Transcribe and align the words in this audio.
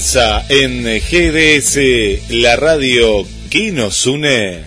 En 0.00 0.84
GDS, 0.84 2.30
la 2.30 2.54
radio 2.54 3.26
que 3.50 3.72
nos 3.72 4.06
une. 4.06 4.60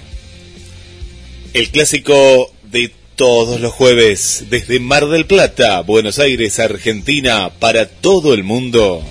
El 1.53 1.69
clásico 1.69 2.53
de 2.63 2.91
todos 3.15 3.61
los 3.61 3.71
jueves, 3.71 4.47
desde 4.49 4.81
Mar 4.81 5.07
del 5.07 5.25
Plata, 5.25 5.79
Buenos 5.83 6.19
Aires, 6.19 6.59
Argentina, 6.59 7.49
para 7.59 7.87
todo 7.87 8.33
el 8.33 8.43
mundo. 8.43 9.05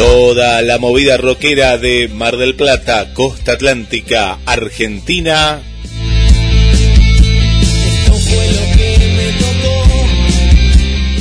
Toda 0.00 0.62
la 0.62 0.78
movida 0.78 1.18
rockera 1.18 1.76
de 1.76 2.08
Mar 2.08 2.38
del 2.38 2.54
Plata, 2.54 3.12
Costa 3.12 3.52
Atlántica, 3.52 4.38
Argentina. 4.46 5.60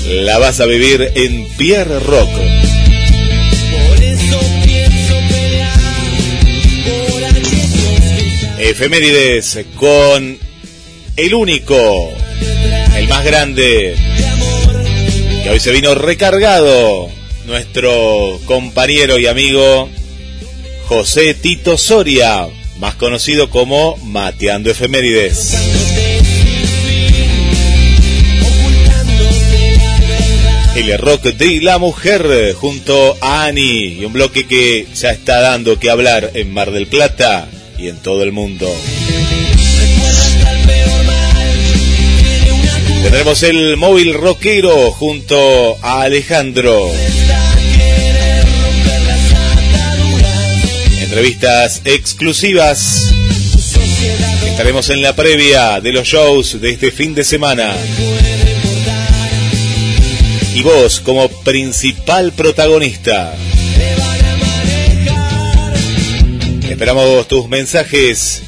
La 0.08 0.38
vas 0.38 0.62
a 0.62 0.66
vivir 0.66 1.12
en 1.14 1.46
Pierre 1.58 2.00
Rock. 2.00 2.30
Efemérides 8.60 9.60
con 9.76 10.40
el 11.18 11.34
único, 11.34 12.14
el 12.96 13.10
más 13.10 13.26
grande, 13.26 13.98
que 15.44 15.50
hoy 15.50 15.60
se 15.60 15.74
vino 15.74 15.96
recargado 15.96 17.19
nuestro 17.50 18.40
compañero 18.46 19.18
y 19.18 19.26
amigo 19.26 19.90
José 20.86 21.34
Tito 21.34 21.78
Soria, 21.78 22.48
más 22.78 22.94
conocido 22.96 23.50
como 23.50 23.98
Mateando 23.98 24.70
Efemérides. 24.70 25.56
El 30.76 30.98
rock 31.00 31.24
de 31.24 31.60
la 31.62 31.80
mujer 31.80 32.54
junto 32.54 33.18
a 33.20 33.46
Ani 33.46 34.00
y 34.00 34.06
un 34.06 34.14
bloque 34.14 34.46
que 34.46 34.86
ya 34.94 35.10
está 35.10 35.42
dando 35.42 35.80
que 35.80 35.90
hablar 35.90 36.32
en 36.36 36.54
Mar 36.54 36.72
del 36.72 36.88
Plata 36.88 37.50
y 37.80 37.88
en 37.88 37.98
todo 37.98 38.24
el 38.24 38.32
mundo. 38.32 38.72
Tendremos 43.04 43.42
el 43.42 43.76
móvil 43.76 44.14
rockero 44.14 44.92
junto 44.92 45.78
a 45.82 46.04
Alejandro. 46.04 46.92
Entrevistas 51.20 51.82
exclusivas. 51.84 53.14
Estaremos 54.46 54.90
en 54.90 55.02
la 55.02 55.14
previa 55.18 55.82
de 55.82 55.92
los 55.92 56.08
shows 56.08 56.62
de 56.62 56.70
este 56.70 56.92
fin 56.92 57.14
de 57.14 57.26
semana. 57.26 57.76
Y 60.56 60.62
vos 60.62 61.02
como 61.02 61.28
principal 61.28 62.32
protagonista. 62.32 63.36
Esperamos 66.70 67.28
tus 67.28 67.50
mensajes 67.50 68.42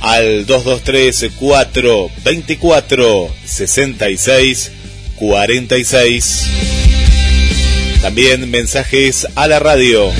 al 0.00 0.44
223 0.44 1.32
424 1.34 3.30
66 3.46 4.72
46. 5.16 6.46
También 8.02 8.50
mensajes 8.50 9.26
a 9.34 9.48
la 9.48 9.58
radio. 9.60 10.12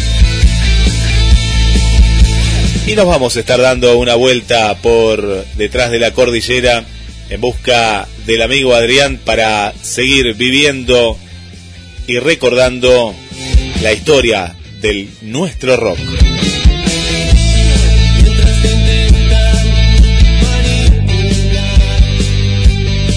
Y 2.88 2.96
nos 2.96 3.04
vamos 3.04 3.36
a 3.36 3.40
estar 3.40 3.60
dando 3.60 3.98
una 3.98 4.14
vuelta 4.14 4.74
por 4.76 5.44
detrás 5.56 5.90
de 5.90 5.98
la 5.98 6.12
cordillera 6.12 6.86
en 7.28 7.38
busca 7.38 8.08
del 8.24 8.40
amigo 8.40 8.74
Adrián 8.74 9.20
para 9.22 9.74
seguir 9.82 10.32
viviendo 10.32 11.18
y 12.06 12.18
recordando 12.18 13.14
la 13.82 13.92
historia 13.92 14.56
del 14.80 15.10
nuestro 15.20 15.76
rock. 15.76 15.98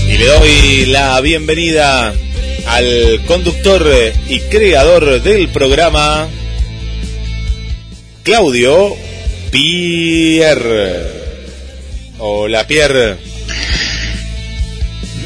Y 0.09 0.17
le 0.17 0.25
doy 0.25 0.85
la 0.87 1.21
bienvenida 1.21 2.13
al 2.67 3.21
conductor 3.25 3.89
y 4.27 4.39
creador 4.41 5.21
del 5.21 5.47
programa, 5.47 6.27
Claudio 8.23 9.10
Pierre. 9.51 11.22
Hola 12.19 12.66
Pierre. 12.66 13.17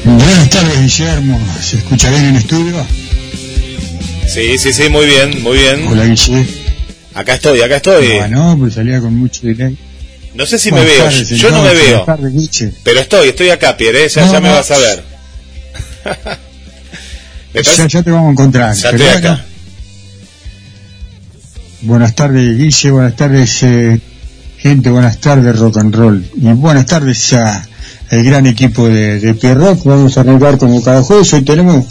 Buenas 0.04 0.50
tardes 0.50 0.80
Guillermo, 0.80 1.40
¿se 1.60 1.76
escucha 1.78 2.10
bien 2.10 2.26
en 2.26 2.36
estudio? 2.36 2.86
Sí, 4.26 4.58
sí, 4.58 4.72
sí, 4.72 4.88
muy 4.88 5.06
bien, 5.06 5.42
muy 5.42 5.58
bien. 5.58 5.86
Hola 5.86 6.04
Guille. 6.06 6.46
Acá 7.14 7.34
estoy, 7.34 7.62
acá 7.62 7.76
estoy. 7.76 8.18
Bueno, 8.18 8.56
pues 8.58 8.74
salía 8.74 9.00
con 9.00 9.16
mucho 9.16 9.46
delay. 9.46 9.76
No 10.34 10.44
sé 10.44 10.58
si 10.58 10.70
me 10.72 10.84
veo, 10.84 11.08
yo 11.08 11.50
no 11.50 11.62
me 11.62 11.72
veo. 11.74 12.04
Pero 12.82 13.00
estoy, 13.00 13.28
estoy 13.28 13.50
acá, 13.50 13.76
Pierre, 13.76 14.04
¿eh? 14.04 14.08
ya, 14.08 14.30
ya 14.30 14.40
me 14.40 14.50
vas 14.50 14.70
a 14.70 14.78
ver. 14.78 15.04
ya, 17.62 17.86
ya, 17.86 18.02
te 18.02 18.10
vamos 18.10 18.28
a 18.28 18.32
encontrar. 18.32 18.74
Ya 18.74 18.90
estoy 18.90 19.08
acá. 19.08 19.44
Buenas 21.82 22.14
tardes 22.14 22.56
Guille, 22.56 22.90
buenas 22.90 23.16
tardes 23.16 23.62
eh, 23.62 24.00
gente, 24.58 24.90
buenas 24.90 25.18
tardes 25.20 25.58
rock 25.58 25.78
and 25.78 25.94
roll. 25.94 26.24
Y 26.34 26.46
buenas 26.52 26.86
tardes 26.86 27.32
a 27.34 27.68
el 28.10 28.24
gran 28.24 28.46
equipo 28.46 28.88
de, 28.88 29.20
de. 29.20 29.54
Vamos 29.84 30.16
a 30.16 30.20
arrancar 30.20 30.58
como 30.58 30.82
cada 30.82 31.02
jueves. 31.02 31.32
Hoy 31.32 31.42
tenemos 31.42 31.86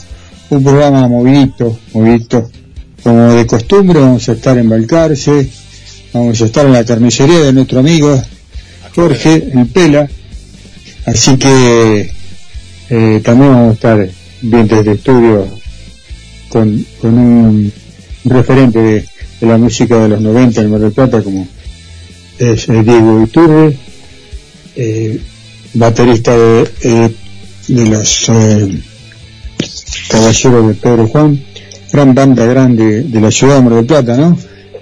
un 0.49 0.63
programa 0.63 1.07
movidito, 1.07 1.77
movidito. 1.93 2.49
Como 3.03 3.33
de 3.33 3.45
costumbre, 3.45 3.99
vamos 3.99 4.27
a 4.29 4.31
estar 4.31 4.57
en 4.57 4.67
Balcarce, 4.67 5.47
vamos 6.11 6.41
a 6.41 6.45
estar 6.45 6.65
en 6.65 6.73
la 6.73 6.83
carnicería 6.83 7.39
de 7.39 7.53
nuestro 7.53 7.79
amigo 7.79 8.19
Jorge, 8.95 9.51
el 9.53 9.67
Pela. 9.67 10.09
Así 11.05 11.37
que 11.37 12.11
eh, 12.89 13.21
también 13.23 13.51
vamos 13.51 13.69
a 13.69 13.73
estar 13.73 14.09
bien 14.41 14.67
desde 14.67 14.93
estudio 14.93 15.47
con, 16.49 16.85
con 16.99 17.13
un 17.17 17.73
referente 18.23 18.79
de, 18.79 19.05
de, 19.41 19.47
la 19.47 19.57
música 19.57 19.99
de 19.99 20.09
los 20.09 20.21
90 20.21 20.61
en 20.61 20.71
Mar 20.71 20.79
del 20.79 20.91
Plata, 20.93 21.21
como 21.21 21.47
es 22.39 22.69
eh, 22.69 22.83
Diego 22.83 23.23
Iturbe, 23.23 23.77
eh, 24.75 25.19
baterista 25.73 26.35
de, 26.35 26.69
eh, 26.81 27.15
de 27.67 27.85
los 27.85 28.31
Caballero 30.09 30.67
de 30.67 30.73
Pedro 30.75 31.07
Juan, 31.07 31.43
gran 31.91 32.13
banda 32.13 32.45
grande 32.45 33.03
de 33.03 33.21
la 33.21 33.31
ciudad 33.31 33.55
de 33.55 33.61
Mar 33.63 33.73
del 33.73 33.85
Plata, 33.85 34.17
¿no? 34.17 34.37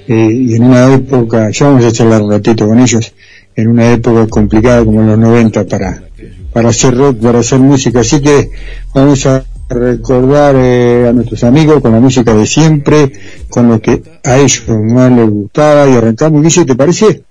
Eh, 0.07 0.29
y 0.31 0.55
en 0.55 0.63
una 0.63 0.93
época, 0.93 1.49
ya 1.49 1.67
vamos 1.67 1.85
a 1.85 1.91
charlar 1.91 2.21
un 2.21 2.31
ratito 2.31 2.67
con 2.67 2.79
ellos, 2.79 3.13
en 3.55 3.67
una 3.69 3.91
época 3.91 4.27
complicada 4.27 4.83
como 4.83 5.01
en 5.01 5.07
los 5.07 5.17
90 5.17 5.65
para, 5.65 6.03
para 6.51 6.69
hacer 6.69 6.95
rock, 6.95 7.19
para 7.19 7.39
hacer 7.39 7.59
música. 7.59 8.01
Así 8.01 8.19
que 8.19 8.51
vamos 8.93 9.25
a 9.25 9.45
recordar 9.69 10.55
eh, 10.57 11.07
a 11.07 11.13
nuestros 11.13 11.43
amigos 11.43 11.81
con 11.81 11.93
la 11.93 11.99
música 11.99 12.33
de 12.33 12.45
siempre, 12.45 13.11
con 13.49 13.69
lo 13.69 13.79
que 13.79 14.03
a 14.23 14.37
ellos 14.37 14.63
más 14.67 15.11
les 15.11 15.29
gustaba 15.29 15.89
y 15.89 15.93
arrancamos. 15.93 16.43
Guille, 16.43 16.65
¿te 16.65 16.75
parece? 16.75 17.23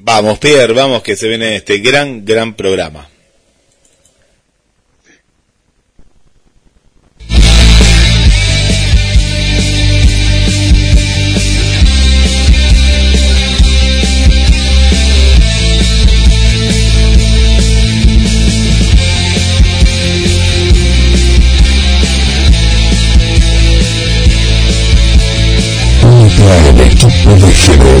Vamos, 0.00 0.38
Pierre, 0.38 0.72
vamos 0.72 1.02
que 1.02 1.16
se 1.16 1.28
viene 1.28 1.56
este 1.56 1.78
gran, 1.78 2.24
gran 2.24 2.54
programa. 2.54 3.08
equipo 27.68 27.84
de 27.92 28.00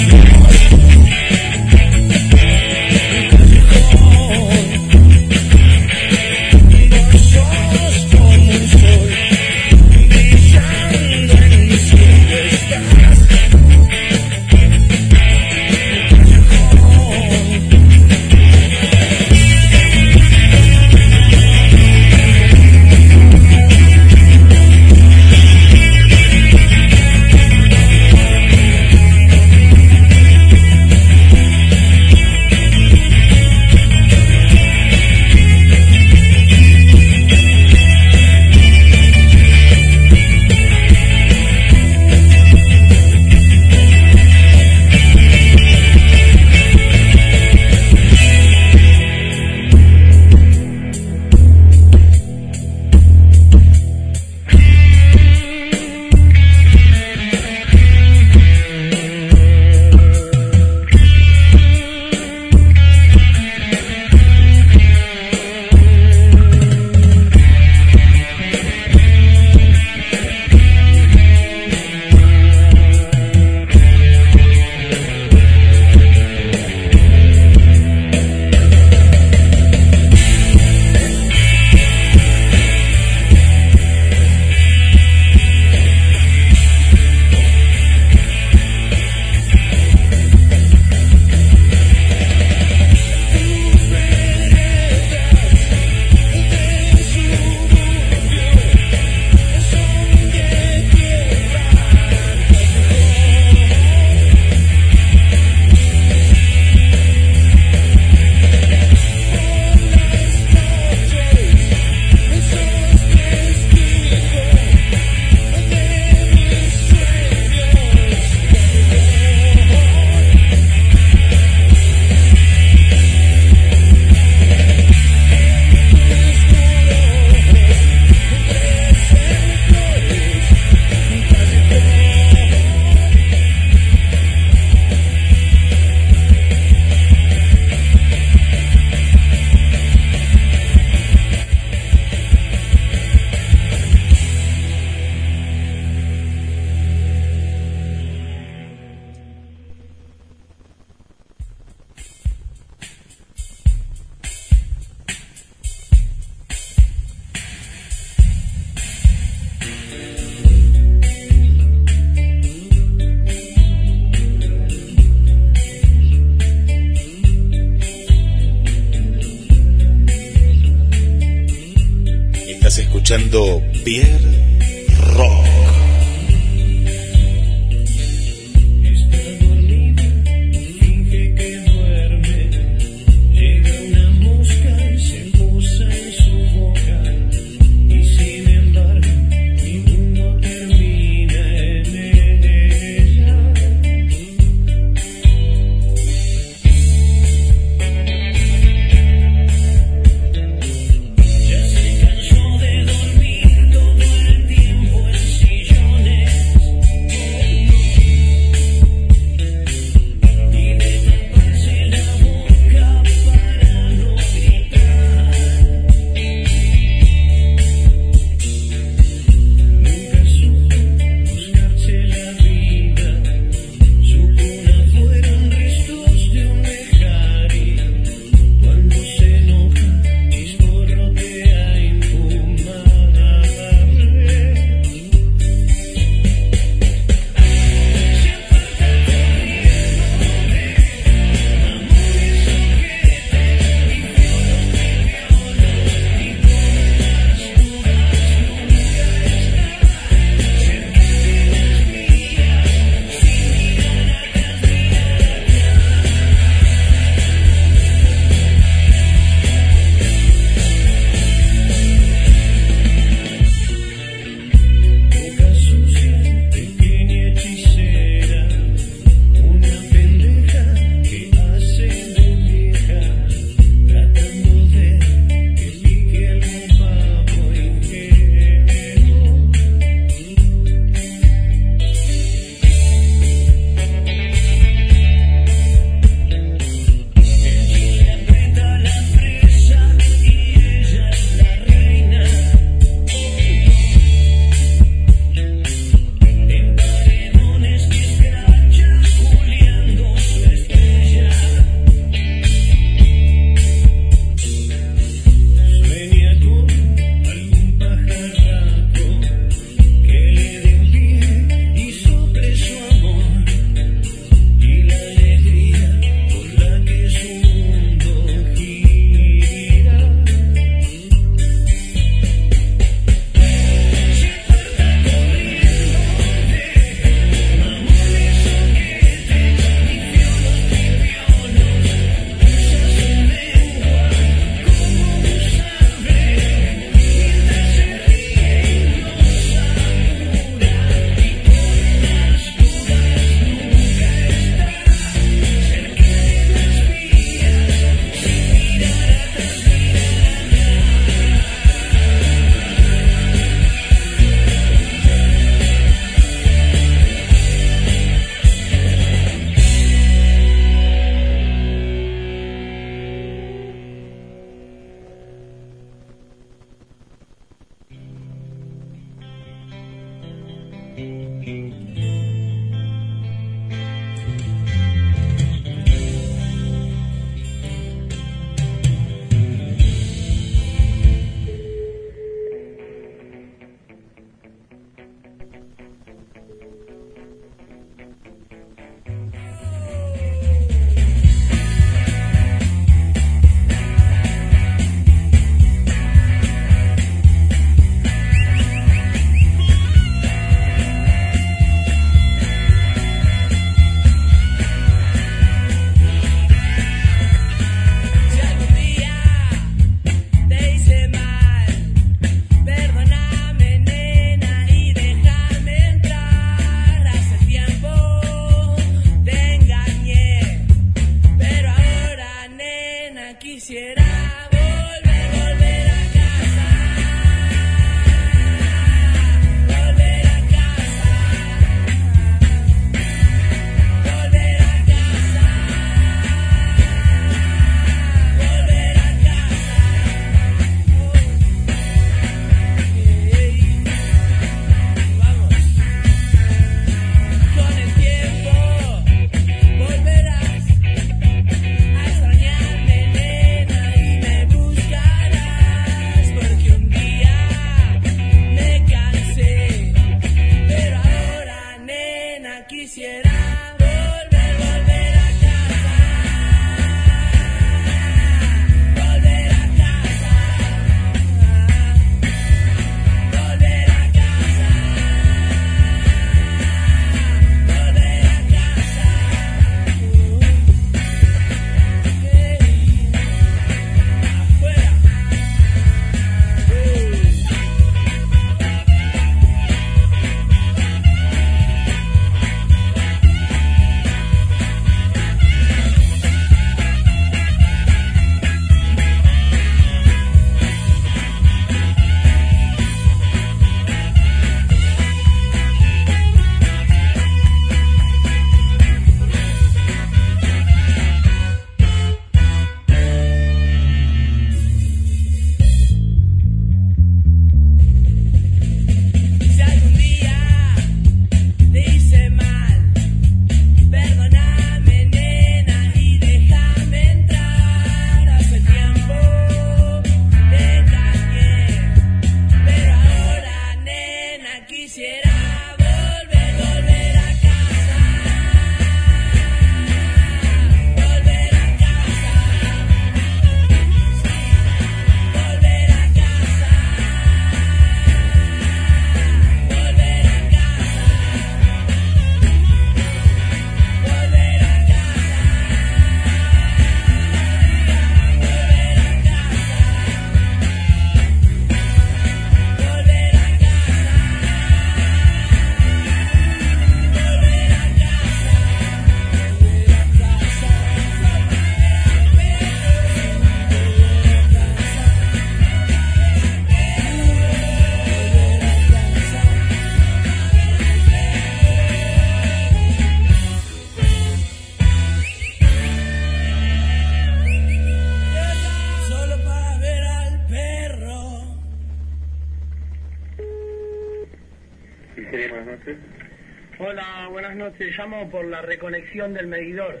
Reconexión 598.70 599.34
del 599.34 599.48
medidor, 599.48 600.00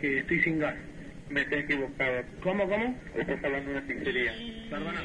que 0.00 0.18
estoy 0.18 0.40
sin 0.42 0.60
gas. 0.60 0.76
Me 1.28 1.40
he 1.40 1.58
equivocado. 1.58 2.22
¿Cómo, 2.40 2.68
cómo? 2.68 2.96
Estás 3.16 3.42
hablando 3.42 3.70
de 3.70 3.78
una 3.78 3.86
sinceridad. 3.88 4.34
Perdona. 4.70 5.00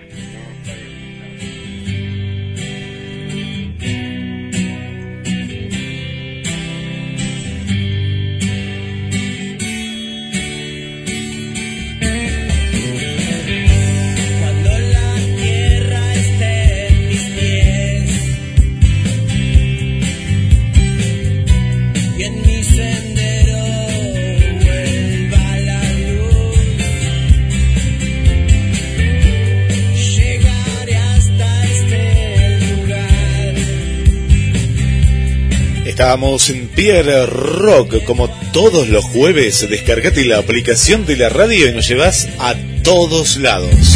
Pierre 36.75 37.25
Rock, 37.25 38.03
como 38.03 38.29
todos 38.51 38.89
los 38.89 39.05
jueves. 39.05 39.67
Descargate 39.69 40.25
la 40.25 40.37
aplicación 40.39 41.05
de 41.05 41.17
la 41.17 41.29
radio 41.29 41.67
y 41.69 41.73
nos 41.73 41.87
llevas 41.87 42.27
a 42.39 42.55
todos 42.83 43.37
lados. 43.37 43.95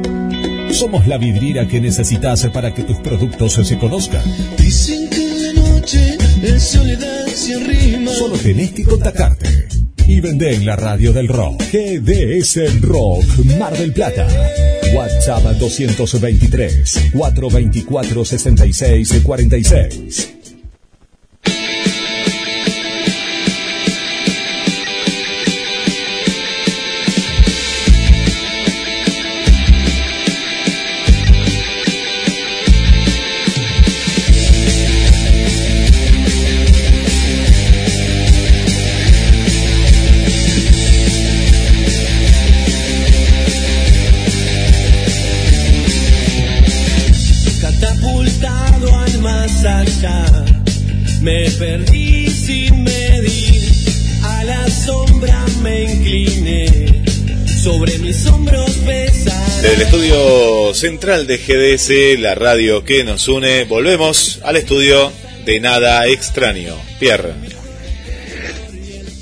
Somos 0.73 1.05
la 1.05 1.17
vidriera 1.17 1.67
que 1.67 1.81
necesitas 1.81 2.47
para 2.47 2.73
que 2.73 2.83
tus 2.83 2.97
productos 2.97 3.53
se 3.53 3.77
conozcan. 3.77 4.23
Dicen 4.57 5.09
que 5.09 5.53
la 5.53 5.61
noche 5.61 6.17
es 6.41 6.63
soledad 6.63 7.27
sin 7.27 7.65
rima. 7.65 8.11
Solo 8.11 8.37
tenés 8.37 8.71
que 8.71 8.83
contactarte. 8.83 9.67
Y 10.07 10.19
vende 10.21 10.55
en 10.55 10.65
la 10.65 10.75
radio 10.75 11.13
del 11.13 11.27
rock. 11.27 11.61
GDS 11.71 12.81
Rock 12.81 13.25
Mar 13.59 13.77
del 13.77 13.93
Plata. 13.93 14.27
WhatsApp 14.93 15.43
223 15.59 17.11
424 17.13 18.25
66 18.25 19.21
46. 19.23 20.40
Estudio 59.81 60.73
central 60.75 61.25
de 61.25 61.37
GDS, 61.37 62.19
la 62.19 62.35
radio 62.35 62.83
que 62.83 63.03
nos 63.03 63.27
une, 63.27 63.63
volvemos 63.65 64.39
al 64.43 64.57
estudio 64.57 65.11
de 65.43 65.59
Nada 65.59 66.05
Extraño. 66.07 66.75
Pierre. 66.99 67.33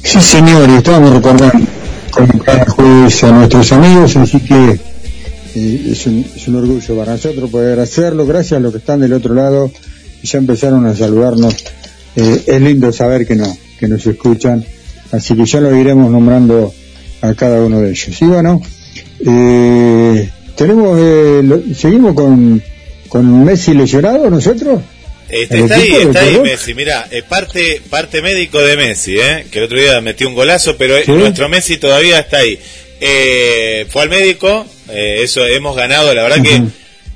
Sí, 0.03 0.19
señor, 0.21 0.69
estamos 0.71 1.13
recordando 1.13 1.65
como 2.11 2.43
cada 2.43 2.65
jueves 2.65 3.23
a 3.23 3.31
nuestros 3.31 3.71
amigos, 3.71 4.17
así 4.17 4.39
que 4.41 4.79
eh, 5.55 5.91
es, 5.91 6.05
un, 6.07 6.25
es 6.35 6.47
un 6.47 6.55
orgullo 6.55 6.97
para 6.97 7.13
nosotros 7.13 7.49
poder 7.49 7.79
hacerlo. 7.79 8.25
Gracias 8.25 8.57
a 8.57 8.59
los 8.59 8.73
que 8.73 8.79
están 8.79 8.99
del 8.99 9.13
otro 9.13 9.33
lado 9.33 9.71
y 10.21 10.27
ya 10.27 10.39
empezaron 10.39 10.85
a 10.85 10.95
saludarnos. 10.95 11.55
Eh, 12.17 12.43
es 12.47 12.61
lindo 12.61 12.91
saber 12.91 13.25
que 13.25 13.35
no, 13.35 13.57
que 13.79 13.87
nos 13.87 14.05
escuchan, 14.05 14.65
así 15.11 15.35
que 15.35 15.45
ya 15.45 15.61
lo 15.61 15.73
iremos 15.73 16.11
nombrando 16.11 16.73
a 17.21 17.33
cada 17.33 17.61
uno 17.63 17.79
de 17.79 17.91
ellos. 17.91 18.21
Y 18.21 18.25
bueno, 18.25 18.61
eh, 19.25 20.29
tenemos, 20.59 20.99
eh, 21.01 21.41
lo- 21.43 21.61
seguimos 21.75 22.13
con, 22.13 22.61
con 23.07 23.43
Messi 23.45 23.73
lesionado 23.73 24.29
nosotros. 24.29 24.81
Este, 25.29 25.57
¿El 25.57 25.63
está 25.63 25.75
ahí, 25.75 25.91
está 25.93 26.19
ahí? 26.21 26.39
Messi. 26.39 26.73
Mira, 26.73 27.07
parte, 27.27 27.81
parte 27.89 28.21
médico 28.21 28.59
de 28.59 28.75
Messi, 28.77 29.19
¿eh? 29.19 29.45
que 29.51 29.59
el 29.59 29.65
otro 29.65 29.79
día 29.79 29.99
metió 30.01 30.27
un 30.27 30.33
golazo, 30.35 30.75
pero 30.77 30.97
¿Sí? 31.03 31.11
nuestro 31.11 31.47
Messi 31.49 31.77
todavía 31.77 32.19
está 32.19 32.37
ahí. 32.39 32.59
Eh, 32.99 33.85
fue 33.89 34.01
al 34.03 34.09
médico, 34.09 34.65
eh, 34.89 35.19
eso 35.23 35.45
hemos 35.47 35.75
ganado, 35.75 36.13
la 36.13 36.23
verdad 36.23 36.41
que 36.41 36.61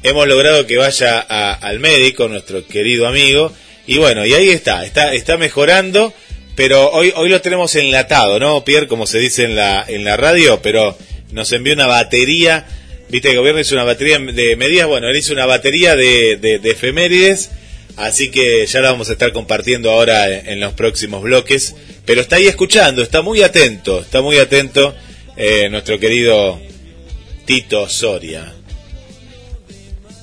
hemos 0.04 0.28
logrado 0.28 0.66
que 0.68 0.78
vaya 0.78 1.26
a- 1.28 1.54
al 1.54 1.80
médico, 1.80 2.28
nuestro 2.28 2.66
querido 2.68 3.08
amigo, 3.08 3.52
y 3.88 3.98
bueno, 3.98 4.26
y 4.26 4.34
ahí 4.34 4.50
está, 4.50 4.86
está, 4.86 5.14
está 5.14 5.38
mejorando, 5.38 6.14
pero 6.56 6.90
hoy, 6.92 7.12
hoy 7.16 7.30
lo 7.30 7.42
tenemos 7.42 7.76
enlatado, 7.76 8.40
¿no, 8.40 8.64
Pierre? 8.64 8.88
Como 8.88 9.08
se 9.08 9.18
dice 9.20 9.44
en 9.44 9.56
la, 9.56 9.84
en 9.88 10.04
la 10.06 10.16
radio, 10.18 10.60
pero 10.62 10.96
nos 11.32 11.52
envió 11.52 11.74
una 11.74 11.88
batería, 11.88 12.66
viste 13.14 13.30
el 13.30 13.38
gobierno 13.38 13.62
hizo 13.62 13.76
una 13.76 13.84
batería 13.84 14.18
de 14.18 14.56
medidas, 14.56 14.88
bueno, 14.88 15.08
él 15.08 15.16
hizo 15.16 15.34
una 15.34 15.46
batería 15.46 15.96
de, 15.96 16.36
de, 16.42 16.58
de 16.58 16.72
efemérides, 16.72 17.52
así 17.96 18.32
que 18.32 18.66
ya 18.66 18.82
la 18.82 18.90
vamos 18.90 19.10
a 19.10 19.14
estar 19.14 19.32
compartiendo 19.32 19.92
ahora 19.92 20.28
en, 20.36 20.48
en 20.48 20.60
los 20.60 20.74
próximos 20.74 21.22
bloques, 21.22 21.76
pero 22.06 22.22
está 22.22 22.38
ahí 22.38 22.48
escuchando, 22.48 23.04
está 23.04 23.22
muy 23.22 23.44
atento, 23.44 24.00
está 24.00 24.24
muy 24.24 24.40
atento 24.40 24.96
eh, 25.38 25.70
nuestro 25.70 26.00
querido 26.00 26.60
Tito 27.46 27.88
Soria. 27.88 28.52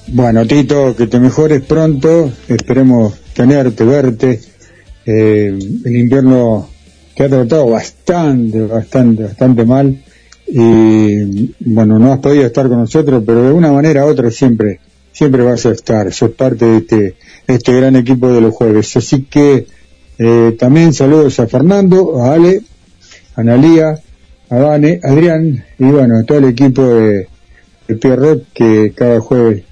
Bueno, 0.09 0.45
Tito, 0.45 0.97
que 0.97 1.07
te 1.07 1.21
mejores 1.21 1.63
pronto, 1.63 2.33
esperemos 2.49 3.15
tenerte, 3.35 3.85
verte. 3.85 4.41
Eh, 5.07 5.57
el 5.85 5.97
invierno 5.97 6.69
te 7.15 7.23
ha 7.23 7.29
tratado 7.29 7.69
bastante, 7.69 8.63
bastante, 8.63 9.23
bastante 9.23 9.65
mal. 9.65 10.03
Y 10.53 11.55
bueno, 11.61 11.99
no 11.99 12.13
has 12.13 12.19
podido 12.19 12.45
estar 12.45 12.69
con 12.69 12.79
nosotros, 12.81 13.23
pero 13.25 13.45
de 13.45 13.53
una 13.53 13.71
manera 13.71 14.05
u 14.05 14.09
otra 14.09 14.31
siempre, 14.31 14.81
siempre 15.13 15.43
vas 15.43 15.65
a 15.67 15.71
estar. 15.71 16.13
Sos 16.13 16.31
parte 16.31 16.65
de 16.65 16.77
este, 16.79 17.15
este 17.47 17.73
gran 17.73 17.95
equipo 17.95 18.33
de 18.33 18.41
los 18.41 18.55
jueves. 18.55 18.97
Así 18.97 19.23
que 19.23 19.67
eh, 20.19 20.57
también 20.59 20.93
saludos 20.93 21.39
a 21.39 21.47
Fernando, 21.47 22.21
a 22.21 22.35
Ale, 22.35 22.63
a 23.37 23.41
Analía, 23.43 24.01
a 24.51 24.57
Vane, 24.57 25.01
a 25.05 25.09
Adrián 25.09 25.65
y 25.79 25.85
bueno, 25.85 26.19
a 26.19 26.25
todo 26.25 26.39
el 26.39 26.47
equipo 26.47 26.83
de, 26.83 27.29
de 27.87 28.43
que 28.53 28.93
cada 28.95 29.21
jueves 29.21 29.63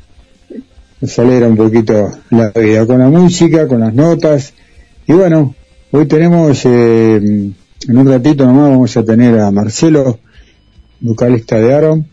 nos 1.00 1.18
un 1.18 1.56
poquito 1.56 2.10
la 2.30 2.50
vida 2.50 2.86
con 2.86 2.98
la 2.98 3.08
música, 3.08 3.68
con 3.68 3.80
las 3.80 3.94
notas. 3.94 4.52
Y 5.06 5.12
bueno, 5.12 5.54
hoy 5.92 6.06
tenemos, 6.06 6.64
eh, 6.66 7.16
en 7.16 7.98
un 7.98 8.08
ratito 8.08 8.44
nomás 8.44 8.70
vamos 8.70 8.96
a 8.96 9.04
tener 9.04 9.38
a 9.38 9.50
Marcelo, 9.50 10.18
vocalista 11.00 11.56
de 11.58 11.74
Aaron, 11.74 12.06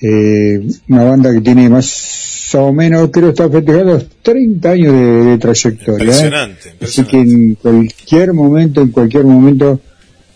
eh, 0.00 0.60
una 0.88 1.04
banda 1.04 1.32
que 1.32 1.40
tiene 1.40 1.68
más 1.68 2.54
o 2.54 2.72
menos, 2.72 3.10
creo 3.10 3.30
está 3.30 3.48
festejando 3.48 3.94
los 3.94 4.08
30 4.22 4.70
años 4.70 4.92
de, 4.92 5.24
de 5.24 5.38
trayectoria. 5.38 5.98
¿eh? 5.98 6.10
Impresionante, 6.10 6.74
Así 6.80 7.04
que 7.04 7.16
impresionante. 7.18 7.44
en 7.48 7.54
cualquier 7.54 8.32
momento, 8.32 8.80
en 8.82 8.88
cualquier 8.90 9.24
momento, 9.24 9.80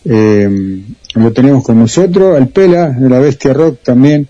eh, 0.04 0.80
lo 1.14 1.32
tenemos 1.32 1.64
con 1.64 1.78
nosotros. 1.78 2.36
Al 2.36 2.48
Pela, 2.48 2.90
de 2.90 3.08
la 3.08 3.18
Bestia 3.20 3.52
Rock 3.52 3.78
también, 3.82 4.28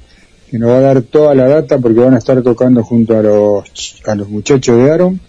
que 0.50 0.58
nos 0.58 0.70
va 0.70 0.78
a 0.78 0.80
dar 0.80 1.02
toda 1.02 1.34
la 1.34 1.46
data 1.46 1.78
porque 1.78 2.00
van 2.00 2.14
a 2.14 2.18
estar 2.18 2.42
tocando 2.42 2.82
junto 2.82 3.16
a 3.16 3.22
los, 3.22 4.02
a 4.06 4.14
los 4.14 4.28
muchachos 4.28 4.76
de 4.76 4.90
Aaron. 4.90 5.20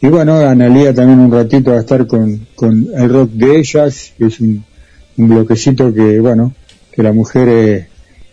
Y 0.00 0.06
bueno, 0.08 0.38
Analía 0.38 0.94
también 0.94 1.18
un 1.18 1.32
ratito 1.32 1.72
va 1.72 1.78
a 1.78 1.80
estar 1.80 2.06
con, 2.06 2.46
con 2.54 2.88
el 2.94 3.08
rock 3.08 3.30
de 3.32 3.58
ellas, 3.58 4.12
que 4.16 4.26
es 4.26 4.38
un, 4.38 4.64
un 5.16 5.28
bloquecito 5.28 5.92
que, 5.92 6.20
bueno, 6.20 6.52
que 6.98 7.04
la 7.04 7.12
mujer 7.12 7.48
eh, 7.48 7.86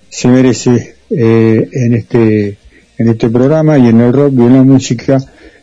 se 0.09 0.27
merece 0.27 0.95
eh, 1.11 1.69
en 1.71 1.93
este 1.93 2.57
en 2.97 3.09
este 3.09 3.29
programa 3.29 3.77
y 3.77 3.89
en 3.89 4.01
el 4.01 4.11
rock 4.11 4.33
y 4.35 4.41
en 4.41 4.53
la 4.53 4.63
música. 4.63 5.19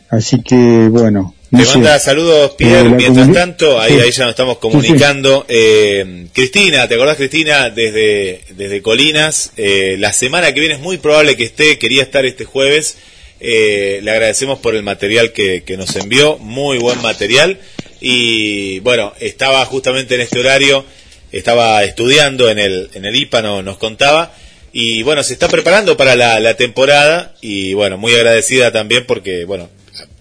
Así 0.09 0.41
que, 0.41 0.87
bueno. 0.89 1.35
Te 1.51 1.57
no 1.57 1.65
sé. 1.65 1.73
manda 1.79 1.99
saludos, 1.99 2.51
Pierre. 2.51 2.87
Eh, 2.87 2.89
la 2.91 2.95
Mientras 2.95 3.33
tanto, 3.33 3.77
ahí, 3.81 3.91
Sí. 3.93 3.99
ahí 3.99 4.11
ya 4.11 4.23
nos 4.23 4.29
estamos 4.31 4.57
comunicando. 4.59 5.45
Eh, 5.49 6.27
Cristina, 6.31 6.87
¿te 6.87 6.95
acordás, 6.95 7.17
Cristina? 7.17 7.69
Desde, 7.69 8.41
desde 8.55 8.81
Colinas. 8.81 9.51
Eh, 9.57 9.97
la 9.99 10.13
semana 10.13 10.53
que 10.53 10.61
viene 10.61 10.75
es 10.75 10.81
muy 10.81 10.97
probable 10.97 11.35
que 11.35 11.43
esté. 11.43 11.77
Quería 11.77 12.03
estar 12.03 12.25
este 12.25 12.45
jueves. 12.45 12.97
Eh, 13.41 13.99
le 14.01 14.11
agradecemos 14.11 14.59
por 14.59 14.75
el 14.75 14.83
material 14.83 15.33
que, 15.33 15.63
que 15.63 15.75
nos 15.75 15.93
envió. 15.97 16.37
Muy 16.37 16.77
buen 16.77 17.01
material. 17.01 17.59
Y 17.99 18.79
bueno, 18.79 19.11
estaba 19.19 19.65
justamente 19.65 20.15
en 20.15 20.21
este 20.21 20.39
horario. 20.39 20.85
Estaba 21.33 21.83
estudiando 21.83 22.49
en 22.49 22.59
el, 22.59 22.89
en 22.93 23.03
el 23.05 23.15
IPA, 23.15 23.41
no- 23.41 23.61
nos 23.61 23.77
contaba. 23.77 24.33
Y 24.71 25.03
bueno, 25.03 25.21
se 25.23 25.33
está 25.33 25.49
preparando 25.49 25.97
para 25.97 26.15
la, 26.15 26.39
la 26.39 26.55
temporada. 26.55 27.35
Y 27.41 27.73
bueno, 27.73 27.97
muy 27.97 28.13
agradecida 28.15 28.71
también 28.71 29.05
porque, 29.05 29.43
bueno, 29.45 29.69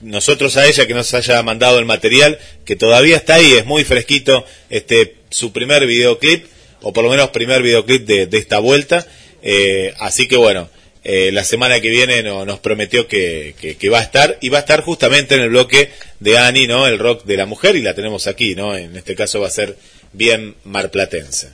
nosotros 0.01 0.57
a 0.57 0.67
ella 0.67 0.87
que 0.87 0.95
nos 0.95 1.15
haya 1.15 1.43
mandado 1.43 1.79
el 1.79 1.85
material, 1.85 2.39
que 2.65 2.77
todavía 2.77 3.17
está 3.17 3.35
ahí, 3.37 3.53
es 3.53 3.65
muy 3.65 3.85
fresquito, 3.85 4.45
este 4.69 5.15
su 5.31 5.53
primer 5.53 5.87
videoclip, 5.87 6.45
o 6.83 6.93
por 6.93 7.05
lo 7.05 7.11
menos 7.11 7.31
primer 7.31 7.63
videoclip 7.63 8.05
de, 8.07 8.27
de 8.27 8.39
esta 8.39 8.59
vuelta. 8.59 9.07
Eh, 9.43 9.95
así 9.99 10.29
que 10.29 10.37
bueno, 10.37 10.69
eh, 11.05 11.31
la 11.33 11.43
semana 11.45 11.81
que 11.81 11.89
viene 11.89 12.23
no- 12.23 12.45
nos 12.45 12.59
prometió 12.61 13.09
que, 13.09 13.55
que- 13.61 13.77
que 13.77 13.89
va 13.89 14.01
a 14.01 14.03
estar, 14.03 14.37
y 14.43 14.51
va 14.51 14.59
a 14.59 14.61
estar 14.61 14.83
justamente 14.83 15.35
en 15.37 15.41
el 15.43 15.49
bloque 15.51 15.91
de 16.21 16.37
Ani, 16.39 16.67
¿no? 16.67 16.87
El 16.87 16.99
rock 16.99 17.25
de 17.25 17.37
la 17.39 17.47
mujer, 17.47 17.77
y 17.77 17.83
la 17.83 17.95
tenemos 17.95 18.27
aquí, 18.27 18.55
¿no? 18.55 18.77
En 18.77 18.95
este 18.97 19.15
caso 19.15 19.41
va 19.41 19.47
a 19.47 19.51
ser 19.51 19.77
bien 20.13 20.55
marplatense. 20.65 21.49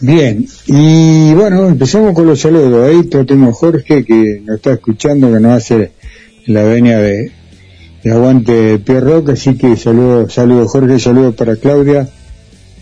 Bien, 0.00 0.46
y 0.66 1.32
bueno, 1.34 1.68
empezamos 1.68 2.14
con 2.14 2.26
los 2.26 2.40
saludos. 2.40 2.88
Ahí 2.88 3.04
tenemos 3.04 3.50
a 3.50 3.58
Jorge 3.58 4.04
que 4.04 4.42
nos 4.44 4.56
está 4.56 4.72
escuchando, 4.72 5.32
que 5.32 5.40
nos 5.40 5.52
hace 5.52 5.92
la 6.46 6.64
venia 6.64 6.98
de, 6.98 7.32
de 8.02 8.12
Aguante 8.12 8.78
Pierre 8.80 9.00
Rock, 9.00 9.30
así 9.30 9.56
que 9.56 9.76
saludos, 9.76 10.34
saludos 10.34 10.70
Jorge, 10.72 10.98
saludos 10.98 11.34
para 11.36 11.56
Claudia, 11.56 12.08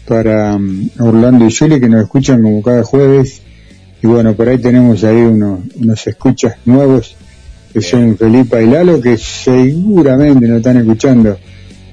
para 0.07 0.57
mm, 0.59 0.91
Orlando 1.01 1.47
y 1.47 1.55
Julie 1.55 1.81
que 1.81 1.89
nos 1.89 2.03
escuchan 2.05 2.43
como 2.43 2.63
cada 2.63 2.83
jueves. 2.83 3.43
Y 4.03 4.07
bueno, 4.07 4.35
por 4.35 4.49
ahí 4.49 4.59
tenemos 4.59 5.05
ahí 5.05 5.21
unos, 5.21 5.61
unos 5.77 6.07
escuchas 6.07 6.57
nuevos 6.65 7.15
que 7.73 7.83
son 7.83 8.17
Felipa 8.17 8.61
y 8.61 8.67
Lalo 8.67 9.01
que 9.01 9.17
seguramente 9.17 10.49
nos 10.49 10.59
están 10.59 10.79
escuchando. 10.79 11.39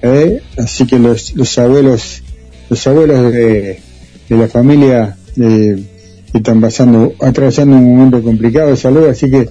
¿Eh? 0.02 0.42
Así 0.58 0.86
que 0.86 1.00
los, 1.00 1.36
los 1.36 1.58
abuelos, 1.58 2.24
los 2.70 2.88
abuelos 2.88 3.32
de, 3.32 3.80
de 4.30 4.38
la 4.38 4.48
familia 4.48 5.18
eh, 5.38 5.84
están 6.34 6.62
pasando, 6.62 7.14
atravesando 7.20 7.76
un 7.76 7.98
momento 7.98 8.22
complicado 8.22 8.70
de 8.70 8.78
salud, 8.78 9.08
así 9.08 9.30
que 9.30 9.50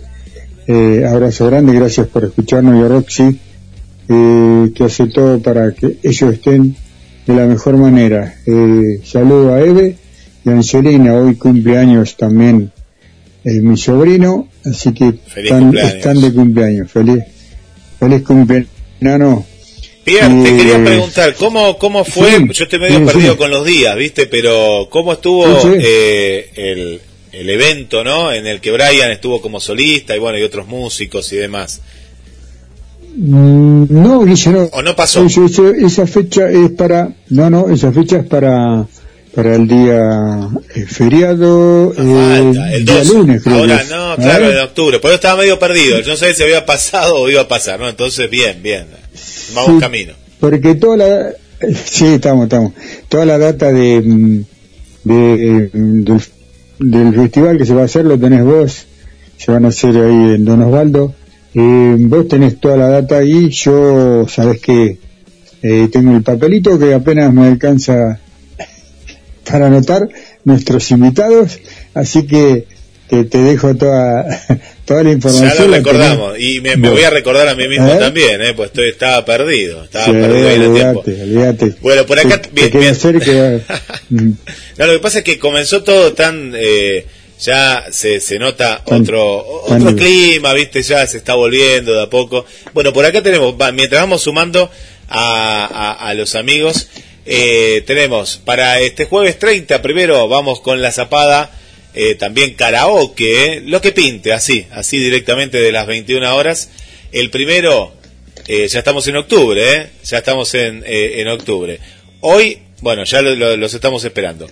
eh, 0.67 1.07
abrazo 1.07 1.47
grande, 1.47 1.73
gracias 1.73 2.07
por 2.09 2.25
escucharnos 2.25 2.79
y 2.79 2.85
a 2.85 2.89
Roxy, 2.89 3.41
eh, 4.09 4.73
que 4.75 4.85
hace 4.85 5.07
todo 5.07 5.41
para 5.41 5.73
que 5.73 5.99
ellos 6.03 6.35
estén 6.35 6.77
de 7.27 7.35
la 7.35 7.47
mejor 7.47 7.77
manera. 7.77 8.35
Eh, 8.47 9.01
saludo 9.05 9.55
a 9.55 9.61
Eve 9.61 9.97
y 10.45 10.51
a 10.51 10.53
Angelina, 10.53 11.15
hoy 11.15 11.37
cumpleaños 11.37 12.17
también 12.17 12.71
mi 13.45 13.79
sobrino, 13.79 14.47
así 14.67 14.93
que 14.93 15.21
están, 15.35 15.75
están 15.75 16.21
de 16.21 16.35
cumpleaños, 16.35 16.93
feliz, 16.93 17.25
feliz 17.99 18.23
cumpleaños. 18.23 18.69
Pierre, 20.05 20.43
te 20.43 20.49
Eh, 20.49 20.57
quería 20.57 20.85
preguntar, 20.85 21.35
¿cómo, 21.35 21.77
cómo 21.79 22.05
fue? 22.05 22.31
sí, 22.39 22.45
Yo 22.53 22.65
estoy 22.65 22.79
medio 22.79 22.99
sí, 23.01 23.05
perdido 23.05 23.33
sí. 23.33 23.39
con 23.39 23.51
los 23.51 23.65
días, 23.67 23.95
¿viste? 23.97 24.27
Pero, 24.27 24.89
¿cómo 24.91 25.13
estuvo 25.13 25.45
eh, 25.79 26.51
el, 26.55 27.01
el 27.33 27.51
evento, 27.51 28.03
¿no? 28.05 28.33
En 28.33 28.47
el 28.47 28.61
que 28.61 28.71
Brian 28.73 29.11
estuvo 29.13 29.41
como 29.43 29.61
solista 29.61 30.17
y 30.17 30.19
bueno, 30.19 30.39
y 30.39 30.43
otros 30.43 30.67
músicos 30.67 31.31
y 31.33 31.37
demás. 31.37 31.81
Mm, 33.17 33.85
No, 33.91 34.25
no. 34.25 34.69
¿O 34.73 34.83
no 34.83 34.97
pasó? 34.97 35.25
Eso- 35.25 35.45
eso- 35.45 35.71
esa 35.75 36.07
fecha 36.07 36.49
es 36.51 36.71
para, 36.71 37.11
no, 37.31 37.51
no, 37.51 37.69
esa 37.71 37.93
fecha 37.93 38.19
es 38.19 38.25
para, 38.27 38.87
para 39.35 39.57
el 39.57 39.67
día 39.69 40.49
eh, 40.75 40.87
feriado, 40.87 41.93
No 41.97 42.33
eh, 42.35 42.53
falta, 42.55 42.73
el 42.73 42.85
día 42.85 42.99
12. 42.99 43.13
lunes 43.13 43.43
creo 43.43 43.57
Ahora 43.59 43.81
es. 43.83 43.91
no, 43.91 44.15
¿Eh? 44.15 44.17
claro, 44.19 44.51
en 44.53 44.59
octubre. 44.59 44.99
Por 45.01 45.11
eso 45.11 45.17
estaba 45.17 45.41
medio 45.43 45.59
perdido. 45.59 46.01
Yo 46.01 46.13
no 46.13 46.17
sabía 46.17 46.35
si 46.35 46.43
había 46.45 46.65
pasado 46.65 47.17
o 47.17 47.29
iba 47.29 47.43
a 47.43 47.49
pasar, 47.49 47.79
¿no? 47.81 47.89
Entonces, 47.89 48.31
bien, 48.31 48.63
bien. 48.63 48.87
Vamos 49.55 49.75
Sí. 49.75 49.81
camino. 49.81 50.13
Porque 50.41 50.75
toda 50.75 50.97
la, 50.97 51.31
sí, 51.85 52.07
estamos, 52.07 52.45
estamos, 52.45 52.73
toda 53.09 53.25
la 53.25 53.39
data 53.39 53.73
de, 53.73 54.01
mm, 54.01 54.45
de, 55.05 55.71
mm, 55.73 56.05
del 56.05 56.21
del 56.79 57.13
festival 57.15 57.59
que 57.59 57.67
se 57.67 57.75
va 57.75 57.83
a 57.83 57.87
hacer 57.87 58.05
lo 58.05 58.19
tenés 58.19 58.45
vos, 58.45 58.87
se 59.37 59.51
van 59.51 59.65
a 59.65 59.69
hacer 59.69 59.97
ahí 59.97 60.35
en 60.35 60.45
Don 60.45 60.63
Osvaldo. 60.63 61.15
Eh, 61.55 61.97
vos 61.99 62.29
tenés 62.29 62.61
toda 62.61 62.77
la 62.77 62.89
data 62.89 63.19
ahí, 63.19 63.49
yo 63.51 64.27
sabés 64.29 64.61
que 64.61 64.99
eh, 65.63 65.89
tengo 65.91 66.15
el 66.15 66.23
papelito 66.23 66.79
que 66.79 66.95
apenas 66.95 67.33
me 67.35 67.47
alcanza 67.49 68.21
para 69.51 69.67
anotar 69.67 70.09
nuestros 70.45 70.89
invitados, 70.93 71.59
así 71.95 72.27
que 72.27 72.67
te, 73.09 73.25
te 73.25 73.39
dejo 73.39 73.75
toda, 73.75 74.25
toda 74.89 75.03
la 75.05 75.11
información. 75.13 75.53
Ya 75.57 75.65
lo 75.67 75.75
recordamos. 75.77 76.33
tenés. 76.33 76.49
Y 76.49 76.61
me, 76.61 76.77
me 76.77 76.89
voy 76.91 77.05
a 77.05 77.11
recordar 77.11 77.47
a 77.49 77.55
mí 77.55 77.69
mismo 77.69 77.89
¿Eh? 77.93 77.97
también, 77.99 78.43
¿eh? 78.43 78.55
pues 78.55 78.69
estoy, 78.71 78.89
estaba 78.89 79.25
perdido. 79.25 79.85
Estaba 79.85 80.07
Sí, 80.07 80.13
perdido 80.13 80.49
ahí 80.49 80.55
en 80.57 80.63
el 80.63 80.75
tiempo. 80.75 81.01
olvídate. 81.07 81.75
Bueno, 81.81 82.07
por 82.07 82.19
acá, 82.19 82.41
Te- 82.43 82.49
bien, 82.51 82.67
te 82.67 82.71
queda 82.73 82.81
bien. 82.81 82.95
cerca, 82.97 83.65
mm, 84.11 84.31
No, 84.79 84.87
lo 84.87 84.93
que 84.95 84.99
pasa 84.99 85.19
es 85.19 85.25
que 85.25 85.39
comenzó 85.39 85.83
todo 85.85 86.13
tan... 86.15 86.53
eh, 86.57 87.07
ya 87.41 87.85
se, 87.93 88.19
se 88.21 88.37
nota 88.41 88.83
Tan- 88.85 89.03
otro 89.03 89.63
tan 89.69 89.77
otro 89.83 89.91
libre. 89.93 90.05
clima, 90.05 90.53
¿viste? 90.55 90.83
Ya 90.83 91.07
se 91.07 91.19
está 91.19 91.35
volviendo 91.35 91.93
de 91.95 92.03
a 92.03 92.11
poco. 92.11 92.45
Bueno, 92.75 92.93
por 92.93 93.05
acá 93.05 93.23
tenemos, 93.23 93.55
va, 93.55 93.71
mientras 93.71 94.03
vamos 94.03 94.23
sumando 94.23 94.69
a, 95.09 95.67
a, 96.01 96.09
a 96.09 96.15
los 96.15 96.35
amigos, 96.35 96.89
eh, 97.27 97.85
tenemos 97.87 98.39
para 98.45 98.81
este 98.81 99.05
jueves 99.05 99.39
30, 99.39 99.81
primero 99.83 100.27
vamos 100.27 100.61
con 100.61 100.83
la 100.83 100.91
zapada, 100.91 101.51
eh, 101.95 102.15
también 102.15 102.55
karaoke, 102.55 103.63
lo 103.65 103.81
que 103.81 103.93
pinte, 103.93 104.33
así, 104.33 104.67
así 104.71 104.99
directamente 104.99 105.59
de 105.59 105.73
las 105.73 105.87
21 105.87 106.35
horas. 106.37 106.71
El 107.13 107.31
primero, 107.31 107.93
eh, 108.47 108.69
ya 108.69 108.79
estamos 108.81 109.07
en 109.09 109.17
octubre, 109.17 109.73
¿eh? 109.75 109.91
ya 110.05 110.19
estamos 110.19 110.55
en, 110.55 110.85
en 110.87 111.29
octubre. 111.29 111.81
Hoy, 112.21 112.59
bueno, 112.81 113.05
ya 113.05 113.23
lo- 113.23 113.35
lo- 113.35 113.57
los 113.57 113.75
estamos 113.75 114.05
esperando. 114.05 114.49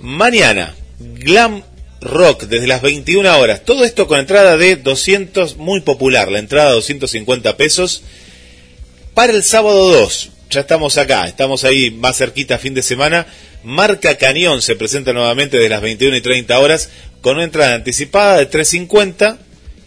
Mañana, 0.00 0.74
Glam 0.98 1.62
Rock 2.00 2.44
desde 2.44 2.66
las 2.68 2.80
21 2.82 3.38
horas. 3.38 3.64
Todo 3.64 3.84
esto 3.84 4.06
con 4.06 4.18
entrada 4.20 4.56
de 4.56 4.76
200, 4.76 5.56
muy 5.56 5.80
popular, 5.80 6.30
la 6.30 6.38
entrada 6.38 6.70
250 6.72 7.56
pesos. 7.56 8.02
Para 9.14 9.32
el 9.32 9.42
sábado 9.42 9.88
2, 9.92 10.30
ya 10.50 10.60
estamos 10.60 10.96
acá, 10.96 11.26
estamos 11.26 11.64
ahí 11.64 11.90
más 11.90 12.16
cerquita 12.18 12.56
fin 12.58 12.74
de 12.74 12.82
semana. 12.82 13.26
Marca 13.68 14.16
Cañón 14.16 14.62
se 14.62 14.76
presenta 14.76 15.12
nuevamente 15.12 15.58
desde 15.58 15.68
las 15.68 15.82
21 15.82 16.16
y 16.16 16.22
30 16.22 16.58
horas 16.58 16.88
con 17.20 17.34
una 17.34 17.44
entrada 17.44 17.74
anticipada 17.74 18.38
de 18.38 18.46
350 18.46 19.36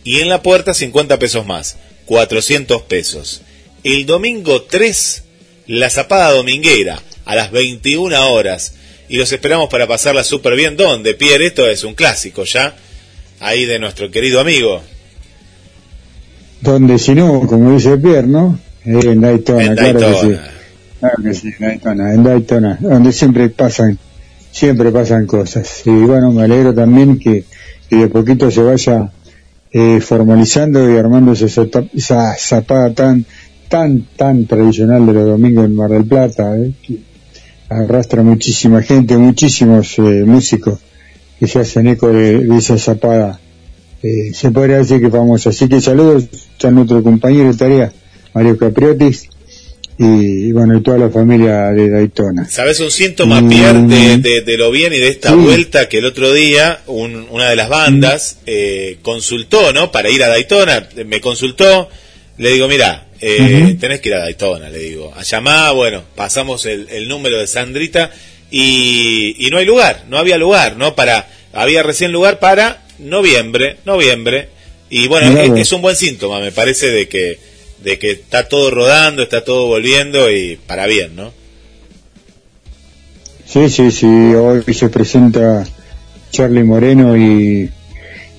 y 0.03 0.19
en 0.19 0.29
la 0.29 0.43
puerta 0.43 0.75
50 0.75 1.17
pesos 1.17 1.47
más, 1.47 1.77
400 2.05 2.83
pesos. 2.83 3.41
El 3.83 4.05
domingo 4.05 4.61
3, 4.61 5.23
la 5.65 5.89
zapada 5.89 6.29
dominguera 6.29 7.01
a 7.25 7.33
las 7.33 7.49
21 7.49 8.31
horas 8.31 8.75
y 9.09 9.17
los 9.17 9.31
esperamos 9.31 9.67
para 9.67 9.87
pasarla 9.87 10.23
súper 10.23 10.55
bien. 10.55 10.77
¿Dónde, 10.77 11.15
Pierre? 11.15 11.47
Esto 11.47 11.67
es 11.67 11.83
un 11.83 11.95
clásico 11.95 12.43
ya, 12.43 12.75
ahí 13.39 13.65
de 13.65 13.79
nuestro 13.79 14.11
querido 14.11 14.39
amigo. 14.39 14.83
donde 16.61 16.99
si 16.99 17.15
no, 17.15 17.47
como 17.47 17.73
dice 17.73 17.97
Pierre, 17.97 18.27
¿no? 18.27 18.59
En 18.85 19.21
Daytona, 19.21 19.65
En 19.65 19.75
claro 19.75 19.99
que 19.99 20.27
sí. 20.27 20.60
Claro 21.01 21.23
que 21.23 21.33
sí, 21.33 21.47
en 21.47 21.67
Daytona, 21.67 22.13
en 22.13 22.23
Daytona, 22.23 22.77
donde 22.79 23.11
siempre 23.11 23.49
pasan, 23.49 23.97
siempre 24.51 24.91
pasan 24.91 25.25
cosas. 25.25 25.81
Y 25.85 25.89
bueno, 25.89 26.31
me 26.31 26.43
alegro 26.43 26.75
también 26.75 27.17
que, 27.17 27.43
que 27.89 27.95
de 27.95 28.07
poquito 28.07 28.51
se 28.51 28.61
vaya 28.61 29.11
eh, 29.71 29.99
formalizando 29.99 30.87
y 30.93 30.97
armando 30.97 31.31
esa, 31.31 32.35
zapada 32.37 32.93
tan, 32.93 33.25
tan, 33.67 34.05
tan 34.15 34.45
tradicional 34.45 35.07
de 35.07 35.13
los 35.13 35.25
domingos 35.25 35.65
en 35.65 35.75
Mar 35.75 35.89
del 35.89 36.05
Plata, 36.05 36.55
eh, 36.55 36.71
arrastra 37.67 38.21
muchísima 38.21 38.83
gente, 38.83 39.17
muchísimos 39.17 39.97
eh, 39.97 40.23
músicos 40.23 40.77
que 41.39 41.47
se 41.47 41.61
hacen 41.61 41.87
eco 41.87 42.09
de, 42.09 42.43
de 42.43 42.57
esa 42.57 42.77
zapada. 42.77 43.39
Eh, 44.03 44.35
se 44.35 44.51
podría 44.51 44.77
decir 44.77 45.01
que 45.01 45.09
famosa. 45.09 45.49
Así 45.49 45.67
que 45.67 45.81
saludos 45.81 46.27
a 46.63 46.69
nuestro 46.69 47.01
compañero 47.01 47.51
de 47.51 47.57
tarea, 47.57 47.91
Mario 48.35 48.55
Capriotis, 48.55 49.30
y 50.03 50.51
bueno, 50.51 50.77
y 50.77 50.81
toda 50.81 50.97
la 50.97 51.09
familia 51.09 51.71
de 51.71 51.89
Daytona. 51.89 52.49
¿Sabes 52.49 52.79
un 52.79 52.89
síntoma, 52.91 53.41
Mm. 53.41 53.49
Pierre, 53.49 53.81
de, 53.83 54.17
de- 54.17 54.41
de 54.41 54.57
lo 54.57 54.71
bien 54.71 54.93
y 54.93 54.97
de 54.97 55.07
esta 55.09 55.29
Sí. 55.29 55.35
vuelta 55.35 55.87
que 55.89 55.99
el 55.99 56.05
otro 56.05 56.33
día 56.33 56.81
un- 56.87 57.27
una 57.29 57.49
de 57.49 57.55
las 57.55 57.69
bandas 57.69 58.37
eh, 58.45 58.97
consultó, 59.01 59.71
¿no? 59.73 59.91
Para 59.91 60.09
ir 60.09 60.23
a 60.23 60.27
Daytona, 60.29 60.87
me 61.05 61.21
consultó, 61.21 61.89
le 62.37 62.51
digo, 62.51 62.67
mira, 62.67 63.07
eh, 63.21 63.77
tenés 63.79 63.99
que 64.01 64.09
ir 64.09 64.15
a 64.15 64.19
Daytona, 64.19 64.69
le 64.69 64.79
digo. 64.79 65.13
A 65.15 65.21
llamar, 65.23 65.75
bueno, 65.75 66.03
pasamos 66.15 66.65
el, 66.65 66.87
el 66.89 67.07
número 67.07 67.37
de 67.37 67.45
Sandrita 67.47 68.09
y, 68.49 69.35
y 69.45 69.49
no 69.49 69.57
hay 69.57 69.65
lugar, 69.65 70.05
no 70.09 70.17
había 70.17 70.37
lugar, 70.37 70.77
¿no? 70.77 70.95
Para, 70.95 71.27
había 71.53 71.83
recién 71.83 72.11
lugar 72.11 72.39
para 72.39 72.81
noviembre, 72.99 73.77
noviembre. 73.85 74.49
Y 74.89 75.07
bueno, 75.07 75.55
es 75.55 75.71
un 75.71 75.81
buen 75.81 75.95
síntoma, 75.95 76.39
me 76.41 76.51
parece, 76.51 76.87
de 76.87 77.07
que, 77.07 77.39
de 77.83 77.97
que 77.99 78.11
está 78.11 78.47
todo 78.47 78.71
rodando, 78.71 79.23
está 79.23 79.43
todo 79.43 79.67
volviendo 79.67 80.29
y 80.31 80.57
para 80.67 80.85
bien, 80.87 81.15
¿no? 81.15 81.31
Sí, 83.45 83.69
sí, 83.69 83.91
sí, 83.91 84.05
hoy 84.05 84.63
se 84.73 84.89
presenta 84.89 85.65
Charlie 86.31 86.63
Moreno 86.63 87.17
y, 87.17 87.69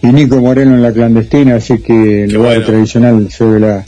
y 0.02 0.07
Nico 0.07 0.40
Moreno 0.40 0.74
en 0.74 0.83
la 0.83 0.92
clandestina, 0.92 1.57
así 1.57 1.78
que 1.81 2.24
el 2.24 2.33
lugar 2.33 2.57
bueno. 2.57 2.66
tradicional 2.66 3.31
sobre 3.31 3.61
la, 3.61 3.85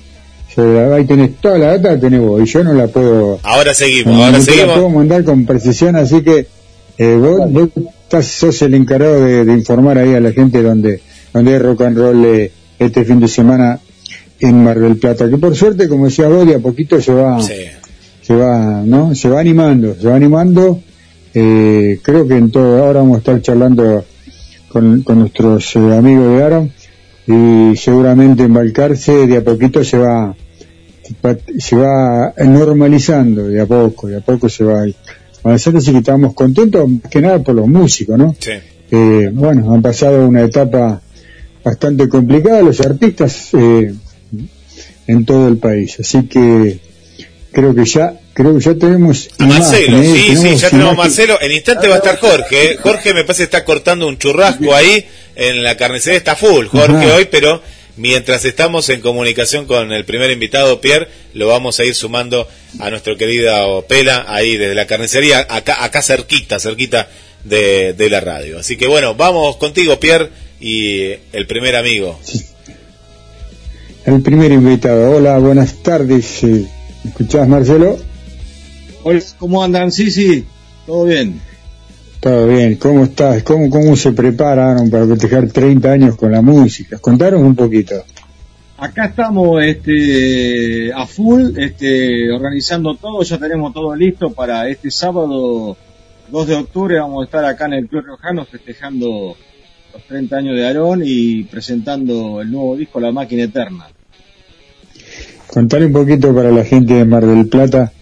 sobre 0.55 0.75
la, 0.88 0.97
ahí 0.97 1.07
tenés 1.07 1.37
toda 1.40 1.57
la 1.57 1.79
data, 1.79 1.99
tenés 1.99 2.21
vos, 2.21 2.43
y 2.43 2.47
yo 2.47 2.62
no 2.62 2.75
la 2.75 2.88
puedo, 2.88 3.40
Ahora 3.43 3.73
seguimos, 3.73 4.14
ahora 4.14 4.33
te 4.33 4.38
la 4.38 4.45
seguimos. 4.45 4.75
puedo 4.75 4.90
mandar 4.90 5.25
con 5.25 5.47
precisión, 5.47 5.97
así 5.97 6.23
que 6.23 6.47
eh, 6.99 7.17
vos, 7.17 7.51
vos 7.51 7.69
estás, 8.03 8.27
sos 8.27 8.61
el 8.62 8.75
encargado 8.75 9.25
de, 9.25 9.45
de 9.47 9.53
informar 9.55 9.97
ahí 9.97 10.12
a 10.14 10.21
la 10.21 10.33
gente 10.33 10.62
donde, 10.62 11.01
donde 11.33 11.53
hay 11.55 11.59
rock 11.59 11.81
and 11.83 11.97
roll 11.97 12.25
eh, 12.27 12.53
este 12.79 13.05
fin 13.05 13.21
de 13.21 13.29
semana 13.29 13.81
en 14.49 14.63
Mar 14.63 14.79
del 14.79 14.97
Plata, 14.97 15.29
que 15.29 15.39
por 15.39 15.55
suerte, 15.57 15.89
como 15.89 16.07
decía 16.07 16.29
vos, 16.29 16.47
de 16.47 16.55
a 16.57 16.59
poquito 16.59 17.01
se 17.01 17.13
va, 17.13 17.41
Sí. 17.41 17.55
se 18.23 18.35
va, 18.35 18.83
¿no? 18.85 19.15
Se 19.15 19.29
va 19.29 19.41
animando, 19.41 19.95
se 20.01 20.07
va 20.09 20.17
animando. 20.17 20.81
Eh, 21.33 21.99
creo 22.03 22.27
que 22.29 22.37
en 22.37 22.51
todo, 22.51 22.85
ahora 22.85 23.01
vamos 23.01 23.17
a 23.17 23.19
estar 23.19 23.41
charlando 23.43 24.05
con, 24.69 25.03
con 25.03 25.19
nuestros 25.21 25.75
eh, 25.77 25.79
amigos 25.97 26.29
de 26.37 26.43
Aaron 26.43 26.73
y 27.27 27.77
seguramente 27.77 28.43
embarcarse 28.45 29.27
de 29.27 29.39
a 29.39 29.43
poquito 29.45 29.83
se 29.83 29.99
va, 29.99 30.35
se 31.59 31.77
va 31.77 32.33
normalizando 32.45 33.49
de 33.49 33.61
a 33.61 33.67
poco, 33.67 34.09
de 34.09 34.17
a 34.19 34.21
poco 34.21 34.49
se 34.49 34.63
va 34.65 34.85
avanzando, 35.43 35.79
así 35.79 35.91
que 35.93 35.99
estamos 35.99 36.35
contentos 36.35 36.89
más 36.89 37.11
que 37.11 37.21
nada 37.21 37.43
por 37.43 37.55
los 37.55 37.67
músicos, 37.67 38.19
¿no? 38.19 38.35
Sí. 38.39 38.53
Eh, 38.91 39.31
bueno, 39.33 39.73
han 39.73 39.83
pasado 39.83 40.29
una 40.29 40.43
etapa 40.43 41.01
bastante 41.65 42.09
complicada 42.09 42.61
los 42.63 42.81
artistas 42.81 43.49
eh, 43.55 43.93
en 45.07 45.25
todo 45.25 45.49
el 45.49 45.59
país, 45.59 45.99
así 46.01 46.27
que 46.27 46.79
creo 47.53 47.75
que 47.75 47.85
ya 47.85 48.14
creo 48.35 48.59
que 48.59 48.64
ya 48.64 48.75
tenemos 48.75 49.29
A 49.38 49.47
Marcelo, 49.47 50.03
sí, 50.03 50.37
sí, 50.37 50.57
ya 50.57 50.71
tenemos 50.71 50.93
a. 50.93 50.97
Marcelo. 50.97 51.38
En 51.40 51.53
instante 51.53 51.88
va 51.88 51.95
a 51.95 51.99
estar 51.99 52.19
Jorge. 52.19 52.73
¿eh? 52.73 52.77
Jorge 52.83 53.14
me 53.14 53.23
parece 53.23 53.43
que 53.43 53.45
está 53.45 53.64
cortando 53.64 54.09
un 54.09 54.19
churrasco 54.19 54.75
ahí 54.75 55.07
en 55.37 55.62
la 55.62 55.77
carnicería. 55.77 56.19
Está 56.19 56.37
full 56.37 56.67
Jorge 56.67 57.07
Ajá. 57.07 57.17
hoy, 57.17 57.29
pero 57.31 57.62
mientras 57.97 58.45
estamos 58.45 58.88
en 58.88 59.01
comunicación 59.01 59.67
con 59.67 59.93
el 59.93 60.05
primer 60.05 60.31
invitado, 60.31 60.81
Pierre, 60.81 61.09
lo 61.33 61.47
vamos 61.47 61.79
a 61.79 61.85
ir 61.85 61.95
sumando 61.95 62.49
a 62.81 62.90
nuestro 62.90 63.17
querido 63.17 63.85
Pela 63.87 64.27
ahí 64.29 64.57
desde 64.57 64.75
la 64.75 64.87
carnicería, 64.87 65.47
acá, 65.49 65.85
acá 65.85 66.03
cerquita, 66.03 66.59
cerquita 66.59 67.09
de, 67.45 67.93
de 67.93 68.11
la 68.11 68.21
radio. 68.21 68.59
Así 68.59 68.77
que 68.77 68.88
bueno, 68.88 69.14
vamos 69.14 69.57
contigo, 69.59 70.01
Pierre, 70.01 70.31
y 70.61 71.12
el 71.33 71.47
primer 71.47 71.77
amigo. 71.77 72.19
El 74.07 74.21
primer 74.21 74.53
invitado. 74.53 75.12
Hola, 75.17 75.38
buenas 75.38 75.83
tardes. 75.83 76.45
eh, 76.45 76.67
¿Me 77.03 77.11
escuchás, 77.11 77.49
Marcelo? 77.49 77.97
Hola, 79.03 79.21
¿cómo 79.38 79.62
andan? 79.62 79.90
Sí, 79.90 80.11
sí, 80.11 80.45
todo 80.87 81.07
bien. 81.07 81.40
Todo 82.21 82.47
bien. 82.49 82.77
¿Cómo 82.77 83.05
estás? 83.05 83.43
¿Cómo, 83.43 83.71
cómo 83.71 83.97
se 83.97 84.12
prepararon 84.12 84.90
para 84.90 85.07
festejar 85.07 85.51
30 85.51 85.90
años 85.90 86.17
con 86.17 86.33
la 86.33 86.43
música? 86.43 86.99
Contaron 86.99 87.45
un 87.45 87.55
poquito. 87.55 87.95
Acá 88.77 89.07
estamos 89.07 89.62
este, 89.62 90.93
a 90.93 91.07
full, 91.07 91.57
este, 91.57 92.31
organizando 92.31 92.95
todo, 92.97 93.23
ya 93.23 93.38
tenemos 93.38 93.73
todo 93.73 93.95
listo 93.95 94.33
para 94.33 94.69
este 94.69 94.90
sábado 94.90 95.77
2 96.29 96.47
de 96.47 96.55
octubre, 96.57 96.99
vamos 96.99 97.23
a 97.23 97.25
estar 97.25 97.45
acá 97.45 97.67
en 97.67 97.75
el 97.75 97.88
Club 97.88 98.05
Rojano 98.05 98.45
festejando 98.45 99.37
los 99.95 100.03
30 100.09 100.37
años 100.37 100.57
de 100.57 100.67
Aarón 100.67 101.03
y 101.05 101.45
presentando 101.45 102.41
el 102.41 102.51
nuevo 102.51 102.77
disco 102.77 102.99
La 102.99 103.13
Máquina 103.13 103.45
Eterna. 103.45 103.87
Contar 105.47 105.85
un 105.85 105.93
poquito 105.93 106.35
para 106.35 106.51
la 106.51 106.65
gente 106.65 106.95
de 106.95 107.05
Mar 107.05 107.25
del 107.25 107.47
Plata. 107.47 107.93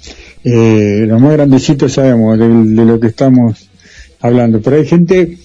Eh, 0.43 1.05
los 1.07 1.21
más 1.21 1.33
grandecitos 1.33 1.93
sabemos 1.93 2.39
de, 2.39 2.49
lo 2.49 2.99
que 2.99 3.09
estamos 3.09 3.69
hablando, 4.21 4.61
pero 4.63 4.77
hay 4.77 4.87
gente, 4.87 5.39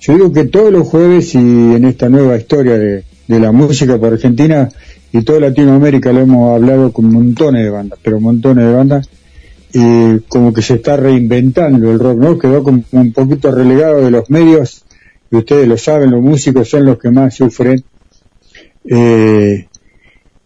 yo 0.00 0.14
digo 0.14 0.32
que 0.32 0.44
todos 0.44 0.72
los 0.72 0.88
jueves 0.88 1.34
y 1.34 1.38
en 1.38 1.84
esta 1.84 2.08
nueva 2.08 2.36
historia 2.36 2.78
de, 2.78 3.04
de 3.28 3.40
la 3.40 3.52
música 3.52 3.98
por 3.98 4.14
Argentina 4.14 4.70
y 5.12 5.22
toda 5.22 5.40
Latinoamérica 5.40 6.12
lo 6.12 6.20
hemos 6.20 6.56
hablado 6.56 6.92
con 6.92 7.12
montones 7.12 7.62
de 7.62 7.70
bandas, 7.70 7.98
pero 8.02 8.20
montones 8.20 8.64
de 8.64 8.72
bandas, 8.72 9.08
y 9.72 10.18
como 10.28 10.52
que 10.52 10.62
se 10.62 10.74
está 10.74 10.96
reinventando 10.96 11.90
el 11.90 11.98
rock, 11.98 12.18
¿no? 12.18 12.38
Quedó 12.38 12.64
como 12.64 12.82
un 12.90 13.12
poquito 13.12 13.52
relegado 13.52 14.02
de 14.04 14.10
los 14.10 14.30
medios 14.30 14.84
y 15.30 15.36
ustedes 15.36 15.68
lo 15.68 15.76
saben, 15.76 16.10
los 16.10 16.22
músicos 16.22 16.68
son 16.68 16.84
los 16.86 16.98
que 16.98 17.10
más 17.10 17.34
sufren. 17.36 17.82
Eh, 18.84 19.68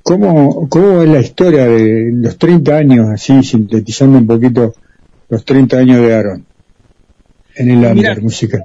¿cómo, 0.03 0.69
¿Cómo 0.69 1.03
es 1.03 1.09
la 1.09 1.21
historia 1.21 1.67
de 1.67 2.11
los 2.13 2.37
30 2.39 2.77
años, 2.77 3.07
así 3.09 3.43
sintetizando 3.43 4.19
un 4.19 4.27
poquito 4.27 4.75
los 5.29 5.45
30 5.45 5.79
años 5.79 5.99
de 6.03 6.15
Aaron 6.15 6.45
en 7.57 7.71
el 7.71 7.85
under 7.85 8.21
musical? 8.23 8.65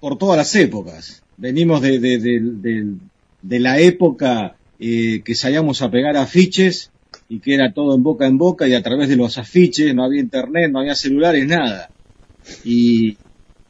por 0.00 0.18
todas 0.18 0.36
las 0.36 0.54
épocas. 0.56 1.22
Venimos 1.38 1.80
de, 1.80 1.98
de, 1.98 2.18
de, 2.18 2.40
de- 2.40 2.92
de 3.40 3.60
la 3.60 3.78
época 3.78 4.56
eh, 4.78 5.20
que 5.24 5.34
salíamos 5.34 5.80
a 5.82 5.90
pegar 5.90 6.16
afiches 6.16 6.90
y 7.28 7.40
que 7.40 7.54
era 7.54 7.72
todo 7.72 7.94
en 7.94 8.02
boca 8.02 8.26
en 8.26 8.36
boca 8.38 8.66
y 8.68 8.74
a 8.74 8.82
través 8.82 9.08
de 9.08 9.16
los 9.16 9.36
afiches, 9.38 9.94
no 9.94 10.04
había 10.04 10.20
internet, 10.20 10.70
no 10.70 10.80
había 10.80 10.94
celulares, 10.94 11.46
nada. 11.46 11.90
Y, 12.64 13.16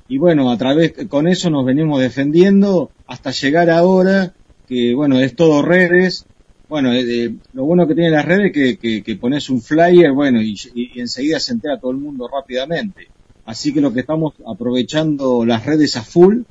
y 0.08 0.18
bueno, 0.18 0.50
a 0.50 0.58
través, 0.58 0.92
con 1.08 1.28
eso 1.28 1.48
nos 1.50 1.64
venimos 1.64 2.00
defendiendo 2.00 2.90
hasta 3.06 3.30
llegar 3.30 3.70
ahora, 3.70 4.34
que 4.68 4.94
bueno, 4.94 5.18
es 5.20 5.34
todo 5.34 5.62
redes. 5.62 6.26
Bueno, 6.68 6.92
eh, 6.92 7.04
eh, 7.06 7.34
lo 7.52 7.64
bueno 7.64 7.86
que 7.86 7.94
tiene 7.94 8.10
las 8.10 8.24
redes 8.24 8.46
es 8.46 8.52
que, 8.52 8.76
que, 8.76 9.02
que 9.02 9.16
pones 9.16 9.48
un 9.48 9.62
flyer, 9.62 10.12
bueno, 10.12 10.42
y, 10.42 10.56
enseguida 10.96 11.40
se 11.40 11.52
entera 11.52 11.78
todo 11.78 11.90
el 11.90 11.98
mundo 11.98 12.28
rápidamente. 12.28 13.08
Así 13.46 13.72
que 13.72 13.80
lo 13.80 13.92
que 13.92 14.00
estamos 14.00 14.34
aprovechando 14.46 15.44
las 15.44 15.64
redes 15.64 15.96
a 15.96 16.02
full 16.02 16.42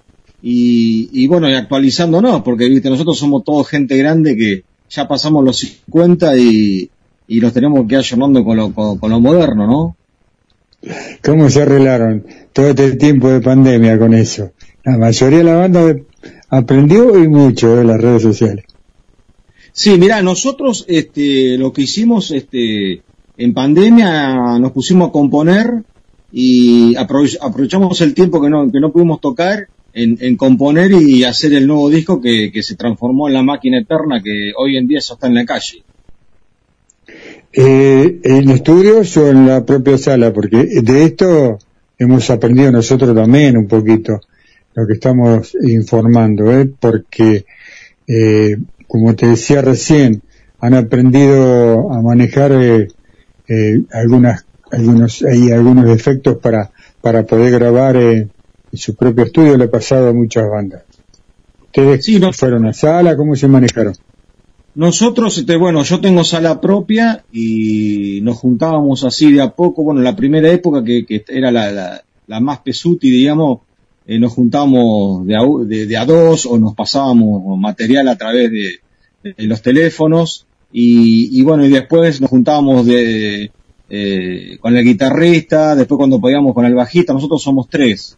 y, 0.41 1.09
y 1.11 1.27
bueno, 1.27 1.49
y 1.49 1.53
actualizándonos, 1.53 2.41
porque 2.41 2.69
viste, 2.69 2.89
nosotros 2.89 3.17
somos 3.17 3.43
todos 3.43 3.67
gente 3.67 3.97
grande 3.97 4.35
que 4.35 4.63
ya 4.89 5.07
pasamos 5.07 5.43
los 5.43 5.57
50 5.57 6.37
y, 6.37 6.89
y 7.27 7.39
los 7.39 7.53
tenemos 7.53 7.87
que 7.87 7.95
ir 7.95 8.19
con 8.43 8.57
lo, 8.57 8.73
con, 8.73 8.97
con 8.97 9.09
lo 9.11 9.19
moderno, 9.19 9.67
¿no? 9.67 9.95
¿Cómo 11.23 11.49
se 11.49 11.61
arreglaron 11.61 12.25
todo 12.51 12.67
este 12.67 12.95
tiempo 12.97 13.29
de 13.29 13.41
pandemia 13.41 13.97
con 13.97 14.13
eso? 14.13 14.51
La 14.83 14.97
mayoría 14.97 15.37
de 15.39 15.43
la 15.45 15.55
banda 15.55 15.95
aprendió 16.49 17.17
y 17.23 17.27
mucho 17.27 17.75
de 17.75 17.85
las 17.85 17.99
redes 18.01 18.21
sociales. 18.21 18.65
Sí, 19.71 19.97
mira, 19.97 20.21
nosotros 20.21 20.85
este, 20.87 21.57
lo 21.57 21.73
que 21.73 21.83
hicimos 21.83 22.31
este, 22.31 23.01
en 23.37 23.53
pandemia 23.53 24.59
nos 24.59 24.71
pusimos 24.71 25.09
a 25.09 25.11
componer 25.11 25.83
y 26.31 26.95
aprove- 26.95 27.37
aprovechamos 27.41 27.99
el 28.01 28.13
tiempo 28.13 28.41
que 28.41 28.49
no, 28.49 28.71
que 28.71 28.79
no 28.79 28.91
pudimos 28.91 29.21
tocar 29.21 29.67
en, 29.93 30.17
en 30.19 30.35
componer 30.35 30.91
y 30.91 31.23
hacer 31.23 31.53
el 31.53 31.65
nuevo 31.67 31.89
disco 31.89 32.21
que, 32.21 32.51
que 32.51 32.61
se 32.61 32.75
transformó 32.75 33.27
en 33.27 33.35
la 33.35 33.43
máquina 33.43 33.79
eterna 33.79 34.21
que 34.23 34.51
hoy 34.57 34.77
en 34.77 34.87
día 34.87 34.99
ya 34.99 35.13
está 35.13 35.27
en 35.27 35.35
la 35.35 35.45
calle. 35.45 35.83
Eh, 37.55 38.19
¿En 38.23 38.49
estudios 38.49 39.15
o 39.17 39.29
en 39.29 39.45
la 39.47 39.63
propia 39.65 39.97
sala? 39.97 40.33
Porque 40.33 40.65
de 40.81 41.03
esto 41.05 41.59
hemos 41.99 42.29
aprendido 42.29 42.71
nosotros 42.71 43.15
también 43.15 43.57
un 43.57 43.67
poquito 43.67 44.19
lo 44.73 44.87
que 44.87 44.93
estamos 44.93 45.55
informando, 45.61 46.51
¿eh? 46.51 46.67
porque, 46.79 47.45
eh, 48.07 48.57
como 48.87 49.15
te 49.15 49.27
decía 49.27 49.61
recién, 49.61 50.21
han 50.59 50.73
aprendido 50.73 51.91
a 51.93 52.01
manejar 52.01 52.53
eh, 52.53 52.87
eh, 53.47 53.83
algunas, 53.91 54.45
algunos, 54.71 55.21
hay 55.23 55.51
algunos 55.51 55.87
efectos 55.89 56.37
para, 56.39 56.71
para 57.01 57.23
poder 57.23 57.51
grabar 57.51 57.97
eh, 57.97 58.29
en 58.71 58.77
su 58.79 58.95
propio 58.95 59.25
estudio. 59.25 59.57
Le 59.57 59.65
ha 59.65 59.69
pasado 59.71 60.07
a 60.09 60.13
muchas 60.13 60.49
bandas. 60.49 60.83
¿Ustedes 61.65 62.03
Sí, 62.05 62.19
no- 62.19 62.33
fueron 62.33 62.65
a 62.65 62.73
sala? 62.73 63.15
¿Cómo 63.15 63.35
se 63.35 63.47
manejaron? 63.47 63.93
Nosotros, 64.75 65.37
este, 65.37 65.55
bueno, 65.55 65.83
yo 65.83 66.01
tengo 66.01 66.23
sala 66.23 66.59
propia 66.59 67.23
y 67.31 68.21
nos 68.23 68.37
juntábamos 68.37 69.03
así 69.03 69.31
de 69.31 69.41
a 69.41 69.51
poco. 69.51 69.83
Bueno, 69.83 70.01
la 70.01 70.15
primera 70.15 70.49
época 70.49 70.83
que, 70.83 71.05
que 71.05 71.23
era 71.27 71.51
la, 71.51 71.71
la, 71.71 72.03
la 72.27 72.39
más 72.39 72.59
pesuti, 72.59 73.09
digamos, 73.11 73.59
eh, 74.07 74.17
nos 74.17 74.33
juntábamos 74.33 75.27
de 75.27 75.35
a, 75.35 75.41
de, 75.65 75.97
a 75.97 76.05
dos 76.05 76.47
o 76.47 76.57
nos 76.57 76.73
pasábamos 76.73 77.57
material 77.59 78.07
a 78.07 78.17
través 78.17 78.49
de, 78.51 78.79
de 79.23 79.45
los 79.45 79.61
teléfonos 79.61 80.47
y, 80.71 81.39
y 81.39 81.43
bueno, 81.43 81.65
y 81.65 81.69
después 81.69 82.19
nos 82.19 82.31
juntábamos 82.31 82.85
de, 82.87 83.51
eh, 83.89 84.57
con 84.59 84.75
el 84.75 84.83
guitarrista, 84.83 85.75
después 85.75 85.97
cuando 85.97 86.19
podíamos 86.19 86.55
con 86.55 86.65
el 86.65 86.73
bajista, 86.73 87.13
nosotros 87.13 87.43
somos 87.43 87.69
tres. 87.69 88.17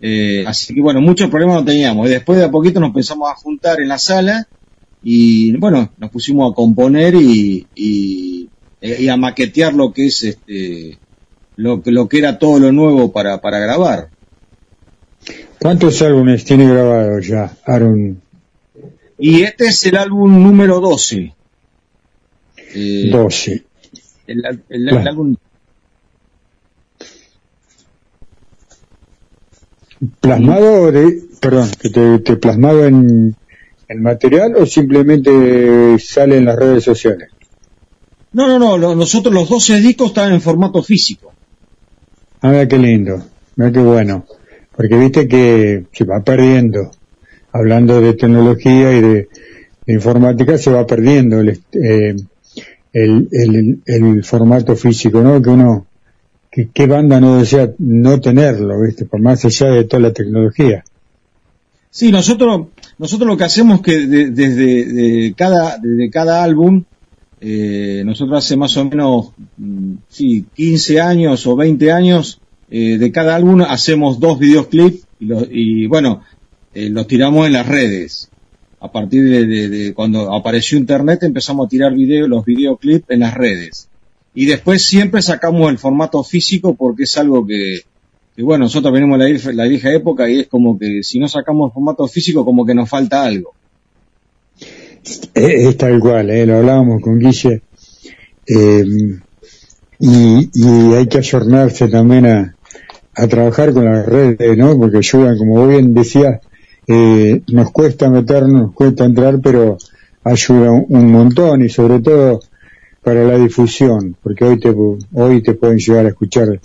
Eh, 0.00 0.44
así 0.46 0.74
que 0.74 0.80
bueno, 0.82 1.00
muchos 1.00 1.30
problemas 1.30 1.56
no 1.56 1.64
teníamos. 1.64 2.06
Y 2.06 2.10
después 2.10 2.38
de 2.38 2.44
a 2.44 2.50
poquito 2.50 2.80
nos 2.80 2.88
empezamos 2.88 3.30
a 3.30 3.34
juntar 3.34 3.80
en 3.80 3.88
la 3.88 3.98
sala 3.98 4.46
y 5.02 5.56
bueno, 5.56 5.92
nos 5.98 6.10
pusimos 6.10 6.50
a 6.50 6.54
componer 6.54 7.14
y, 7.14 7.66
y, 7.74 8.48
y 8.80 9.08
a 9.08 9.16
maquetear 9.16 9.74
lo 9.74 9.92
que 9.92 10.06
es 10.06 10.22
este 10.24 10.98
lo 11.56 11.82
que 11.82 11.90
lo 11.90 12.08
que 12.08 12.18
era 12.18 12.38
todo 12.38 12.58
lo 12.58 12.72
nuevo 12.72 13.12
para, 13.12 13.40
para 13.40 13.58
grabar. 13.58 14.10
¿Cuántos 15.60 16.02
álbumes 16.02 16.44
tiene 16.44 16.68
grabado 16.68 17.18
ya, 17.20 17.56
Aaron? 17.64 18.20
Y 19.18 19.42
este 19.42 19.66
es 19.66 19.84
el 19.86 19.96
álbum 19.96 20.42
número 20.42 20.80
12. 20.80 21.32
Eh, 22.74 23.08
12. 23.10 23.64
el, 24.26 24.44
el- 24.44 24.64
el 24.68 24.88
Claro. 24.88 25.10
álbum 25.10 25.34
¿Plasmado 30.20 30.92
de, 30.92 31.22
perdón, 31.40 31.70
que 31.80 31.88
te, 31.88 32.18
te 32.18 32.36
plasmado 32.36 32.84
en 32.86 33.34
el 33.88 34.00
material 34.00 34.56
o 34.56 34.66
simplemente 34.66 35.98
sale 35.98 36.38
en 36.38 36.44
las 36.44 36.56
redes 36.56 36.84
sociales? 36.84 37.30
No, 38.32 38.58
no, 38.58 38.76
no, 38.76 38.94
nosotros 38.94 39.32
los 39.32 39.48
12 39.48 39.80
discos 39.80 40.08
están 40.08 40.32
en 40.32 40.40
formato 40.40 40.82
físico. 40.82 41.32
Ah, 42.40 42.50
mira 42.50 42.68
qué 42.68 42.78
lindo, 42.78 43.22
mira 43.56 43.72
qué 43.72 43.80
bueno, 43.80 44.26
porque 44.76 44.96
viste 44.96 45.26
que 45.26 45.84
se 45.92 46.04
va 46.04 46.22
perdiendo, 46.22 46.90
hablando 47.52 48.00
de 48.00 48.12
tecnología 48.14 48.92
y 48.92 49.00
de, 49.00 49.28
de 49.86 49.94
informática, 49.94 50.58
se 50.58 50.70
va 50.70 50.86
perdiendo 50.86 51.40
el, 51.40 51.48
eh, 51.72 52.16
el, 52.92 53.28
el, 53.30 53.82
el 53.86 54.24
formato 54.24 54.76
físico, 54.76 55.22
¿no? 55.22 55.40
Que 55.40 55.50
uno, 55.50 55.86
que 56.50 56.70
qué 56.72 56.86
banda 56.86 57.20
no 57.20 57.38
desea 57.38 57.70
no 57.78 58.20
tenerlo, 58.20 58.80
viste, 58.80 59.04
por 59.04 59.20
más 59.20 59.44
allá 59.44 59.68
de 59.68 59.84
toda 59.84 60.02
la 60.02 60.12
tecnología. 60.12 60.84
Sí, 61.90 62.12
nosotros, 62.12 62.68
nosotros 62.98 63.28
lo 63.28 63.36
que 63.36 63.44
hacemos 63.44 63.80
que 63.82 64.06
de- 64.06 64.30
desde 64.30 64.84
de 64.86 65.34
cada, 65.36 65.78
desde 65.78 66.10
cada 66.10 66.42
álbum, 66.42 66.84
eh, 67.40 68.02
nosotros 68.04 68.44
hace 68.44 68.56
más 68.56 68.76
o 68.76 68.84
menos, 68.86 69.32
mm, 69.58 69.94
sí, 70.08 70.44
15 70.54 71.00
años 71.00 71.46
o 71.46 71.56
20 71.56 71.92
años, 71.92 72.40
eh, 72.70 72.98
de 72.98 73.12
cada 73.12 73.36
álbum 73.36 73.60
hacemos 73.62 74.18
dos 74.18 74.38
videoclips 74.38 75.06
y, 75.20 75.28
y 75.50 75.86
bueno, 75.86 76.22
eh, 76.74 76.88
los 76.90 77.06
tiramos 77.06 77.46
en 77.46 77.52
las 77.52 77.66
redes. 77.68 78.30
A 78.80 78.90
partir 78.92 79.24
de 79.46 79.94
cuando 79.94 80.32
apareció 80.34 80.78
internet 80.78 81.22
empezamos 81.22 81.66
a 81.66 81.68
tirar 81.68 81.94
video, 81.94 82.28
los 82.28 82.44
videoclips 82.44 83.10
en 83.10 83.20
las 83.20 83.34
redes. 83.34 83.88
Y 84.34 84.44
después 84.46 84.82
siempre 84.82 85.22
sacamos 85.22 85.70
el 85.70 85.78
formato 85.78 86.22
físico 86.22 86.74
porque 86.74 87.04
es 87.04 87.16
algo 87.16 87.46
que, 87.46 87.80
que 88.36 88.42
bueno, 88.42 88.64
nosotros 88.64 88.92
venimos 88.92 89.18
de 89.18 89.54
la, 89.54 89.64
vieja- 89.64 89.92
época 89.94 90.28
y 90.28 90.40
es 90.40 90.46
como 90.46 90.78
que 90.78 91.02
si 91.02 91.18
no 91.18 91.26
sacamos 91.26 91.72
formato 91.72 92.06
físico 92.06 92.44
como 92.44 92.66
que 92.66 92.74
nos 92.74 92.88
falta 92.88 93.24
algo. 93.24 93.54
Es, 95.02 95.30
es 95.34 95.76
tal 95.76 95.98
cual, 96.00 96.28
eh, 96.30 96.44
lo 96.44 96.56
hablábamos 96.58 97.00
con 97.00 97.18
Guille, 97.18 97.62
eh, 98.46 98.84
y, 99.98 100.50
y 100.52 100.92
hay 100.94 101.06
que 101.06 101.18
ayornarse 101.18 101.88
también 101.88 102.26
a, 102.26 102.52
trabajar 103.28 103.72
con 103.72 103.86
las 103.86 104.04
redes, 104.04 104.58
¿no? 104.58 104.76
Porque 104.76 104.98
ayudan, 104.98 105.38
como 105.38 105.66
bien 105.66 105.94
decías, 105.94 106.40
eh, 106.86 107.40
nos 107.50 107.70
cuesta 107.72 108.10
meternos, 108.10 108.52
nos 108.62 108.72
cuesta 108.74 109.06
entrar, 109.06 109.40
pero 109.40 109.78
ayuda 110.22 110.70
un, 110.72 110.84
un 110.90 111.10
montón 111.10 111.64
y 111.64 111.70
sobre 111.70 112.00
todo 112.00 112.40
para 113.02 113.24
la 113.24 113.38
difusión, 113.38 114.16
porque 114.22 114.44
hoy 114.44 114.60
te, 114.60 114.74
hoy 115.14 115.42
te 115.42 115.54
pueden 115.54 115.78
llegar 115.78 116.04
a 116.04 116.10
escuchar 116.10 116.60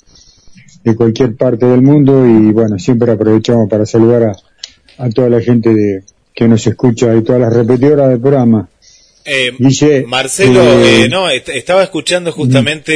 de 0.84 0.96
cualquier 0.96 1.36
parte 1.36 1.66
del 1.66 1.82
mundo 1.82 2.26
y 2.26 2.52
bueno, 2.52 2.78
siempre 2.80 3.12
aprovechamos 3.12 3.70
para 3.70 3.86
saludar 3.86 4.24
a, 4.24 5.04
a 5.06 5.10
toda 5.10 5.30
la 5.30 5.42
gente 5.42 5.70
de, 5.74 6.04
que 6.34 6.48
nos 6.48 6.66
escucha 6.68 7.16
y 7.16 7.24
todas 7.24 7.42
las 7.42 7.54
repetidoras 7.54 8.10
del 8.10 8.20
programa. 8.20 8.68
Eh, 9.24 9.52
Guille, 9.60 10.04
Marcelo, 10.08 10.62
eh, 10.84 11.04
eh, 11.04 11.10
no, 11.10 11.30
est- 11.30 11.50
estaba 11.50 11.84
escuchando 11.84 12.32
justamente 12.32 12.94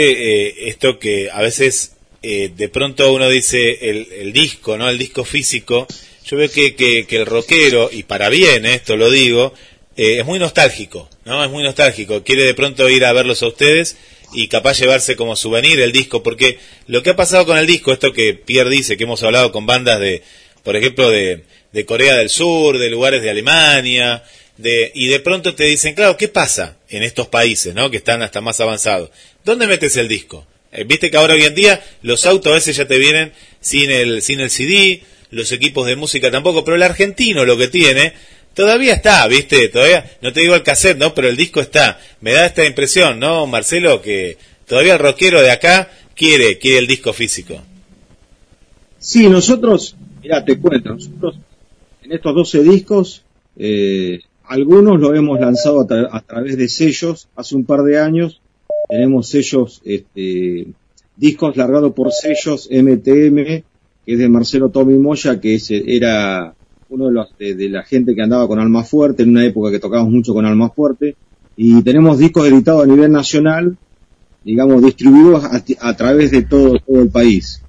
eh, 0.48 0.69
esto 0.69 0.98
que 0.98 1.30
a 1.32 1.41
veces 1.41 1.91
eh, 2.24 2.52
de 2.58 2.69
pronto 2.69 3.13
uno 3.13 3.30
dice 3.30 3.89
el, 3.89 4.08
el 4.19 4.34
disco, 4.34 4.78
¿no? 4.78 4.89
El 4.89 4.98
disco 4.98 5.24
físico. 5.24 5.86
Yo 6.26 6.38
veo 6.38 6.50
que, 6.50 6.74
que, 6.74 7.06
que 7.06 7.17
el 7.17 7.28
rockero, 7.28 7.89
y 7.91 8.02
para 8.02 8.30
bien 8.30 8.65
esto 8.65 8.98
lo 8.98 9.12
digo, 9.12 9.54
es 9.96 10.25
muy 10.25 10.40
nostálgico, 10.40 11.08
¿no? 11.25 11.44
Es 11.46 11.52
muy 11.52 11.62
nostálgico. 11.63 12.23
Quiere 12.23 12.42
de 12.44 12.56
pronto 12.56 12.90
ir 12.90 13.06
a 13.06 13.13
verlos 13.13 13.44
a 13.44 13.48
ustedes 13.48 13.96
y 14.36 14.48
capaz 14.48 14.79
llevarse 14.79 15.15
como 15.15 15.36
souvenir 15.36 15.79
el 15.79 15.92
disco, 15.92 16.21
porque 16.21 16.60
lo 16.88 17.02
que 17.02 17.12
ha 17.12 17.15
pasado 17.15 17.46
con 17.46 17.58
el 17.58 17.65
disco, 17.65 17.94
esto 17.94 18.13
que 18.13 18.33
Pierre 18.33 18.69
dice, 18.69 18.98
que 18.98 19.06
hemos 19.06 19.23
hablado 19.23 19.52
con 19.52 19.65
bandas 19.65 20.00
de, 20.00 20.21
por 20.63 20.75
ejemplo, 20.75 21.10
de, 21.10 21.44
de 21.71 21.86
Corea 21.86 22.15
del 22.15 22.29
Sur, 22.29 22.77
de 22.77 22.90
lugares 22.90 23.21
de 23.21 23.29
Alemania, 23.29 24.23
de, 24.58 24.92
y 24.94 25.08
de 25.08 25.19
pronto 25.19 25.56
te 25.56 25.65
dicen, 25.65 25.96
claro, 25.96 26.17
¿qué 26.17 26.27
pasa 26.27 26.77
en 26.90 27.04
estos 27.04 27.27
países, 27.27 27.73
¿no? 27.73 27.90
Que 27.92 27.98
están 27.98 28.21
hasta 28.21 28.42
más 28.42 28.60
avanzados. 28.60 29.10
¿Dónde 29.44 29.67
metes 29.67 29.96
el 29.98 30.08
disco? 30.08 30.46
Eh, 30.71 30.83
Viste 30.83 31.12
que 31.12 31.17
ahora 31.17 31.33
hoy 31.33 31.44
en 31.44 31.56
día 31.56 31.83
los 32.02 32.25
autos 32.25 32.52
a 32.52 32.56
veces 32.56 32.75
ya 32.75 32.88
te 32.88 32.98
vienen 32.98 33.33
sin 33.62 33.92
el, 33.92 34.21
sin 34.21 34.40
el 34.40 34.50
CD, 34.50 35.02
los 35.31 35.52
equipos 35.52 35.88
de 35.88 35.96
música 35.96 36.31
tampoco, 36.31 36.63
pero 36.63 36.75
el 36.75 36.83
argentino 36.83 37.46
lo 37.46 37.58
que 37.58 37.67
tiene, 37.67 38.13
todavía 38.56 38.93
está, 38.95 39.27
¿viste? 39.27 39.69
Todavía, 39.69 40.17
no 40.21 40.33
te 40.33 40.39
digo 40.41 40.56
el 40.56 40.63
cassette, 40.63 40.97
¿no? 40.97 41.13
Pero 41.13 41.27
el 41.29 41.37
disco 41.37 41.62
está. 41.62 41.99
Me 42.21 42.33
da 42.33 42.45
esta 42.47 42.65
impresión, 42.65 43.19
¿no, 43.19 43.45
Marcelo? 43.45 44.01
Que 44.01 44.37
todavía 44.67 44.93
el 44.93 44.99
rockero 44.99 45.41
de 45.41 45.51
acá 45.51 45.91
quiere, 46.15 46.58
quiere 46.58 46.79
el 46.79 46.87
disco 46.87 47.13
físico. 47.13 47.62
Sí, 48.97 49.27
nosotros, 49.29 49.95
mira, 50.21 50.43
te 50.43 50.58
cuento, 50.60 50.93
nosotros 50.93 51.35
en 52.03 52.12
estos 52.13 52.33
12 52.35 52.63
discos, 52.63 53.23
eh, 53.58 54.19
algunos 54.47 54.99
lo 54.99 55.13
hemos 55.15 55.39
lanzado 55.39 55.81
a, 55.81 55.87
tra- 55.87 56.10
a 56.12 56.21
través 56.21 56.58
de 56.58 56.67
sellos 56.69 57.27
hace 57.35 57.56
un 57.56 57.65
par 57.65 57.81
de 57.83 57.99
años. 57.99 58.41
Tenemos 58.89 59.27
sellos, 59.29 59.81
este, 59.85 60.67
discos 61.15 61.56
largados 61.58 61.93
por 61.93 62.12
sellos 62.12 62.67
MTM, 62.71 63.35
que 63.43 63.63
es 64.13 64.19
de 64.19 64.29
Marcelo 64.29 64.69
Tommy 64.69 64.97
Moya, 64.97 65.39
que 65.39 65.60
era 65.87 66.53
uno 66.90 67.08
de, 67.08 67.12
los, 67.12 67.38
de, 67.38 67.69
la 67.69 67.83
gente 67.83 68.13
que 68.13 68.21
andaba 68.21 68.48
con 68.48 68.60
Alma 68.60 68.83
Fuerte, 68.83 69.23
en 69.23 69.29
una 69.29 69.46
época 69.46 69.71
que 69.71 69.79
tocábamos 69.79 70.13
mucho 70.13 70.33
con 70.33 70.46
Alma 70.46 70.69
Fuerte. 70.69 71.15
Y 71.58 71.81
tenemos 71.83 72.17
discos 72.17 72.48
editados 72.48 72.83
a 72.83 72.88
nivel 72.88 73.12
nacional, 73.12 73.77
digamos, 74.44 74.83
distribuidos 74.83 75.44
a, 75.79 75.96
través 75.96 76.31
de 76.31 76.44
todo, 76.44 76.79
todo 76.79 77.02
el 77.02 77.10
país. 77.10 77.62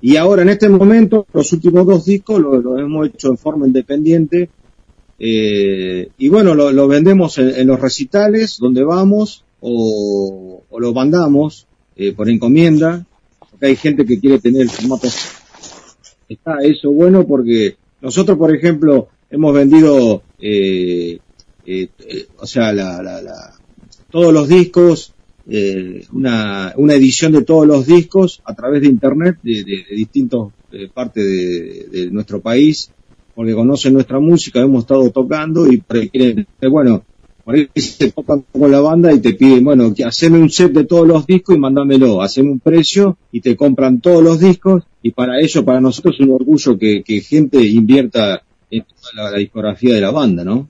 Y 0.00 0.16
ahora, 0.16 0.42
en 0.42 0.48
este 0.48 0.68
momento, 0.68 1.26
los 1.32 1.52
últimos 1.52 1.86
dos 1.86 2.04
discos 2.04 2.40
los 2.40 2.62
lo 2.62 2.78
hemos 2.78 3.08
hecho 3.08 3.28
en 3.28 3.38
forma 3.38 3.66
independiente. 3.66 4.48
eh, 5.18 6.08
y 6.18 6.28
bueno, 6.28 6.54
lo, 6.54 6.72
lo 6.72 6.88
vendemos 6.88 7.38
en, 7.38 7.50
en 7.50 7.66
los 7.66 7.80
recitales 7.80 8.58
donde 8.58 8.82
vamos 8.82 9.44
o, 9.60 10.62
o 10.68 10.80
lo 10.80 10.92
mandamos 10.92 11.66
eh, 11.96 12.12
por 12.12 12.28
encomienda. 12.28 13.06
Porque 13.50 13.66
hay 13.66 13.76
gente 13.76 14.04
que 14.04 14.18
quiere 14.18 14.38
tener 14.38 14.62
el 14.62 14.70
formato. 14.70 15.08
Está 16.28 16.58
eso 16.62 16.90
bueno 16.90 17.26
porque 17.26 17.76
nosotros, 18.02 18.36
por 18.36 18.54
ejemplo, 18.54 19.08
hemos 19.30 19.54
vendido, 19.54 20.22
eh, 20.38 21.18
eh, 21.64 21.88
o 22.38 22.46
sea, 22.46 22.72
la, 22.72 23.02
la, 23.02 23.22
la, 23.22 23.54
todos 24.10 24.34
los 24.34 24.48
discos 24.48 25.14
eh, 25.48 26.06
una, 26.12 26.72
una 26.76 26.94
edición 26.94 27.32
de 27.32 27.42
todos 27.42 27.66
los 27.66 27.86
discos 27.86 28.40
a 28.44 28.54
través 28.54 28.82
de 28.82 28.86
internet 28.86 29.38
de, 29.42 29.64
de, 29.64 29.96
distintas 29.96 30.40
eh, 30.70 30.88
partes 30.92 31.24
de, 31.24 32.10
nuestro 32.12 32.40
país, 32.40 32.90
porque 33.34 33.54
conocen 33.54 33.94
nuestra 33.94 34.20
música, 34.20 34.60
hemos 34.60 34.84
estado 34.84 35.10
tocando 35.10 35.66
y 35.70 35.80
quieren, 35.80 36.46
bueno, 36.70 37.04
por 37.44 37.54
ahí 37.54 37.68
se 37.74 38.12
tocan 38.12 38.44
con 38.52 38.70
la 38.70 38.80
banda 38.80 39.12
y 39.12 39.20
te 39.20 39.34
piden, 39.34 39.64
bueno, 39.64 39.92
que 39.94 40.04
haceme 40.04 40.38
un 40.38 40.50
set 40.50 40.72
de 40.72 40.84
todos 40.84 41.06
los 41.06 41.26
discos 41.26 41.56
y 41.56 41.58
mándamelo, 41.58 42.22
haceme 42.22 42.50
un 42.50 42.60
precio 42.60 43.16
y 43.32 43.40
te 43.40 43.56
compran 43.56 44.00
todos 44.00 44.22
los 44.22 44.38
discos 44.38 44.84
y 45.02 45.10
para 45.10 45.40
ello, 45.40 45.64
para 45.64 45.80
nosotros 45.80 46.14
es 46.18 46.26
un 46.26 46.32
orgullo 46.32 46.78
que, 46.78 47.02
que 47.02 47.20
gente 47.20 47.62
invierta 47.62 48.42
en 48.70 48.84
toda 48.84 49.24
la, 49.24 49.30
la 49.32 49.38
discografía 49.38 49.94
de 49.94 50.00
la 50.00 50.10
banda, 50.10 50.44
¿no? 50.44 50.68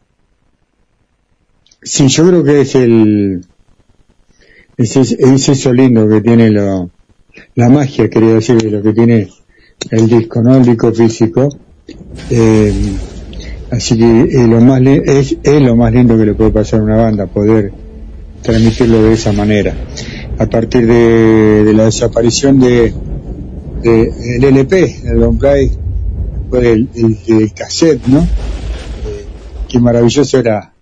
Sí, 1.83 2.09
yo 2.09 2.27
creo 2.27 2.45
que 2.45 2.61
es 2.61 2.75
el, 2.77 3.45
es, 4.77 4.97
es, 4.97 5.13
es 5.13 5.49
eso 5.49 5.73
lindo 5.73 6.09
que 6.09 6.21
tiene 6.21 6.51
lo, 6.51 6.91
la 7.55 7.69
magia, 7.69 8.09
quería 8.09 8.35
decir, 8.35 8.61
de 8.61 8.71
lo 8.71 8.83
que 8.83 8.93
tiene 8.93 9.29
el 9.91 10.09
disco, 10.09 10.43
¿no? 10.43 10.57
El 10.57 10.65
disco 10.65 10.93
físico. 10.93 11.49
Eh, 12.31 12.73
así 13.73 13.99
que 13.99 14.05
eh, 14.05 14.47
lo 14.47 14.61
más 14.61 14.81
es, 14.83 15.37
es 15.43 15.63
lo 15.63 15.75
más 15.75 15.93
lindo 15.93 16.17
que 16.17 16.27
le 16.27 16.35
puede 16.35 16.51
pasar 16.51 16.81
a 16.81 16.85
una 16.85 16.97
banda, 16.97 17.27
poder 17.27 17.73
transmitirlo 18.43 19.03
de 19.03 19.15
esa 19.15 19.33
manera. 19.33 19.75
A 20.39 20.47
partir 20.47 20.87
de, 20.87 21.73
la 21.75 21.87
desaparición 21.87 22.61
de, 22.61 22.93
de 23.83 24.13
el 24.37 24.45
LP, 24.45 25.01
el 25.05 25.19
long 25.19 25.39
play, 25.39 25.73
fue 26.51 26.73
el, 26.73 26.89
el, 26.95 27.19
el 27.27 27.53
cassette, 27.55 28.07
¿no? 28.07 28.21
Eh, 28.21 29.25
qué 29.69 29.81
maravilloso 29.81 30.39
era 30.39 30.73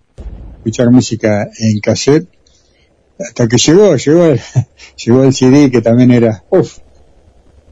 escuchar 0.59 0.91
música 0.91 1.49
en 1.59 1.80
cassette 1.80 2.26
hasta 3.20 3.47
que 3.47 3.57
llegó, 3.57 3.97
llegó 3.97 4.24
el, 4.26 4.41
llegó 5.05 5.24
el 5.24 5.32
CD 5.32 5.70
que 5.70 5.80
también 5.80 6.11
era, 6.11 6.43
uff, 6.51 6.78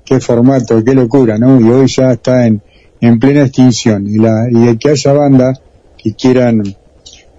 qué 0.04 0.20
formato, 0.20 0.82
qué 0.84 0.94
locura, 0.94 1.38
¿no? 1.38 1.60
Y 1.60 1.64
hoy 1.64 1.86
ya 1.88 2.12
está 2.12 2.46
en, 2.46 2.62
en 3.01 3.18
plena 3.18 3.42
extinción. 3.42 4.07
Y, 4.07 4.18
la, 4.18 4.49
y 4.51 4.66
de 4.66 4.78
que 4.78 4.90
haya 4.90 5.12
bandas 5.12 5.61
que 5.96 6.14
quieran, 6.14 6.62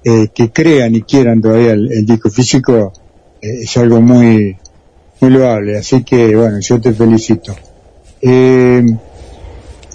eh, 0.03 0.27
que 0.33 0.51
crean 0.51 0.95
y 0.95 1.01
quieran 1.01 1.41
todavía 1.41 1.71
el, 1.71 2.05
disco 2.05 2.29
físico, 2.29 2.93
eh, 3.41 3.63
es 3.63 3.77
algo 3.77 4.01
muy, 4.01 4.57
muy 5.21 5.31
loable. 5.31 5.77
Así 5.77 6.03
que, 6.03 6.35
bueno, 6.35 6.59
yo 6.59 6.79
te 6.79 6.93
felicito. 6.93 7.55
Eh, 8.21 8.83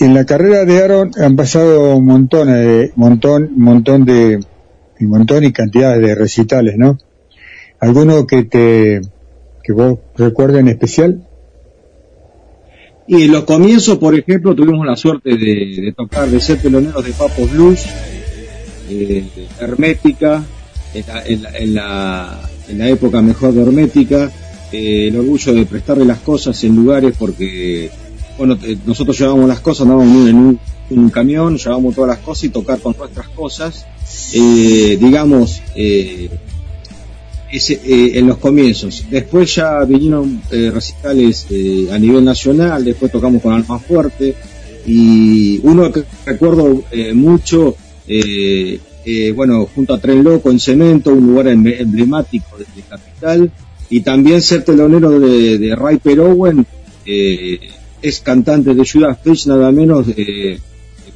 en 0.01 0.15
la 0.15 0.25
carrera 0.25 0.65
de 0.65 0.83
Aaron 0.83 1.12
han 1.21 1.37
pasado 1.37 1.97
un 1.97 2.07
montón, 2.07 2.49
de, 2.49 2.93
montón, 2.97 3.51
montón 3.57 4.05
de, 4.05 4.41
un 5.01 5.09
montón 5.09 5.45
y 5.45 5.53
cantidades 5.53 6.01
de 6.01 6.15
recitales, 6.15 6.77
¿no? 6.77 6.99
¿Alguno 7.81 8.27
que 8.27 8.45
te, 8.45 9.01
que 9.62 9.73
vos 9.73 9.99
recuerdes 10.17 10.61
en 10.61 10.69
especial? 10.69 11.27
Y 13.07 13.23
en 13.23 13.33
los 13.33 13.45
comienzos, 13.45 13.99
por 13.99 14.15
ejemplo, 14.15 14.55
tuvimos 14.55 14.87
la 14.87 14.97
suerte 14.97 15.37
de, 15.37 15.93
tocar, 15.97 16.29
de 16.29 16.41
ser 16.41 16.61
teloneros 16.63 17.05
de 17.05 17.13
Papos 17.13 17.53
Blues, 17.53 17.85
eh, 18.89 19.25
Hermética, 19.61 20.43
en 20.95 21.07
la, 21.07 21.27
en, 21.27 21.75
la, 21.75 22.51
en, 22.69 22.79
la, 22.79 22.89
época 22.89 23.21
mejor 23.21 23.53
de 23.53 23.63
Hermética, 23.63 24.33
eh, 24.73 25.09
el 25.09 25.19
orgullo 25.19 25.53
de 25.53 25.67
prestarle 25.67 26.05
las 26.05 26.21
cosas 26.21 26.63
en 26.65 26.77
lugares 26.77 27.15
porque, 27.19 27.91
bueno, 28.39 28.57
eh, 28.63 28.79
nosotros 28.87 29.19
llevábamos 29.19 29.49
las 29.49 29.61
cosas, 29.61 29.83
andábamos 29.83 30.29
en 30.29 30.37
un, 30.37 30.61
en 30.91 30.99
un 30.99 31.11
camión, 31.11 31.59
llevábamos 31.59 31.95
todas 31.95 32.09
las 32.09 32.25
cosas 32.25 32.45
y 32.45 32.49
tocar 32.51 32.79
con 32.81 32.95
nuestras 32.97 33.29
cosas, 33.29 33.87
eh, 34.33 34.97
digamos, 35.01 35.63
eh, 35.75 36.31
ese, 37.57 37.75
eh, 37.85 38.19
en 38.19 38.27
los 38.27 38.39
comienzos. 38.39 39.05
Después 39.11 39.55
ya 39.55 39.85
vinieron 39.85 40.43
eh, 40.51 40.71
recitales 40.73 41.47
eh, 41.51 41.89
a 41.93 41.99
nivel 41.99 42.25
nacional, 42.25 42.85
después 42.85 43.13
tocamos 43.13 43.41
con 43.43 43.53
Alma 43.53 43.79
Fuerte 43.79 44.35
y 44.87 45.61
uno 45.63 45.91
que 45.93 46.03
recuerdo 46.27 46.83
eh, 46.91 47.15
mucho, 47.15 47.77
bueno, 49.35 49.67
junto 49.75 49.95
a 49.95 49.99
Tren 50.01 50.23
Loco 50.25 50.51
en 50.51 50.59
Cemento, 50.59 51.13
un 51.13 51.27
lugar 51.27 51.49
em- 51.49 51.67
emblemático 51.67 52.57
de, 52.59 52.65
Capital 52.89 53.51
y 53.91 54.01
también 54.01 54.41
ser 54.43 54.65
telonero 54.65 55.19
de, 55.21 55.59
de 55.59 55.77
Ray 55.77 56.01
Owen, 56.19 56.67
eh, 57.07 57.61
es 58.03 58.21
cantante 58.21 58.75
de 58.75 58.85
Judas 58.87 59.17
Priest, 59.23 59.47
nada 59.47 59.71
menos 59.73 60.07
de, 60.07 60.15
de 60.15 60.61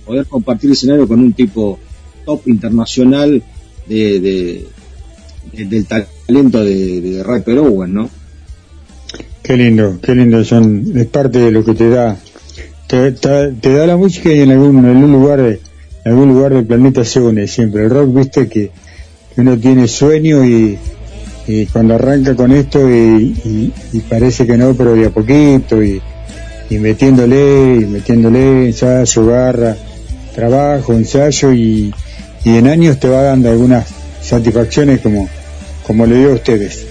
poder 0.06 0.26
compartir 0.26 0.70
escenario 0.70 1.06
con 1.08 1.20
un 1.20 1.32
tipo 1.32 1.78
top 2.24 2.46
internacional 2.48 3.42
de- 3.86 4.64
del 5.52 5.86
talento 5.86 6.17
de, 6.28 7.00
de 7.00 7.22
Rapper 7.22 7.58
Owen, 7.58 7.94
¿no? 7.94 8.10
Qué 9.42 9.56
lindo, 9.56 9.98
qué 10.02 10.14
lindo 10.14 10.44
son, 10.44 10.84
es 10.94 11.06
parte 11.06 11.38
de 11.38 11.50
lo 11.50 11.64
que 11.64 11.72
te 11.72 11.88
da, 11.88 12.18
te, 12.86 13.12
te- 13.12 13.52
te 13.52 13.72
da 13.72 13.86
la 13.86 13.96
música 13.96 14.30
y 14.30 14.40
en 14.40 14.50
algún, 14.50 15.10
lugar, 15.10 15.40
en 15.40 15.58
algún 16.04 16.28
lugar 16.28 16.52
del 16.52 16.66
planeta 16.66 17.02
se 17.02 17.20
une 17.20 17.48
siempre. 17.48 17.84
El 17.84 17.90
rock, 17.90 18.14
viste 18.14 18.46
que, 18.48 18.70
uno 19.38 19.56
tiene 19.56 19.86
sueño 19.88 20.44
y, 20.44 20.78
cuando 21.72 21.94
arranca 21.94 22.34
con 22.36 22.52
esto 22.52 22.90
y, 22.90 23.72
parece 24.10 24.46
que 24.46 24.58
no, 24.58 24.74
pero 24.74 24.94
de 24.94 25.06
a 25.06 25.10
poquito 25.10 25.82
y, 25.82 26.02
y 26.68 26.78
metiéndole, 26.78 27.76
y 27.76 27.86
metiéndole 27.86 28.66
ensayo, 28.66 29.26
garra, 29.26 29.76
trabajo, 30.34 30.92
ensayo 30.92 31.52
y, 31.54 31.94
y 32.44 32.56
en 32.56 32.66
años 32.66 33.00
te 33.00 33.08
va 33.08 33.22
dando 33.22 33.48
algunas 33.48 33.86
satisfacciones 34.20 35.00
como, 35.00 35.26
como 35.88 36.06
le 36.06 36.18
dio 36.18 36.30
a 36.30 36.34
ustedes. 36.34 36.86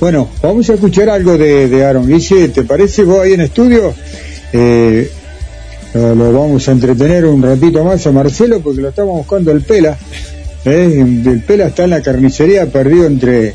Bueno, 0.00 0.28
vamos 0.42 0.68
a 0.68 0.74
escuchar 0.74 1.08
algo 1.08 1.38
de, 1.38 1.68
de 1.68 1.84
Aaron 1.84 2.08
Guille, 2.08 2.48
¿te 2.48 2.64
parece 2.64 3.04
vos 3.04 3.20
ahí 3.20 3.34
en 3.34 3.42
estudio? 3.42 3.94
Eh, 4.52 5.08
lo, 5.94 6.14
lo 6.16 6.32
vamos 6.32 6.68
a 6.68 6.72
entretener 6.72 7.24
un 7.26 7.42
ratito 7.42 7.84
más 7.84 8.04
a 8.06 8.12
Marcelo 8.12 8.60
porque 8.60 8.80
lo 8.80 8.88
estamos 8.88 9.16
buscando 9.16 9.52
el 9.52 9.62
Pela. 9.62 9.96
¿eh? 10.64 11.04
El 11.24 11.42
Pela 11.42 11.68
está 11.68 11.84
en 11.84 11.90
la 11.90 12.02
carnicería 12.02 12.66
perdido 12.66 13.06
entre, 13.06 13.54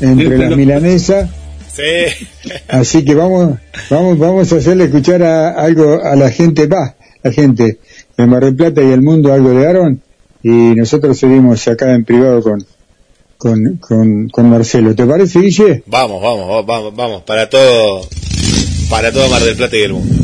entre 0.00 0.28
Pela. 0.28 0.50
milanesas. 0.56 1.28
Sí. 1.74 2.28
Así 2.68 3.04
que 3.04 3.16
vamos, 3.16 3.58
vamos, 3.90 4.18
vamos 4.18 4.52
a 4.52 4.56
hacerle 4.56 4.84
escuchar 4.84 5.24
a, 5.24 5.50
algo 5.50 6.00
a 6.00 6.14
la 6.14 6.30
gente, 6.30 6.68
va, 6.68 6.94
la 7.24 7.32
gente 7.32 7.78
de 8.16 8.26
Mar 8.26 8.44
del 8.44 8.54
Plata 8.54 8.82
y 8.82 8.92
el 8.92 9.02
mundo, 9.02 9.32
algo 9.32 9.50
de 9.50 9.66
Aaron, 9.66 10.00
y 10.44 10.48
nosotros 10.76 11.18
seguimos 11.18 11.66
acá 11.66 11.92
en 11.92 12.04
privado 12.04 12.40
con, 12.42 12.64
con, 13.42 13.76
con, 13.78 14.28
con 14.28 14.50
Marcelo. 14.50 14.94
¿Te 14.94 15.04
parece, 15.04 15.40
Guille? 15.40 15.82
Vamos, 15.86 16.22
vamos, 16.22 16.64
vamos, 16.64 16.94
vamos, 16.94 17.22
para 17.22 17.50
todo, 17.50 18.06
para 18.88 19.10
todo 19.10 19.28
Mar 19.28 19.42
del 19.42 19.56
Plata 19.56 19.76
y 19.76 19.82
el 19.82 19.94
mundo. 19.94 20.21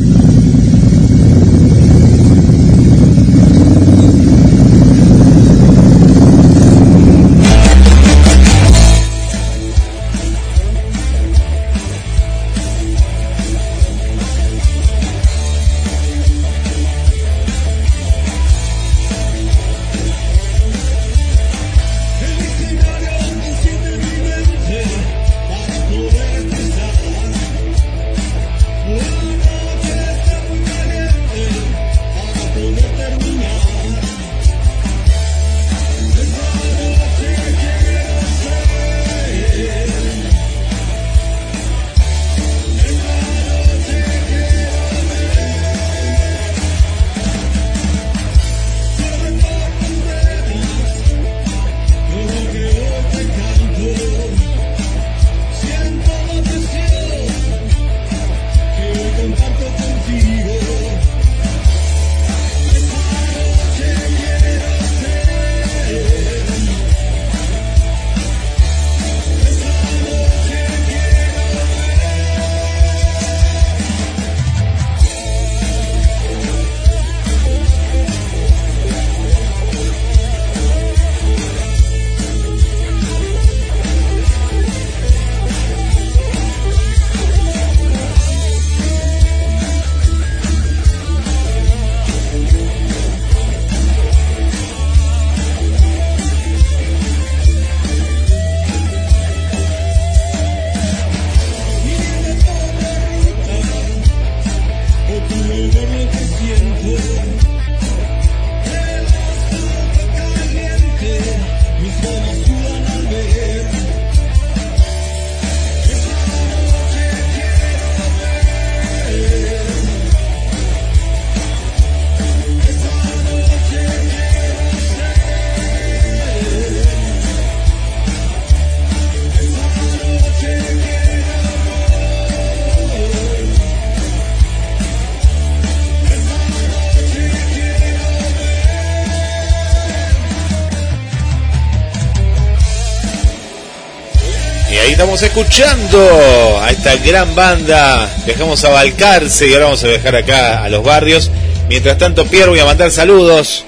Escuchando 145.22 146.60
a 146.60 146.70
esta 146.70 146.96
gran 146.96 147.34
banda. 147.34 148.08
Dejamos 148.26 148.64
a 148.64 148.70
Balcarce 148.70 149.48
y 149.48 149.52
ahora 149.54 149.66
vamos 149.66 149.84
a 149.84 149.88
dejar 149.88 150.16
acá 150.16 150.64
a 150.64 150.68
los 150.68 150.84
barrios. 150.84 151.30
Mientras 151.68 151.98
tanto, 151.98 152.26
Pierre, 152.26 152.50
voy 152.50 152.58
a 152.60 152.64
mandar 152.64 152.90
saludos. 152.90 153.64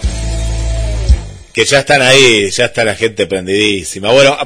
Que 1.52 1.64
ya 1.64 1.80
están 1.80 2.02
ahí, 2.02 2.50
ya 2.50 2.66
está 2.66 2.84
la 2.84 2.94
gente 2.94 3.26
prendidísima. 3.26 4.12
Bueno, 4.12 4.36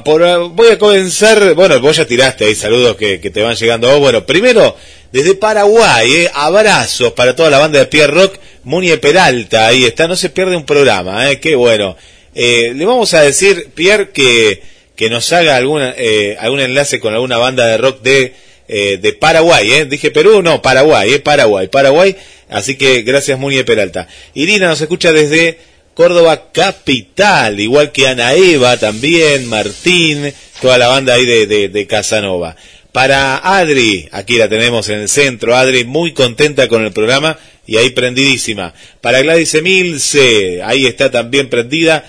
voy 0.49 0.69
a 0.69 0.79
comenzar. 0.79 1.53
Bueno, 1.53 1.79
vos 1.79 1.97
ya 1.97 2.05
tiraste 2.05 2.45
ahí 2.45 2.55
saludos 2.55 2.95
que, 2.95 3.17
te 3.17 3.41
van 3.41 3.55
llegando 3.55 3.89
vos. 3.89 3.99
Bueno, 3.99 4.25
primero, 4.25 4.75
desde 5.11 5.35
Paraguay, 5.35 6.11
eh, 6.11 6.31
abrazos 6.33 7.13
para 7.13 7.35
toda 7.35 7.49
la 7.49 7.59
banda 7.59 7.79
de 7.79 7.85
Pierre 7.85 8.13
Rock. 8.13 8.39
Munie 8.63 8.97
Peralta, 8.97 9.67
ahí 9.67 9.85
está, 9.85 10.07
no 10.07 10.15
se 10.15 10.29
pierde 10.29 10.55
un 10.55 10.65
programa, 10.65 11.29
eh, 11.29 11.39
qué 11.39 11.55
bueno. 11.55 11.95
Eh, 12.33 12.73
le 12.75 12.85
vamos 12.85 13.13
a 13.13 13.21
decir, 13.21 13.69
Pierre, 13.75 14.09
que, 14.09 14.74
que 14.95 15.09
nos 15.09 15.31
haga 15.33 15.55
alguna, 15.55 15.93
eh, 15.97 16.37
algún 16.39 16.59
enlace 16.59 16.99
con 16.99 17.13
alguna 17.13 17.37
banda 17.37 17.67
de 17.67 17.77
rock 17.77 18.01
de, 18.01 18.33
eh, 18.67 18.97
de 19.01 19.13
Paraguay, 19.13 19.71
¿eh? 19.71 19.85
Dije 19.85 20.11
Perú, 20.11 20.41
no, 20.41 20.61
Paraguay, 20.61 21.13
¿eh? 21.13 21.19
Paraguay, 21.19 21.67
Paraguay. 21.67 22.15
Así 22.49 22.75
que 22.75 23.01
gracias, 23.01 23.37
Muni 23.37 23.57
de 23.57 23.65
Peralta. 23.65 24.07
Irina 24.33 24.67
nos 24.67 24.81
escucha 24.81 25.11
desde 25.11 25.57
Córdoba 25.93 26.51
Capital, 26.51 27.59
igual 27.59 27.91
que 27.91 28.07
Ana 28.07 28.33
Eva 28.33 28.77
también, 28.77 29.47
Martín, 29.47 30.33
toda 30.61 30.77
la 30.77 30.87
banda 30.87 31.13
ahí 31.13 31.25
de, 31.25 31.47
de, 31.47 31.69
de 31.69 31.87
Casanova. 31.87 32.55
Para 32.91 33.37
Adri, 33.37 34.07
aquí 34.11 34.37
la 34.37 34.47
tenemos 34.47 34.87
en 34.87 35.01
el 35.01 35.09
centro, 35.09 35.55
Adri 35.55 35.83
muy 35.83 36.13
contenta 36.13 36.69
con 36.69 36.85
el 36.85 36.93
programa 36.93 37.37
y 37.67 37.77
ahí 37.77 37.89
prendidísima. 37.89 38.73
Para 39.01 39.21
Gladys 39.21 39.53
Emilce, 39.55 40.61
ahí 40.63 40.85
está 40.85 41.11
también 41.11 41.49
prendida. 41.49 42.05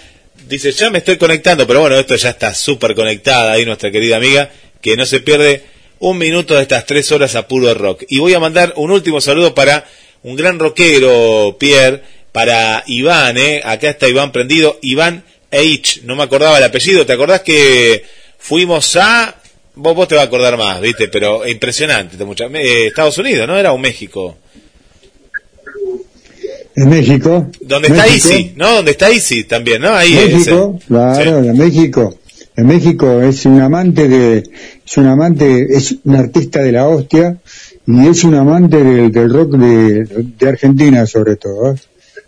Dice, 0.49 0.71
ya 0.71 0.91
me 0.91 0.99
estoy 0.99 1.17
conectando, 1.17 1.67
pero 1.67 1.81
bueno, 1.81 1.97
esto 1.99 2.15
ya 2.15 2.31
está 2.31 2.55
súper 2.55 2.95
conectada 2.95 3.53
ahí 3.53 3.65
nuestra 3.65 3.91
querida 3.91 4.17
amiga, 4.17 4.49
que 4.81 4.97
no 4.97 5.05
se 5.05 5.21
pierde 5.21 5.65
un 5.99 6.19
minuto 6.19 6.55
de 6.55 6.63
estas 6.63 6.87
tres 6.87 7.11
horas 7.11 7.35
a 7.35 7.49
puro 7.49 7.73
rock. 7.75 8.05
Y 8.09 8.19
voy 8.21 8.33
a 8.35 8.39
mandar 8.39 8.73
un 8.77 8.91
último 8.93 9.21
saludo 9.21 9.55
para 9.55 9.85
un 10.23 10.37
gran 10.37 10.59
rockero, 10.59 11.57
Pierre, 11.59 12.03
para 12.31 12.85
Iván, 12.87 13.39
¿eh? 13.39 13.61
Acá 13.65 13.91
está 13.91 14.09
Iván 14.09 14.31
prendido, 14.31 14.79
Iván 14.83 15.25
H, 15.51 16.03
no 16.05 16.15
me 16.15 16.23
acordaba 16.23 16.59
el 16.59 16.65
apellido, 16.65 17.05
¿te 17.07 17.13
acordás 17.15 17.41
que 17.41 18.05
fuimos 18.39 18.95
a... 18.97 19.35
Vos, 19.75 19.95
vos 19.95 20.07
te 20.09 20.15
vas 20.15 20.25
a 20.25 20.27
acordar 20.29 20.57
más, 20.57 20.81
¿viste? 20.81 21.09
Pero 21.09 21.47
impresionante, 21.47 22.17
mucha- 22.25 22.47
eh, 22.47 22.87
Estados 22.87 23.19
Unidos, 23.19 23.47
¿no? 23.49 23.59
Era 23.59 23.73
un 23.73 23.81
México. 23.81 24.39
En 26.77 26.91
México. 26.91 27.47
Donde 27.63 27.89
está 27.89 28.07
Easy, 28.07 28.53
¿no? 28.57 28.77
Donde 28.77 28.91
está 28.93 29.11
Easy 29.11 29.45
también, 29.45 29.81
¿no? 29.83 29.95
Ahí 29.95 30.13
México, 30.15 30.79
claro, 30.87 31.43
Sí. 31.43 31.49
en 31.49 31.57
México. 31.59 32.19
En 32.55 32.67
México 32.67 33.21
es 33.23 33.45
un 33.47 33.61
amante 33.61 34.09
de, 34.09 34.39
es 34.87 34.97
un 34.97 35.07
amante, 35.07 35.67
es 35.77 35.97
un 36.05 36.17
artista 36.17 36.63
de 36.63 36.73
la 36.73 36.87
hostia 36.89 37.37
y 37.87 38.07
es 38.07 38.25
un 38.25 38.35
amante 38.35 38.83
del, 38.83 39.13
del 39.13 39.31
rock 39.33 39.57
de, 39.57 40.05
de 40.39 40.49
Argentina 40.49 41.07
sobre 41.07 41.37
todo. 41.37 41.73
¿eh? 41.73 41.77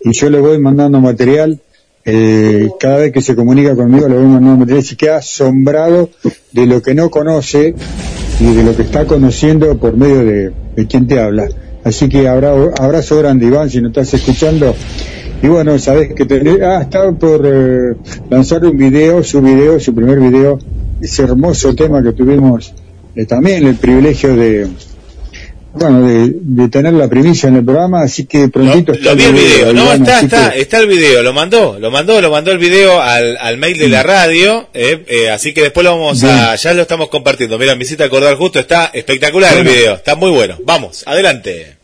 Y 0.02 0.12
yo 0.12 0.28
le 0.30 0.38
voy 0.38 0.58
mandando 0.58 1.00
material, 1.00 1.60
eh, 2.04 2.68
cada 2.78 2.98
vez 2.98 3.12
que 3.12 3.22
se 3.22 3.34
comunica 3.34 3.74
conmigo 3.74 4.06
le 4.08 4.16
voy 4.16 4.26
mandando 4.26 4.58
material 4.58 4.84
y 4.90 4.96
queda 4.96 5.16
asombrado 5.16 6.10
de 6.52 6.66
lo 6.66 6.80
que 6.82 6.94
no 6.94 7.10
conoce 7.10 7.74
y 8.40 8.54
de 8.54 8.62
lo 8.64 8.76
que 8.76 8.82
está 8.82 9.06
conociendo 9.06 9.78
por 9.78 9.96
medio 9.96 10.24
de, 10.24 10.52
de 10.76 10.86
quien 10.86 11.06
te 11.06 11.20
habla. 11.20 11.48
Así 11.88 12.08
que 12.08 12.28
abra- 12.28 12.54
abrazo 12.78 13.18
grande 13.18 13.46
Iván 13.46 13.70
si 13.70 13.80
no 13.80 13.88
estás 13.88 14.12
escuchando. 14.14 14.74
Y 15.42 15.46
bueno, 15.46 15.78
sabes 15.78 16.14
que 16.14 16.24
tenés, 16.24 16.60
ah, 16.62 16.82
estaba 16.82 17.12
por 17.12 17.42
eh, 17.46 17.94
lanzar 18.28 18.64
un 18.64 18.76
video, 18.76 19.22
su 19.22 19.40
video, 19.40 19.78
su 19.78 19.94
primer 19.94 20.18
video, 20.18 20.58
ese 21.00 21.22
hermoso 21.22 21.74
tema 21.74 22.02
que 22.02 22.12
tuvimos 22.12 22.74
eh, 23.14 23.24
también 23.24 23.64
el 23.66 23.76
privilegio 23.76 24.34
de, 24.34 24.66
bueno, 25.74 26.02
de, 26.08 26.32
de 26.40 26.68
tener 26.68 26.92
la 26.94 27.06
primicia 27.06 27.48
en 27.48 27.56
el 27.56 27.64
programa, 27.64 28.02
así 28.02 28.24
que 28.26 28.48
prontito 28.48 28.92
está 28.92 29.10
Lo 29.10 29.16
vi 29.16 29.22
el 29.24 29.32
video, 29.34 29.72
no, 29.72 29.84
Iván, 29.84 30.02
está, 30.02 30.20
está, 30.22 30.50
que- 30.52 30.60
está 30.60 30.78
el 30.78 30.88
video, 30.88 31.22
lo 31.22 31.32
mandó, 31.32 31.78
lo 31.78 31.90
mandó, 31.92 32.20
lo 32.20 32.32
mandó 32.32 32.50
el 32.50 32.58
video 32.58 33.00
al, 33.00 33.36
al 33.36 33.58
mail 33.58 33.78
de 33.78 33.88
la 33.88 34.02
radio, 34.02 34.68
eh, 34.74 35.04
eh, 35.06 35.30
así 35.30 35.54
que 35.54 35.62
después 35.62 35.84
lo 35.84 35.92
vamos 35.92 36.24
a, 36.24 36.56
ya 36.56 36.74
lo 36.74 36.82
estamos 36.82 37.08
compartiendo. 37.10 37.56
Mira, 37.60 37.76
me 37.76 37.84
hiciste 37.84 38.02
acordar 38.02 38.34
justo, 38.34 38.58
está 38.58 38.86
espectacular 38.92 39.56
el 39.56 39.62
video, 39.64 39.94
está 39.94 40.16
muy 40.16 40.32
bueno. 40.32 40.56
Vamos, 40.64 41.04
adelante. 41.06 41.77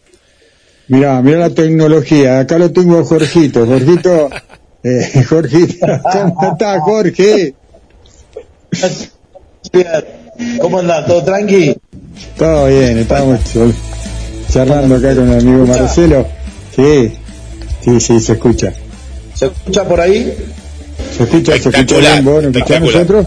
Mirá, 0.88 1.22
mirá 1.22 1.38
la 1.38 1.50
tecnología. 1.50 2.40
Acá 2.40 2.58
lo 2.58 2.70
tengo 2.70 2.98
a 2.98 3.04
Jorgito. 3.04 3.66
Jorgito, 3.66 4.30
eh, 4.82 5.24
Jorgito, 5.28 5.86
¿cómo 6.12 6.52
estás, 6.52 6.80
Jorge? 6.80 7.54
¿Cómo 10.60 10.78
andás? 10.80 11.06
¿Todo 11.06 11.24
tranqui? 11.24 11.76
Todo 12.36 12.66
bien, 12.66 12.98
estamos 12.98 13.40
charlando 14.52 14.96
acá 14.96 15.14
con 15.14 15.30
el 15.30 15.40
amigo 15.40 15.66
Marcelo. 15.66 16.26
Sí, 16.74 17.12
sí, 17.80 18.00
sí, 18.00 18.20
se 18.20 18.32
escucha. 18.32 18.72
¿Se 19.34 19.46
escucha 19.46 19.84
por 19.84 20.00
ahí? 20.00 20.34
Se 21.16 21.22
escucha, 21.24 21.52
se 21.58 21.68
escucha 21.70 21.98
bien, 21.98 22.24
vos, 22.24 22.42
¿nos 22.42 22.54
escuchás 22.54 22.80
nosotros? 22.80 23.26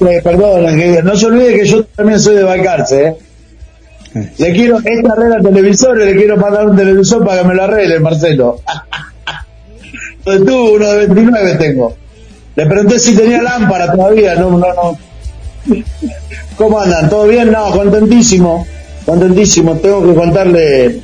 Eh, 0.00 0.20
perdón, 0.22 0.76
que 0.76 1.02
no 1.02 1.16
se 1.16 1.26
olvide 1.26 1.54
que 1.54 1.66
yo 1.66 1.84
también 1.84 2.18
soy 2.18 2.36
de 2.36 2.42
Balcarce, 2.42 3.06
¿eh? 3.06 3.16
Le 4.14 4.52
quiero, 4.52 4.78
esta 4.78 5.12
arregla 5.12 5.40
televisor 5.40 6.00
y 6.00 6.04
le 6.04 6.16
quiero 6.16 6.36
mandar 6.36 6.68
un 6.68 6.76
televisor 6.76 7.24
para 7.24 7.42
que 7.42 7.48
me 7.48 7.54
lo 7.54 7.64
arregle, 7.64 8.00
Marcelo. 8.00 8.60
Tú, 10.24 10.74
uno 10.76 10.90
de 10.92 11.06
29 11.06 11.54
tengo. 11.56 11.96
Le 12.54 12.66
pregunté 12.66 12.98
si 12.98 13.16
tenía 13.16 13.42
lámpara 13.42 13.90
todavía, 13.90 14.34
no, 14.34 14.50
no, 14.50 14.58
no. 14.58 14.98
¿Cómo 16.56 16.80
andan? 16.80 17.08
¿Todo 17.08 17.26
bien? 17.26 17.50
No, 17.50 17.70
contentísimo, 17.70 18.66
contentísimo. 19.06 19.76
Tengo 19.76 20.06
que 20.06 20.14
contarle, 20.14 21.00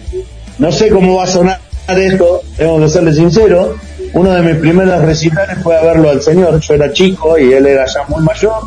no 0.59 0.71
sé 0.71 0.91
cómo 0.91 1.17
va 1.17 1.25
a 1.25 1.27
sonar 1.27 1.61
esto, 1.89 2.43
tengo 2.57 2.81
que 2.81 2.89
serle 2.89 3.15
sincero. 3.15 3.77
Uno 4.13 4.33
de 4.33 4.43
mis 4.43 4.57
primeros 4.57 5.03
recitales 5.03 5.59
fue 5.63 5.77
a 5.77 5.83
verlo 5.83 6.11
al 6.11 6.21
señor, 6.21 6.61
yo 6.61 6.75
era 6.75 6.93
chico 6.93 7.39
y 7.39 7.53
él 7.53 7.67
era 7.67 7.87
ya 7.87 8.05
muy 8.09 8.23
mayor. 8.23 8.61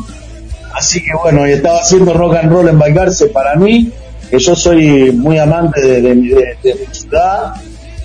Así 0.74 1.00
que 1.00 1.10
bueno, 1.22 1.46
y 1.46 1.52
estaba 1.52 1.78
haciendo 1.78 2.14
rock 2.14 2.36
and 2.36 2.50
roll 2.50 2.68
en 2.68 2.78
Balcarce 2.78 3.26
para 3.26 3.54
mí, 3.56 3.92
que 4.32 4.38
yo 4.38 4.56
soy 4.56 5.12
muy 5.12 5.36
amante 5.38 5.78
de, 5.82 6.00
de 6.00 6.14
de- 6.14 6.74
mi 6.74 6.94
ciudad. 6.94 7.52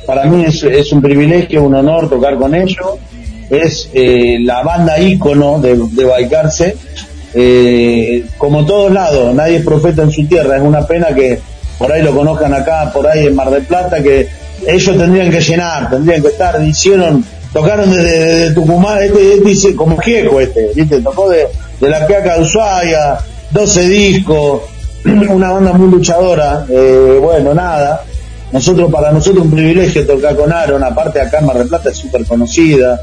Para 0.06 0.26
mí 0.26 0.44
es, 0.46 0.92
un 0.92 1.02
privilegio, 1.02 1.64
un 1.64 1.74
honor 1.74 2.10
tocar 2.10 2.36
con 2.38 2.54
ellos. 2.54 2.96
Es 3.50 3.90
eh, 3.94 4.38
la 4.42 4.62
banda 4.62 5.00
ícono 5.00 5.58
de, 5.60 5.80
de 5.92 6.04
Balcarce. 6.04 6.76
Eh, 7.34 8.26
como 8.38 8.66
todos 8.66 8.92
lados, 8.92 9.34
nadie 9.34 9.58
es 9.58 9.64
profeta 9.64 10.04
en 10.04 10.12
su 10.12 10.28
tierra. 10.28 10.58
Es 10.58 10.64
una 10.64 10.86
pena 10.86 11.16
que 11.16 11.40
por 11.78 11.90
ahí 11.94 12.02
lo 12.04 12.14
conozcan 12.14 12.54
acá, 12.54 12.92
por 12.94 13.08
ahí 13.08 13.28
en 13.28 13.36
Mar 13.36 13.50
del 13.50 13.64
Plata, 13.64 14.04
que 14.04 14.28
ellos 14.68 14.98
tendrían 14.98 15.32
que 15.32 15.40
llenar, 15.40 15.90
tendrían 15.90 16.22
que 16.22 16.28
estar, 16.30 16.62
hicieron, 16.62 17.24
tocaron 17.54 17.90
desde, 17.90 18.52
Tucumán, 18.54 19.02
este, 19.02 19.36
este 19.36 19.48
dice 19.50 19.76
como 19.76 19.98
Gieco 19.98 20.42
este, 20.42 20.72
¿viste? 20.76 21.00
tocó 21.02 21.30
de, 21.30 21.48
de 21.80 21.90
la 21.90 22.06
Quiaca 22.06 22.36
de 22.36 22.42
Ushuaia, 22.42 23.18
12 23.52 23.88
discos, 23.88 24.62
una 25.30 25.52
banda 25.52 25.74
muy 25.74 25.90
luchadora, 25.92 26.66
eh, 26.70 27.20
bueno, 27.22 27.54
nada, 27.54 28.02
nosotros, 28.52 28.92
para 28.92 29.12
nosotros 29.12 29.46
un 29.46 29.52
privilegio 29.52 30.06
tocar 30.08 30.36
con 30.36 30.52
Aaron, 30.52 30.84
aparte 30.84 31.20
acá 31.22 31.40
en 31.40 31.46
Mar 31.46 31.58
del 31.58 31.68
Plata 31.68 31.90
es 31.92 31.98
súper 31.98 32.26
conocida, 32.26 33.00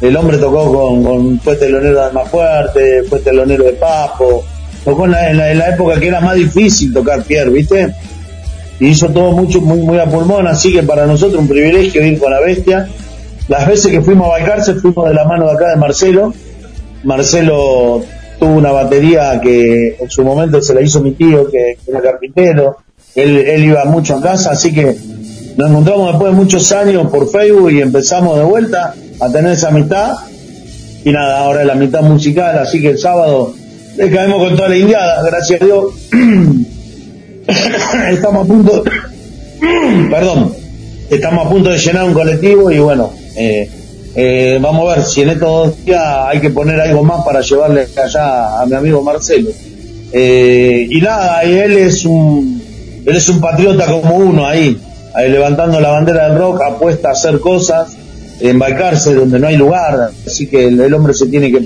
el 0.00 0.16
hombre 0.16 0.38
tocó 0.38 0.72
con, 0.72 1.02
con 1.04 1.40
fue 1.40 1.56
telonero 1.56 1.98
de 2.00 2.04
Almafuerte, 2.06 3.02
fue 3.08 3.18
telonero 3.20 3.64
de 3.64 3.72
Papo, 3.72 4.44
tocó 4.84 5.04
en 5.06 5.10
la, 5.12 5.30
en 5.30 5.36
la- 5.38 5.50
en 5.52 5.58
la 5.58 5.68
época 5.70 5.98
que 5.98 6.08
era 6.08 6.20
más 6.20 6.34
difícil 6.36 6.92
tocar 6.94 7.22
Pierre, 7.22 7.50
¿viste? 7.50 7.94
Y 8.80 8.88
hizo 8.88 9.08
todo 9.08 9.32
mucho, 9.32 9.60
muy, 9.60 9.78
muy 9.78 9.98
a 9.98 10.06
pulmón, 10.06 10.46
así 10.46 10.72
que 10.72 10.84
para 10.84 11.04
nosotros 11.04 11.40
un 11.42 11.48
privilegio 11.48 12.04
ir 12.06 12.18
con 12.20 12.30
la 12.30 12.38
bestia. 12.38 12.88
Las 13.48 13.66
veces 13.66 13.90
que 13.90 14.00
fuimos 14.00 14.26
a 14.28 14.30
Balcarce 14.38 14.74
fuimos 14.74 15.08
de 15.08 15.14
la 15.14 15.24
mano 15.24 15.46
de 15.46 15.52
acá 15.52 15.70
de 15.70 15.76
Marcelo. 15.76 16.32
Marcelo 17.02 18.02
tuvo 18.38 18.54
una 18.54 18.72
batería 18.72 19.40
que 19.40 19.96
en 20.00 20.10
su 20.10 20.24
momento 20.24 20.60
se 20.60 20.74
la 20.74 20.82
hizo 20.82 21.00
mi 21.00 21.12
tío, 21.12 21.50
que, 21.50 21.78
era 21.86 22.00
carpintero. 22.00 22.78
Él, 23.14 23.38
él 23.38 23.64
iba 23.64 23.84
mucho 23.84 24.16
a 24.16 24.20
casa, 24.20 24.52
así 24.52 24.72
que 24.72 24.96
nos 25.56 25.70
encontramos 25.70 26.12
después 26.12 26.32
de 26.32 26.38
muchos 26.38 26.70
años 26.72 27.10
por 27.10 27.28
Facebook 27.28 27.72
y 27.72 27.80
empezamos 27.80 28.38
de 28.38 28.44
vuelta 28.44 28.94
a 29.20 29.32
tener 29.32 29.52
esa 29.52 29.68
amistad. 29.68 30.14
Y 31.04 31.10
nada, 31.10 31.40
ahora 31.40 31.62
es 31.62 31.66
la 31.66 31.74
mitad 31.74 32.02
musical, 32.02 32.58
así 32.58 32.80
que 32.80 32.90
el 32.90 32.98
sábado 32.98 33.54
le 33.96 34.10
caemos 34.10 34.38
con 34.38 34.56
toda 34.56 34.68
la 34.68 34.76
indiada, 34.76 35.22
gracias 35.22 35.60
a 35.60 35.64
Dios. 35.64 35.86
estamos 38.12 38.44
a 38.44 38.48
punto, 38.48 38.84
perdón, 40.10 40.52
estamos 41.10 41.46
a 41.46 41.50
punto 41.50 41.70
de 41.70 41.78
llenar 41.78 42.04
un 42.04 42.14
colectivo 42.14 42.70
y 42.70 42.78
bueno, 42.78 43.10
eh, 43.36 43.68
eh, 44.20 44.58
vamos 44.60 44.90
a 44.90 44.96
ver 44.96 45.04
si 45.04 45.22
en 45.22 45.28
estos 45.28 45.48
dos 45.48 45.84
días 45.84 46.02
hay 46.26 46.40
que 46.40 46.50
poner 46.50 46.80
algo 46.80 47.04
más 47.04 47.24
para 47.24 47.40
llevarle 47.40 47.86
allá 47.96 48.60
a 48.60 48.66
mi 48.66 48.74
amigo 48.74 49.00
Marcelo. 49.00 49.50
Eh, 50.12 50.88
y 50.90 51.00
nada, 51.00 51.42
él 51.44 51.78
es 51.78 52.04
un, 52.04 52.60
él 53.06 53.16
es 53.16 53.28
un 53.28 53.40
patriota 53.40 53.86
como 53.86 54.16
uno 54.16 54.44
ahí, 54.44 54.76
ahí 55.14 55.30
levantando 55.30 55.78
la 55.78 55.90
bandera 55.90 56.28
del 56.28 56.36
rock, 56.36 56.62
apuesta 56.62 57.10
a 57.10 57.12
hacer 57.12 57.38
cosas, 57.38 57.96
embarcarse 58.40 59.14
donde 59.14 59.38
no 59.38 59.46
hay 59.46 59.56
lugar, 59.56 60.10
así 60.26 60.48
que 60.48 60.64
el, 60.64 60.80
el 60.80 60.94
hombre 60.94 61.14
se 61.14 61.26
tiene 61.26 61.52
que, 61.52 61.64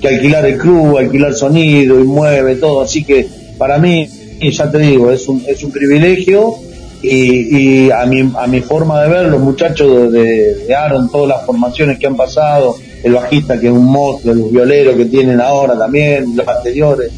que 0.00 0.08
alquilar 0.08 0.46
el 0.46 0.58
club, 0.58 0.96
alquilar 0.96 1.34
sonido, 1.34 1.98
y 1.98 2.04
mueve 2.04 2.54
todo, 2.54 2.82
así 2.82 3.02
que 3.02 3.26
para 3.58 3.78
mí, 3.78 4.08
ya 4.40 4.70
te 4.70 4.78
digo, 4.78 5.10
es 5.10 5.26
un, 5.26 5.42
es 5.44 5.64
un 5.64 5.72
privilegio 5.72 6.54
y, 7.02 7.86
y 7.86 7.90
a, 7.90 8.04
mi, 8.06 8.30
a 8.36 8.46
mi 8.46 8.60
forma 8.60 9.02
de 9.02 9.08
ver, 9.08 9.26
los 9.26 9.40
muchachos 9.40 10.12
de, 10.12 10.54
de 10.66 10.74
Aaron, 10.74 11.10
todas 11.10 11.28
las 11.28 11.46
formaciones 11.46 11.98
que 11.98 12.06
han 12.06 12.16
pasado, 12.16 12.76
el 13.02 13.14
bajista 13.14 13.58
que 13.58 13.68
es 13.68 13.72
un 13.72 13.86
monstruo, 13.86 14.34
los 14.34 14.52
violeros 14.52 14.96
que 14.96 15.06
tienen 15.06 15.40
ahora 15.40 15.78
también, 15.78 16.36
los 16.36 16.46
anteriores, 16.46 17.10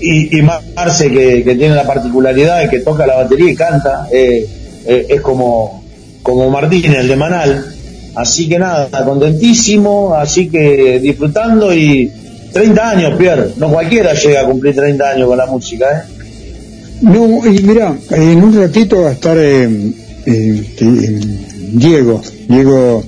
y, 0.00 0.38
y 0.38 0.42
Marce 0.42 1.10
que, 1.10 1.42
tiene 1.42 1.74
la 1.74 1.86
particularidad 1.86 2.60
de 2.60 2.68
que 2.68 2.80
toca 2.80 3.06
la 3.06 3.16
batería 3.16 3.50
y 3.50 3.54
canta, 3.54 4.08
eh, 4.12 4.46
eh, 4.86 5.06
es 5.08 5.20
como, 5.20 5.84
como 6.22 6.50
Martín, 6.50 6.92
el 6.94 7.08
de 7.08 7.16
Manal, 7.16 7.64
así 8.14 8.48
que 8.48 8.58
nada, 8.58 8.88
contentísimo, 9.04 10.14
así 10.14 10.48
que 10.48 11.00
disfrutando 11.00 11.74
y 11.74 12.12
30 12.52 12.90
años, 12.90 13.18
Pierre, 13.18 13.50
no 13.56 13.70
cualquiera 13.70 14.12
llega 14.14 14.42
a 14.42 14.44
cumplir 14.44 14.74
30 14.74 15.10
años 15.10 15.28
con 15.28 15.38
la 15.38 15.46
música, 15.46 15.86
¿eh? 15.90 16.17
No, 17.00 17.46
y 17.46 17.62
mira, 17.62 17.96
en 18.10 18.42
un 18.42 18.54
ratito 18.54 19.02
va 19.02 19.10
a 19.10 19.12
estar 19.12 19.36
eh, 19.38 19.68
eh, 20.26 21.20
Diego, 21.72 22.22
Diego, 22.48 23.04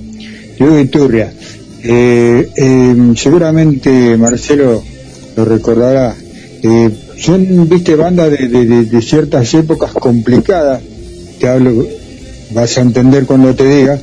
Diego 0.57 0.79
Iturria. 0.79 1.33
Eh, 1.83 2.49
eh, 2.55 3.13
seguramente 3.15 4.17
Marcelo 4.17 4.83
lo 5.35 5.45
recordará. 5.45 6.15
Eh, 6.63 6.89
son, 7.17 7.67
viste, 7.67 7.95
bandas 7.95 8.31
de, 8.31 8.47
de, 8.47 8.85
de, 8.85 9.01
ciertas 9.01 9.53
épocas 9.53 9.91
complicadas. 9.91 10.81
Te 11.39 11.47
hablo, 11.47 11.85
vas 12.51 12.77
a 12.77 12.81
entender 12.81 13.25
cuando 13.25 13.55
te 13.55 13.65
diga, 13.65 13.99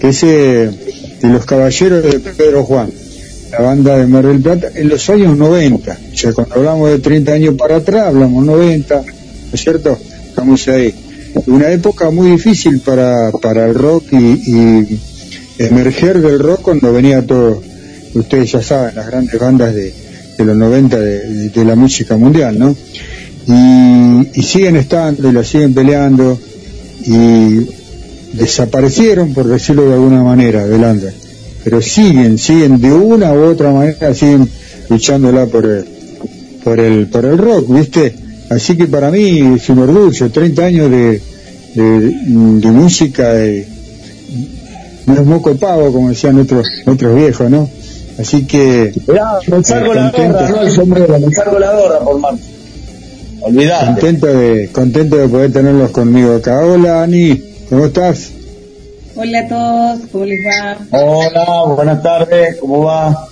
que 0.00 0.08
es 0.08 0.22
eh, 0.24 0.70
de 1.20 1.28
los 1.28 1.44
caballeros 1.44 2.02
de 2.02 2.18
Pedro 2.18 2.64
Juan, 2.64 2.90
la 3.52 3.60
banda 3.60 3.96
de 3.96 4.06
Mar 4.06 4.26
del 4.26 4.40
Plata, 4.40 4.68
en 4.74 4.88
los 4.88 5.08
años 5.10 5.36
90. 5.36 5.98
O 6.12 6.16
sea, 6.16 6.32
cuando 6.32 6.54
hablamos 6.56 6.90
de 6.90 6.98
30 6.98 7.32
años 7.32 7.54
para 7.56 7.76
atrás, 7.76 8.06
hablamos 8.08 8.44
90, 8.44 9.02
¿no 9.02 9.19
es 9.52 9.60
cierto? 9.60 9.98
Estamos 10.28 10.66
ahí. 10.68 10.94
Una 11.46 11.70
época 11.70 12.10
muy 12.10 12.30
difícil 12.30 12.80
para, 12.80 13.30
para 13.32 13.66
el 13.66 13.74
rock 13.74 14.12
y, 14.12 14.16
y 14.16 15.00
emerger 15.58 16.20
del 16.20 16.38
rock 16.38 16.62
cuando 16.62 16.92
venía 16.92 17.24
todo, 17.26 17.62
ustedes 18.14 18.52
ya 18.52 18.62
saben, 18.62 18.94
las 18.96 19.06
grandes 19.06 19.38
bandas 19.38 19.74
de, 19.74 19.92
de 20.38 20.44
los 20.44 20.56
90 20.56 20.98
de, 20.98 21.18
de, 21.28 21.48
de 21.50 21.64
la 21.64 21.76
música 21.76 22.16
mundial, 22.16 22.58
¿no? 22.58 22.74
Y, 23.46 24.40
y 24.40 24.42
siguen 24.42 24.76
estando 24.76 25.28
y 25.28 25.32
la 25.32 25.44
siguen 25.44 25.74
peleando 25.74 26.38
y 27.04 27.66
desaparecieron, 28.32 29.32
por 29.34 29.46
decirlo 29.46 29.86
de 29.86 29.94
alguna 29.94 30.22
manera, 30.22 30.66
del 30.66 30.82
under. 30.82 31.12
Pero 31.64 31.82
siguen, 31.82 32.38
siguen 32.38 32.80
de 32.80 32.92
una 32.92 33.32
u 33.32 33.44
otra 33.44 33.70
manera, 33.70 34.14
siguen 34.14 34.48
luchándola 34.88 35.46
por 35.46 35.66
el, 35.66 35.84
por 36.64 36.80
el, 36.80 37.06
por 37.08 37.24
el 37.24 37.38
rock, 37.38 37.74
¿viste? 37.74 38.14
Así 38.50 38.76
que 38.76 38.86
para 38.86 39.10
mí 39.10 39.54
es 39.56 39.68
un 39.68 39.78
orgullo, 39.78 40.30
30 40.30 40.64
años 40.64 40.90
de, 40.90 41.22
de, 41.74 42.00
de 42.60 42.70
música, 42.72 43.32
de, 43.32 43.66
no 45.06 45.14
es 45.14 45.24
moco 45.24 45.54
pavo, 45.54 45.92
como 45.92 46.08
decían 46.08 46.38
otros, 46.38 46.66
otros 46.86 47.14
viejos, 47.14 47.48
¿no? 47.48 47.70
Así 48.18 48.46
que... 48.46 48.92
Mirá, 49.06 49.38
me 49.46 49.56
eh, 49.56 49.62
la 49.94 50.10
contento. 50.10 50.32
gorra, 50.34 50.48
no 50.48 50.62
el 50.62 50.70
sombrero, 50.70 51.18
me 51.20 51.32
saco 51.32 51.58
la 51.58 51.72
gorra 51.74 52.00
por. 52.00 52.20
Olvidate. 53.42 53.86
Contento 53.86 54.26
de, 54.26 54.68
contento 54.70 55.16
de 55.16 55.28
poder 55.28 55.52
tenerlos 55.52 55.90
conmigo 55.92 56.34
acá. 56.34 56.60
Hola, 56.66 57.02
Ani, 57.02 57.40
¿cómo 57.68 57.86
estás? 57.86 58.32
Hola 59.14 59.40
a 59.40 59.48
todos, 59.48 60.00
¿cómo 60.12 60.24
les 60.24 60.38
va? 60.44 60.76
Hola, 60.90 61.74
buenas 61.74 62.02
tardes, 62.02 62.56
¿cómo 62.60 62.84
va? 62.84 63.29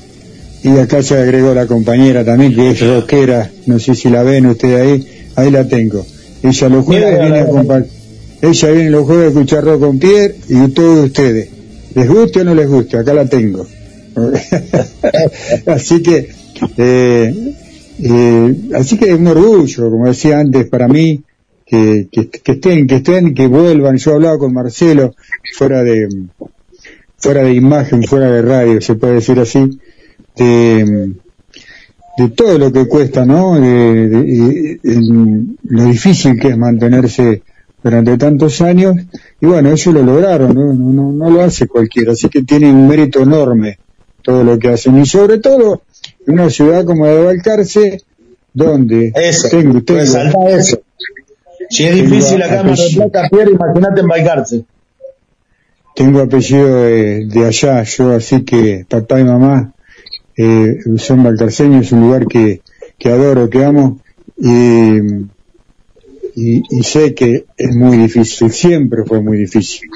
Y 0.63 0.71
acá 0.79 1.03
se 1.03 1.17
agregó 1.17 1.55
la 1.55 1.67
compañera 1.67 2.25
también, 2.25 2.55
que 2.55 2.71
es 2.71 2.81
rockera, 2.81 3.51
no 3.67 3.79
sé 3.79 3.95
si 3.95 4.09
la 4.11 4.23
ven 4.23 4.47
ustedes 4.47 4.81
ahí, 4.81 5.09
ahí 5.37 5.51
la 5.51 5.67
tengo. 5.69 6.05
Ella 6.43 6.69
los 6.69 6.85
jueves 6.85 7.05
Mira, 7.13 7.21
viene 7.23 7.39
a 7.41 7.45
la- 7.45 7.51
compa- 7.51 7.87
ella 8.43 8.71
viene 8.71 8.91
los 8.91 9.05
jueves 9.05 9.25
a 9.27 9.29
escuchar 9.29 9.65
rock 9.65 9.81
con 9.81 9.99
Pierre 9.99 10.35
y 10.49 10.69
todos 10.69 11.07
ustedes. 11.07 11.49
¿Les 11.95 12.09
guste 12.09 12.41
o 12.41 12.45
no 12.45 12.55
les 12.55 12.69
guste? 12.69 12.97
Acá 12.99 13.15
la 13.15 13.27
tengo. 13.27 13.67
así 15.67 16.03
que, 16.03 16.29
eh, 16.77 17.55
eh, 18.03 18.55
así 18.75 18.97
que 18.99 19.11
es 19.13 19.19
un 19.19 19.27
orgullo, 19.29 19.91
como 19.91 20.07
decía 20.07 20.39
antes, 20.41 20.67
para 20.67 20.89
mí, 20.89 21.23
que, 21.67 22.09
que, 22.11 22.29
que 22.29 22.53
estén, 22.53 22.87
que 22.87 22.97
estén, 22.97 23.35
que 23.35 23.47
vuelvan. 23.47 23.97
Yo 23.97 24.15
hablaba 24.15 24.39
con 24.39 24.53
Marcelo, 24.53 25.15
fuera 25.57 25.83
de, 25.83 26.09
fuera 27.17 27.43
de 27.43 27.55
imagen, 27.55 28.03
fuera 28.05 28.31
de 28.31 28.43
radio, 28.43 28.81
se 28.81 28.95
puede 28.95 29.15
decir 29.15 29.39
así, 29.39 29.79
de, 30.39 31.13
de 32.17 32.29
todo 32.31 32.59
lo 32.59 32.73
que 32.73 32.87
cuesta, 32.87 33.25
¿no? 33.25 33.61
De, 33.61 34.09
de- 34.09 34.23
de- 34.23 34.81
en 34.85 35.59
lo 35.65 35.85
difícil 35.85 36.39
que 36.41 36.49
es 36.49 36.57
mantenerse 36.59 37.43
durante 37.83 38.17
tantos 38.17 38.61
años. 38.61 38.97
Y 39.41 39.47
bueno, 39.47 39.71
ellos 39.71 39.95
lo 39.95 40.03
lograron, 40.03 40.55
¿no? 40.55 40.73
No, 40.73 40.93
no, 40.93 41.13
no 41.13 41.31
lo 41.31 41.43
hace 41.43 41.67
cualquiera, 41.67 42.13
así 42.13 42.29
que 42.29 42.43
tiene 42.43 42.71
un 42.71 42.89
mérito 42.89 43.21
enorme 43.23 43.79
todo 44.23 44.43
lo 44.45 44.59
que 44.59 44.69
hacen. 44.69 44.99
Y 44.99 45.07
sobre 45.07 45.39
todo, 45.39 45.83
en 46.27 46.35
una 46.35 46.51
ciudad 46.51 46.85
como 46.85 47.07
la 47.07 47.13
de 47.15 47.25
Balcarce, 47.25 48.03
donde 48.53 49.13
Eso, 49.15 49.49
tengo, 49.49 49.81
tengo, 49.83 50.01
eso. 50.49 50.81
Si 51.71 51.85
es 51.85 51.95
difícil 51.95 52.43
acá 52.43 52.61
en 52.61 52.75
Plata, 52.97 53.29
Pierre, 53.31 53.53
imagínate 53.53 54.01
en 54.01 54.07
Balcarce. 54.09 54.65
tengo 55.95 56.21
apellido 56.21 56.83
de, 56.83 57.27
de 57.27 57.47
allá, 57.47 57.83
yo 57.83 58.13
así 58.15 58.43
que 58.43 58.87
papá 58.89 59.21
y 59.21 59.25
mamá 59.25 59.73
eh, 60.39 60.79
son 60.99 61.25
balcarceños, 61.25 61.87
es 61.87 61.93
un 61.93 62.03
lugar 62.03 62.27
que, 62.27 62.63
que 62.97 63.09
adoro, 63.09 63.51
que 63.51 63.65
amo 63.65 63.99
y, 66.35 66.83
sé 66.83 67.13
que 67.15 67.47
es 67.57 67.75
muy 67.75 67.97
difícil, 67.97 68.53
siempre 68.53 69.05
fue 69.05 69.21
muy 69.21 69.37
difícil. 69.37 69.91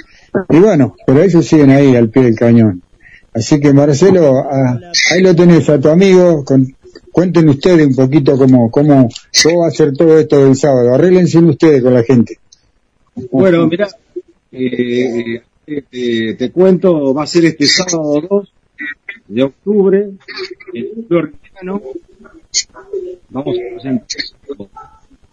Y 0.48 0.58
bueno, 0.58 0.96
pero 1.06 1.22
ellos 1.22 1.46
siguen 1.46 1.70
ahí 1.70 1.94
al 1.94 2.10
pie 2.10 2.24
del 2.24 2.34
cañón. 2.34 2.82
Así 3.32 3.60
que 3.60 3.72
Marcelo, 3.72 4.38
ah, 4.38 4.80
ahí 5.12 5.22
lo 5.22 5.36
tenés 5.36 5.68
a 5.68 5.78
tu 5.78 5.88
amigo, 5.88 6.44
con, 6.44 6.74
cuenten 7.12 7.48
ustedes 7.48 7.86
un 7.86 7.94
poquito 7.94 8.36
cómo, 8.36 8.68
cómo, 8.68 9.08
cómo 9.42 9.60
va 9.60 9.68
a 9.68 9.70
ser 9.70 9.92
todo 9.92 10.18
esto 10.18 10.44
del 10.44 10.56
sábado, 10.56 10.92
arréglense 10.92 11.38
ustedes 11.38 11.82
con 11.82 11.94
la 11.94 12.02
gente. 12.02 12.38
Bueno, 13.30 13.68
mira, 13.68 13.88
eh, 14.50 15.40
eh, 15.66 15.82
te, 15.88 16.34
te 16.34 16.50
cuento, 16.50 17.14
va 17.14 17.22
a 17.22 17.26
ser 17.28 17.44
este 17.44 17.66
sábado 17.66 18.20
2 18.28 18.52
de 19.34 19.42
octubre, 19.42 19.98
en 20.74 21.06
el 21.10 21.16
Argentino. 21.16 21.82
Vamos 23.30 23.56
a 23.56 23.74
presentar 23.74 24.06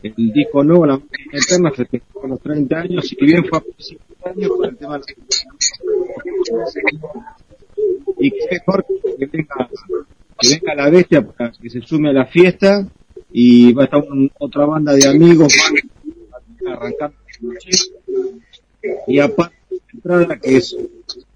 el 0.01 0.31
disco 0.33 0.63
nuevo, 0.63 0.85
La 0.85 0.93
Máquina 0.97 1.33
Eterna, 1.33 1.71
festejando 1.71 2.27
los 2.29 2.39
30 2.41 2.79
años, 2.79 3.11
y 3.11 3.25
bien 3.25 3.43
fue 3.45 3.57
a 3.59 3.63
50 3.77 4.29
años 4.29 4.49
por 4.55 4.67
el 4.67 4.77
tema 4.77 4.99
de 4.99 4.99
la... 4.99 6.65
Y 8.19 8.31
qué 8.31 8.37
mejor 8.51 8.85
que 8.85 9.25
venga, 9.25 9.69
que 10.39 10.49
venga 10.59 10.75
la 10.75 10.89
bestia 10.89 11.21
para 11.25 11.51
que 11.51 11.69
se 11.69 11.81
sume 11.81 12.09
a 12.09 12.13
la 12.13 12.25
fiesta, 12.25 12.87
y 13.31 13.73
va 13.73 13.83
a 13.83 13.85
estar 13.85 14.01
un- 14.03 14.31
otra 14.39 14.65
banda 14.65 14.93
de 14.93 15.07
amigos, 15.07 15.53
van 16.61 16.73
a 16.73 16.77
arrancar 16.77 17.11
la 17.41 17.47
noche. 17.53 17.69
y 19.07 19.19
aparte 19.19 19.55
la 19.69 19.77
entrada 19.93 20.39
que 20.39 20.57
es 20.57 20.75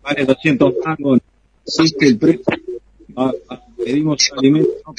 vale 0.02 0.26
200 0.26 0.74
mangos 0.86 1.20
existe 1.66 2.08
el 2.08 2.18
precio 2.18 2.44
Ah, 3.16 3.32
ah, 3.50 3.62
pedimos 3.78 4.32
alimentos 4.36 4.74
no 4.86 4.94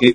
que 0.00 0.08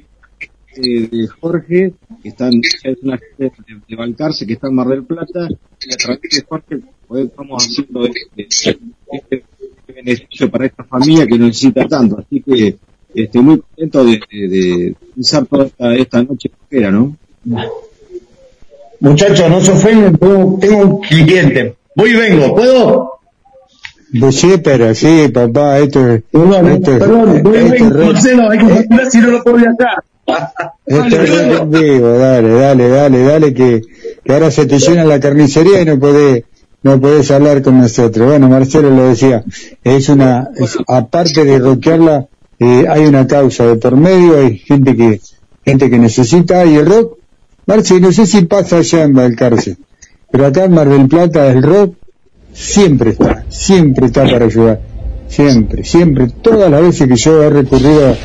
eh, 0.74 1.08
de 1.08 1.28
Jorge 1.28 1.94
que 2.22 2.30
están 2.30 2.54
es 2.84 2.98
una 3.02 3.20
de, 3.38 3.52
de 3.88 3.96
Balcarce 3.96 4.46
que 4.46 4.54
está 4.54 4.68
en 4.68 4.76
Mar 4.76 4.88
del 4.88 5.04
Plata 5.06 5.48
y 5.48 5.94
a 5.94 5.98
través 5.98 6.22
de 6.22 6.42
Jorge 6.42 6.80
pues, 7.08 7.26
estamos 7.28 7.66
haciendo 7.66 8.06
este, 8.36 8.80
este 9.12 9.46
beneficio 9.88 10.52
para 10.52 10.66
esta 10.66 10.84
familia 10.84 11.26
que 11.28 11.38
necesita 11.38 11.88
tanto. 11.88 12.20
Así 12.20 12.42
que 12.42 12.78
estoy 13.14 13.42
muy 13.42 13.60
contento 13.60 14.06
de, 14.06 14.22
de, 14.32 14.48
de 14.48 14.96
toda 15.50 15.66
esta, 15.66 15.96
esta 15.96 16.24
noche 16.24 16.52
que 16.70 16.78
era, 16.78 16.92
¿no? 16.92 17.18
Muchachos, 19.02 19.49
no 19.49 19.60
se 19.62 19.72
ofenden, 19.72 20.16
tengo, 20.18 20.58
tengo 20.62 20.78
un 20.80 21.02
cliente. 21.02 21.76
Voy 21.95 22.12
y 22.12 22.14
vengo, 22.16 22.56
¿puedo? 22.56 23.12
Sí, 24.32 24.54
pero 24.64 24.93
sí, 24.93 25.30
papá, 25.34 25.80
esto 25.80 26.08
es... 26.08 26.24
Perdón, 26.32 26.68
esto 26.72 26.91
es- 26.93 26.99
perdón, 26.99 27.43
voy 27.43 27.54
y 27.54 27.58
esto 27.62 27.74
es 27.76 27.82
vengo, 27.93 28.06
Marcelo, 28.12 28.49
hay 28.49 28.60
que 28.60 28.66
continuar 28.70 29.10
si 29.12 29.18
no 29.20 29.28
lo 29.32 29.43
puedo 29.43 29.58
viajar. 29.58 30.04
esto 30.86 31.22
es 31.22 31.60
en 31.62 31.72
vivo, 31.72 32.08
dale, 32.18 32.49
dale, 32.54 32.89
dale, 32.89 33.24
dale, 33.24 33.54
que, 33.54 33.82
que 34.24 34.34
ahora 34.34 34.52
se 34.52 34.66
te 34.66 34.80
llena 34.80 35.04
la 35.06 35.20
carnicería 35.20 35.82
y 35.82 35.86
no 35.86 35.97
podés, 35.99 36.43
no 36.84 36.99
podés 36.99 37.32
hablar 37.32 37.62
con 37.62 37.80
nosotros. 37.80 38.28
Bueno, 38.28 38.49
Marcelo 38.49 38.89
lo 38.91 39.04
decía, 39.10 39.43
es 39.84 40.10
una, 40.10 40.49
es- 40.58 40.78
aparte 40.88 41.45
de 41.45 41.60
rockearla, 41.60 42.28
eh, 42.60 42.86
hay 42.89 43.06
una 43.06 43.26
causa 43.28 43.66
de 43.66 43.76
por 43.78 43.95
medio, 43.95 44.38
hay 44.39 44.58
gente 44.58 44.95
que, 44.95 45.22
gente 45.66 45.89
que 45.89 45.97
necesita, 45.97 46.66
y 46.66 46.76
el 46.76 46.86
rock, 46.86 47.18
Marce, 47.66 47.99
no 47.99 48.12
sé 48.12 48.26
si 48.26 48.41
pasa 48.43 48.78
allá 48.78 49.03
en 49.03 49.14
Balcarce, 49.14 49.78
pero 50.32 50.45
acá 50.45 50.66
en 50.66 50.74
Mar 50.74 50.89
del 50.89 51.07
Plata 51.07 51.47
el 51.51 51.62
rock 51.62 51.95
siempre 52.53 53.12
está, 53.12 53.45
siempre 53.49 54.07
está 54.07 54.24
para 54.24 54.45
ayudar, 54.45 54.82
siempre, 55.28 55.84
siempre, 55.84 56.28
todas 56.41 56.72
las 56.72 56.82
veces 56.82 57.07
que 57.07 57.16
yo 57.16 57.43
he 57.43 57.49
recurrido 57.49 58.16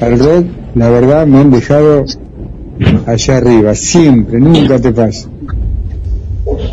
al 0.00 0.18
rock, 0.18 0.46
la 0.74 0.90
verdad 0.90 1.26
me 1.26 1.38
han 1.38 1.50
dejado 1.50 2.04
allá 3.06 3.36
arriba, 3.36 3.74
siempre, 3.74 4.38
nunca 4.38 4.78
te 4.78 4.92
pasa. 4.92 5.28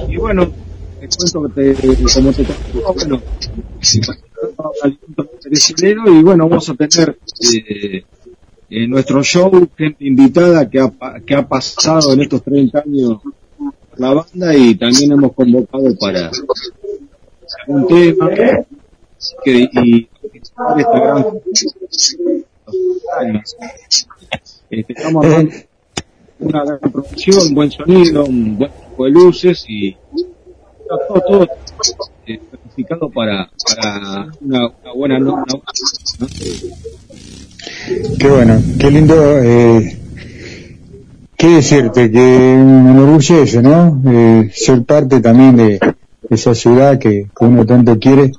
Y 0.10 0.18
bueno, 0.18 0.52
te 1.00 1.08
cuento 1.08 1.54
que 1.56 1.74
te, 1.74 1.96
como 2.14 2.32
te 2.32 2.46
bueno, 3.00 3.22
y 6.08 6.24
bueno, 6.24 6.50
vamos 6.50 6.70
a 6.70 6.74
tener 6.76 7.18
eh, 7.54 8.04
en 8.72 8.90
nuestro 8.90 9.22
show 9.22 9.52
gente 9.78 10.06
invitada 10.06 10.70
que 10.70 10.80
ha, 10.80 10.92
que 11.26 11.36
ha 11.36 11.46
pasado 11.46 12.14
en 12.14 12.22
estos 12.22 12.42
30 12.42 12.80
años 12.80 13.18
la 13.98 14.14
banda 14.14 14.56
y 14.56 14.76
también 14.76 15.12
hemos 15.12 15.34
convocado 15.34 15.94
para 16.00 16.32
un 17.68 17.86
tema 17.86 18.30
que, 19.44 19.70
y 19.72 20.10
esta 20.78 21.00
gran. 21.00 21.26
Este, 24.70 24.94
estamos 24.94 25.26
hablando 25.26 25.54
una 26.40 26.64
gran 26.64 26.80
producción, 26.80 27.54
buen 27.54 27.70
sonido, 27.70 28.24
un 28.24 28.58
buen 28.58 28.72
tipo 28.72 29.04
de 29.04 29.12
luces 29.12 29.66
y 29.68 29.98
todo, 30.88 31.22
todo 31.28 31.48
eh, 32.26 32.40
para, 33.14 33.52
para 33.76 34.32
una, 34.40 34.72
buena 34.96 35.20
noche. 35.20 35.58
¿no? 36.20 36.28
Qué 38.18 38.28
bueno, 38.28 38.62
qué 38.80 38.92
lindo, 38.92 39.16
eh, 39.40 39.98
qué 41.38 41.48
decirte, 41.48 42.12
que 42.12 42.20
me 42.20 42.92
enorgullece, 42.92 43.62
¿no? 43.62 44.02
Eh, 44.08 44.52
ser 44.54 44.84
parte 44.84 45.20
también 45.20 45.58
de 45.58 45.80
esa 46.30 46.56
ciudad 46.56 46.98
que, 47.00 47.28
que 47.38 47.46
uno 47.46 47.66
tanto 47.66 48.00
quiere. 48.00 48.32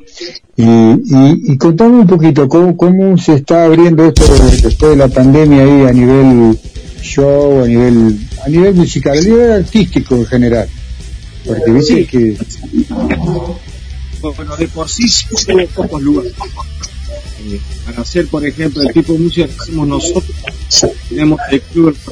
Y, 0.56 0.64
y, 0.64 1.52
y 1.52 1.58
contame 1.58 2.00
un 2.00 2.06
poquito, 2.06 2.48
¿cómo, 2.48 2.76
¿cómo 2.76 3.16
se 3.16 3.34
está 3.34 3.64
abriendo 3.64 4.04
esto 4.06 4.22
después 4.62 4.92
de 4.92 4.96
la 4.96 5.08
pandemia 5.08 5.62
ahí 5.62 5.82
a 5.86 5.92
nivel 5.92 6.58
show, 7.00 7.62
a 7.62 7.66
nivel, 7.66 8.18
a 8.44 8.48
nivel 8.48 8.74
musical, 8.74 9.18
a 9.18 9.20
nivel 9.20 9.52
artístico 9.52 10.16
en 10.16 10.26
general? 10.26 10.68
Porque 11.46 11.70
viste 11.70 12.06
que... 12.06 12.36
Bueno, 14.36 14.56
de 14.56 14.68
por 14.68 14.88
sí 14.88 15.08
sí 15.08 15.26
pocos 15.74 16.00
lugares. 16.00 16.32
Eh, 17.44 17.60
para 17.84 18.02
hacer, 18.02 18.28
por 18.28 18.46
ejemplo, 18.46 18.82
el 18.82 18.92
tipo 18.92 19.14
de 19.14 19.18
música 19.18 19.48
que 19.48 19.54
hacemos 19.54 19.88
nosotros, 19.88 20.36
tenemos 21.08 21.40
el 21.50 21.60
Club 21.60 21.88
El 21.88 21.94
que 21.94 22.02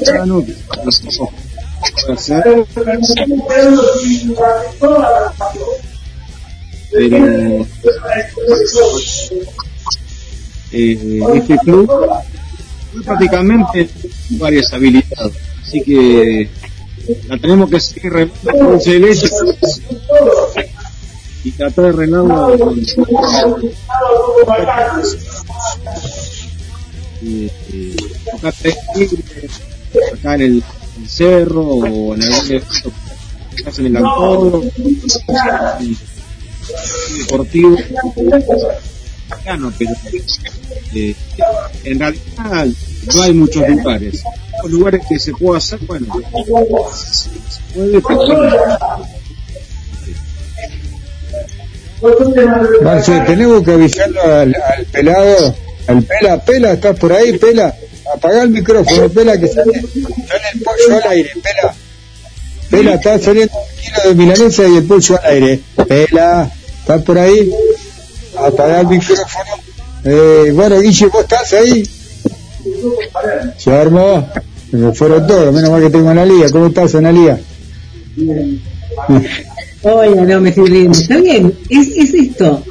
puede 2.02 2.12
hacer, 2.14 2.66
pero 6.90 7.66
eh, 10.72 11.22
este 11.34 11.58
club 11.58 11.90
es 12.98 13.04
prácticamente 13.04 13.88
varias 14.30 14.72
habilidades, 14.72 15.34
así 15.62 15.82
que 15.82 16.48
la 17.28 17.38
tenemos 17.38 17.70
que 17.70 17.80
seguir 17.80 18.30
y 21.44 21.50
tratar 21.52 21.86
de 21.86 21.92
tigres, 28.94 29.60
acá 30.12 30.34
en 30.34 30.40
el, 30.40 30.64
cerro 31.06 31.62
o 31.62 32.14
en 32.14 32.22
algún 32.22 32.62
en 33.78 33.86
el 33.86 33.96
autódromo 33.96 34.70
deportivo. 37.18 37.76
Pero 39.78 39.92
eh, 40.94 41.14
en 41.84 41.98
realidad 41.98 42.66
no 43.14 43.22
hay 43.22 43.32
muchos 43.32 43.68
lugares. 43.68 44.22
Los 44.62 44.72
lugares 44.72 45.02
que 45.08 45.18
se 45.18 45.32
puede 45.32 45.58
hacer 45.58 45.78
bueno 45.86 46.14
se 47.00 47.60
puede 47.74 48.02
pero 48.02 49.19
Marce, 52.82 53.20
tenemos 53.26 53.62
que 53.62 53.72
avisarlo 53.72 54.22
al, 54.22 54.54
al 54.54 54.84
pelado, 54.86 55.54
al 55.86 56.02
pela, 56.02 56.44
pela, 56.44 56.72
estás 56.72 56.98
por 56.98 57.12
ahí, 57.12 57.36
pela, 57.38 57.74
apaga 58.14 58.42
el 58.42 58.50
micrófono, 58.50 59.08
pela, 59.10 59.38
que 59.38 59.48
sale, 59.48 59.72
sale 59.72 60.44
el 60.54 60.62
pollo 60.62 60.96
al 60.96 61.10
aire, 61.10 61.30
pela, 61.42 61.74
pela, 62.70 62.94
está 62.94 63.18
saliendo 63.18 63.52
un 63.54 63.82
kilo 63.82 64.08
de 64.08 64.14
milanesa 64.14 64.66
y 64.66 64.76
el 64.76 64.84
pollo 64.84 65.18
al 65.22 65.30
aire, 65.30 65.60
pela, 65.86 66.50
estás 66.80 67.02
por 67.02 67.18
ahí, 67.18 67.50
apaga 68.38 68.80
el 68.80 68.86
micrófono, 68.86 69.50
eh, 70.04 70.52
bueno, 70.54 70.80
Guille, 70.80 71.06
vos 71.06 71.22
estás 71.22 71.52
ahí, 71.52 71.88
se 73.58 73.70
armó, 73.72 74.26
me 74.72 74.92
fueron 74.94 75.26
todos, 75.26 75.52
menos 75.52 75.70
mal 75.70 75.82
que 75.82 75.90
tengo 75.90 76.08
a 76.08 76.12
Analía, 76.12 76.50
¿cómo 76.50 76.68
estás 76.68 76.94
Analía? 76.94 77.38
Oye, 79.82 80.14
no 80.14 80.40
me 80.40 80.50
estoy 80.50 80.68
riendo. 80.68 80.98
Está 80.98 81.16
bien, 81.18 81.52
es, 81.68 81.88
es 81.96 82.14
esto. 82.14 82.62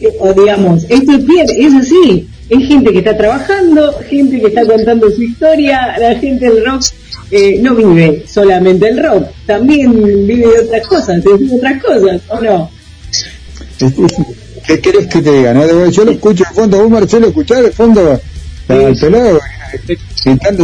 Eh, 0.00 0.08
O 0.18 0.32
digamos, 0.32 0.84
esto 0.88 1.12
es 1.12 1.26
bien, 1.26 1.46
es 1.56 1.74
así. 1.74 2.28
Es 2.48 2.68
gente 2.68 2.92
que 2.92 2.98
está 2.98 3.16
trabajando, 3.16 3.94
gente 4.08 4.40
que 4.40 4.48
está 4.48 4.66
contando 4.66 5.10
su 5.10 5.22
historia, 5.22 5.96
la 5.98 6.14
gente 6.16 6.44
del 6.46 6.64
rock 6.64 6.82
eh, 7.30 7.58
no 7.60 7.74
vive 7.74 8.24
solamente 8.28 8.88
el 8.88 9.02
rock, 9.02 9.28
también 9.46 9.92
vive 10.26 10.46
de 10.46 10.58
otras 10.60 10.86
cosas, 10.86 11.24
de 11.24 11.30
otras 11.32 11.82
cosas, 11.82 12.20
¿o 12.28 12.40
no? 12.40 12.70
¿Qué 14.66 14.80
querés 14.80 15.06
que 15.06 15.22
te 15.22 15.32
diga? 15.32 15.54
No? 15.54 15.90
Yo 15.90 16.04
lo 16.04 16.12
escucho 16.12 16.44
de 16.48 16.54
fondo, 16.54 16.78
vos 16.78 16.90
Marcelo, 16.90 17.28
escuchás 17.28 17.62
de 17.62 17.70
fondo 17.70 18.20
al 18.68 18.96
pelado 18.96 19.40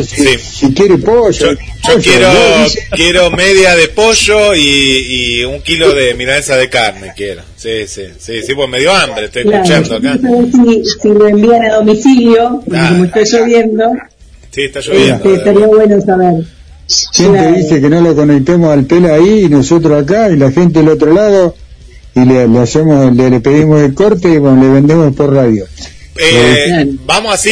si, 0.03 0.73
quiere 0.75 0.99
pollo. 0.99 1.31
Yo 1.53 1.57
pollo, 1.83 2.01
quiero, 2.03 2.33
¿no? 2.33 2.65
Dice- 2.65 2.87
quiero 2.93 3.31
media 3.31 3.77
de 3.77 3.89
pollo 3.89 4.55
y, 4.55 4.61
y 5.41 5.45
un 5.45 5.61
kilo 5.63 5.93
de 5.95 6.15
milanesa 6.15 6.57
de 6.57 6.69
carne, 6.69 7.13
quiero. 7.17 7.43
Sí, 7.57 7.87
sí, 7.87 8.03
sí, 8.19 8.43
sí, 8.47 8.55
pues 8.55 8.69
me 8.69 8.79
dio 8.81 8.93
hambre, 8.93 9.27
estoy 9.27 9.43
Claro, 9.45 9.63
escuchando 9.65 9.97
acá. 9.97 10.19
si, 10.53 10.83
si 11.01 11.09
lo 11.09 11.29
envían 11.29 11.65
a 11.65 11.75
domicilio, 11.77 12.63
Ah, 12.73 12.89
como 12.91 13.05
está 13.05 13.21
lloviendo, 13.23 13.85
Sí, 14.51 14.63
está 14.63 14.81
lloviendo. 14.81 15.15
este, 15.17 15.35
estaría 15.35 15.67
bueno 15.67 16.01
saber. 16.01 16.35
Claro. 17.15 17.57
dice 17.57 17.81
que 17.81 17.89
no 17.89 18.01
lo 18.01 18.17
conectemos 18.17 18.71
al 18.73 18.85
pela 18.85 19.15
ahí 19.15 19.45
y 19.45 19.49
nosotros 19.49 20.03
acá 20.03 20.29
y 20.31 20.37
la 20.37 20.51
gente 20.51 20.81
del 20.81 20.89
otro 20.89 21.13
lado 21.15 21.55
y 22.17 22.25
le, 22.25 22.49
le 22.49 22.59
hacemos, 22.59 23.15
le, 23.15 23.31
le 23.31 23.39
pedimos 23.39 23.81
el 23.81 23.95
corte 23.95 24.29
y 24.29 24.39
bueno, 24.39 24.61
le 24.61 24.71
vendemos 24.71 25.15
por 25.15 25.33
radio. 25.33 25.67
Eh, 26.23 26.85
vamos 27.05 27.35
así, 27.35 27.51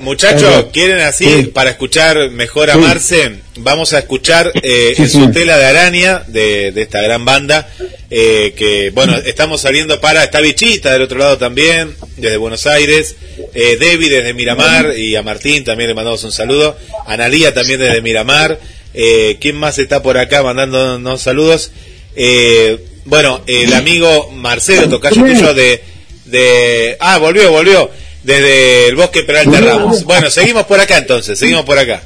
muchachos, 0.00 0.66
quieren 0.72 0.98
así 1.00 1.24
Sí. 1.24 1.42
para 1.46 1.70
escuchar 1.70 2.30
mejor 2.30 2.70
a 2.70 2.74
Sí. 2.74 2.80
Marce. 2.80 3.32
Vamos 3.56 3.92
a 3.92 3.98
escuchar 4.00 4.52
eh, 4.62 4.92
Sí, 4.96 5.02
en 5.02 5.08
su 5.10 5.30
tela 5.32 5.56
de 5.58 5.64
araña 5.66 6.22
de, 6.26 6.72
de 6.72 6.82
esta 6.82 7.00
gran 7.00 7.24
banda. 7.24 7.68
eh, 8.10 8.54
que 8.56 8.90
bueno, 8.90 9.16
estamos 9.18 9.60
saliendo 9.60 10.00
para. 10.00 10.24
Está 10.24 10.40
Bichita 10.40 10.92
del 10.92 11.02
otro 11.02 11.18
lado 11.18 11.38
también, 11.38 11.94
desde 12.16 12.36
Buenos 12.36 12.66
Aires. 12.66 13.14
Eh, 13.54 13.76
Debbie 13.78 14.08
desde 14.10 14.34
Miramar 14.34 14.98
y 14.98 15.14
a 15.16 15.22
Martín 15.22 15.62
también 15.64 15.88
le 15.88 15.94
mandamos 15.94 16.22
un 16.24 16.32
saludo. 16.32 16.76
Analía 17.06 17.54
también 17.54 17.80
desde 17.80 18.02
Miramar. 18.02 18.58
Eh, 18.94 19.36
¿Quién 19.40 19.56
más 19.56 19.78
está 19.78 20.02
por 20.02 20.18
acá 20.18 20.42
mandándonos 20.42 21.22
saludos? 21.22 21.70
Eh, 22.16 22.78
bueno, 23.04 23.42
el 23.46 23.72
amigo 23.74 24.30
Marcelo 24.32 24.88
Tocayo 24.88 25.22
tuyo 25.24 25.54
de, 25.54 25.82
de. 26.26 26.96
Ah, 27.00 27.18
volvió, 27.18 27.50
volvió. 27.52 27.90
Desde 28.22 28.88
el 28.88 28.96
bosque 28.96 29.22
Peralta 29.22 29.60
Ramos. 29.60 30.04
Bueno, 30.04 30.30
seguimos 30.30 30.64
por 30.66 30.78
acá 30.80 30.98
entonces, 30.98 31.38
seguimos 31.38 31.64
por 31.64 31.78
acá. 31.78 32.02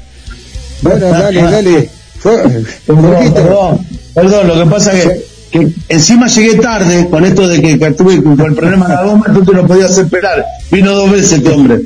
Bueno, 0.81 1.07
dale, 1.09 1.41
dale. 1.41 1.89
Fue- 2.19 2.41
Perdón, 2.85 3.33
perdón, 3.33 3.87
perdón, 4.13 4.47
lo 4.47 4.63
que 4.63 4.69
pasa 4.69 4.91
que, 4.91 5.21
que 5.51 5.67
encima 5.89 6.27
llegué 6.27 6.55
tarde 6.55 7.07
con 7.09 7.23
esto 7.25 7.47
de 7.47 7.61
que, 7.61 7.77
que 7.77 7.91
tuve 7.91 8.21
con 8.23 8.39
el 8.41 8.55
problema 8.55 8.87
de 8.87 8.95
la 8.95 9.03
goma, 9.03 9.25
entonces 9.27 9.53
no 9.55 9.67
podía 9.67 9.85
hacer 9.85 10.05
esperar. 10.05 10.45
Vino 10.71 10.93
dos 10.93 11.11
veces 11.11 11.33
este 11.33 11.49
hombre. 11.49 11.81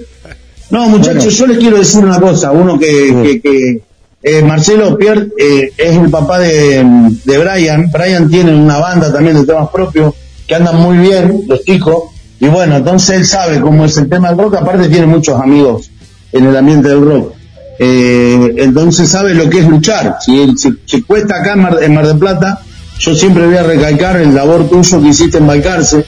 No, 0.69 0.87
muchachos, 0.87 1.35
yo 1.35 1.47
les 1.47 1.57
quiero 1.57 1.77
decir 1.77 1.99
una 2.03 2.19
cosa. 2.19 2.51
Uno 2.51 2.77
que, 2.77 3.15
que, 3.23 3.41
que 3.41 3.81
eh, 4.21 4.41
Marcelo 4.43 4.95
Pierre 4.97 5.27
eh, 5.37 5.71
es 5.75 5.95
el 5.97 6.09
papá 6.09 6.37
de, 6.39 6.85
de 7.25 7.37
Brian. 7.39 7.89
Brian 7.91 8.29
tiene 8.29 8.53
una 8.55 8.77
banda 8.77 9.11
también 9.11 9.35
de 9.41 9.45
temas 9.47 9.69
propios 9.73 10.13
que 10.47 10.55
andan 10.55 10.75
muy 10.77 10.97
bien, 10.97 11.43
los 11.47 11.63
chicos. 11.65 12.03
Y 12.39 12.47
bueno, 12.47 12.77
entonces 12.77 13.17
él 13.17 13.25
sabe 13.25 13.59
cómo 13.59 13.85
es 13.85 13.97
el 13.97 14.09
tema 14.09 14.29
del 14.29 14.37
rock. 14.37 14.55
Aparte 14.55 14.87
tiene 14.89 15.05
muchos 15.07 15.39
amigos 15.39 15.89
en 16.31 16.45
el 16.45 16.55
ambiente 16.55 16.89
del 16.89 17.01
rock. 17.03 17.33
Eh, 17.79 18.55
entonces 18.57 19.09
sabe 19.09 19.33
lo 19.33 19.49
que 19.49 19.59
es 19.59 19.67
luchar. 19.67 20.17
Si, 20.21 20.39
él- 20.41 20.57
si, 20.57 20.73
si 20.85 21.01
cuesta 21.03 21.37
acá 21.37 21.53
en 21.53 21.59
Mar, 21.61 21.77
en 21.81 21.93
Mar 21.93 22.07
del 22.07 22.17
Plata, 22.17 22.59
yo 22.99 23.15
siempre 23.15 23.45
voy 23.45 23.55
a 23.57 23.63
recalcar 23.63 24.17
el 24.21 24.33
labor 24.35 24.69
tuyo 24.69 25.01
que 25.01 25.07
hiciste 25.09 25.37
en 25.37 25.47
Balcarce. 25.47 26.05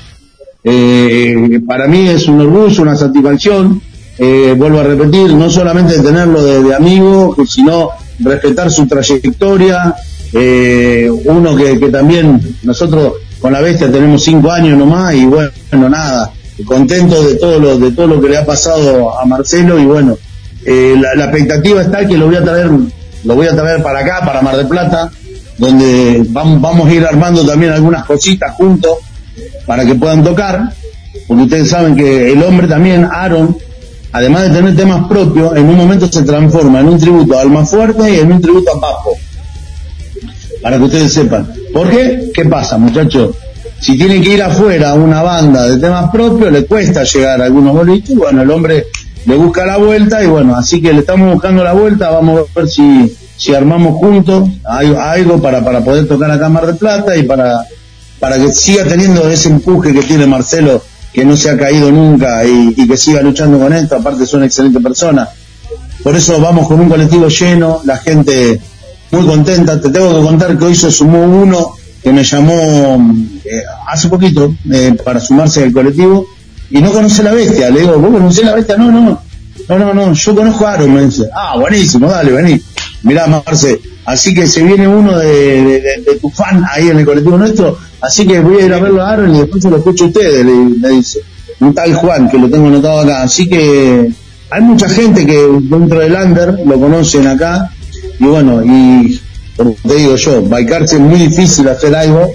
Eh, 0.63 1.59
para 1.65 1.87
mí 1.87 2.07
es 2.07 2.27
un 2.27 2.41
orgullo, 2.41 2.81
una 2.83 2.95
satisfacción. 2.95 3.81
Eh, 4.17 4.53
vuelvo 4.57 4.79
a 4.79 4.83
repetir, 4.83 5.33
no 5.33 5.49
solamente 5.49 5.97
tenerlo 5.99 6.43
de 6.43 6.75
amigo, 6.75 7.35
sino 7.47 7.89
respetar 8.19 8.69
su 8.71 8.85
trayectoria. 8.87 9.95
Eh, 10.33 11.09
uno 11.25 11.55
que, 11.55 11.79
que 11.79 11.89
también 11.89 12.39
nosotros 12.63 13.13
con 13.41 13.51
la 13.51 13.61
bestia 13.61 13.91
tenemos 13.91 14.23
cinco 14.23 14.51
años 14.51 14.77
nomás 14.77 15.15
y 15.15 15.25
bueno, 15.25 15.51
nada, 15.89 16.31
contento 16.65 17.23
de 17.23 17.35
todo 17.35 17.59
lo, 17.59 17.77
de 17.77 17.91
todo 17.91 18.07
lo 18.07 18.21
que 18.21 18.29
le 18.29 18.37
ha 18.37 18.45
pasado 18.45 19.19
a 19.19 19.25
Marcelo 19.25 19.79
y 19.79 19.85
bueno, 19.85 20.17
eh, 20.65 20.95
la, 20.99 21.25
expectativa 21.25 21.81
está 21.81 22.05
que 22.05 22.17
lo 22.17 22.27
voy 22.27 22.35
a 22.35 22.43
traer, 22.43 22.69
lo 23.23 23.35
voy 23.35 23.47
a 23.47 23.55
traer 23.55 23.81
para 23.81 23.99
acá, 23.99 24.21
para 24.23 24.41
Mar 24.41 24.57
del 24.57 24.67
Plata, 24.67 25.11
donde 25.57 26.23
vamos, 26.29 26.61
vamos 26.61 26.87
a 26.87 26.93
ir 26.93 27.03
armando 27.03 27.45
también 27.45 27.71
algunas 27.71 28.05
cositas 28.05 28.53
juntos 28.55 28.97
para 29.65 29.85
que 29.85 29.95
puedan 29.95 30.23
tocar, 30.23 30.73
porque 31.27 31.43
ustedes 31.43 31.69
saben 31.69 31.95
que 31.95 32.31
el 32.31 32.43
hombre 32.43 32.67
también, 32.67 33.07
Aaron, 33.11 33.57
además 34.11 34.43
de 34.43 34.49
tener 34.49 34.75
temas 34.75 35.07
propios, 35.07 35.55
en 35.55 35.67
un 35.67 35.77
momento 35.77 36.07
se 36.11 36.21
transforma 36.21 36.79
en 36.81 36.89
un 36.89 36.99
tributo 36.99 37.37
a 37.37 37.41
Alma 37.41 37.65
Fuerte 37.65 38.13
y 38.13 38.19
en 38.19 38.31
un 38.31 38.41
tributo 38.41 38.71
a 38.71 38.79
Papo. 38.79 39.10
Para 40.61 40.77
que 40.77 40.83
ustedes 40.83 41.13
sepan. 41.13 41.51
¿Por 41.73 41.89
qué? 41.89 42.31
¿Qué 42.33 42.45
pasa, 42.45 42.77
muchachos? 42.77 43.35
Si 43.79 43.97
tienen 43.97 44.21
que 44.21 44.33
ir 44.35 44.43
afuera 44.43 44.91
a 44.91 44.93
una 44.93 45.23
banda 45.23 45.67
de 45.67 45.77
temas 45.77 46.11
propios, 46.11 46.51
le 46.51 46.65
cuesta 46.65 47.03
llegar 47.03 47.41
a 47.41 47.45
algunos 47.45 47.73
bolitos, 47.73 48.15
bueno, 48.15 48.43
el 48.43 48.51
hombre 48.51 48.85
le 49.25 49.35
busca 49.35 49.65
la 49.65 49.77
vuelta 49.77 50.23
y 50.23 50.27
bueno, 50.27 50.55
así 50.55 50.81
que 50.81 50.93
le 50.93 50.99
estamos 50.99 51.33
buscando 51.33 51.63
la 51.63 51.73
vuelta, 51.73 52.11
vamos 52.11 52.41
a 52.41 52.59
ver 52.59 52.69
si, 52.69 53.15
si 53.37 53.55
armamos 53.55 53.95
juntos 53.95 54.49
algo, 54.63 55.41
para, 55.41 55.63
para 55.63 55.83
poder 55.83 56.07
tocar 56.07 56.29
acá 56.29 56.45
en 56.45 56.53
Mar 56.53 56.67
del 56.67 56.77
Plata 56.77 57.17
y 57.17 57.23
para, 57.23 57.65
para 58.19 58.37
que 58.37 58.51
siga 58.51 58.83
teniendo 58.83 59.27
ese 59.27 59.49
empuje 59.49 59.93
que 59.93 60.03
tiene 60.03 60.27
Marcelo, 60.27 60.83
que 61.11 61.25
no 61.25 61.35
se 61.35 61.49
ha 61.49 61.57
caído 61.57 61.91
nunca 61.91 62.45
y, 62.45 62.75
y 62.77 62.87
que 62.87 62.97
siga 62.97 63.21
luchando 63.21 63.57
con 63.57 63.73
esto, 63.73 63.95
aparte 63.95 64.25
es 64.25 64.33
una 64.33 64.45
excelente 64.45 64.79
persona. 64.79 65.27
Por 66.03 66.15
eso 66.15 66.39
vamos 66.39 66.67
con 66.67 66.79
un 66.79 66.89
colectivo 66.89 67.27
lleno, 67.27 67.81
la 67.83 67.97
gente 67.97 68.59
muy 69.11 69.25
contenta. 69.25 69.79
Te 69.79 69.89
tengo 69.89 70.19
que 70.19 70.25
contar 70.25 70.57
que 70.57 70.65
hoy 70.65 70.75
se 70.75 70.91
sumó 70.91 71.23
uno 71.23 71.71
que 72.01 72.11
me 72.11 72.23
llamó 72.23 73.13
eh, 73.45 73.61
hace 73.87 74.09
poquito 74.09 74.55
eh, 74.71 74.95
para 75.03 75.19
sumarse 75.19 75.63
al 75.63 75.71
colectivo 75.71 76.25
y 76.69 76.81
no 76.81 76.91
conoce 76.91 77.21
la 77.23 77.33
bestia. 77.33 77.69
Le 77.69 77.81
digo, 77.81 77.99
¿vos 77.99 78.11
conocés 78.11 78.45
la 78.45 78.55
bestia? 78.55 78.77
No, 78.77 78.91
no, 78.91 79.21
no, 79.67 79.79
no, 79.79 79.93
no, 79.93 80.13
yo 80.13 80.35
conozco 80.35 80.65
a 80.65 80.73
Aaron, 80.73 80.93
me 80.93 81.05
dice. 81.05 81.29
Ah, 81.33 81.57
buenísimo, 81.57 82.07
dale, 82.07 82.31
vení. 82.31 82.61
Mirá, 83.03 83.27
Marce, 83.27 83.79
así 84.05 84.33
que 84.33 84.47
se 84.47 84.63
viene 84.63 84.87
uno 84.87 85.17
de, 85.17 86.17
tu 86.21 86.29
fan 86.29 86.63
ahí 86.71 86.89
en 86.89 86.99
el 86.99 87.05
colectivo 87.05 87.37
nuestro, 87.37 87.77
así 87.99 88.27
que 88.27 88.39
voy 88.39 88.61
a 88.61 88.65
ir 88.65 88.73
a 88.73 88.79
verlo 88.79 89.01
a 89.01 89.11
Aaron 89.11 89.35
y 89.35 89.39
después 89.39 89.63
se 89.63 89.69
lo 89.69 89.77
escucho 89.77 90.05
a 90.05 90.07
ustedes, 90.07 90.45
le, 90.45 90.53
me 90.53 90.89
dice. 90.89 91.19
Un 91.59 91.75
tal 91.75 91.93
Juan, 91.93 92.27
que 92.27 92.39
lo 92.39 92.49
tengo 92.49 92.67
anotado 92.67 93.01
acá. 93.01 93.21
Así 93.21 93.47
que 93.47 94.11
hay 94.49 94.61
mucha 94.61 94.89
gente 94.89 95.25
que 95.25 95.47
dentro 95.61 95.99
del 95.99 96.13
under 96.13 96.59
lo 96.65 96.79
conocen 96.79 97.27
acá, 97.27 97.71
y 98.21 98.25
bueno, 98.25 98.61
y 98.63 99.19
como 99.57 99.75
te 99.85 99.95
digo 99.95 100.15
yo, 100.15 100.43
Baicarse 100.43 100.95
es 100.95 101.01
muy 101.01 101.19
difícil 101.19 101.67
hacer 101.67 101.95
algo, 101.95 102.31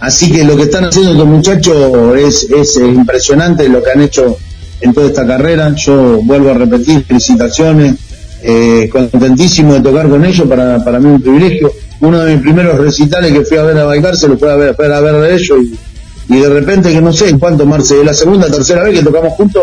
así 0.00 0.30
que 0.30 0.42
lo 0.44 0.56
que 0.56 0.64
están 0.64 0.86
haciendo 0.86 1.12
estos 1.12 1.26
muchachos 1.28 2.16
es, 2.18 2.50
es 2.50 2.76
impresionante 2.76 3.68
lo 3.68 3.80
que 3.80 3.90
han 3.92 4.02
hecho 4.02 4.36
en 4.80 4.92
toda 4.92 5.06
esta 5.06 5.24
carrera, 5.24 5.72
yo 5.76 6.20
vuelvo 6.22 6.50
a 6.50 6.54
repetir, 6.54 7.04
felicitaciones, 7.04 7.94
eh, 8.42 8.90
contentísimo 8.90 9.74
de 9.74 9.80
tocar 9.80 10.08
con 10.08 10.24
ellos, 10.24 10.48
para, 10.48 10.84
para 10.84 10.98
mí 10.98 11.06
un 11.06 11.22
privilegio, 11.22 11.72
uno 12.00 12.18
de 12.18 12.34
mis 12.34 12.42
primeros 12.42 12.76
recitales 12.76 13.32
que 13.32 13.44
fui 13.44 13.56
a 13.56 13.62
ver 13.62 13.78
a 13.78 13.84
Baicarse 13.84 14.26
lo 14.26 14.36
fui 14.36 14.48
a 14.48 14.56
ver, 14.56 14.74
fui 14.74 14.86
a 14.86 15.00
ver 15.00 15.14
de 15.14 15.34
ellos 15.36 15.58
y, 15.62 16.34
y 16.34 16.40
de 16.40 16.48
repente 16.48 16.92
que 16.92 17.00
no 17.00 17.12
sé 17.12 17.28
en 17.28 17.38
cuánto 17.38 17.64
Marce, 17.64 18.00
es 18.00 18.04
la 18.04 18.14
segunda, 18.14 18.50
tercera 18.50 18.82
vez 18.82 18.98
que 18.98 19.04
tocamos 19.04 19.32
juntos, 19.34 19.62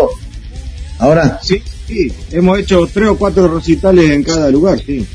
ahora. 0.98 1.40
Sí, 1.44 1.62
sí, 1.86 2.10
hemos 2.32 2.58
hecho 2.58 2.88
tres 2.92 3.10
o 3.10 3.18
cuatro 3.18 3.54
recitales 3.54 4.12
en 4.12 4.24
cada 4.24 4.50
lugar, 4.50 4.80
sí. 4.80 5.06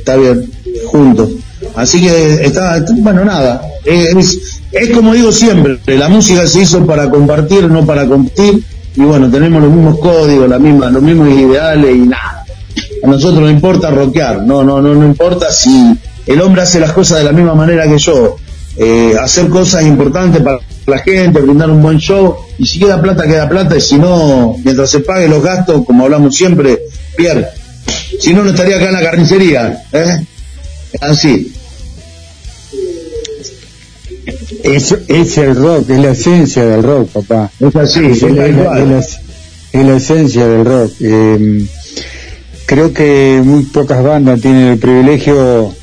Está 0.00 0.16
bien, 0.16 0.50
juntos. 0.86 1.30
Así 1.76 2.00
que 2.00 2.44
está, 2.44 2.84
bueno, 2.98 3.24
nada, 3.24 3.62
es, 3.84 4.60
es, 4.72 4.90
como 4.90 5.12
digo 5.14 5.30
siempre, 5.30 5.78
la 5.86 6.08
música 6.08 6.46
se 6.46 6.62
hizo 6.62 6.84
para 6.86 7.10
compartir, 7.10 7.68
no 7.70 7.84
para 7.84 8.06
competir, 8.06 8.64
y 8.96 9.00
bueno, 9.02 9.30
tenemos 9.30 9.62
los 9.62 9.70
mismos 9.70 9.98
códigos, 9.98 10.48
la 10.48 10.58
misma, 10.58 10.90
los 10.90 11.02
mismos 11.02 11.28
ideales 11.28 11.94
y 11.94 12.00
nada. 12.00 12.44
A 13.02 13.06
nosotros 13.06 13.40
no 13.40 13.50
importa 13.50 13.90
rockear, 13.90 14.42
no, 14.42 14.64
no, 14.64 14.80
no, 14.80 14.94
no 14.94 15.04
importa 15.04 15.50
si 15.52 15.94
el 16.26 16.40
hombre 16.40 16.62
hace 16.62 16.80
las 16.80 16.92
cosas 16.92 17.18
de 17.18 17.24
la 17.24 17.32
misma 17.32 17.54
manera 17.54 17.86
que 17.86 17.98
yo, 17.98 18.36
eh, 18.76 19.14
hacer 19.20 19.48
cosas 19.48 19.84
importantes 19.84 20.42
para 20.42 20.58
la 20.86 20.98
gente, 20.98 21.40
brindar 21.40 21.70
un 21.70 21.82
buen 21.82 21.98
show, 21.98 22.36
y 22.58 22.66
si 22.66 22.78
queda 22.78 23.00
plata, 23.00 23.24
queda 23.24 23.48
plata, 23.48 23.76
y 23.76 23.80
si 23.80 23.98
no, 23.98 24.56
mientras 24.64 24.90
se 24.90 25.00
pague 25.00 25.28
los 25.28 25.42
gastos, 25.42 25.84
como 25.84 26.04
hablamos 26.04 26.34
siempre, 26.34 26.80
Pierre, 27.16 27.48
si 28.18 28.34
no, 28.34 28.42
no 28.42 28.50
estaría 28.50 28.76
acá 28.76 28.88
en 28.88 28.94
la 28.94 29.02
carnicería, 29.02 29.84
¿eh? 29.92 30.24
Así. 31.00 31.52
Es, 34.64 34.94
es 35.08 35.38
el 35.38 35.56
rock, 35.56 35.90
es 35.90 35.98
la 35.98 36.10
esencia 36.10 36.64
del 36.64 36.82
rock, 36.82 37.08
papá. 37.10 37.50
Es 37.60 37.74
así, 37.76 38.04
es, 38.06 38.22
es 38.22 38.32
la, 38.32 38.98
es 38.98 39.18
es 39.72 39.88
esencia 39.88 40.46
del 40.46 40.64
rock. 40.64 40.92
Eh, 41.00 41.66
creo 42.66 42.92
que 42.92 43.40
muy 43.44 43.64
pocas 43.64 44.02
bandas 44.02 44.40
tienen 44.40 44.68
el 44.68 44.78
privilegio, 44.78 45.74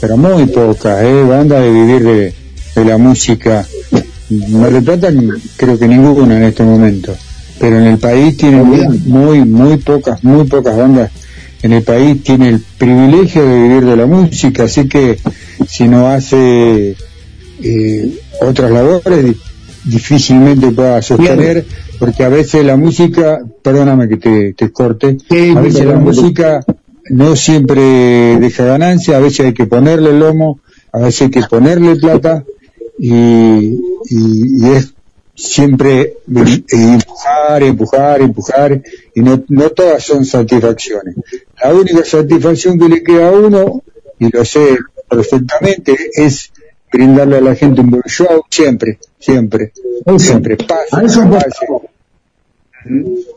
pero 0.00 0.16
muy 0.16 0.46
pocas, 0.46 1.02
eh, 1.02 1.24
bandas 1.24 1.62
de 1.62 1.70
vivir 1.70 2.02
de, 2.02 2.34
de 2.76 2.84
la 2.84 2.96
música. 2.98 3.66
Del 4.28 4.82
Plata 4.82 5.12
creo 5.56 5.78
que 5.78 5.86
ninguna 5.86 6.36
en 6.36 6.44
este 6.44 6.62
momento, 6.62 7.14
pero 7.58 7.78
en 7.78 7.84
el 7.84 7.98
país 7.98 8.36
tienen 8.36 8.64
muy, 8.64 8.98
muy, 9.00 9.44
muy 9.44 9.76
pocas, 9.76 10.24
muy 10.24 10.44
pocas 10.46 10.76
bandas 10.76 11.10
en 11.64 11.72
el 11.72 11.82
país 11.82 12.22
tiene 12.22 12.48
el 12.50 12.60
privilegio 12.78 13.44
de 13.46 13.62
vivir 13.62 13.84
de 13.86 13.96
la 13.96 14.06
música, 14.06 14.64
así 14.64 14.86
que 14.86 15.18
si 15.66 15.88
no 15.88 16.08
hace 16.08 16.94
eh, 17.62 18.18
otras 18.42 18.70
labores 18.70 19.24
di- 19.24 19.36
difícilmente 19.84 20.70
pueda 20.72 21.00
sostener 21.02 21.64
porque 21.98 22.22
a 22.24 22.28
veces 22.28 22.64
la 22.64 22.76
música 22.76 23.40
perdóname 23.62 24.08
que 24.08 24.16
te, 24.18 24.52
te 24.54 24.70
corte 24.72 25.16
a 25.56 25.60
veces 25.60 25.84
la 25.86 25.96
música 26.04 26.64
no 27.10 27.36
siempre 27.36 27.82
deja 28.40 28.64
ganancia 28.64 29.16
a 29.16 29.20
veces 29.20 29.46
hay 29.46 29.54
que 29.54 29.66
ponerle 29.66 30.12
lomo 30.18 30.58
a 30.92 30.98
veces 30.98 31.22
hay 31.22 31.30
que 31.30 31.42
ponerle 31.48 31.96
plata 31.96 32.44
y, 32.98 33.12
y, 33.12 33.76
y 34.10 34.66
es 34.76 34.94
siempre 35.34 36.00
eh, 36.00 36.64
empujar, 36.70 37.62
empujar, 37.62 38.20
empujar, 38.20 38.82
y 39.14 39.20
no, 39.20 39.42
no 39.48 39.70
todas 39.70 40.04
son 40.04 40.24
satisfacciones. 40.24 41.16
La 41.62 41.74
única 41.74 42.04
satisfacción 42.04 42.78
que 42.78 42.88
le 42.88 43.02
queda 43.02 43.28
a 43.28 43.32
uno, 43.32 43.82
y 44.18 44.30
lo 44.30 44.44
sé 44.44 44.76
perfectamente, 45.08 45.96
es 46.14 46.52
brindarle 46.92 47.38
a 47.38 47.40
la 47.40 47.54
gente 47.54 47.80
un 47.80 47.90
buen 47.90 48.02
show, 48.06 48.44
siempre, 48.48 48.98
siempre, 49.18 49.72
siempre, 50.18 50.56
pase, 50.56 50.96
A 50.96 51.02
eso 51.02 51.28
pase. 51.28 51.66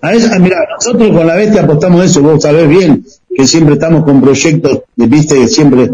A 0.01 0.13
eso, 0.13 0.39
mira, 0.39 0.57
nosotros 0.75 1.09
con 1.09 1.25
la 1.25 1.35
bestia 1.35 1.63
apostamos 1.63 2.05
eso, 2.05 2.21
vos 2.21 2.43
sabés 2.43 2.69
bien 2.69 3.03
que 3.35 3.47
siempre 3.47 3.75
estamos 3.75 4.03
con 4.03 4.21
proyectos, 4.21 4.81
de, 4.95 5.05
viste, 5.07 5.47
siempre. 5.47 5.91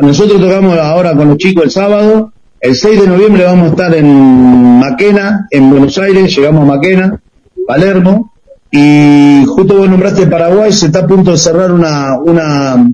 Nosotros 0.00 0.40
tocamos 0.40 0.76
ahora 0.78 1.14
con 1.14 1.28
los 1.28 1.36
chicos 1.38 1.64
el 1.64 1.70
sábado, 1.70 2.32
el 2.62 2.76
6 2.76 3.00
de 3.00 3.06
noviembre 3.08 3.42
vamos 3.42 3.66
a 3.66 3.70
estar 3.70 3.92
en 3.92 4.78
Maquena, 4.78 5.48
en 5.50 5.68
Buenos 5.68 5.98
Aires, 5.98 6.34
llegamos 6.34 6.62
a 6.62 6.76
Maquena, 6.76 7.20
Palermo, 7.66 8.32
y 8.70 9.44
justo 9.48 9.78
vos 9.78 9.90
nombraste 9.90 10.28
Paraguay, 10.28 10.72
se 10.72 10.86
está 10.86 11.00
a 11.00 11.06
punto 11.08 11.32
de 11.32 11.38
cerrar 11.38 11.72
una, 11.72 12.16
una, 12.18 12.88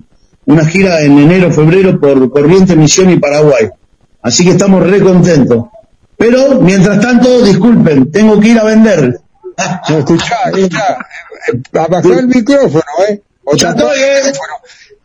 una 0.45 0.65
gira 0.65 1.01
en 1.01 1.19
enero, 1.19 1.51
febrero 1.51 1.99
por 1.99 2.31
Corrientes, 2.31 2.75
Misión 2.75 3.11
y 3.11 3.17
Paraguay. 3.17 3.69
Así 4.23 4.43
que 4.43 4.51
estamos 4.51 4.81
re 4.89 5.01
contentos. 5.01 5.65
Pero, 6.17 6.59
mientras 6.61 6.99
tanto, 6.99 7.43
disculpen, 7.43 8.11
tengo 8.11 8.39
que 8.39 8.49
ir 8.49 8.59
a 8.59 8.63
vender. 8.63 9.21
Escuchá, 9.87 10.49
escuchá, 10.51 10.97
abajá 11.73 12.19
el 12.19 12.27
micrófono, 12.27 12.83
eh, 13.07 13.21
o 13.43 13.55
Ya 13.55 13.69
estoy, 13.69 13.99
eh. 13.99 14.33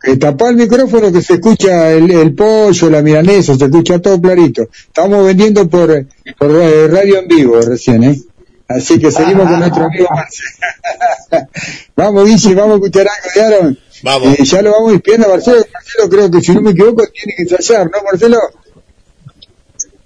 Que 0.05 0.17
tapá 0.17 0.49
el 0.49 0.55
micrófono 0.55 1.11
que 1.11 1.19
se 1.23 1.33
escucha 1.33 1.91
el, 1.91 2.11
el 2.11 2.35
pollo, 2.35 2.91
la 2.91 3.01
milanesa, 3.01 3.55
se 3.55 3.65
escucha 3.65 3.99
todo 3.99 4.21
clarito. 4.21 4.69
Estamos 4.71 5.25
vendiendo 5.25 5.67
por, 5.67 6.05
por 6.37 6.51
eh, 6.61 6.87
radio 6.87 7.17
en 7.17 7.27
vivo 7.27 7.59
recién, 7.59 8.03
eh. 8.03 8.21
Así 8.67 8.99
que 8.99 9.11
seguimos 9.11 9.49
con 9.49 9.59
nuestro 9.59 9.85
amigo 9.85 10.07
Marcelo. 10.11 11.47
vamos, 11.95 12.25
Guille, 12.25 12.53
vamos 12.53 12.73
a 12.73 12.75
escuchar 12.75 13.07
algo 13.07 13.29
de 13.33 13.55
Aaron. 13.55 13.79
Vamos. 14.03 14.39
Eh, 14.39 14.43
ya 14.43 14.61
lo 14.61 14.71
vamos 14.73 14.91
despidiendo, 14.91 15.27
Marcelo. 15.27 15.65
Marcelo 15.73 16.09
creo 16.09 16.31
que 16.31 16.41
si 16.41 16.53
no 16.53 16.61
me 16.61 16.71
equivoco 16.71 17.03
tiene 17.07 17.33
que 17.35 17.41
ensayar, 17.43 17.89
¿no, 17.89 18.03
Marcelo? 18.03 18.37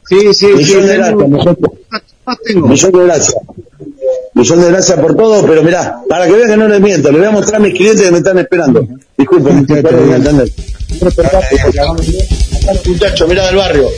Sí, 0.08 0.34
sí, 0.34 0.34
sí. 0.34 0.48
Millón 0.48 0.88
de 0.88 0.96
gracias, 0.96 1.30
nosotros. 1.30 1.72
Millón 2.56 2.92
de 2.92 3.04
gracias. 3.04 3.36
Millón 4.34 4.62
de 4.62 4.68
gracias 4.68 5.00
por 5.00 5.16
todo, 5.16 5.46
pero 5.46 5.64
mirá, 5.64 6.02
para 6.08 6.28
que 6.28 6.34
vean 6.34 6.50
que 6.50 6.58
no 6.58 6.68
les 6.68 6.80
miento, 6.80 7.12
les 7.12 7.20
voy 7.20 7.28
a 7.28 7.32
mostrar 7.32 7.62
a 7.62 7.64
mis 7.64 7.74
clientes 7.74 8.04
que 8.04 8.12
me 8.12 8.20
están 8.20 8.38
esperando. 8.38 8.88
Disculpen, 9.18 9.66
bien. 9.66 10.14
¿entendés? 10.14 10.52
Muchachos, 12.86 13.28
mirá 13.28 13.48
del 13.48 13.56
barrio, 13.56 13.90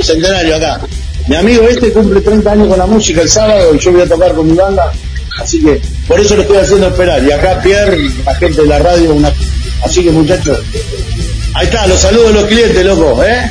centenario 0.00 0.56
acá. 0.56 0.80
Mi 1.28 1.36
amigo 1.36 1.68
este 1.68 1.92
cumple 1.92 2.20
30 2.20 2.52
años 2.52 2.68
con 2.68 2.78
la 2.78 2.86
música 2.86 3.20
el 3.22 3.28
sábado 3.28 3.74
y 3.74 3.78
yo 3.78 3.92
voy 3.92 4.00
a 4.02 4.06
tocar 4.06 4.34
con 4.34 4.48
mi 4.48 4.56
banda, 4.56 4.92
así 5.40 5.62
que 5.62 5.80
por 6.06 6.18
eso 6.18 6.36
lo 6.36 6.42
estoy 6.42 6.58
haciendo 6.58 6.88
esperar. 6.88 7.22
Y 7.22 7.32
acá 7.32 7.60
Pierre, 7.62 7.98
la 8.24 8.34
gente 8.36 8.62
de 8.62 8.68
la 8.68 8.78
radio, 8.78 9.14
una... 9.14 9.32
así 9.84 10.02
que 10.02 10.10
muchachos, 10.10 10.58
ahí 11.54 11.66
está, 11.66 11.86
los 11.86 11.98
saludos 11.98 12.28
de 12.28 12.34
los 12.34 12.44
clientes, 12.44 12.84
loco, 12.84 13.22
¿eh? 13.24 13.50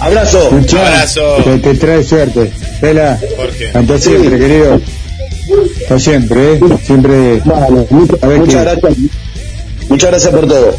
Abrazo. 0.00 0.42
Escuchá, 0.50 0.86
Abrazo. 0.86 1.36
Que 1.44 1.58
te 1.58 1.74
trae 1.74 2.02
suerte. 2.04 2.50
Vela, 2.82 3.18
Jorge. 3.36 3.70
hasta 3.74 3.98
siempre, 3.98 4.38
querido. 4.38 4.80
Hasta 5.82 5.98
siempre, 5.98 6.54
¿eh? 6.54 6.60
Siempre. 6.84 7.40
Vale, 7.44 7.86
muchas, 7.90 8.22
A 8.22 8.26
ver 8.26 8.38
muchas 8.40 8.54
qué- 8.54 8.62
gracias. 8.80 8.94
Muchas 9.88 10.10
gracias 10.10 10.34
por 10.34 10.46
todo. 10.48 10.74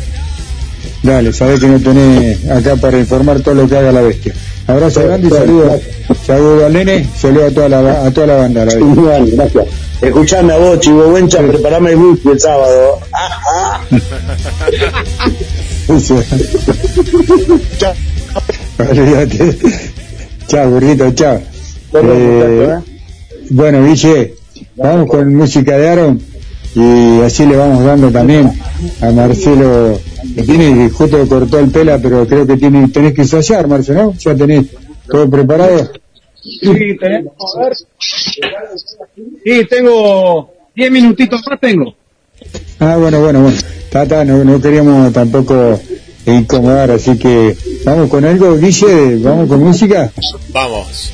Dale, 1.04 1.32
sabés 1.32 1.60
que 1.60 1.68
no 1.68 1.80
tenés 1.80 2.50
acá 2.50 2.76
para 2.76 2.98
informar 3.00 3.40
todo 3.42 3.56
lo 3.56 3.68
que 3.68 3.78
haga 3.78 3.92
la 3.92 4.02
bestia. 4.02 4.34
Abrazo 4.68 5.02
grande 5.04 5.28
y 5.28 5.32
saludo, 5.32 5.80
saludo 6.26 6.66
al 6.66 6.74
nene, 6.74 7.08
saludo 7.18 7.46
a 7.46 7.52
toda 7.52 7.70
la, 7.70 8.06
a 8.06 8.12
toda 8.12 8.28
la 8.28 8.36
banda. 8.36 8.66
La 8.66 8.76
bestia. 8.76 9.02
Vale, 9.04 9.32
gracias. 9.32 9.66
Escuchame 10.02 10.54
a 10.54 10.58
vos, 10.58 10.80
Chivo 10.82 11.08
Buencha, 11.10 11.40
preparame 11.42 11.92
el 11.92 11.96
bus 11.96 12.20
el 12.26 12.40
sábado. 12.40 13.00
Ah, 13.14 13.40
ah. 13.56 13.82
Olvídate. 18.80 19.58
Chao, 20.48 20.70
burrito, 20.70 21.12
chao. 21.14 21.42
Bueno, 21.92 22.14
Eh, 22.14 22.18
muchachos, 22.68 22.84
bueno, 23.50 23.86
Guille, 23.86 24.34
vamos 24.76 25.10
con 25.10 25.36
música 25.36 25.78
de 25.78 25.90
Aaron 25.90 26.22
y 26.76 27.22
así 27.22 27.46
le 27.46 27.58
vamos 27.58 27.84
dando 27.84 28.12
también 28.12 28.52
a 29.02 29.12
Marcelo, 29.12 30.00
que 30.36 30.44
tiene, 30.44 30.74
que 30.88 30.90
justo 30.94 31.28
cortó 31.28 31.60
el 31.60 31.70
pela, 31.70 31.98
pero 31.98 32.26
creo 32.28 32.46
que 32.48 32.56
tiene, 32.56 32.88
tenés 32.90 33.14
que 33.14 33.22
ensayar, 33.24 33.68
Marcelo, 33.68 34.04
¿no? 34.04 34.14
¿Ya 34.14 34.36
tenés 34.36 34.68
todo 35.10 35.30
preparado? 35.30 35.92
Sí, 36.42 36.98
tenemos, 37.00 37.34
a 37.58 37.62
ver. 37.66 37.74
Sí, 39.44 39.66
tengo 39.70 40.50
10 40.76 40.92
minutitos 40.92 41.42
más 41.50 41.60
tengo. 41.60 41.94
Ah, 42.80 42.96
bueno, 42.98 43.20
bueno, 43.22 43.42
bueno. 43.42 43.58
Tata, 43.90 44.24
no, 44.24 44.44
no 44.44 44.62
queríamos 44.62 45.12
tampoco 45.12 45.80
incomodar, 46.34 46.92
así 46.92 47.18
que 47.18 47.56
vamos 47.84 48.10
con 48.10 48.26
algo, 48.26 48.58
Guille, 48.58 49.18
vamos 49.18 49.48
con 49.48 49.64
música. 49.64 50.12
Vamos. 50.50 51.12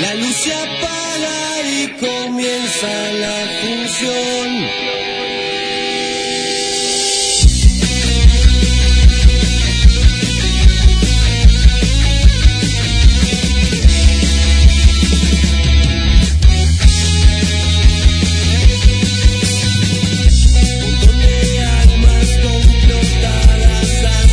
La 0.00 0.14
luz 0.14 0.36
se 0.36 0.54
apaga 0.54 1.68
y 1.68 1.88
comienza 2.00 3.12
la 3.24 3.36
función. 3.60 5.03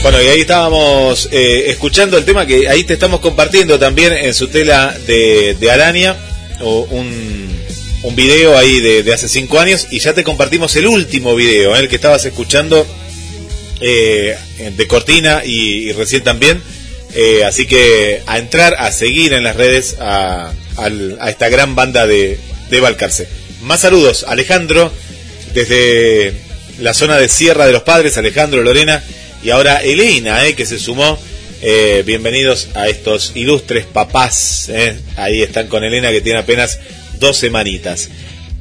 Bueno, 0.01 0.21
y 0.21 0.27
ahí 0.27 0.41
estábamos 0.41 1.29
eh, 1.31 1.65
escuchando 1.67 2.17
el 2.17 2.25
tema 2.25 2.45
que 2.47 2.67
ahí 2.67 2.83
te 2.83 2.93
estamos 2.93 3.19
compartiendo 3.19 3.77
también 3.77 4.13
en 4.13 4.33
su 4.33 4.47
tela 4.47 4.97
de, 5.05 5.55
de 5.59 5.71
araña, 5.71 6.15
o 6.59 6.87
un, 6.89 7.55
un 8.01 8.15
video 8.15 8.57
ahí 8.57 8.79
de, 8.79 9.13
hace 9.13 9.29
cinco 9.29 9.59
años, 9.59 9.87
y 9.91 9.99
ya 9.99 10.13
te 10.13 10.23
compartimos 10.23 10.75
el 10.75 10.87
último 10.87 11.35
video, 11.35 11.75
¿eh? 11.75 11.79
el 11.79 11.87
que 11.87 11.97
estabas 11.97 12.25
escuchando 12.25 12.85
eh, 13.79 14.35
de 14.75 14.87
Cortina 14.87 15.43
y, 15.45 15.91
recién 15.91 16.23
también. 16.23 16.61
Eh, 17.13 17.43
así 17.45 17.67
que 17.67 18.23
a 18.25 18.39
entrar, 18.39 18.75
a 18.79 18.91
seguir 18.91 19.33
en 19.33 19.43
las 19.43 19.55
redes 19.55 19.97
a, 19.99 20.51
al- 20.77 21.17
a 21.19 21.29
esta 21.29 21.49
gran 21.49 21.75
banda 21.75 22.07
de, 22.07 22.39
de 22.69 22.79
Balcarce. 22.79 23.27
más 23.61 23.81
saludos, 23.81 24.25
Alejandro, 24.27 24.91
desde 25.53 26.33
la 26.79 26.93
zona 26.95 27.17
de 27.17 27.27
Sierra 27.29 27.67
de 27.67 27.73
los 27.73 27.83
Padres, 27.83 28.17
Alejandro, 28.17 28.63
Lorena, 28.63 29.03
y 29.43 29.49
ahora 29.49 29.77
Elena, 29.83 30.45
eh, 30.45 30.55
que 30.55 30.65
se 30.65 30.79
sumó. 30.79 31.17
Eh, 31.63 32.03
bienvenidos 32.05 32.69
a 32.73 32.89
estos 32.89 33.33
ilustres 33.35 33.85
papás. 33.85 34.69
eh. 34.69 34.95
Ahí 35.15 35.41
están 35.41 35.67
con 35.67 35.83
Elena, 35.83 36.11
que 36.11 36.21
tiene 36.21 36.39
apenas 36.39 36.79
dos 37.19 37.37
semanitas. 37.37 38.09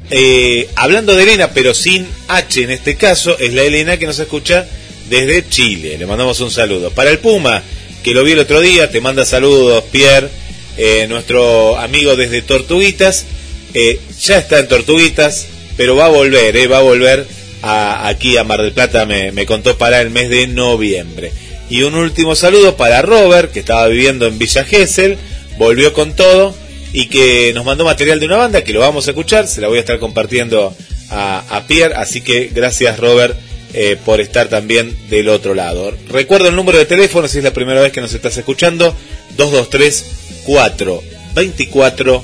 Eh, 0.09 0.67
hablando 0.75 1.15
de 1.15 1.23
Elena, 1.23 1.51
pero 1.53 1.73
sin 1.73 2.07
H 2.27 2.63
en 2.63 2.71
este 2.71 2.95
caso, 2.97 3.37
es 3.39 3.53
la 3.53 3.63
Elena 3.63 3.97
que 3.97 4.05
nos 4.05 4.19
escucha 4.19 4.67
desde 5.09 5.47
Chile. 5.49 5.97
Le 5.97 6.05
mandamos 6.05 6.39
un 6.41 6.51
saludo. 6.51 6.91
Para 6.91 7.09
el 7.09 7.19
Puma, 7.19 7.63
que 8.03 8.13
lo 8.13 8.23
vi 8.23 8.33
el 8.33 8.39
otro 8.39 8.59
día, 8.61 8.91
te 8.91 9.01
manda 9.01 9.25
saludos, 9.25 9.83
Pierre, 9.91 10.29
eh, 10.77 11.05
nuestro 11.07 11.77
amigo 11.77 12.15
desde 12.15 12.41
Tortuguitas. 12.41 13.25
Eh, 13.73 13.99
ya 14.21 14.37
está 14.37 14.59
en 14.59 14.67
Tortuguitas, 14.67 15.47
pero 15.77 15.95
va 15.95 16.05
a 16.05 16.09
volver, 16.09 16.57
eh, 16.57 16.67
va 16.67 16.79
a 16.79 16.81
volver 16.81 17.25
aquí 17.61 18.37
a 18.37 18.43
Mar 18.43 18.61
del 18.61 18.73
Plata, 18.73 19.05
me, 19.05 19.31
me 19.31 19.45
contó 19.45 19.77
para 19.77 20.01
el 20.01 20.09
mes 20.09 20.29
de 20.29 20.47
noviembre. 20.47 21.31
Y 21.69 21.83
un 21.83 21.95
último 21.95 22.35
saludo 22.35 22.75
para 22.75 23.01
Robert, 23.01 23.51
que 23.51 23.59
estaba 23.59 23.87
viviendo 23.87 24.27
en 24.27 24.37
Villa 24.37 24.65
Gesell, 24.65 25.17
volvió 25.57 25.93
con 25.93 26.15
todo 26.15 26.55
y 26.93 27.05
que 27.05 27.53
nos 27.53 27.65
mandó 27.65 27.85
material 27.85 28.19
de 28.19 28.25
una 28.25 28.37
banda 28.37 28.63
que 28.63 28.73
lo 28.73 28.81
vamos 28.81 29.07
a 29.07 29.11
escuchar, 29.11 29.47
se 29.47 29.61
la 29.61 29.69
voy 29.69 29.77
a 29.77 29.81
estar 29.81 29.99
compartiendo 29.99 30.75
a, 31.09 31.39
a 31.49 31.67
Pierre, 31.67 31.95
así 31.95 32.21
que 32.21 32.51
gracias 32.53 32.99
Robert 32.99 33.37
eh, 33.73 33.97
por 34.03 34.19
estar 34.19 34.49
también 34.49 34.97
del 35.09 35.29
otro 35.29 35.53
lado. 35.53 35.93
Recuerdo 36.09 36.49
el 36.49 36.55
número 36.57 36.77
de 36.77 36.85
teléfono, 36.85 37.29
si 37.29 37.37
es 37.37 37.43
la 37.43 37.53
primera 37.53 37.79
vez 37.79 37.93
que 37.93 38.01
nos 38.01 38.13
estás 38.13 38.35
escuchando, 38.35 38.93
223 39.37 40.05
424 40.45 42.23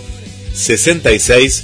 66 0.53 1.63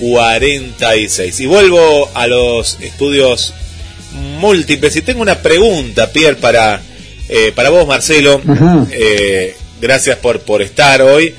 46. 0.00 1.40
Y 1.40 1.46
vuelvo 1.46 2.10
a 2.14 2.26
los 2.26 2.78
estudios 2.80 3.52
múltiples 4.38 4.96
y 4.96 5.02
tengo 5.02 5.22
una 5.22 5.40
pregunta, 5.40 6.10
Pierre, 6.12 6.36
para, 6.36 6.80
eh, 7.28 7.52
para 7.54 7.70
vos, 7.70 7.86
Marcelo. 7.86 8.40
Eh, 8.90 9.54
gracias 9.80 10.16
por, 10.16 10.40
por 10.40 10.62
estar 10.62 11.02
hoy. 11.02 11.34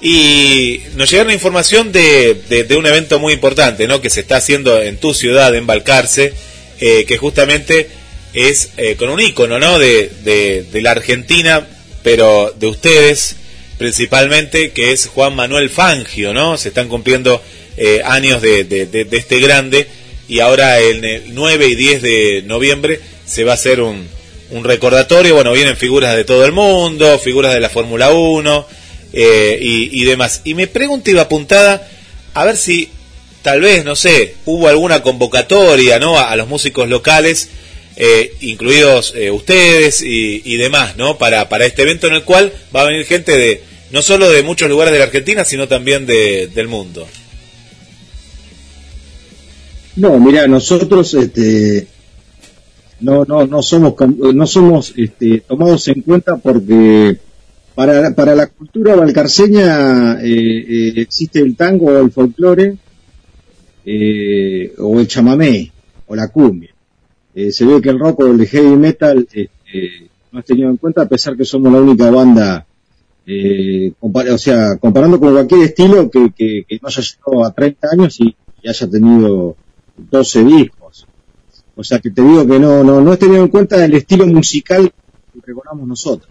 Y 0.00 0.82
nos 0.96 1.10
llegaron 1.10 1.32
información 1.32 1.92
de, 1.92 2.42
de, 2.48 2.64
de 2.64 2.76
un 2.76 2.86
evento 2.86 3.18
muy 3.18 3.32
importante, 3.32 3.86
¿no? 3.86 4.00
Que 4.00 4.10
se 4.10 4.20
está 4.20 4.36
haciendo 4.36 4.82
en 4.82 4.96
tu 4.98 5.14
ciudad, 5.14 5.54
en 5.54 5.66
Balcarce, 5.66 6.34
eh, 6.80 7.04
que 7.06 7.16
justamente 7.16 7.88
es 8.34 8.70
con 8.98 9.10
un 9.10 9.20
ícono, 9.20 9.58
¿no? 9.58 9.78
De, 9.78 10.10
de, 10.24 10.64
de 10.64 10.80
la 10.82 10.92
Argentina, 10.92 11.66
pero 12.02 12.52
de 12.58 12.66
ustedes 12.66 13.36
principalmente, 13.82 14.70
que 14.70 14.92
es 14.92 15.06
Juan 15.08 15.34
Manuel 15.34 15.68
Fangio, 15.68 16.32
¿no? 16.32 16.56
Se 16.56 16.68
están 16.68 16.88
cumpliendo 16.88 17.42
eh, 17.76 18.00
años 18.04 18.42
de, 18.42 18.64
de, 18.64 18.86
de- 18.86 19.16
este 19.16 19.40
grande 19.40 19.86
y 20.28 20.40
ahora 20.40 20.78
el 20.80 21.24
9 21.28 21.66
y 21.68 21.74
10 21.74 22.02
de 22.02 22.42
noviembre 22.46 23.00
se 23.26 23.44
va 23.44 23.52
a 23.52 23.54
hacer 23.54 23.80
un, 23.80 24.06
un 24.50 24.64
recordatorio, 24.64 25.34
bueno, 25.34 25.52
vienen 25.52 25.76
figuras 25.76 26.16
de 26.16 26.24
todo 26.24 26.44
el 26.44 26.52
mundo, 26.52 27.18
figuras 27.18 27.52
de 27.54 27.60
la 27.60 27.68
Fórmula 27.68 28.10
1 28.12 28.66
eh, 29.14 29.58
y, 29.60 30.04
demás. 30.04 30.40
Y 30.44 30.54
me 30.54 30.66
pregunto, 30.66 31.10
iba 31.10 31.22
apuntada, 31.22 31.86
a 32.34 32.44
ver 32.44 32.56
si 32.56 32.88
tal 33.42 33.60
vez, 33.60 33.84
no 33.84 33.96
sé, 33.96 34.34
hubo 34.46 34.68
alguna 34.68 35.02
convocatoria, 35.02 35.98
¿no? 35.98 36.18
A, 36.18 36.34
los 36.36 36.48
músicos 36.48 36.88
locales, 36.88 37.48
eh, 37.96 38.32
incluidos 38.40 39.12
eh, 39.16 39.30
ustedes 39.30 40.00
y, 40.02 40.40
y 40.44 40.56
demás, 40.56 40.96
¿no? 40.96 41.18
Para, 41.18 41.48
para 41.48 41.66
este 41.66 41.82
evento 41.82 42.06
en 42.06 42.14
el 42.14 42.22
cual 42.22 42.52
va 42.74 42.82
a 42.82 42.84
venir 42.84 43.04
gente 43.04 43.36
de, 43.36 43.62
no 43.90 44.00
solo 44.02 44.30
de 44.30 44.42
muchos 44.42 44.68
lugares 44.68 44.92
de 44.92 44.98
la 44.98 45.04
Argentina, 45.06 45.44
sino 45.44 45.68
también 45.68 46.06
de, 46.06 46.46
del 46.48 46.68
mundo. 46.68 47.06
No, 49.96 50.18
mira, 50.18 50.46
nosotros 50.46 51.12
este, 51.14 51.86
no, 53.00 53.24
no, 53.24 53.46
no 53.46 53.62
somos, 53.62 53.94
no 54.34 54.46
somos 54.46 54.94
este, 54.96 55.40
tomados 55.40 55.86
en 55.88 56.00
cuenta 56.00 56.36
porque 56.36 57.18
para, 57.74 58.14
para 58.14 58.34
la 58.34 58.46
cultura 58.46 58.96
valcarceña 58.96 60.20
eh, 60.22 60.28
eh, 60.28 60.92
existe 60.96 61.40
el 61.40 61.56
tango 61.56 61.86
o 61.86 61.98
el 61.98 62.10
folclore 62.10 62.76
eh, 63.84 64.72
o 64.78 64.98
el 64.98 65.08
chamamé 65.08 65.70
o 66.06 66.16
la 66.16 66.28
cumbia. 66.28 66.70
Se 67.34 67.64
ve 67.64 67.80
que 67.80 67.88
el 67.88 67.98
rock 67.98 68.20
o 68.20 68.26
el 68.26 68.46
heavy 68.46 68.76
metal 68.76 69.26
este, 69.32 69.50
no 70.30 70.40
es 70.40 70.44
tenido 70.44 70.70
en 70.70 70.76
cuenta 70.76 71.02
a 71.02 71.08
pesar 71.08 71.36
que 71.36 71.46
somos 71.46 71.72
la 71.72 71.80
única 71.80 72.10
banda, 72.10 72.66
o 74.00 74.38
sea, 74.38 74.76
comparando 74.76 75.18
con 75.18 75.32
cualquier 75.32 75.62
estilo 75.62 76.10
que, 76.10 76.30
que, 76.36 76.64
que 76.68 76.78
no 76.80 76.88
haya 76.88 77.02
llegado 77.02 77.44
a 77.46 77.52
30 77.52 77.88
años 77.90 78.20
y, 78.20 78.36
y 78.62 78.68
haya 78.68 78.86
tenido 78.86 79.56
12 80.10 80.44
discos. 80.44 81.06
O 81.74 81.82
sea 81.84 81.98
que 81.98 82.10
te 82.10 82.20
digo 82.22 82.46
que 82.46 82.58
no, 82.58 82.84
no, 82.84 83.00
no 83.00 83.12
es 83.12 83.18
tenido 83.18 83.42
en 83.42 83.48
cuenta 83.48 83.82
el 83.84 83.94
estilo 83.94 84.26
musical 84.26 84.92
que 85.32 85.40
pregonamos 85.40 85.86
nosotros. 85.88 86.30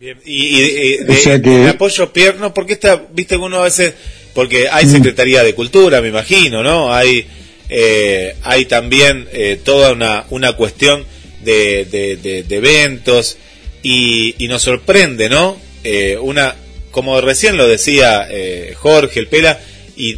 Bien, 0.00 0.18
y, 0.24 0.58
y 0.58 0.96
de, 0.98 1.12
O 1.12 1.14
sea 1.16 1.42
que- 1.42 1.50
de 1.50 1.68
apoyo 1.70 2.12
Pierre, 2.12 2.38
no, 2.38 2.54
porque 2.54 2.74
está, 2.74 3.02
viste 3.12 3.34
que 3.36 3.40
uno 3.42 3.58
a 3.58 3.64
veces, 3.64 3.94
porque 4.34 4.68
hay 4.68 4.86
Secretaría 4.86 5.42
de 5.42 5.54
Cultura, 5.54 6.00
me 6.00 6.08
imagino, 6.08 6.62
¿no? 6.62 6.92
Hay, 6.94 7.26
eh, 7.68 8.36
hay 8.44 8.66
también 8.66 9.26
eh, 9.32 9.60
toda 9.64 9.92
una, 9.92 10.24
una 10.30 10.52
cuestión 10.52 11.04
de, 11.42 11.84
de, 11.86 12.16
de- 12.16 12.42
de 12.44 12.56
eventos 12.56 13.36
y, 13.82 14.36
y 14.42 14.46
nos 14.46 14.62
sorprende, 14.62 15.28
¿no? 15.28 15.56
Eh, 15.82 16.16
una, 16.20 16.54
como 16.92 17.20
recién 17.20 17.56
lo 17.56 17.66
decía 17.66 18.28
eh, 18.30 18.74
Jorge, 18.78 19.18
el 19.18 19.26
Pela, 19.26 19.58
y 19.96 20.16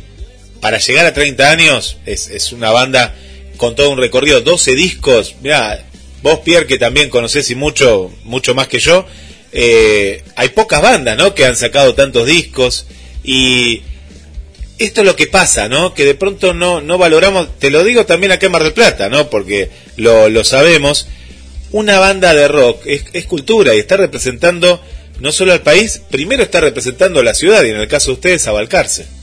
para 0.61 0.78
llegar 0.78 1.07
a 1.07 1.12
30 1.12 1.51
años 1.51 1.97
es, 2.07 2.28
es 2.28 2.53
una 2.53 2.70
banda 2.70 3.15
con 3.57 3.74
todo 3.74 3.91
un 3.91 3.99
recorrido, 3.99 4.41
12 4.41 4.74
discos, 4.74 5.35
mira, 5.43 5.85
vos 6.23 6.41
Pierre 6.41 6.66
que 6.66 6.78
también 6.78 7.11
conocés 7.11 7.51
y 7.51 7.55
mucho, 7.55 8.11
mucho 8.24 8.55
más 8.55 8.69
que 8.69 8.78
yo, 8.78 9.07
eh, 9.53 10.23
hay 10.37 10.49
pocas 10.51 10.81
bandas, 10.81 11.16
¿no? 11.16 11.35
Que 11.35 11.45
han 11.45 11.57
sacado 11.57 11.95
tantos 11.95 12.27
discos 12.27 12.87
y 13.23 13.82
esto 14.78 15.03
es 15.03 15.07
lo 15.07 15.16
que 15.16 15.27
pasa, 15.27 15.69
¿no? 15.69 15.93
Que 15.93 16.05
de 16.05 16.15
pronto 16.15 16.55
no, 16.55 16.81
no 16.81 16.97
valoramos, 16.97 17.59
te 17.59 17.70
lo 17.70 17.85
digo 17.85 18.07
también 18.07 18.32
acá 18.32 18.47
en 18.47 18.53
Mar 18.53 18.62
del 18.62 18.73
Plata, 18.73 19.09
¿no? 19.09 19.28
Porque 19.28 19.70
lo, 19.97 20.28
lo 20.28 20.45
sabemos, 20.45 21.09
una 21.73 21.99
banda 21.99 22.32
de 22.32 22.49
rock 22.49 22.87
es, 22.87 23.05
es 23.12 23.27
cultura 23.27 23.74
y 23.74 23.78
está 23.78 23.97
representando 23.97 24.81
no 25.20 25.32
solo 25.32 25.53
al 25.53 25.61
país, 25.61 26.01
primero 26.11 26.43
está 26.43 26.61
representando 26.61 27.20
a 27.20 27.24
la 27.24 27.35
ciudad 27.35 27.62
y 27.65 27.69
en 27.69 27.77
el 27.77 27.89
caso 27.89 28.07
de 28.07 28.15
ustedes 28.15 28.47
a 28.47 28.53
Balcarce. 28.53 29.20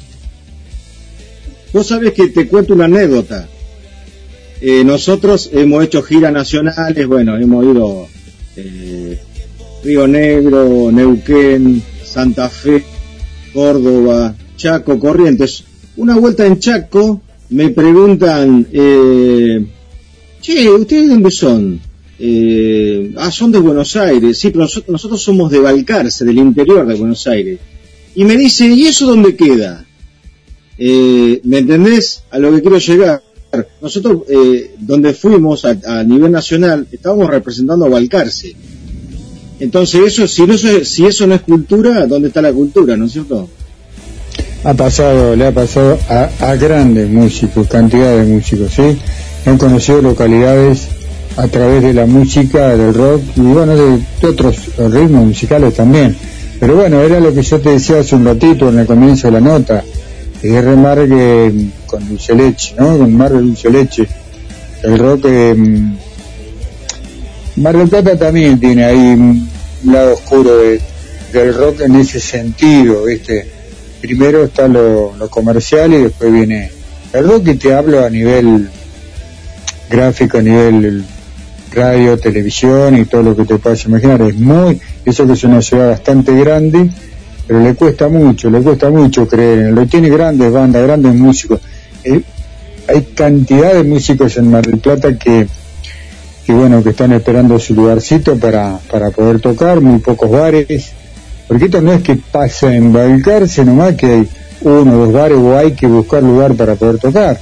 Vos 1.74 1.88
sabés 1.88 2.14
que 2.14 2.28
te 2.28 2.48
cuento 2.48 2.74
una 2.74 2.86
anécdota. 2.86 3.48
Eh, 4.62 4.84
nosotros 4.84 5.50
hemos 5.54 5.84
hecho 5.84 6.02
giras 6.02 6.34
nacionales, 6.34 7.06
bueno, 7.08 7.38
hemos 7.38 7.64
ido 7.64 8.08
eh, 8.56 9.20
Río 9.84 10.08
Negro, 10.08 10.92
Neuquén, 10.92 11.82
Santa 12.04 12.50
Fe, 12.50 12.84
Córdoba, 13.54 14.36
Chaco, 14.56 15.00
Corrientes. 15.00 15.64
Una 15.98 16.18
vuelta 16.18 16.46
en 16.46 16.60
Chaco 16.60 17.22
me 17.50 17.70
preguntan, 17.70 18.68
eh, 18.72 19.66
che, 20.42 20.70
¿ustedes 20.70 21.08
de 21.08 21.14
dónde 21.14 21.32
son? 21.32 21.80
Eh, 22.20 23.14
ah, 23.18 23.30
son 23.32 23.52
de 23.52 23.60
Buenos 23.60 23.96
Aires. 23.96 24.40
Sí, 24.40 24.50
pero 24.50 24.64
nosotros, 24.64 24.92
nosotros 24.92 25.22
somos 25.22 25.52
de 25.52 25.60
Balcarce, 25.60 26.26
del 26.26 26.40
interior 26.40 26.86
de 26.88 26.96
Buenos 26.96 27.28
Aires. 27.28 27.60
Y 28.16 28.24
me 28.24 28.36
dice, 28.36 28.68
¿y 28.68 28.88
eso 28.88 29.06
dónde 29.06 29.36
queda? 29.36 29.86
Eh, 30.78 31.42
¿Me 31.44 31.60
entendés? 31.60 32.24
A 32.32 32.40
lo 32.40 32.54
que 32.54 32.62
quiero 32.62 32.78
llegar. 32.78 33.22
Nosotros, 33.82 34.24
eh, 34.30 34.76
donde 34.80 35.14
fuimos 35.14 35.66
a, 35.66 35.76
a 35.86 36.04
nivel 36.04 36.32
nacional, 36.32 36.88
estábamos 36.92 37.30
representando 37.30 37.86
a 37.86 37.90
Balcarce. 37.90 38.56
Entonces, 39.60 40.02
eso, 40.06 40.28
si, 40.28 40.46
no, 40.46 40.56
si 40.58 41.06
eso 41.06 41.26
no 41.26 41.36
es 41.36 41.42
cultura, 41.42 42.06
¿dónde 42.06 42.28
está 42.28 42.42
la 42.42 42.54
cultura, 42.54 42.96
no 42.96 43.06
es 43.06 43.14
cierto? 43.14 43.50
Ha 44.64 44.74
pasado, 44.74 45.36
le 45.36 45.48
ha 45.48 45.52
pasado 45.52 45.98
a, 46.10 46.30
a 46.40 46.56
grandes 46.56 47.10
músicos, 47.10 47.68
cantidad 47.68 48.16
de 48.18 48.26
músicos, 48.26 48.74
¿sí? 48.74 48.98
Han 49.46 49.58
conocido 49.58 50.02
localidades 50.02 50.88
a 51.38 51.48
través 51.48 51.84
de 51.84 51.94
la 51.94 52.06
música, 52.06 52.76
del 52.76 52.94
rock 52.94 53.22
y 53.36 53.42
bueno, 53.42 53.76
de 53.76 54.28
otros 54.28 54.58
ritmos 54.78 55.26
musicales 55.28 55.74
también. 55.74 56.16
Pero 56.60 56.76
bueno, 56.76 57.02
era 57.02 57.20
lo 57.20 57.34
que 57.34 57.44
yo 57.44 57.60
te 57.60 57.70
decía 57.70 58.00
hace 58.00 58.16
un 58.16 58.26
ratito 58.26 58.70
en 58.70 58.80
el 58.80 58.86
comienzo 58.86 59.28
de 59.28 59.34
la 59.34 59.42
nota. 59.42 59.84
Es 60.56 60.64
remarque 60.64 61.52
con 61.86 62.08
dulce 62.08 62.34
leche, 62.36 62.76
¿no? 62.78 62.98
Con 62.98 63.14
mar 63.16 63.32
de 63.32 63.40
dulce 63.40 63.70
leche. 63.70 64.08
El 64.84 64.98
rock, 65.00 65.26
eh, 65.26 65.56
Mar 67.58 67.76
del 67.76 67.90
Plata 67.90 68.18
también 68.18 68.60
tiene 68.60 68.84
ahí 68.86 68.98
un 68.98 69.50
lado 69.86 70.14
oscuro 70.14 70.58
de- 70.58 70.80
del 71.34 71.54
rock 71.56 71.82
en 71.82 71.96
ese 71.96 72.20
sentido, 72.20 73.04
¿viste? 73.06 73.50
Primero 74.00 74.44
está 74.44 74.68
lo, 74.68 75.16
lo 75.18 75.30
comercial 75.30 75.92
y 75.94 76.04
después 76.04 76.32
viene 76.32 76.72
el 77.14 77.28
rock 77.28 77.48
y 77.48 77.56
te 77.56 77.74
hablo 77.74 78.06
a 78.06 78.10
nivel 78.10 78.70
gráfico, 79.90 80.38
a 80.38 80.42
nivel 80.42 81.04
radio, 81.74 82.18
televisión 82.20 82.98
y 82.98 83.06
todo 83.06 83.24
lo 83.24 83.36
que 83.36 83.46
te 83.46 83.58
puedas 83.58 83.84
imaginar. 83.86 84.22
Es 84.22 84.36
muy, 84.36 84.80
eso 85.04 85.26
que 85.26 85.34
es 85.34 85.44
una 85.44 85.62
ciudad 85.62 85.90
bastante 85.90 86.34
grande 86.40 86.90
pero 87.48 87.62
le 87.62 87.74
cuesta 87.76 88.10
mucho, 88.10 88.50
le 88.50 88.62
cuesta 88.62 88.90
mucho 88.90 89.28
creer. 89.28 89.72
Lo 89.72 89.88
tiene 89.88 90.10
grandes 90.10 90.52
bandas, 90.52 90.84
grandes 90.84 91.16
músicos. 91.16 91.62
Eh, 92.04 92.22
hay 92.88 93.02
cantidad 93.16 93.74
de 93.74 93.84
músicos 93.84 94.38
en 94.38 94.52
Mar 94.52 94.66
del 94.66 94.80
Plata 94.80 95.18
que, 95.18 95.48
que 96.46 96.54
bueno, 96.54 96.84
que 96.84 96.90
están 96.90 97.14
esperando 97.14 97.58
su 97.58 97.74
lugarcito 97.74 98.38
para, 98.38 98.80
para 98.92 99.12
poder 99.12 99.40
tocar, 99.40 99.80
muy 99.80 100.00
pocos 100.00 100.30
bares. 100.30 100.92
Porque 101.48 101.66
esto 101.66 101.82
no 101.82 101.94
es 101.94 102.04
que 102.04 102.18
pasa 102.18 102.76
en 102.76 102.92
Balcarce 102.92 103.64
nomás 103.64 103.96
que 103.96 104.06
hay 104.06 104.30
uno 104.62 104.94
o 104.94 105.06
dos 105.06 105.14
bares 105.14 105.38
o 105.38 105.58
hay 105.58 105.72
que 105.72 105.88
buscar 105.88 106.22
lugar 106.22 106.54
para 106.56 106.76
poder 106.76 106.98
tocar. 106.98 107.40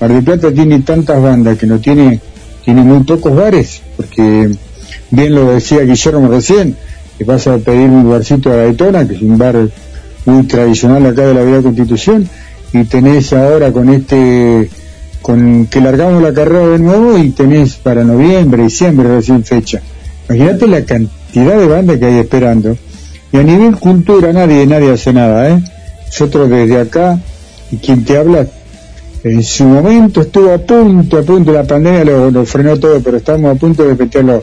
Mar 0.00 0.12
del 0.12 0.22
Plata 0.22 0.52
tiene 0.52 0.80
tantas 0.80 1.22
bandas 1.22 1.56
que 1.56 1.66
no 1.66 1.78
tiene, 1.78 2.20
tiene 2.62 2.82
muy 2.82 3.04
pocos 3.04 3.34
bares, 3.34 3.80
porque 3.96 4.50
bien 5.10 5.34
lo 5.34 5.52
decía 5.52 5.80
Guillermo 5.82 6.28
recién, 6.28 6.76
que 7.18 7.24
vas 7.24 7.46
a 7.46 7.58
pedir 7.58 7.88
un 7.88 8.04
lugarcito 8.04 8.50
a 8.50 8.56
Daytona, 8.56 9.06
que 9.06 9.14
es 9.14 9.22
un 9.22 9.38
bar 9.38 9.68
muy 10.24 10.42
tradicional 10.44 11.06
acá 11.06 11.26
de 11.26 11.34
la 11.34 11.42
Vía 11.42 11.62
Constitución, 11.62 12.28
y 12.72 12.84
tenés 12.84 13.32
ahora 13.32 13.72
con 13.72 13.88
este, 13.88 14.70
con 15.22 15.66
que 15.66 15.80
largamos 15.80 16.22
la 16.22 16.32
carrera 16.32 16.68
de 16.68 16.78
nuevo 16.78 17.18
y 17.18 17.30
tenés 17.30 17.76
para 17.76 18.04
noviembre, 18.04 18.64
diciembre 18.64 19.08
recién 19.08 19.44
fecha. 19.44 19.80
Imagínate 20.28 20.66
la 20.66 20.84
cantidad 20.84 21.56
de 21.56 21.66
bandas 21.66 21.98
que 21.98 22.06
hay 22.06 22.18
esperando. 22.18 22.76
Y 23.32 23.36
a 23.36 23.42
nivel 23.42 23.76
cultura 23.76 24.32
nadie, 24.32 24.66
nadie 24.66 24.92
hace 24.92 25.12
nada, 25.12 25.50
¿eh? 25.50 25.62
Nosotros 26.06 26.48
desde 26.48 26.80
acá, 26.80 27.18
y 27.70 27.76
quien 27.76 28.04
te 28.04 28.16
habla, 28.16 28.46
en 29.24 29.42
su 29.42 29.64
momento 29.64 30.20
estuvo 30.20 30.52
a 30.52 30.58
punto, 30.58 31.18
a 31.18 31.22
punto, 31.22 31.52
la 31.52 31.64
pandemia 31.64 32.04
lo, 32.04 32.46
frenó 32.46 32.76
todo, 32.78 33.00
pero 33.00 33.16
estamos 33.16 33.54
a 33.54 33.58
punto 33.58 33.84
de 33.84 33.94
meter 33.94 34.24
los 34.24 34.42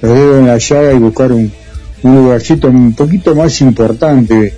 dedos 0.00 0.38
en 0.38 0.46
la 0.46 0.58
llaga 0.58 0.92
y 0.92 0.98
buscar 0.98 1.32
un, 1.32 1.52
un 2.02 2.16
lugarcito 2.16 2.68
un 2.68 2.94
poquito 2.94 3.34
más 3.34 3.60
importante, 3.60 4.54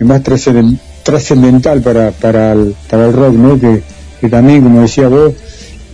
más 0.00 0.22
trascenden- 0.22 0.78
trascendental 1.02 1.80
para, 1.82 2.10
para, 2.10 2.52
el, 2.52 2.74
rock, 3.12 3.34
¿no? 3.34 3.60
Que, 3.60 3.82
que 4.20 4.28
también, 4.28 4.62
como 4.62 4.80
decía 4.82 5.08
vos, 5.08 5.32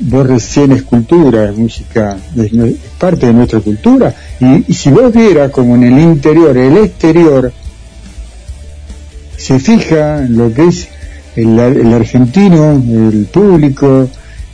vos 0.01 0.27
recién 0.27 0.73
es 0.73 0.83
cultura, 0.83 1.51
es 1.51 1.57
música, 1.57 2.17
es, 2.37 2.51
parte 2.99 3.27
de 3.27 3.33
nuestra 3.33 3.61
cultura. 3.61 4.15
Y, 4.41 4.71
y 4.71 4.75
si 4.75 4.91
vos 4.91 5.13
vieras 5.13 5.51
como 5.51 5.75
en 5.75 5.85
el 5.85 5.99
interior, 5.99 6.57
el 6.57 6.77
exterior, 6.79 7.53
se 9.37 9.59
fija 9.59 10.25
en 10.25 10.37
lo 10.37 10.53
que 10.53 10.67
es 10.69 10.89
el, 11.37 11.59
el 11.59 11.93
argentino, 11.93 12.73
el 12.73 13.27
público, 13.33 14.09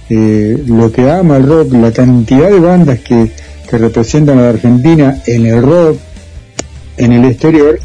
eh, 0.09 0.63
lo 0.67 0.91
que 0.91 1.11
ama 1.11 1.37
el 1.37 1.47
rock, 1.47 1.73
la 1.75 1.93
cantidad 1.93 2.51
de 2.51 2.61
bandas 2.61 3.01
que, 3.01 3.31
que 3.69 3.79
representan 3.79 4.39
a 4.39 4.43
la 4.43 4.49
Argentina 4.51 5.23
en 5.27 5.47
el 5.47 5.63
rock, 5.63 5.99
en 6.99 7.13
el 7.13 7.25
exterior, 7.25 7.79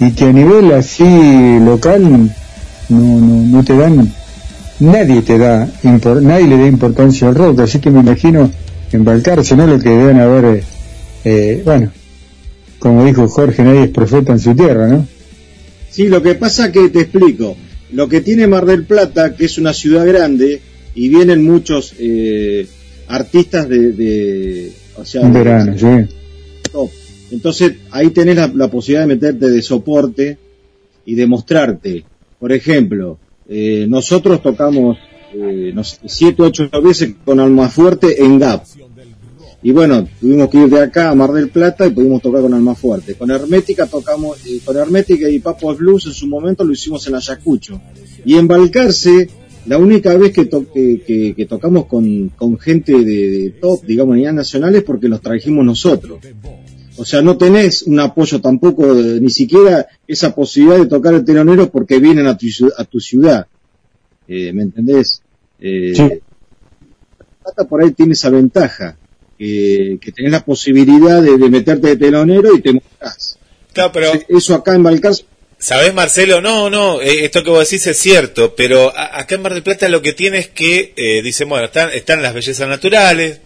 y 0.00 0.12
que 0.12 0.24
a 0.24 0.32
nivel 0.32 0.72
así 0.72 1.04
local 1.60 2.02
no, 2.10 2.30
no, 2.88 3.20
no 3.58 3.64
te 3.64 3.76
dan, 3.76 4.12
nadie 4.80 5.22
te 5.22 5.38
da, 5.38 5.68
impor- 5.82 6.20
nadie 6.22 6.46
le 6.48 6.58
da 6.58 6.66
importancia 6.66 7.28
al 7.28 7.34
rock, 7.34 7.60
así 7.60 7.78
que 7.78 7.90
me 7.90 8.00
imagino 8.00 8.50
en 8.92 9.04
Balcarce, 9.04 9.56
¿no? 9.56 9.66
Lo 9.66 9.78
que 9.78 9.88
deben 9.88 10.18
haber, 10.20 10.44
eh, 10.56 10.62
eh, 11.24 11.62
bueno, 11.64 11.90
como 12.78 13.04
dijo 13.04 13.26
Jorge, 13.28 13.62
nadie 13.62 13.84
es 13.84 13.90
profeta 13.90 14.32
en 14.32 14.40
su 14.40 14.54
tierra, 14.54 14.86
¿no? 14.88 15.06
Sí, 15.90 16.08
lo 16.08 16.22
que 16.22 16.34
pasa 16.34 16.70
que 16.72 16.88
te 16.88 17.00
explico. 17.02 17.56
Lo 17.92 18.08
que 18.08 18.20
tiene 18.20 18.46
Mar 18.48 18.66
del 18.66 18.84
Plata, 18.84 19.34
que 19.36 19.44
es 19.44 19.58
una 19.58 19.72
ciudad 19.72 20.04
grande, 20.06 20.60
y 20.96 21.08
vienen 21.08 21.44
muchos 21.44 21.94
eh, 21.98 22.66
artistas 23.08 23.68
de, 23.68 23.92
de- 23.92 24.72
o 24.96 25.04
sea, 25.04 25.22
de- 25.22 25.30
verano, 25.30 25.74
sí. 25.78 26.14
top. 26.72 26.90
Entonces 27.34 27.74
ahí 27.90 28.10
tenés 28.10 28.36
la, 28.54 28.70
posibilidad 28.70 29.02
de 29.02 29.14
meterte 29.14 29.50
de 29.50 29.60
soporte 29.60 30.38
y 31.04 31.14
de 31.14 31.26
mostrarte. 31.26 32.04
Por 32.38 32.52
ejemplo, 32.52 33.18
eh, 33.48 33.86
nosotros 33.88 34.40
tocamos 34.40 34.96
eh, 35.34 35.72
no 35.74 35.82
sé, 35.82 35.98
siete, 36.06 36.42
ocho 36.42 36.70
veces 36.82 37.14
con 37.24 37.40
Almafuerte 37.40 38.22
en 38.22 38.38
GAP. 38.38 38.64
Y 39.64 39.72
bueno, 39.72 40.06
tuvimos 40.20 40.48
que 40.50 40.58
ir 40.58 40.68
de 40.68 40.80
acá 40.80 41.10
a 41.10 41.14
Mar 41.14 41.32
del 41.32 41.48
Plata 41.48 41.86
y 41.86 41.90
pudimos 41.90 42.22
tocar 42.22 42.42
con 42.42 42.54
Almafuerte. 42.54 43.14
Con 43.14 43.30
Hermética 43.30 43.86
tocamos, 43.86 44.38
eh, 44.46 44.60
con 44.64 44.76
Hermética 44.76 45.28
y 45.28 45.40
Papos 45.40 45.78
Blues 45.78 46.06
en 46.06 46.12
su 46.12 46.28
momento 46.28 46.64
lo 46.64 46.72
hicimos 46.72 47.06
en 47.08 47.16
Ayacucho. 47.16 47.80
Y 48.24 48.34
en 48.34 48.46
Balcarce, 48.46 49.28
la 49.66 49.78
única 49.78 50.16
vez 50.16 50.32
que, 50.32 50.48
que, 51.34 51.46
tocamos 51.46 51.86
con, 51.86 52.28
con 52.28 52.58
gente 52.58 52.92
de, 52.92 53.28
de 53.28 53.50
top, 53.60 53.84
digamos, 53.84 54.14
a 54.14 54.16
nivel 54.18 54.34
nacional 54.36 54.74
es 54.76 54.84
porque 54.84 55.08
los 55.08 55.20
trajimos 55.20 55.64
nosotros. 55.64 56.20
O 56.96 57.04
sea, 57.04 57.22
no 57.22 57.36
tenés 57.36 57.82
un 57.82 57.98
apoyo 58.00 58.40
tampoco, 58.40 58.86
ni 58.94 59.30
siquiera 59.30 59.86
esa 60.06 60.34
posibilidad 60.34 60.78
de 60.78 60.86
tocar 60.86 61.14
el 61.14 61.24
telonero 61.24 61.70
porque 61.70 61.98
vienen 61.98 62.26
a 62.26 62.36
tu, 62.36 62.46
a 62.76 62.84
tu 62.84 63.00
ciudad. 63.00 63.46
Eh, 64.28 64.52
¿Me 64.52 64.62
entendés? 64.62 65.20
Eh, 65.60 65.92
Sí. 65.94 66.02
Plata 67.42 67.64
por 67.68 67.82
ahí 67.82 67.90
tiene 67.92 68.12
esa 68.14 68.30
ventaja, 68.30 68.96
que, 69.38 69.98
que 70.00 70.12
tenés 70.12 70.32
la 70.32 70.44
posibilidad 70.44 71.20
de, 71.20 71.36
de 71.36 71.50
meterte 71.50 71.88
de 71.88 71.96
telonero 71.96 72.54
y 72.56 72.62
te 72.62 72.72
mostrás. 72.72 73.38
Claro, 73.72 73.90
pero 73.92 74.12
Eso 74.28 74.54
acá 74.54 74.74
en 74.74 74.82
Balcarce 74.82 75.24
¿Sabés, 75.58 75.94
Marcelo? 75.94 76.40
No, 76.40 76.68
no, 76.70 77.00
eh, 77.00 77.24
esto 77.24 77.42
que 77.42 77.50
vos 77.50 77.60
decís 77.68 77.86
es 77.86 77.96
cierto, 77.98 78.54
pero 78.54 78.92
a- 78.96 79.18
acá 79.20 79.34
en 79.34 79.42
Mar 79.42 79.54
del 79.54 79.62
Plata 79.62 79.88
lo 79.88 80.02
que 80.02 80.12
tiene 80.12 80.38
es 80.38 80.48
que, 80.48 80.92
eh, 80.96 81.22
dicen, 81.22 81.48
bueno, 81.48 81.66
están, 81.66 81.90
están 81.92 82.22
las 82.22 82.34
bellezas 82.34 82.68
naturales, 82.68 83.40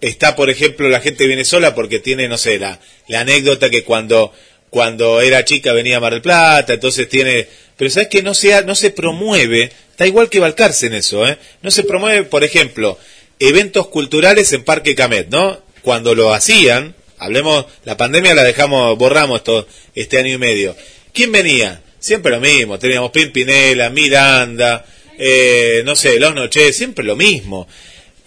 está, 0.00 0.36
por 0.36 0.50
ejemplo, 0.50 0.88
la 0.88 1.00
gente 1.00 1.26
viene 1.26 1.44
sola 1.44 1.74
porque 1.74 1.98
tiene, 1.98 2.28
no 2.28 2.38
sé, 2.38 2.58
la, 2.58 2.80
la 3.08 3.20
anécdota 3.20 3.70
que 3.70 3.84
cuando, 3.84 4.32
cuando 4.70 5.20
era 5.20 5.44
chica 5.44 5.72
venía 5.72 5.98
a 5.98 6.00
Mar 6.00 6.12
del 6.12 6.22
Plata, 6.22 6.74
entonces 6.74 7.08
tiene, 7.08 7.48
pero 7.76 7.90
sabes 7.90 8.08
que 8.08 8.22
no 8.22 8.34
se, 8.34 8.64
no 8.64 8.74
se 8.74 8.90
promueve, 8.90 9.70
está 9.90 10.06
igual 10.06 10.28
que 10.28 10.40
Balcarce 10.40 10.86
en 10.86 10.94
eso, 10.94 11.26
¿eh? 11.26 11.38
No 11.62 11.70
se 11.70 11.84
promueve, 11.84 12.24
por 12.24 12.44
ejemplo, 12.44 12.98
eventos 13.38 13.88
culturales 13.88 14.52
en 14.52 14.64
Parque 14.64 14.94
Camet, 14.94 15.28
¿no? 15.28 15.62
Cuando 15.82 16.14
lo 16.14 16.32
hacían, 16.32 16.94
hablemos, 17.18 17.66
la 17.84 17.96
pandemia 17.96 18.34
la 18.34 18.44
dejamos, 18.44 18.96
borramos 18.98 19.38
esto, 19.38 19.66
este 19.94 20.18
año 20.18 20.34
y 20.34 20.38
medio. 20.38 20.76
¿Quién 21.12 21.32
venía? 21.32 21.82
Siempre 21.98 22.32
lo 22.32 22.40
mismo, 22.40 22.78
teníamos 22.78 23.10
Pimpinela, 23.10 23.90
Miranda, 23.90 24.84
eh, 25.18 25.82
no 25.84 25.94
sé, 25.96 26.18
Los 26.18 26.34
Noches, 26.34 26.74
siempre 26.76 27.04
lo 27.04 27.16
mismo. 27.16 27.68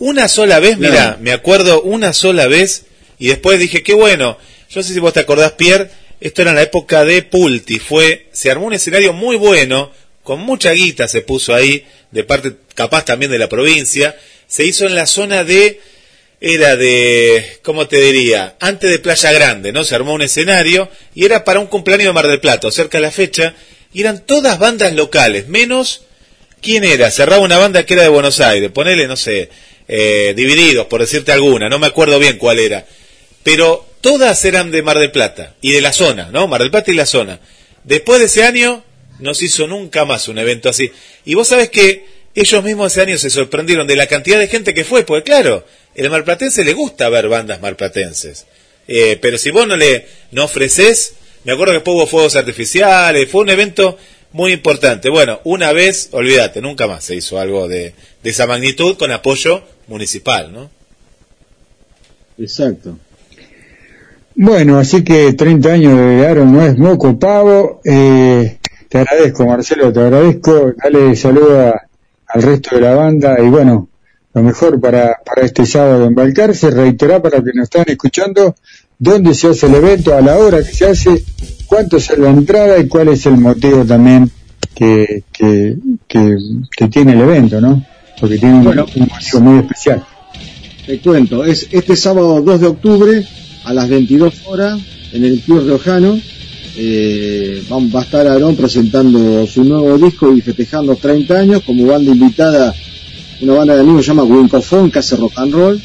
Una 0.06 0.28
sola 0.28 0.60
vez, 0.60 0.76
Claro. 0.76 0.92
mira, 0.92 1.18
me 1.22 1.32
acuerdo 1.32 1.82
una 1.82 2.12
sola 2.12 2.48
vez 2.48 2.88
y 3.20 3.28
después 3.28 3.58
dije, 3.58 3.84
qué 3.84 3.94
bueno. 3.94 4.38
Yo 4.70 4.82
no 4.82 4.84
sé 4.84 4.94
si 4.94 5.00
vos 5.00 5.14
te 5.14 5.22
acordás, 5.22 5.54
Pierre, 5.54 5.90
esto 6.20 6.42
era 6.42 6.52
en 6.52 6.58
la 6.58 6.64
época 6.64 7.06
de 7.06 7.22
Pulti, 7.22 7.80
fue, 7.80 8.28
se 8.34 8.52
armó 8.52 8.66
un 8.66 8.74
escenario 8.74 9.14
muy 9.14 9.38
bueno, 9.38 9.94
con 10.22 10.42
mucha 10.42 10.72
guita 10.72 11.08
se 11.08 11.22
puso 11.22 11.56
ahí, 11.56 11.86
de 12.12 12.26
parte 12.26 12.52
capaz 12.76 13.06
también 13.06 13.32
de 13.32 13.40
la 13.40 13.48
provincia, 13.48 14.14
se 14.46 14.66
hizo 14.66 14.86
en 14.88 14.96
la 14.96 15.06
zona 15.06 15.46
de, 15.46 15.80
era 16.42 16.76
de, 16.76 17.60
¿cómo 17.64 17.88
te 17.88 18.02
diría? 18.02 18.58
Antes 18.60 18.92
de 18.92 19.00
Playa 19.00 19.32
Grande, 19.32 19.72
¿no? 19.72 19.86
Se 19.86 19.96
armó 19.96 20.16
un 20.16 20.22
escenario 20.22 20.90
y 21.16 21.24
era 21.24 21.46
para 21.46 21.62
un 21.62 21.68
cumpleaños 21.68 22.08
de 22.08 22.14
Mar 22.14 22.28
del 22.28 22.42
Plata, 22.42 22.68
o 22.68 22.72
cerca 22.72 22.98
de 22.98 23.04
la 23.04 23.12
fecha, 23.12 23.54
y 23.94 24.02
eran 24.02 24.26
todas 24.26 24.60
bandas 24.60 24.92
locales, 24.92 25.48
menos 25.48 26.02
¿Quién 26.64 26.86
era? 26.86 27.12
Cerraba 27.12 27.42
una 27.42 27.58
banda 27.58 27.86
que 27.86 27.94
era 27.94 28.04
de 28.04 28.10
Buenos 28.10 28.40
Aires, 28.40 28.72
ponele, 28.72 29.06
no 29.06 29.18
sé, 29.18 29.50
eh, 29.88 30.34
Divididos, 30.36 30.88
por 30.88 31.02
decirte 31.02 31.32
alguna, 31.32 31.70
no 31.70 31.80
me 31.80 31.88
acuerdo 31.88 32.20
bien 32.20 32.38
cuál 32.38 32.60
era. 32.60 32.86
Pero 33.44 33.86
todas 34.02 34.44
eran 34.46 34.72
de 34.72 34.82
Mar 34.82 35.00
del 35.00 35.12
Plata 35.12 35.56
y 35.62 35.72
de 35.72 35.82
la 35.82 35.94
zona, 35.94 36.30
¿no? 36.32 36.48
Mar 36.48 36.62
del 36.62 36.72
Plata 36.72 36.92
y 36.92 36.96
la 36.96 37.06
zona. 37.06 37.40
Después 37.84 38.20
de 38.20 38.28
ese 38.28 38.44
año 38.44 38.84
no 39.20 39.34
se 39.34 39.46
hizo 39.46 39.68
nunca 39.68 40.06
más 40.06 40.28
un 40.28 40.40
evento 40.40 40.70
así. 40.70 40.92
Y 41.26 41.34
vos 41.36 41.48
sabés 41.48 41.70
que 41.70 42.06
ellos 42.36 42.64
mismos 42.64 42.92
ese 42.92 43.02
año 43.02 43.18
se 43.18 43.30
sorprendieron 43.30 43.86
de 43.86 43.96
la 43.96 44.08
cantidad 44.08 44.40
de 44.40 44.48
gente 44.48 44.74
que 44.74 44.84
fue, 44.84 45.04
porque 45.04 45.24
claro, 45.24 45.66
el 45.96 46.10
marplatense 46.10 46.64
le 46.64 46.74
gusta 46.74 47.10
ver 47.10 47.28
bandas 47.28 47.62
marplatenses. 47.62 48.46
Eh, 48.88 49.18
pero 49.22 49.38
si 49.38 49.52
vos 49.52 49.68
no 49.68 49.78
le 49.78 50.08
no 50.32 50.46
ofreces, 50.46 51.14
me 51.44 51.54
acuerdo 51.54 51.74
que 51.74 51.78
después 51.78 51.96
hubo 51.96 52.08
fuegos 52.08 52.36
artificiales, 52.36 53.30
fue 53.30 53.42
un 53.42 53.50
evento 53.50 53.98
muy 54.32 54.52
importante. 54.52 55.10
Bueno, 55.10 55.42
una 55.44 55.72
vez, 55.74 56.10
olvídate, 56.12 56.60
nunca 56.60 56.88
más 56.88 57.04
se 57.04 57.16
hizo 57.16 57.40
algo 57.40 57.68
de, 57.68 57.94
de 58.24 58.30
esa 58.30 58.48
magnitud 58.48 58.98
con 58.98 59.12
apoyo 59.12 59.64
municipal, 59.88 60.52
¿no? 60.54 60.70
Exacto. 62.38 62.98
Bueno, 64.36 64.80
así 64.80 65.04
que 65.04 65.34
30 65.34 65.72
años 65.72 65.98
de 65.98 66.26
Aaron 66.28 66.52
no 66.54 66.66
es 66.66 66.78
moco 66.78 67.18
pavo. 67.20 67.82
Eh, 67.86 68.58
te 68.90 68.98
agradezco, 69.00 69.46
Marcelo, 69.46 69.94
te 69.94 70.00
agradezco. 70.00 70.74
Dale 70.84 71.16
saludo 71.16 71.68
a- 71.70 71.82
al 72.28 72.42
resto 72.42 72.76
de 72.76 72.82
la 72.82 72.96
banda 72.96 73.38
y 73.40 73.48
bueno, 73.48 73.90
lo 74.34 74.42
mejor 74.42 74.82
para, 74.82 75.20
para 75.24 75.44
este 75.46 75.66
sábado 75.68 76.06
en 76.06 76.16
Balcarce. 76.16 76.72
Reiterar 76.72 77.22
para 77.22 77.38
los 77.38 77.46
que 77.46 77.52
nos 77.54 77.64
están 77.66 77.86
escuchando 77.88 78.56
dónde 78.98 79.36
se 79.36 79.50
hace 79.50 79.68
el 79.68 79.76
evento, 79.76 80.16
a 80.16 80.22
la 80.22 80.38
hora 80.38 80.58
que 80.60 80.74
se 80.74 80.86
hace, 80.88 81.24
cuánto 81.68 81.98
es 81.98 82.18
la 82.18 82.30
entrada 82.30 82.80
y 82.80 82.88
cuál 82.88 83.10
es 83.10 83.26
el 83.28 83.38
motivo 83.38 83.86
también 83.86 84.32
que, 84.74 85.24
que, 85.32 85.76
que, 86.08 86.36
que 86.76 86.88
tiene 86.88 87.12
el 87.14 87.22
evento, 87.22 87.62
¿no? 87.62 87.86
Porque 88.20 88.38
tiene 88.38 88.56
un, 88.56 88.64
Bueno. 88.64 88.86
un 88.96 89.08
motivo 89.12 89.40
muy 89.42 89.60
especial. 89.60 90.04
Te 90.86 91.00
cuento, 91.00 91.46
es 91.46 91.68
este 91.72 91.96
sábado 91.96 92.42
2 92.42 92.60
de 92.62 92.68
octubre 92.68 93.26
a 93.64 93.74
las 93.74 93.88
22 93.90 94.34
horas 94.46 94.80
en 95.14 95.24
el 95.24 95.40
Club 95.42 95.66
Riojano 95.66 96.20
Eh, 96.76 97.62
va 97.70 98.00
a 98.00 98.04
estar 98.04 98.26
Aarón 98.28 98.56
presentando 98.56 99.46
su 99.46 99.64
nuevo 99.64 99.96
disco 100.00 100.34
y 100.36 100.42
festejando 100.42 100.96
30 100.96 101.38
años 101.38 101.62
como 101.64 101.86
banda 101.86 102.12
invitada, 102.12 102.74
una 103.42 103.54
banda 103.54 103.76
de 103.76 103.82
amigos 103.82 104.02
se 104.06 104.08
llama 104.08 104.24
Wincofon, 104.24 104.90
que 104.90 104.98
hace 105.00 105.16
rock 105.16 105.34
and 105.38 105.54
roll. 105.54 105.82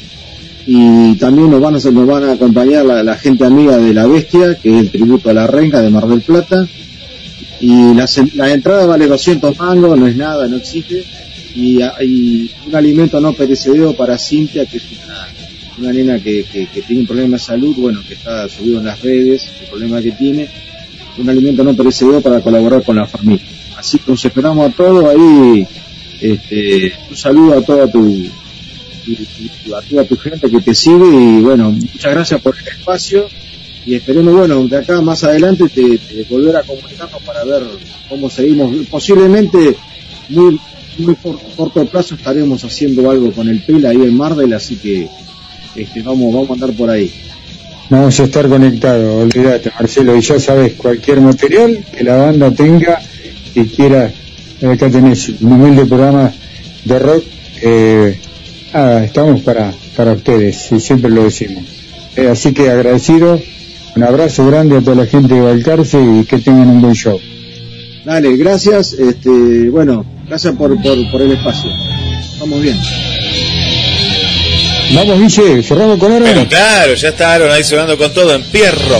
Y 0.65 1.15
también 1.17 1.51
nos 1.51 1.61
van 1.61 1.75
a, 1.75 1.79
nos 1.79 2.07
van 2.07 2.23
a 2.23 2.31
acompañar 2.33 2.85
la, 2.85 3.03
la 3.03 3.15
gente 3.17 3.45
amiga 3.45 3.77
de 3.77 3.93
La 3.93 4.07
Bestia, 4.07 4.55
que 4.55 4.69
es 4.69 4.81
el 4.85 4.91
tributo 4.91 5.29
a 5.29 5.33
la 5.33 5.45
renga 5.45 5.79
de 5.81 5.89
Mar 5.91 6.07
del 6.07 6.21
Plata. 6.21 6.67
Y 7.59 7.93
la, 7.93 8.07
la 8.35 8.51
entrada 8.51 8.85
vale 8.87 9.05
200 9.07 9.57
mangos, 9.59 9.97
no 9.97 10.07
es 10.07 10.15
nada, 10.15 10.47
no 10.47 10.57
existe. 10.57 11.03
Y, 11.55 11.79
y 12.01 12.51
un 12.67 12.75
alimento 12.75 13.19
no 13.19 13.33
perecedero 13.33 13.93
para 13.93 14.17
Cintia, 14.17 14.65
que 14.65 14.77
es 14.77 14.83
una, 15.05 15.27
una 15.79 15.93
nena 15.93 16.19
que, 16.19 16.45
que, 16.51 16.67
tiene 16.81 17.01
un 17.01 17.07
problema 17.07 17.37
de 17.37 17.43
salud, 17.43 17.75
bueno, 17.77 18.01
que 18.07 18.13
está 18.13 18.47
subido 18.47 18.79
en 18.79 18.85
las 18.85 19.01
redes, 19.01 19.49
el 19.61 19.67
problema 19.67 20.01
que 20.01 20.11
tiene 20.11 20.47
un 21.17 21.29
alimento 21.29 21.63
no 21.63 21.73
perecedero 21.75 22.21
para 22.21 22.39
colaborar 22.41 22.83
con 22.83 22.95
la 22.95 23.05
familia. 23.07 23.45
Así 23.77 23.97
que 23.99 24.11
los 24.11 24.23
esperamos 24.23 24.69
a 24.71 24.75
todos 24.75 25.05
ahí. 25.05 25.67
Este, 26.21 26.93
un 27.09 27.15
saludo 27.15 27.57
a 27.57 27.61
toda 27.61 27.89
tu- 27.91 28.27
a 29.75 29.81
toda 29.81 30.03
tu 30.05 30.17
gente 30.17 30.49
que 30.51 30.61
te 30.61 30.75
sigue 30.75 31.07
y 31.09 31.41
bueno, 31.41 31.71
muchas 31.71 32.13
gracias 32.13 32.41
por 32.41 32.55
el 32.57 32.67
espacio 32.67 33.27
y 33.85 33.95
esperemos, 33.95 34.35
bueno, 34.35 34.67
de 34.67 34.77
acá 34.77 35.01
más 35.01 35.23
adelante 35.23 35.67
te, 35.69 35.97
te 35.97 36.23
volver 36.29 36.57
a 36.57 36.63
comunicarnos 36.63 37.21
para 37.23 37.43
ver 37.45 37.63
cómo 38.07 38.29
seguimos. 38.29 38.75
Posiblemente 38.87 39.75
muy 40.29 40.59
muy 40.99 41.15
por 41.15 41.39
corto 41.55 41.85
plazo 41.85 42.15
estaremos 42.15 42.63
haciendo 42.63 43.09
algo 43.09 43.31
con 43.31 43.47
el 43.47 43.61
PEL 43.61 43.85
ahí 43.85 43.97
en 43.97 44.15
Mardel, 44.15 44.53
así 44.53 44.75
que 44.75 45.07
este, 45.75 46.01
vamos, 46.01 46.33
vamos 46.33 46.49
a 46.49 46.53
andar 46.53 46.71
por 46.73 46.89
ahí. 46.89 47.11
Vamos 47.89 48.19
a 48.19 48.23
estar 48.25 48.47
conectados, 48.47 49.23
olvídate 49.23 49.71
Marcelo, 49.71 50.15
y 50.15 50.21
ya 50.21 50.39
sabes, 50.39 50.73
cualquier 50.73 51.21
material 51.21 51.83
que 51.95 52.03
la 52.03 52.17
banda 52.17 52.51
tenga 52.51 53.01
y 53.55 53.63
quiera, 53.65 54.11
acá 54.61 54.89
tenés 54.89 55.29
un 55.41 55.53
humilde 55.53 55.85
programa 55.85 56.31
de 56.85 56.99
rock, 56.99 57.23
eh, 57.61 58.19
nada, 58.73 59.03
estamos 59.03 59.41
para, 59.41 59.73
para 59.95 60.13
ustedes, 60.13 60.71
y 60.71 60.79
siempre 60.79 61.09
lo 61.09 61.23
decimos. 61.23 61.63
Eh, 62.15 62.27
así 62.27 62.53
que 62.53 62.69
agradecido, 62.69 63.39
un 63.95 64.03
abrazo 64.03 64.45
grande 64.45 64.77
a 64.77 64.81
toda 64.81 64.95
la 64.95 65.05
gente 65.07 65.33
de 65.33 65.41
Balcarce 65.41 65.99
y 65.99 66.25
que 66.25 66.37
tengan 66.37 66.69
un 66.69 66.81
buen 66.81 66.93
show. 66.93 67.19
Dale, 68.05 68.37
gracias, 68.37 68.93
este, 68.93 69.69
bueno, 69.69 70.05
gracias 70.29 70.55
por, 70.55 70.81
por, 70.81 71.11
por 71.11 71.21
el 71.21 71.31
espacio. 71.33 71.69
Vamos 72.39 72.61
bien. 72.61 72.79
Vamos, 74.91 75.19
Guille, 75.19 75.61
cerramos 75.63 75.99
con 75.99 76.11
Aaron. 76.11 76.27
Pero 76.27 76.47
claro, 76.47 76.93
ya 76.93 77.09
está 77.09 77.33
Aaron 77.33 77.51
ahí 77.51 77.63
sonando 77.63 77.97
con 77.97 78.13
todo 78.13 78.33
en 78.33 78.43
Pierro. 78.43 78.99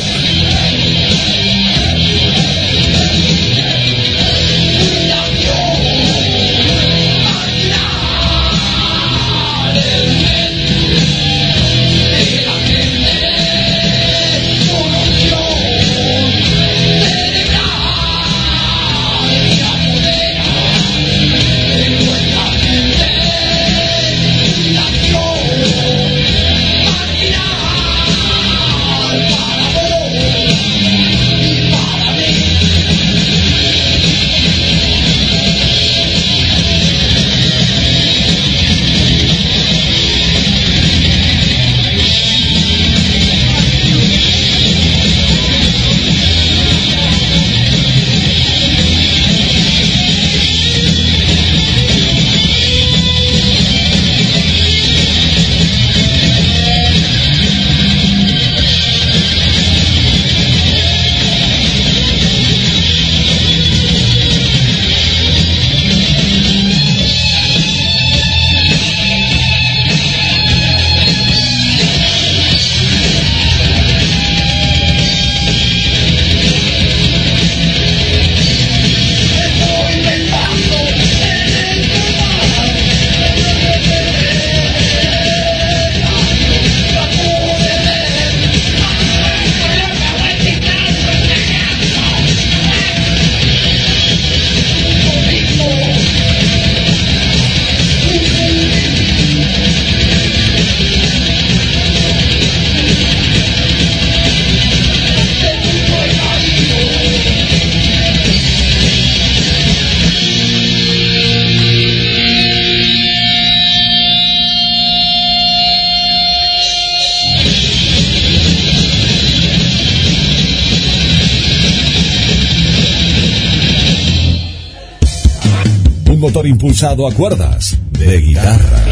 Impulsado 126.79 127.07
a 127.07 127.13
cuerdas 127.13 127.77
de 127.91 128.21
guitarras. 128.21 128.88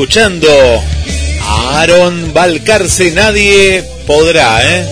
Escuchando 0.00 0.48
a 1.42 1.82
Aaron 1.82 2.32
Balcarce, 2.32 3.10
nadie 3.10 3.84
podrá, 4.06 4.62
¿eh? 4.64 4.86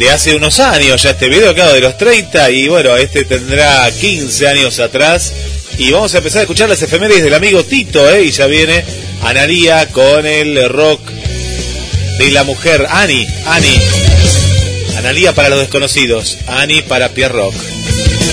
De 0.00 0.10
hace 0.10 0.34
unos 0.34 0.58
años 0.58 1.00
ya 1.00 1.10
este 1.10 1.28
video, 1.28 1.54
claro, 1.54 1.72
de 1.72 1.80
los 1.80 1.96
30, 1.96 2.50
y 2.50 2.66
bueno, 2.66 2.96
este 2.96 3.24
tendrá 3.24 3.88
15 3.88 4.48
años 4.48 4.80
atrás. 4.80 5.32
Y 5.78 5.92
vamos 5.92 6.12
a 6.12 6.18
empezar 6.18 6.40
a 6.40 6.42
escuchar 6.42 6.68
las 6.68 6.82
efemérides 6.82 7.22
del 7.22 7.34
amigo 7.34 7.62
Tito, 7.62 8.10
¿eh? 8.10 8.24
Y 8.24 8.32
ya 8.32 8.46
viene 8.46 8.82
Analía 9.22 9.86
con 9.90 10.26
el 10.26 10.68
rock 10.68 11.00
de 12.18 12.32
la 12.32 12.42
mujer, 12.42 12.88
Ani, 12.90 13.28
Ani. 13.46 13.80
Analía 14.96 15.36
para 15.36 15.50
los 15.50 15.60
desconocidos, 15.60 16.38
Ani 16.48 16.82
para 16.82 17.10
Pierre 17.10 17.34
Rock. 17.34 17.54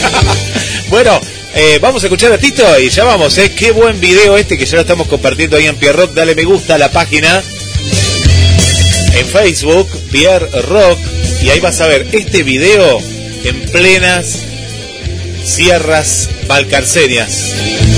bueno, 0.89 1.18
eh, 1.61 1.77
vamos 1.79 2.01
a 2.01 2.05
escuchar 2.05 2.31
a 2.31 2.37
Tito 2.37 2.63
y 2.79 2.89
ya 2.89 3.03
vamos, 3.03 3.37
¿eh? 3.37 3.51
Qué 3.51 3.71
buen 3.71 3.99
video 3.99 4.37
este 4.37 4.57
que 4.57 4.65
ya 4.65 4.75
lo 4.75 4.81
estamos 4.81 5.07
compartiendo 5.07 5.57
ahí 5.57 5.65
en 5.65 5.75
Pierre 5.75 5.97
Rock. 5.97 6.13
Dale 6.13 6.33
me 6.33 6.45
gusta 6.45 6.75
a 6.75 6.77
la 6.77 6.89
página 6.89 7.43
en 9.13 9.25
Facebook, 9.27 9.89
Pierre 10.09 10.47
Rock. 10.61 10.97
Y 11.43 11.49
ahí 11.49 11.59
vas 11.59 11.81
a 11.81 11.87
ver 11.87 12.07
este 12.13 12.43
video 12.43 12.99
en 13.43 13.59
plenas 13.71 14.39
sierras 15.43 16.29
balcarcenias. 16.47 17.53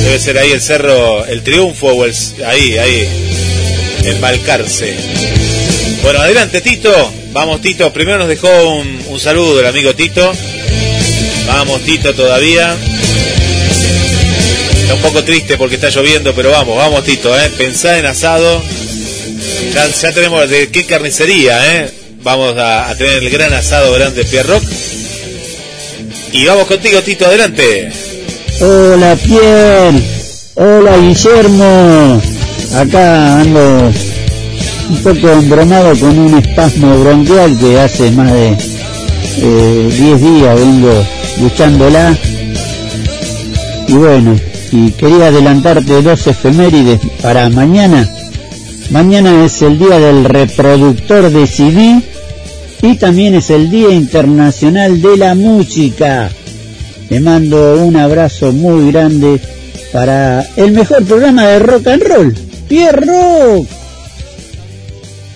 Debe 0.05 0.17
ser 0.17 0.39
ahí 0.39 0.51
el 0.51 0.61
cerro, 0.61 1.23
el 1.25 1.43
triunfo 1.43 1.89
o 1.89 2.05
el. 2.05 2.15
Ahí, 2.43 2.79
ahí. 2.79 3.07
En 4.05 4.19
Balcarce. 4.19 4.95
Bueno, 6.01 6.19
adelante 6.19 6.61
Tito. 6.61 7.13
Vamos 7.31 7.61
Tito. 7.61 7.93
Primero 7.93 8.17
nos 8.17 8.27
dejó 8.27 8.49
un, 8.79 9.03
un 9.07 9.19
saludo 9.19 9.59
el 9.59 9.67
amigo 9.67 9.93
Tito. 9.93 10.31
Vamos 11.45 11.81
Tito 11.83 12.15
todavía. 12.15 12.75
Un 14.93 15.01
poco 15.01 15.23
triste 15.23 15.57
porque 15.57 15.76
está 15.76 15.89
lloviendo, 15.89 16.34
pero 16.34 16.51
vamos, 16.51 16.76
vamos 16.76 17.03
Tito, 17.03 17.34
¿eh? 17.38 17.49
Pensá 17.57 17.97
en 17.97 18.05
asado. 18.05 18.61
Ya, 19.73 20.11
tenemos 20.11 20.49
de 20.49 20.69
qué 20.69 20.85
carnicería, 20.85 21.59
¿eh? 21.76 21.89
Vamos 22.23 22.55
a, 22.57 22.93
tener 22.97 23.23
el 23.23 23.30
gran 23.30 23.53
asado 23.53 23.93
grande 23.93 24.26
Pierre 24.26 24.49
Rock. 24.49 24.63
Y 26.34 26.45
vamos 26.45 26.68
contigo 26.68 27.01
Tito, 27.01 27.26
adelante. 27.26 27.89
Hola 28.59 29.15
Pierre, 29.15 30.01
hola 30.55 30.97
Guillermo, 30.97 32.22
acá 32.76 33.39
ando 33.39 33.91
un 34.89 35.03
poco 35.03 35.31
embromado 35.31 35.97
con 35.99 36.19
un 36.19 36.38
espasmo 36.38 36.99
bronquial 36.99 37.57
que 37.57 37.80
hace 37.80 38.11
más 38.11 38.31
de 38.31 38.55
10 39.38 39.41
eh, 39.41 40.18
días 40.19 40.55
vengo 40.55 41.07
luchándola 41.39 42.15
y 43.88 43.93
bueno, 43.93 44.39
y 44.72 44.91
quería 44.91 45.27
adelantarte 45.27 46.02
dos 46.02 46.27
efemérides 46.27 47.02
para 47.22 47.49
mañana. 47.49 48.10
Mañana 48.89 49.45
es 49.45 49.61
el 49.61 49.77
día 49.77 49.99
del 49.99 50.23
reproductor 50.26 51.30
de 51.30 51.48
CD 51.48 52.02
y 52.81 52.95
también 52.95 53.35
es 53.35 53.49
el 53.49 53.69
Día 53.69 53.91
Internacional 53.91 55.02
de 55.02 55.18
la 55.18 55.35
Música. 55.35 56.30
Te 57.10 57.19
mando 57.19 57.84
un 57.84 57.95
abrazo 57.98 58.52
muy 58.52 58.91
grande 58.91 59.39
para 59.91 60.41
el 60.56 60.72
mejor 60.72 61.03
programa 61.03 61.45
de 61.48 61.60
rock 61.60 61.88
and 61.88 62.03
roll, 62.03 62.34
Pierre 62.68 63.06
Rock. 63.06 63.68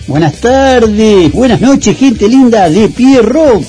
Buenas 0.08 0.36
tardes, 0.36 1.32
buenas 1.34 1.60
noches, 1.62 1.98
gente 1.98 2.28
linda 2.30 2.70
de 2.70 2.88
Pierre 2.90 3.28
Rock. 3.28 3.64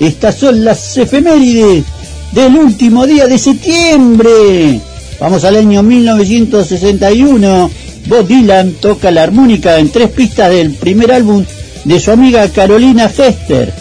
Estas 0.00 0.34
son 0.34 0.64
las 0.64 0.96
efemérides 0.98 1.84
del 2.32 2.56
último 2.56 3.06
día 3.06 3.26
de 3.26 3.38
septiembre. 3.38 4.80
Vamos 5.18 5.44
al 5.44 5.56
año 5.56 5.82
1961. 5.82 7.70
Bob 8.06 8.26
Dylan 8.26 8.72
toca 8.72 9.10
la 9.10 9.22
armónica 9.22 9.78
en 9.78 9.90
tres 9.90 10.10
pistas 10.10 10.50
del 10.50 10.72
primer 10.72 11.10
álbum 11.10 11.44
de 11.84 11.98
su 11.98 12.10
amiga 12.10 12.46
Carolina 12.50 13.08
Fester. 13.08 13.72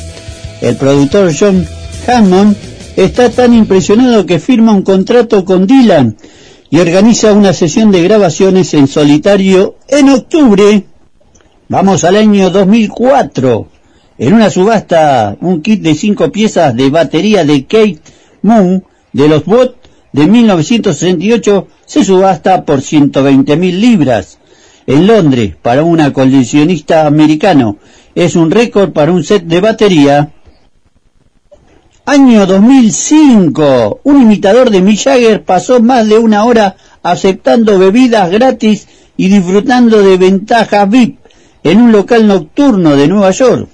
El 0.62 0.78
productor 0.78 1.32
John 1.38 1.68
Hammond 2.07 2.56
está 2.95 3.30
tan 3.30 3.53
impresionado 3.53 4.26
que 4.26 4.40
firma 4.40 4.72
un 4.72 4.84
contrato 4.84 5.44
con 5.44 5.68
Dylan 5.68 6.16
y 6.70 6.80
organiza 6.80 7.34
una 7.34 7.52
sesión 7.52 7.91
de 7.91 8.03
grabaciones 8.03 8.74
en 8.74 8.88
solitario 8.88 9.76
en 9.90 10.10
octubre. 10.10 10.84
Vamos 11.68 12.06
al 12.06 12.16
año 12.16 12.49
2004. 12.49 13.68
En 14.18 14.34
una 14.34 14.49
subasta, 14.49 15.36
un 15.41 15.62
kit 15.62 15.82
de 15.82 15.95
cinco 15.95 16.32
piezas 16.32 16.74
de 16.74 16.90
batería 16.90 17.44
de 17.44 17.66
Kate 17.66 17.99
Moon 18.41 18.86
de 19.12 19.28
los 19.28 19.44
Bot 19.44 19.85
de 20.16 20.28
1968 20.28 21.68
se 21.86 22.06
subasta 22.06 22.64
por 22.64 22.80
120 22.80 23.58
mil 23.58 23.82
libras. 23.82 24.40
En 24.88 25.08
Londres, 25.08 25.58
para 25.62 25.84
un 25.84 26.10
coleccionista 26.12 27.06
americano, 27.06 27.76
es 28.16 28.38
un 28.38 28.50
récord 28.50 28.94
para 28.94 29.12
un 29.12 29.26
set 29.26 29.44
de 29.44 29.60
batería. 29.60 30.32
Año 32.06 32.46
2005. 32.46 34.00
Un 34.04 34.22
imitador 34.22 34.70
de 34.70 34.80
Mick 34.80 35.04
Jagger 35.04 35.44
pasó 35.44 35.82
más 35.82 36.08
de 36.08 36.18
una 36.18 36.46
hora 36.46 36.78
aceptando 37.04 37.78
bebidas 37.78 38.32
gratis 38.32 38.88
y 39.18 39.28
disfrutando 39.28 40.02
de 40.02 40.16
ventajas 40.16 40.90
VIP 40.90 41.20
en 41.62 41.82
un 41.82 41.92
local 41.92 42.26
nocturno 42.26 42.96
de 42.96 43.10
Nueva 43.10 43.32
York. 43.32 43.68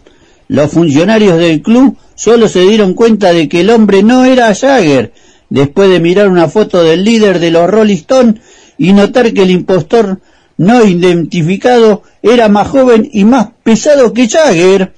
Los 0.47 0.71
funcionarios 0.71 1.37
del 1.37 1.61
club 1.61 1.97
solo 2.15 2.47
se 2.47 2.61
dieron 2.61 2.95
cuenta 2.95 3.31
de 3.31 3.47
que 3.47 3.61
el 3.61 3.69
hombre 3.69 4.01
no 4.01 4.25
era 4.25 4.55
Jagger 4.55 5.13
después 5.51 5.89
de 5.89 5.99
mirar 5.99 6.29
una 6.29 6.47
foto 6.47 6.81
del 6.81 7.03
líder 7.03 7.39
de 7.39 7.51
los 7.51 7.69
Rolling 7.69 7.95
Stones 7.95 8.41
y 8.77 8.93
notar 8.93 9.33
que 9.33 9.43
el 9.43 9.51
impostor 9.51 10.19
no 10.57 10.85
identificado 10.85 12.03
era 12.23 12.47
más 12.47 12.69
joven 12.69 13.07
y 13.11 13.25
más 13.25 13.49
pesado 13.61 14.13
que 14.13 14.29
Jagger. 14.29 14.93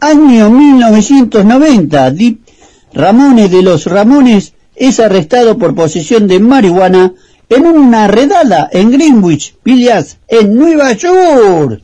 Año 0.00 0.50
1990, 0.50 2.10
Deep 2.10 2.40
Ramones 2.92 3.50
de 3.52 3.62
los 3.62 3.86
Ramones 3.86 4.52
es 4.74 4.98
arrestado 4.98 5.56
por 5.56 5.76
posesión 5.76 6.26
de 6.26 6.40
marihuana 6.40 7.14
en 7.48 7.66
una 7.66 8.08
redada 8.08 8.68
en 8.72 8.90
Greenwich 8.90 9.54
Villas, 9.64 10.18
en 10.26 10.56
Nueva 10.56 10.92
York. 10.94 11.82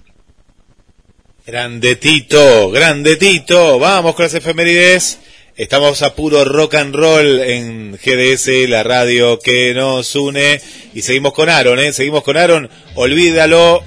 Grande 1.47 1.95
Tito, 1.95 2.71
grande 2.71 3.17
Tito. 3.17 3.79
Vamos 3.79 4.17
con 4.17 4.25
las 4.25 4.35
efemérides. 4.35 5.21
Estamos 5.59 6.03
a 6.03 6.15
puro 6.15 6.45
rock 6.45 6.77
and 6.77 6.95
roll 6.95 7.41
en 7.41 7.91
GDS, 7.97 8.69
la 8.69 8.85
radio 8.85 9.41
que 9.41 9.75
nos 9.75 10.15
une. 10.15 10.61
Y 10.95 11.03
seguimos 11.03 11.33
con 11.33 11.49
Aaron, 11.49 11.81
¿eh? 11.81 11.93
Seguimos 11.93 12.23
con 12.23 12.37
Aaron. 12.37 12.71
Olvídalo 12.95 13.83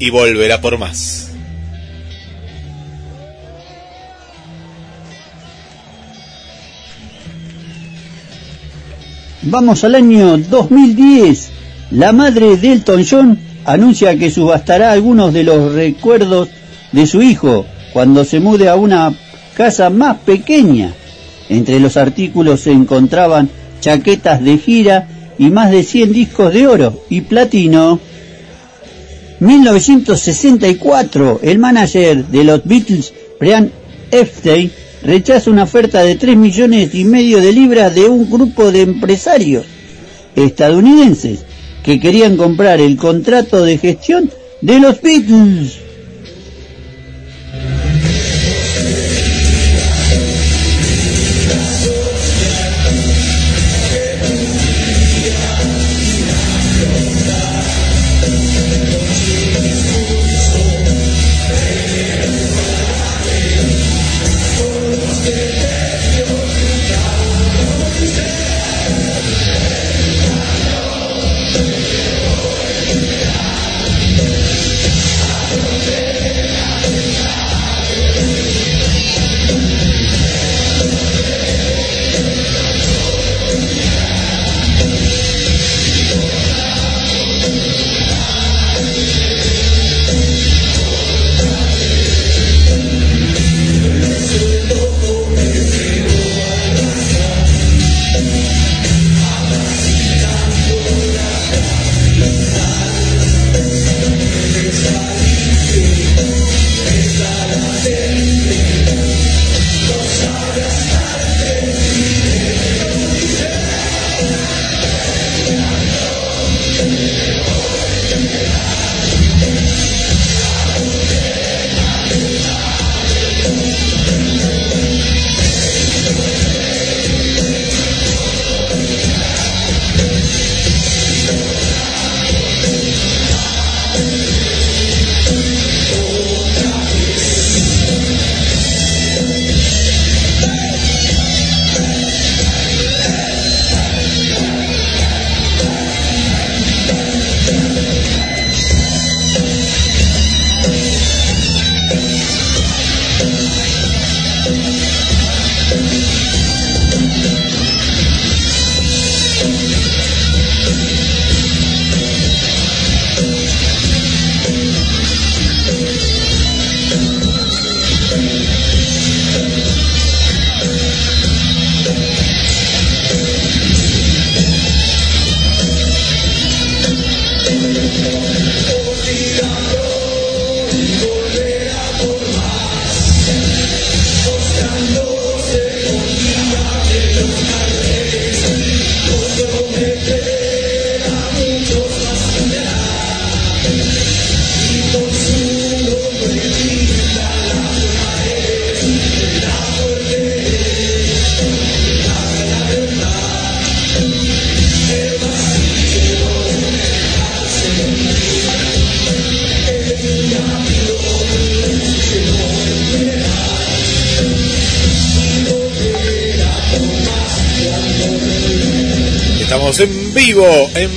y 0.00 0.10
volverá 0.10 0.60
por 0.60 0.78
más. 0.78 1.30
Vamos 9.42 9.84
al 9.84 9.94
año 9.94 10.38
2010. 10.38 11.50
La 11.92 12.12
madre 12.12 12.56
de 12.56 12.72
Elton 12.72 13.06
John 13.08 13.38
anuncia 13.64 14.18
que 14.18 14.32
subastará 14.32 14.90
algunos 14.90 15.32
de 15.32 15.44
los 15.44 15.72
recuerdos 15.72 16.48
de 16.90 17.06
su 17.06 17.22
hijo 17.22 17.64
cuando 17.92 18.24
se 18.24 18.40
mude 18.40 18.68
a 18.68 18.74
una 18.74 19.14
casa 19.56 19.90
más 19.90 20.18
pequeña. 20.18 20.92
Entre 21.48 21.80
los 21.80 21.96
artículos 21.96 22.60
se 22.60 22.70
encontraban 22.72 23.48
chaquetas 23.80 24.44
de 24.44 24.58
gira 24.58 25.08
y 25.38 25.48
más 25.50 25.70
de 25.70 25.82
100 25.82 26.12
discos 26.12 26.52
de 26.52 26.66
oro 26.66 27.02
y 27.08 27.22
platino. 27.22 27.98
1964, 29.40 31.40
el 31.42 31.58
manager 31.58 32.26
de 32.26 32.44
los 32.44 32.62
Beatles, 32.64 33.14
Brian 33.40 33.72
Epstein, 34.10 34.70
rechaza 35.02 35.50
una 35.50 35.62
oferta 35.64 36.02
de 36.02 36.16
3 36.16 36.36
millones 36.36 36.94
y 36.94 37.04
medio 37.04 37.40
de 37.40 37.52
libras 37.52 37.94
de 37.94 38.08
un 38.08 38.30
grupo 38.30 38.72
de 38.72 38.82
empresarios 38.82 39.64
estadounidenses 40.34 41.44
que 41.82 42.00
querían 42.00 42.36
comprar 42.36 42.80
el 42.80 42.96
contrato 42.96 43.64
de 43.64 43.78
gestión 43.78 44.30
de 44.60 44.80
los 44.80 45.00
Beatles. 45.00 45.85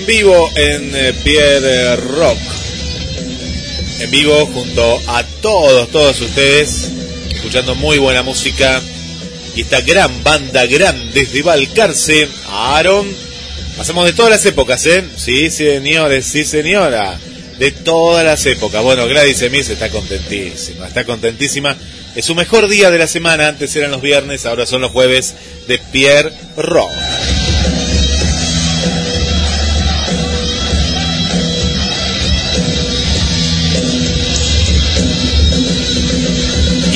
Vivo, 0.10 0.49
en 0.56 0.91
eh, 0.95 1.14
Pierre 1.23 1.95
Rock. 1.98 2.40
En 3.99 4.10
vivo 4.10 4.48
junto 4.48 4.99
a 5.06 5.23
todos, 5.40 5.88
todos 5.91 6.19
ustedes, 6.19 6.90
escuchando 7.30 7.76
muy 7.76 7.99
buena 7.99 8.23
música. 8.23 8.81
Y 9.56 9.61
esta 9.61 9.81
gran 9.81 10.23
banda, 10.23 10.65
gran 10.65 11.14
desde 11.14 11.44
Balcarce, 11.44 12.27
Aaron. 12.49 13.07
Pasamos 13.77 14.06
de 14.06 14.14
todas 14.14 14.31
las 14.31 14.44
épocas, 14.48 14.84
¿eh? 14.88 15.03
Sí, 15.15 15.52
señores, 15.52 16.26
sí, 16.26 16.44
señora. 16.44 17.19
De 17.60 17.69
todas 17.69 18.26
las 18.26 18.44
épocas. 18.48 18.81
Bueno, 18.81 19.06
Gladys 19.06 19.44
Emis 19.44 19.69
está 19.69 19.90
contentísima, 19.90 20.88
está 20.88 21.03
contentísima. 21.03 21.77
Es 22.15 22.26
su 22.26 22.34
mejor 22.34 22.68
día 22.68 22.90
de 22.90 22.98
la 22.98 23.07
semana, 23.07 23.48
antes 23.48 23.76
eran 23.76 23.91
los 23.91 24.02
viernes, 24.02 24.48
ahora 24.48 24.65
son 24.65 24.81
los 24.81 24.91
jueves 24.91 25.36
de 25.68 25.77
Pierre 25.77 26.34
Rock. 26.57 26.90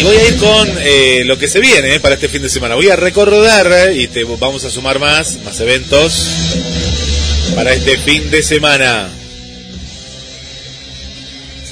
Voy 0.04 0.18
a 0.18 0.28
ir 0.28 0.38
con 0.38 0.70
eh, 0.82 1.24
lo 1.24 1.38
que 1.38 1.48
se 1.48 1.62
viene 1.62 1.96
eh, 1.96 2.00
para 2.02 2.16
este 2.16 2.28
fin 2.28 2.42
de 2.42 2.50
semana. 2.50 2.76
Voy 2.76 2.90
a 2.90 2.98
recordar 2.98 3.72
eh, 3.72 3.96
y 3.96 4.08
te 4.10 4.26
vamos 4.26 4.66
a 4.66 4.70
sumar 4.70 5.00
más, 5.00 5.38
más 5.46 5.58
eventos 5.62 6.28
para 7.56 7.74
este 7.74 7.98
fin 7.98 8.30
de 8.30 8.44
semana. 8.44 9.10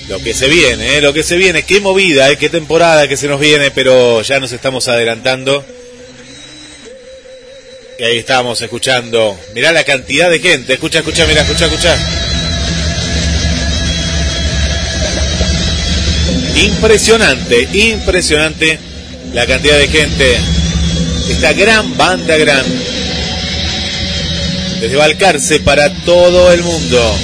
Lo 0.07 0.19
que 0.19 0.33
se 0.33 0.47
viene, 0.47 1.01
lo 1.01 1.11
que 1.13 1.23
se 1.23 1.35
viene, 1.35 1.63
qué 1.63 1.81
movida, 1.81 2.33
qué 2.37 2.47
temporada 2.47 3.09
que 3.09 3.17
se 3.17 3.27
nos 3.27 3.39
viene, 3.39 3.69
pero 3.69 4.21
ya 4.21 4.39
nos 4.39 4.53
estamos 4.53 4.87
adelantando. 4.87 5.65
Y 7.99 8.03
ahí 8.03 8.17
estamos 8.17 8.61
escuchando. 8.61 9.37
Mirá 9.53 9.73
la 9.73 9.83
cantidad 9.83 10.29
de 10.29 10.39
gente. 10.39 10.73
Escucha, 10.73 10.99
escucha, 10.99 11.27
mira, 11.27 11.41
escucha, 11.41 11.65
escucha. 11.65 12.20
Impresionante, 16.55 17.67
impresionante 17.73 18.79
la 19.33 19.45
cantidad 19.45 19.77
de 19.77 19.87
gente. 19.87 20.37
Esta 21.29 21.53
gran 21.53 21.97
banda 21.97 22.37
gran. 22.37 22.65
Desde 24.79 24.95
Balcarce 24.95 25.59
para 25.59 25.93
todo 26.03 26.51
el 26.51 26.63
mundo. 26.63 27.15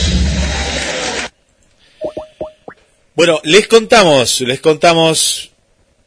Bueno, 3.16 3.41
les 3.44 3.68
contamos, 3.68 4.41
les 4.41 4.60
contamos 4.60 5.49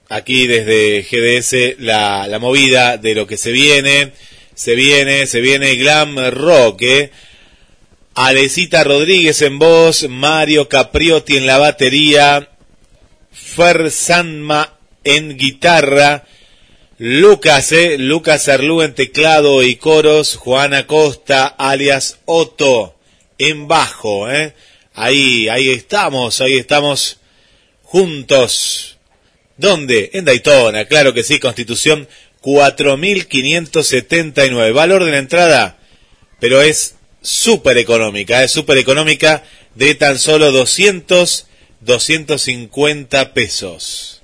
aquí 0.09 0.47
desde 0.47 1.03
GDS 1.03 1.81
la, 1.81 2.27
la 2.29 2.39
movida 2.39 2.97
de 2.99 3.15
lo 3.15 3.27
que 3.27 3.37
se 3.37 3.51
viene. 3.51 4.13
Se 4.55 4.75
viene, 4.75 5.27
se 5.27 5.41
viene 5.41 5.75
Glam 5.77 6.19
Rock, 6.31 6.83
¿eh? 6.83 7.11
Alecita 8.15 8.85
Rodríguez 8.85 9.41
en 9.43 9.59
voz, 9.59 10.07
Mario 10.09 10.69
Capriotti 10.69 11.37
en 11.37 11.47
la 11.47 11.59
batería, 11.59 12.50
Fer 13.33 13.91
Sanma 13.91 14.79
en 15.05 15.37
guitarra, 15.37 16.25
Lucas, 16.99 17.73
eh, 17.73 17.99
Lucas 17.99 18.49
Arlú 18.49 18.83
en 18.83 18.95
teclado 18.95 19.63
y 19.63 19.77
coros, 19.77 20.37
Juana 20.37 20.87
Costa 20.87 21.47
alias 21.47 22.19
Otto 22.27 22.97
en 23.39 23.69
bajo, 23.69 24.31
eh. 24.31 24.55
Ahí, 24.93 25.49
ahí 25.49 25.71
estamos, 25.71 26.41
ahí 26.41 26.59
estamos 26.59 27.21
juntos. 27.83 28.99
¿Dónde? 29.57 30.11
En 30.13 30.25
Daytona, 30.25 30.87
claro 30.87 31.15
que 31.15 31.23
sí, 31.23 31.39
Constitución 31.39 32.09
4.579. 32.43 34.73
Valor 34.73 35.05
de 35.05 35.11
la 35.11 35.19
entrada, 35.19 35.79
pero 36.39 36.63
es 36.63 36.95
súper 37.23 37.77
económica, 37.79 38.45
es 38.45 38.53
súper 38.53 38.79
económica 38.79 39.45
de 39.75 39.95
tan 39.95 40.19
solo 40.19 40.53
200, 40.53 41.47
250 41.81 43.33
pesos. 43.33 44.20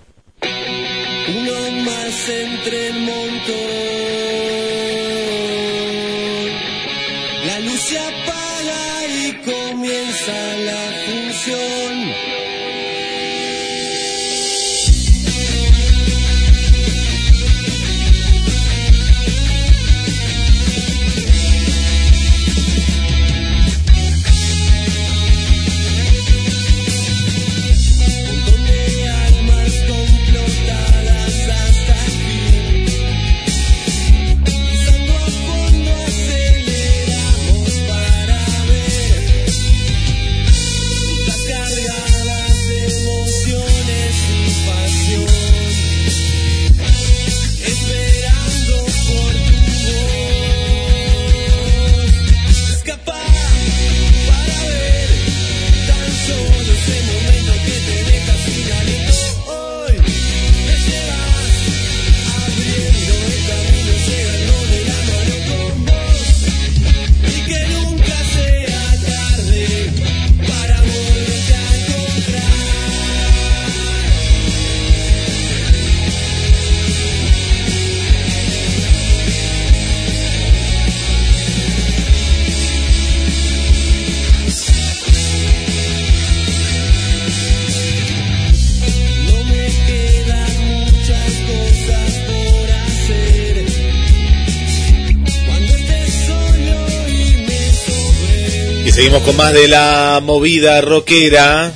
Seguimos 98.96 99.22
con 99.24 99.36
más 99.36 99.52
de 99.52 99.68
la 99.68 100.20
movida 100.22 100.80
rockera. 100.80 101.70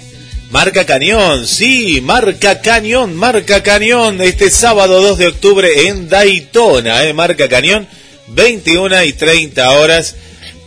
Marca 0.50 0.86
Cañón, 0.86 1.46
sí, 1.46 2.00
Marca 2.00 2.62
Cañón, 2.62 3.14
Marca 3.14 3.62
Cañón, 3.62 4.22
este 4.22 4.48
sábado 4.48 5.02
2 5.02 5.18
de 5.18 5.26
octubre 5.26 5.88
en 5.88 6.08
Daytona, 6.08 7.04
eh, 7.04 7.12
Marca 7.12 7.46
Cañón, 7.46 7.86
21 8.28 9.04
y 9.04 9.12
30 9.12 9.70
horas. 9.72 10.16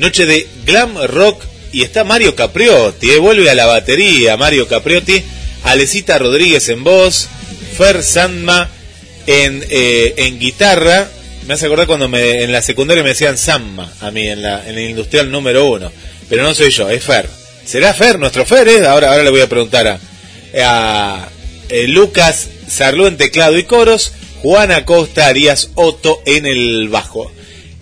Noche 0.00 0.24
de 0.24 0.48
glam 0.64 0.96
rock 1.06 1.44
y 1.72 1.82
está 1.82 2.04
Mario 2.04 2.34
Capriotti, 2.34 3.10
eh, 3.10 3.18
vuelve 3.18 3.50
a 3.50 3.54
la 3.54 3.66
batería 3.66 4.36
Mario 4.38 4.66
Capriotti, 4.66 5.22
Alecita 5.64 6.18
Rodríguez 6.18 6.70
en 6.70 6.82
voz, 6.82 7.28
Fer 7.76 8.02
Sandma 8.02 8.68
en, 9.26 9.62
eh, 9.68 10.14
en 10.16 10.38
guitarra. 10.38 11.06
Me 11.46 11.54
hace 11.54 11.66
acordar 11.66 11.86
cuando 11.86 12.06
en 12.16 12.50
la 12.50 12.62
secundaria 12.62 13.02
me 13.02 13.10
decían 13.10 13.36
Samma, 13.36 13.92
a 14.00 14.10
mí 14.10 14.26
en, 14.26 14.40
la, 14.42 14.66
en 14.66 14.78
el 14.78 14.90
industrial 14.90 15.30
número 15.30 15.66
uno. 15.66 15.92
Pero 16.30 16.44
no 16.44 16.54
soy 16.54 16.70
yo, 16.70 16.88
es 16.88 17.04
Fer. 17.04 17.28
¿Será 17.66 17.92
Fer, 17.92 18.18
nuestro 18.18 18.46
Fer? 18.46 18.68
eh? 18.68 18.86
Ahora, 18.86 19.10
ahora 19.10 19.22
le 19.22 19.30
voy 19.30 19.42
a 19.42 19.48
preguntar 19.48 19.86
a, 19.86 19.98
a 20.62 21.28
eh, 21.68 21.86
Lucas 21.88 22.48
Sarlú 22.68 23.06
en 23.06 23.16
teclado 23.18 23.58
y 23.58 23.64
coros, 23.64 24.12
Juana 24.42 24.84
Costa 24.86 25.26
Arias 25.26 25.70
Otto 25.74 26.22
en 26.24 26.46
el 26.46 26.88
bajo. 26.88 27.30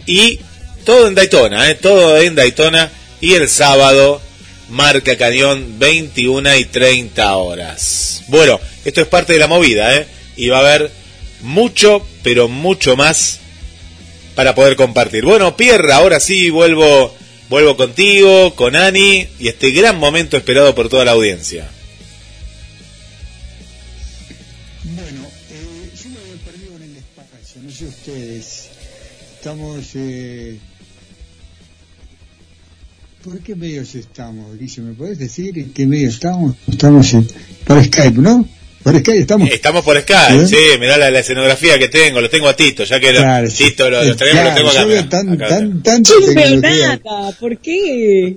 Y 0.07 0.41
todo 0.89 1.07
en 1.07 1.15
Daytona, 1.15 1.71
¿eh? 1.71 1.75
todo 1.75 2.17
en 2.17 2.35
Daytona. 2.35 2.91
Y 3.21 3.35
el 3.35 3.47
sábado, 3.51 4.23
Marca 4.71 5.19
Cañón, 5.19 5.79
21 5.79 6.57
y 6.57 6.65
30 6.65 7.37
horas. 7.37 8.23
Bueno, 8.29 8.59
esto 8.87 9.03
es 9.03 9.07
parte 9.07 9.35
de 9.35 9.39
la 9.39 9.49
movida, 9.49 9.95
¿eh? 9.95 10.07
Y 10.35 10.49
va 10.49 10.57
a 10.57 10.61
haber 10.61 10.91
mucho, 11.43 12.07
pero 12.23 12.49
mucho 12.49 12.97
más 12.97 13.41
para 14.35 14.55
poder 14.55 14.77
compartir. 14.77 15.27
Bueno, 15.27 15.59
Pierre, 15.59 15.93
ahora 15.93 16.21
sí 16.21 16.49
vuelvo, 16.49 17.15
vuelvo 17.51 17.77
contigo, 17.77 18.55
con 18.55 18.75
Ani 18.75 19.29
y 19.39 19.49
este 19.49 19.73
gran 19.73 19.99
momento 19.99 20.39
esperado 20.39 20.75
por 20.75 20.89
toda 20.89 21.05
la 21.05 21.11
audiencia. 21.11 21.69
Bueno, 24.85 25.21
eh, 25.51 25.91
yo 26.03 26.09
me 26.09 26.19
había 26.19 26.45
perdido 26.47 26.77
en 26.77 26.83
el 26.85 26.97
espacio, 26.97 27.61
no 27.63 27.71
sé 27.71 27.85
ustedes. 27.85 28.69
Estamos... 29.37 29.85
Eh... 29.95 30.59
¿Por 33.29 33.41
qué 33.41 33.55
medios 33.55 33.95
estamos, 33.95 34.59
Guille? 34.59 34.83
¿Me 34.83 34.95
podés 34.95 35.19
decir 35.19 35.59
en 35.59 35.73
qué 35.73 35.87
medios 35.87 36.15
estamos? 36.15 36.57
Estamos 36.67 37.13
en... 37.15 37.27
por 37.67 37.85
Skype, 37.85 38.19
¿no? 38.21 38.49
Por 38.83 38.99
Skype 38.99 39.19
estamos. 39.19 39.51
Estamos 39.51 39.85
por 39.85 40.01
Skype, 40.01 40.43
¿Eh? 40.45 40.47
sí, 40.47 40.57
mirá 40.81 40.97
la, 40.97 41.11
la 41.11 41.19
escenografía 41.19 41.79
que 41.79 41.89
tengo, 41.89 42.21
lo 42.21 42.31
tengo 42.31 42.49
a 42.49 42.57
Tito, 42.57 42.85
ya 42.85 42.99
que 42.99 43.13
lo- 43.13 43.19
Claro, 43.21 43.51
sí. 43.51 43.65
Tito 43.65 43.91
lo, 43.91 44.03
lo 44.03 44.17
tenemos, 44.17 44.41
Claro, 44.43 44.51
lo 44.51 44.57
tengo 44.57 44.71
acá. 44.71 44.81
yo 44.83 44.89
veo 44.89 45.09
tan, 45.09 45.29
acá, 45.31 45.49
tan, 45.49 45.83
tanta 45.83 46.13
tecnología, 46.25 47.01
nada, 47.05 47.33
¿por 47.33 47.59
qué? 47.59 48.37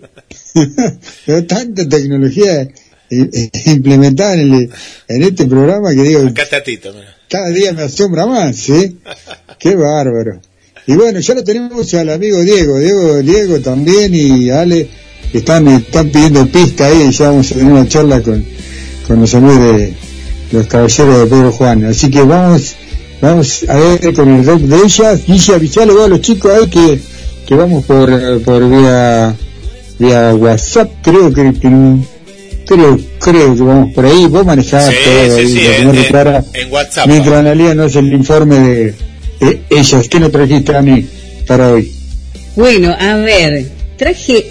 veo 1.28 1.46
tanta 1.46 1.88
tecnología 1.88 2.62
eh, 2.62 2.70
eh, 3.10 3.50
implementada 3.68 4.34
en, 4.36 4.54
el- 4.54 4.70
en 5.08 5.24
este 5.24 5.46
programa 5.46 5.94
que 5.94 6.02
digo, 6.04 6.28
Acá 6.28 6.44
está 6.44 6.64
Tito, 6.64 6.92
mirá. 6.94 7.16
cada 7.30 7.50
día 7.50 7.72
me 7.74 7.84
asombra 7.84 8.26
más, 8.26 8.58
¿sí? 8.58 8.98
Qué 9.60 9.76
bárbaro. 9.76 10.42
Y 10.88 10.94
bueno, 10.96 11.20
ya 11.20 11.34
lo 11.36 11.44
tenemos 11.44 11.94
al 11.94 12.10
amigo 12.10 12.40
Diego, 12.42 12.80
Diego, 12.80 13.18
Diego 13.22 13.60
también 13.60 14.14
y 14.14 14.50
Ale, 14.50 14.88
que 15.32 15.38
están, 15.38 15.68
están 15.68 16.10
pidiendo 16.10 16.46
pista 16.48 16.88
ahí 16.88 17.04
y 17.10 17.12
ya 17.12 17.30
vamos 17.30 17.52
a 17.52 17.56
tener 17.56 17.72
una 17.72 17.88
charla 17.88 18.22
con, 18.22 18.44
con 19.08 19.22
los 19.22 19.34
amigos 19.36 19.60
de 19.60 19.94
los 20.52 20.68
caballeros 20.68 21.20
de 21.20 21.26
Pedro 21.28 21.52
Juan. 21.52 21.86
Así 21.86 22.10
que 22.10 22.22
vamos, 22.24 22.76
vamos 23.22 23.64
a 23.70 23.76
ver 23.78 24.14
con 24.14 24.30
el 24.30 24.46
rock 24.46 24.62
de 24.62 24.76
ella, 24.86 25.14
Guille, 25.16 25.54
avisale 25.56 25.94
vos 25.94 26.06
a 26.06 26.08
los 26.08 26.22
chicos 26.22 26.52
ahí 26.52 26.68
que, 26.68 27.00
que 27.48 27.56
vamos 27.56 27.86
por, 27.86 28.42
por 28.42 28.70
vía, 28.70 29.36
vía 30.00 30.36
WhatsApp, 30.36 30.92
creo 31.04 31.32
que, 31.32 31.54
creo, 32.66 33.00
creo 33.20 33.56
que 33.56 33.62
vamos 33.64 33.94
por 33.94 34.06
ahí, 34.06 34.26
vos 34.28 34.46
manejás 34.46 34.88
Sí, 34.88 34.96
todo 35.06 35.36
sí, 35.38 35.42
ahí, 35.42 35.48
sí, 35.54 35.60
en, 35.80 35.90
en- 36.64 36.72
WhatsApp. 36.74 37.08
Mientras 37.08 37.36
Analia 37.36 37.76
no 37.76 37.84
hace 37.84 38.00
el 38.00 38.12
informe 38.14 38.60
de, 38.60 38.96
de 39.42 39.62
ellas, 39.70 40.08
¿qué 40.08 40.20
nos 40.20 40.32
trajiste 40.32 40.76
a 40.76 40.82
mí 40.82 41.06
para 41.48 41.72
hoy? 41.72 41.92
Bueno, 42.56 42.96
a 42.98 43.16
ver, 43.16 43.70
traje, 43.98 44.46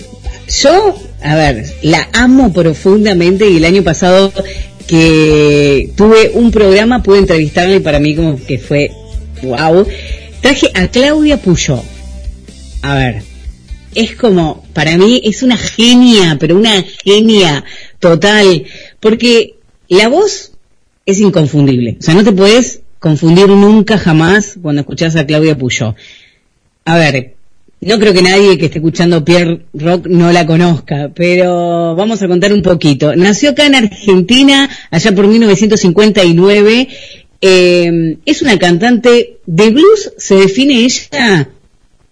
yo, 0.62 0.96
a 1.22 1.34
ver, 1.36 1.64
la 1.82 2.08
amo 2.12 2.52
profundamente 2.52 3.48
y 3.48 3.58
el 3.58 3.64
año 3.64 3.82
pasado 3.82 4.32
que 4.86 5.90
tuve 5.96 6.32
un 6.34 6.50
programa 6.50 7.02
pude 7.02 7.18
entrevistarla 7.18 7.76
y 7.76 7.80
para 7.80 8.00
mí 8.00 8.16
como 8.16 8.36
que 8.44 8.58
fue 8.58 8.90
wow. 9.42 9.86
Traje 10.40 10.70
a 10.74 10.88
Claudia 10.88 11.40
Puyó. 11.40 11.82
A 12.82 12.94
ver, 12.94 13.22
es 13.94 14.16
como, 14.16 14.64
para 14.72 14.96
mí 14.96 15.20
es 15.24 15.42
una 15.42 15.56
genia, 15.56 16.36
pero 16.40 16.56
una 16.56 16.84
genia 17.04 17.64
total, 17.98 18.64
porque 18.98 19.56
la 19.88 20.08
voz 20.08 20.52
es 21.06 21.20
inconfundible, 21.20 21.96
o 22.00 22.02
sea, 22.02 22.14
no 22.14 22.24
te 22.24 22.32
puedes 22.32 22.79
confundir 23.00 23.48
nunca 23.48 23.98
jamás 23.98 24.58
cuando 24.62 24.82
escuchás 24.82 25.16
a 25.16 25.26
Claudia 25.26 25.58
Puyó. 25.58 25.96
A 26.84 26.96
ver, 26.96 27.34
no 27.80 27.98
creo 27.98 28.12
que 28.12 28.22
nadie 28.22 28.58
que 28.58 28.66
esté 28.66 28.78
escuchando 28.78 29.24
Pierre 29.24 29.62
Rock 29.72 30.06
no 30.06 30.30
la 30.30 30.46
conozca, 30.46 31.10
pero 31.14 31.96
vamos 31.96 32.22
a 32.22 32.28
contar 32.28 32.52
un 32.52 32.62
poquito. 32.62 33.16
Nació 33.16 33.50
acá 33.50 33.66
en 33.66 33.74
Argentina, 33.74 34.68
allá 34.90 35.14
por 35.14 35.26
1959. 35.26 36.88
eh, 37.40 38.18
es 38.26 38.42
una 38.42 38.58
cantante 38.58 39.38
de 39.46 39.70
blues, 39.70 40.12
se 40.18 40.34
define 40.34 40.84
ella, 40.84 41.48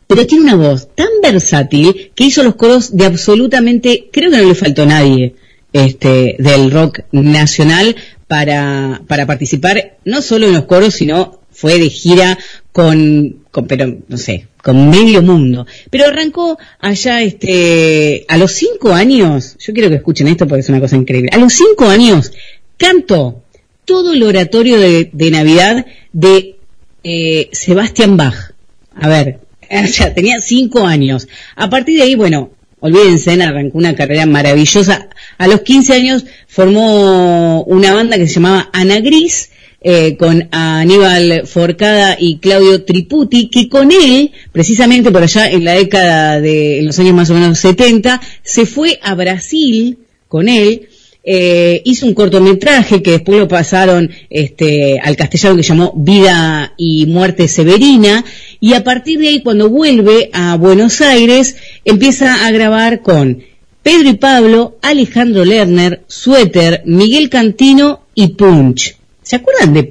pero 0.06 0.26
tiene 0.26 0.44
una 0.44 0.56
voz 0.56 0.88
tan 0.94 1.08
versátil 1.22 2.12
que 2.14 2.24
hizo 2.24 2.42
los 2.42 2.54
coros 2.54 2.96
de 2.96 3.04
absolutamente, 3.04 4.08
creo 4.10 4.30
que 4.30 4.38
no 4.38 4.48
le 4.48 4.54
faltó 4.54 4.86
nadie 4.86 5.34
este, 5.74 6.36
del 6.38 6.70
rock 6.70 7.00
nacional 7.12 7.94
para, 8.28 9.02
para 9.08 9.26
participar 9.26 9.96
no 10.04 10.22
solo 10.22 10.46
en 10.46 10.52
los 10.52 10.66
coros, 10.66 10.94
sino 10.94 11.40
fue 11.50 11.78
de 11.78 11.88
gira 11.90 12.38
con, 12.70 13.38
con 13.50 13.66
pero 13.66 13.98
no 14.06 14.16
sé, 14.16 14.46
con 14.62 14.90
medio 14.90 15.22
mundo. 15.22 15.66
Pero 15.90 16.06
arrancó 16.06 16.58
allá 16.78 17.22
este 17.22 18.24
a 18.28 18.36
los 18.36 18.52
cinco 18.52 18.92
años, 18.92 19.56
yo 19.58 19.72
quiero 19.72 19.88
que 19.88 19.96
escuchen 19.96 20.28
esto 20.28 20.46
porque 20.46 20.60
es 20.60 20.68
una 20.68 20.80
cosa 20.80 20.96
increíble. 20.96 21.30
A 21.32 21.38
los 21.38 21.54
cinco 21.54 21.86
años 21.86 22.32
cantó 22.76 23.42
todo 23.84 24.12
el 24.12 24.22
oratorio 24.22 24.78
de, 24.78 25.10
de 25.12 25.30
Navidad 25.30 25.86
de 26.12 26.56
eh, 27.02 27.48
Sebastián 27.52 28.16
Bach. 28.16 28.52
A 28.94 29.08
ver, 29.08 29.40
o 29.70 29.86
sea, 29.86 30.14
tenía 30.14 30.40
cinco 30.40 30.86
años. 30.86 31.26
A 31.56 31.70
partir 31.70 31.96
de 31.96 32.02
ahí, 32.02 32.14
bueno, 32.14 32.50
olvídense, 32.80 33.42
arrancó 33.42 33.78
una 33.78 33.94
carrera 33.94 34.26
maravillosa. 34.26 35.08
A 35.36 35.48
los 35.48 35.62
15 35.62 35.92
años 35.94 36.24
formó 36.46 37.62
una 37.64 37.94
banda 37.94 38.16
que 38.16 38.26
se 38.26 38.34
llamaba 38.34 38.70
Ana 38.72 39.00
Gris, 39.00 39.50
eh, 39.80 40.16
con 40.16 40.48
Aníbal 40.50 41.46
Forcada 41.46 42.16
y 42.18 42.38
Claudio 42.38 42.84
Triputi, 42.84 43.48
que 43.48 43.68
con 43.68 43.92
él, 43.92 44.32
precisamente 44.50 45.12
por 45.12 45.22
allá 45.22 45.48
en 45.50 45.64
la 45.64 45.74
década 45.74 46.40
de, 46.40 46.80
en 46.80 46.86
los 46.86 46.98
años 46.98 47.14
más 47.14 47.30
o 47.30 47.34
menos 47.34 47.60
70, 47.60 48.20
se 48.42 48.66
fue 48.66 48.98
a 49.02 49.14
Brasil 49.14 49.98
con 50.26 50.48
él, 50.48 50.88
eh, 51.24 51.82
hizo 51.84 52.06
un 52.06 52.14
cortometraje 52.14 53.02
que 53.02 53.12
después 53.12 53.38
lo 53.38 53.48
pasaron 53.48 54.10
este, 54.30 54.98
al 54.98 55.16
castellano 55.16 55.56
que 55.56 55.62
llamó 55.62 55.92
Vida 55.96 56.72
y 56.76 57.06
Muerte 57.06 57.48
Severina, 57.48 58.24
y 58.60 58.72
a 58.74 58.84
partir 58.84 59.18
de 59.18 59.28
ahí 59.28 59.42
cuando 59.42 59.68
vuelve 59.68 60.30
a 60.32 60.56
Buenos 60.56 61.00
Aires 61.00 61.56
empieza 61.84 62.46
a 62.46 62.50
grabar 62.50 63.02
con 63.02 63.42
Pedro 63.82 64.08
y 64.10 64.14
Pablo, 64.14 64.78
Alejandro 64.82 65.44
Lerner, 65.44 66.02
Suéter, 66.06 66.82
Miguel 66.84 67.30
Cantino 67.30 68.00
y 68.14 68.28
Punch. 68.28 68.96
¿Se 69.22 69.36
acuerdan 69.36 69.74
de... 69.74 69.90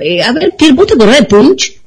eh, 0.00 0.22
a 0.22 0.32
ver, 0.32 0.54
¿vos 0.74 0.86
te 0.86 0.94
acordás 0.94 1.20
de 1.20 1.24
Punch? 1.24 1.80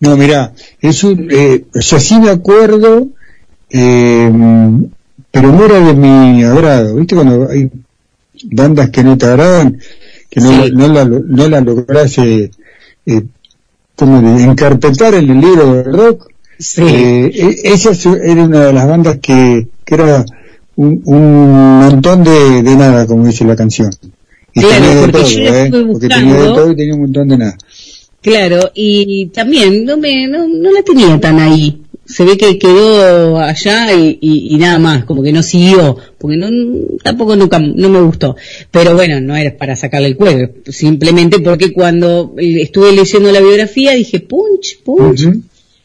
No, 0.00 0.16
mira, 0.16 0.54
es 0.80 1.04
un, 1.04 1.28
eh, 1.30 1.64
o 1.74 1.80
sí 1.80 2.18
me 2.18 2.30
acuerdo, 2.30 3.08
eh, 3.70 4.30
pero 5.30 5.52
no 5.52 5.64
era 5.64 5.80
de 5.80 5.94
mi 5.94 6.44
agrado, 6.44 6.94
¿viste? 6.96 7.14
Cuando 7.14 7.48
hay 7.50 7.68
bandas 8.44 8.90
que 8.90 9.02
no 9.04 9.16
te 9.18 9.26
agradan, 9.26 9.78
que 10.30 10.40
no, 10.40 10.64
Sí. 10.64 10.72
no, 10.74 10.88
la, 10.88 11.04
no 11.04 11.48
la 11.48 11.60
lográs, 11.60 12.18
eh, 12.18 12.50
eh, 13.06 13.22
como 13.96 14.20
de 14.22 14.44
encarpetar 14.44 15.14
en 15.14 15.30
el 15.30 15.40
libro 15.40 15.74
del 15.74 15.92
rock, 15.92 16.30
Sí. 16.58 16.82
eh, 16.84 17.30
e- 17.34 17.72
esa 17.72 17.90
es- 17.90 18.06
era 18.06 18.44
una 18.44 18.66
de 18.66 18.72
las 18.72 18.86
bandas 18.88 19.18
que, 19.20 19.68
que 19.84 19.94
era 19.94 20.24
un, 20.76 21.00
un 21.04 21.80
montón 21.80 22.22
de, 22.24 22.62
de 22.62 22.76
nada, 22.76 23.06
como 23.06 23.26
dice 23.26 23.44
la 23.44 23.56
canción. 23.56 23.90
Y 24.54 24.60
Claro, 24.60 24.74
tenía 24.84 25.00
de 25.06 25.12
todo, 25.12 25.22
¿eh? 25.82 25.86
Porque 25.92 26.08
tenía 26.08 26.34
de 26.34 26.48
todo 26.48 26.72
y 26.72 26.76
tenía 26.76 26.94
un 26.94 27.00
montón 27.02 27.28
de 27.28 27.38
nada. 27.38 27.56
Claro, 28.20 28.70
y 28.74 29.26
también 29.26 29.84
no 29.84 29.96
me 29.96 30.26
no, 30.26 30.46
no 30.48 30.70
la 30.72 30.82
tenía 30.82 31.18
tan 31.20 31.38
ahí. 31.38 31.80
Se 32.08 32.24
ve 32.24 32.38
que 32.38 32.58
quedó 32.58 33.38
allá 33.38 33.92
y, 33.92 34.18
y- 34.20 34.54
y 34.54 34.56
nada 34.56 34.78
más, 34.78 35.04
como 35.04 35.22
que 35.22 35.30
no 35.30 35.42
siguió, 35.42 35.96
porque 36.18 36.38
no 36.38 36.48
tampoco 37.02 37.36
nunca 37.36 37.58
no 37.58 37.88
me 37.90 38.00
gustó. 38.00 38.34
Pero 38.70 38.94
bueno, 38.94 39.20
no 39.20 39.36
era 39.36 39.54
para 39.56 39.76
sacarle 39.76 40.08
el 40.08 40.16
cuello, 40.16 40.48
simplemente 40.66 41.38
porque 41.40 41.72
cuando 41.72 42.34
estuve 42.38 42.92
leyendo 42.92 43.30
la 43.30 43.40
biografía 43.40 43.92
dije 43.92 44.20
punch, 44.20 44.78
punch. 44.82 45.28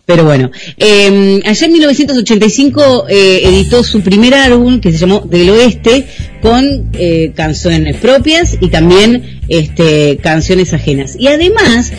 Pero 0.05 0.25
bueno, 0.25 0.49
eh, 0.77 1.41
allá 1.45 1.65
en 1.65 1.71
1985 1.73 3.05
eh, 3.09 3.41
editó 3.45 3.83
su 3.83 4.01
primer 4.01 4.33
álbum 4.33 4.81
que 4.81 4.91
se 4.91 4.97
llamó 4.97 5.21
Del 5.21 5.49
Oeste 5.49 6.05
con 6.41 6.89
eh, 6.93 7.31
canciones 7.35 7.97
propias 7.97 8.57
y 8.59 8.67
también 8.69 9.41
este, 9.47 10.17
canciones 10.17 10.73
ajenas. 10.73 11.15
Y 11.17 11.27
además 11.27 11.91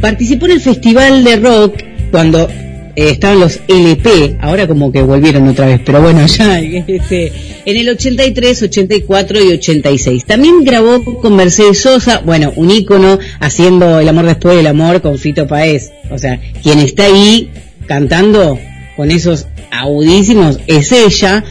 participó 0.00 0.46
en 0.46 0.52
el 0.52 0.60
Festival 0.60 1.22
de 1.24 1.36
Rock 1.36 1.74
cuando 2.10 2.48
eh, 2.96 3.10
estaban 3.10 3.40
los 3.40 3.60
LP, 3.68 4.38
ahora 4.40 4.66
como 4.66 4.92
que 4.92 5.02
volvieron 5.02 5.48
otra 5.48 5.66
vez, 5.66 5.80
pero 5.84 6.00
bueno, 6.00 6.26
ya 6.26 6.60
este, 6.60 7.32
en 7.64 7.76
el 7.76 7.88
83, 7.88 8.62
84 8.62 9.44
y 9.44 9.52
86. 9.52 10.24
También 10.24 10.64
grabó 10.64 11.04
con 11.04 11.36
Mercedes 11.36 11.80
Sosa, 11.80 12.22
bueno, 12.24 12.52
un 12.56 12.70
ícono 12.70 13.18
haciendo 13.40 14.00
El 14.00 14.08
amor 14.08 14.26
después 14.26 14.56
del 14.56 14.66
amor 14.66 15.00
con 15.00 15.18
Fito 15.18 15.46
Paez. 15.46 15.92
O 16.10 16.18
sea, 16.18 16.40
quien 16.62 16.78
está 16.78 17.04
ahí 17.04 17.50
cantando 17.86 18.58
con 18.96 19.10
esos 19.10 19.46
audísimos 19.70 20.60
es 20.66 20.92
ella. 20.92 21.44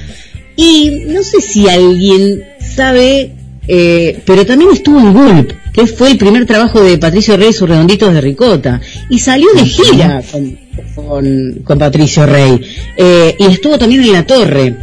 Y 0.56 1.06
no 1.08 1.24
sé 1.24 1.42
si 1.42 1.70
alguien 1.70 2.44
sabe, 2.60 3.32
eh, 3.68 4.20
pero 4.26 4.46
también 4.46 4.72
estuvo 4.74 5.00
en 5.00 5.14
Gulp, 5.14 5.54
que 5.80 5.88
fue 5.88 6.12
el 6.12 6.18
primer 6.18 6.46
trabajo 6.46 6.82
de 6.82 6.98
Patricio 6.98 7.38
Rey, 7.38 7.54
sus 7.54 7.70
redonditos 7.70 8.14
de 8.14 8.20
ricota. 8.20 8.82
Y 9.10 9.20
salió 9.20 9.48
de 9.54 9.66
gira 9.66 10.22
con, 10.30 10.60
con, 10.96 11.62
con 11.64 11.80
Patricio 11.80 12.26
Rey. 12.26 12.60
Eh, 12.98 13.36
y 13.40 13.46
estuvo 13.46 13.78
también 13.78 14.04
en 14.04 14.12
La 14.12 14.26
Torre 14.26 14.76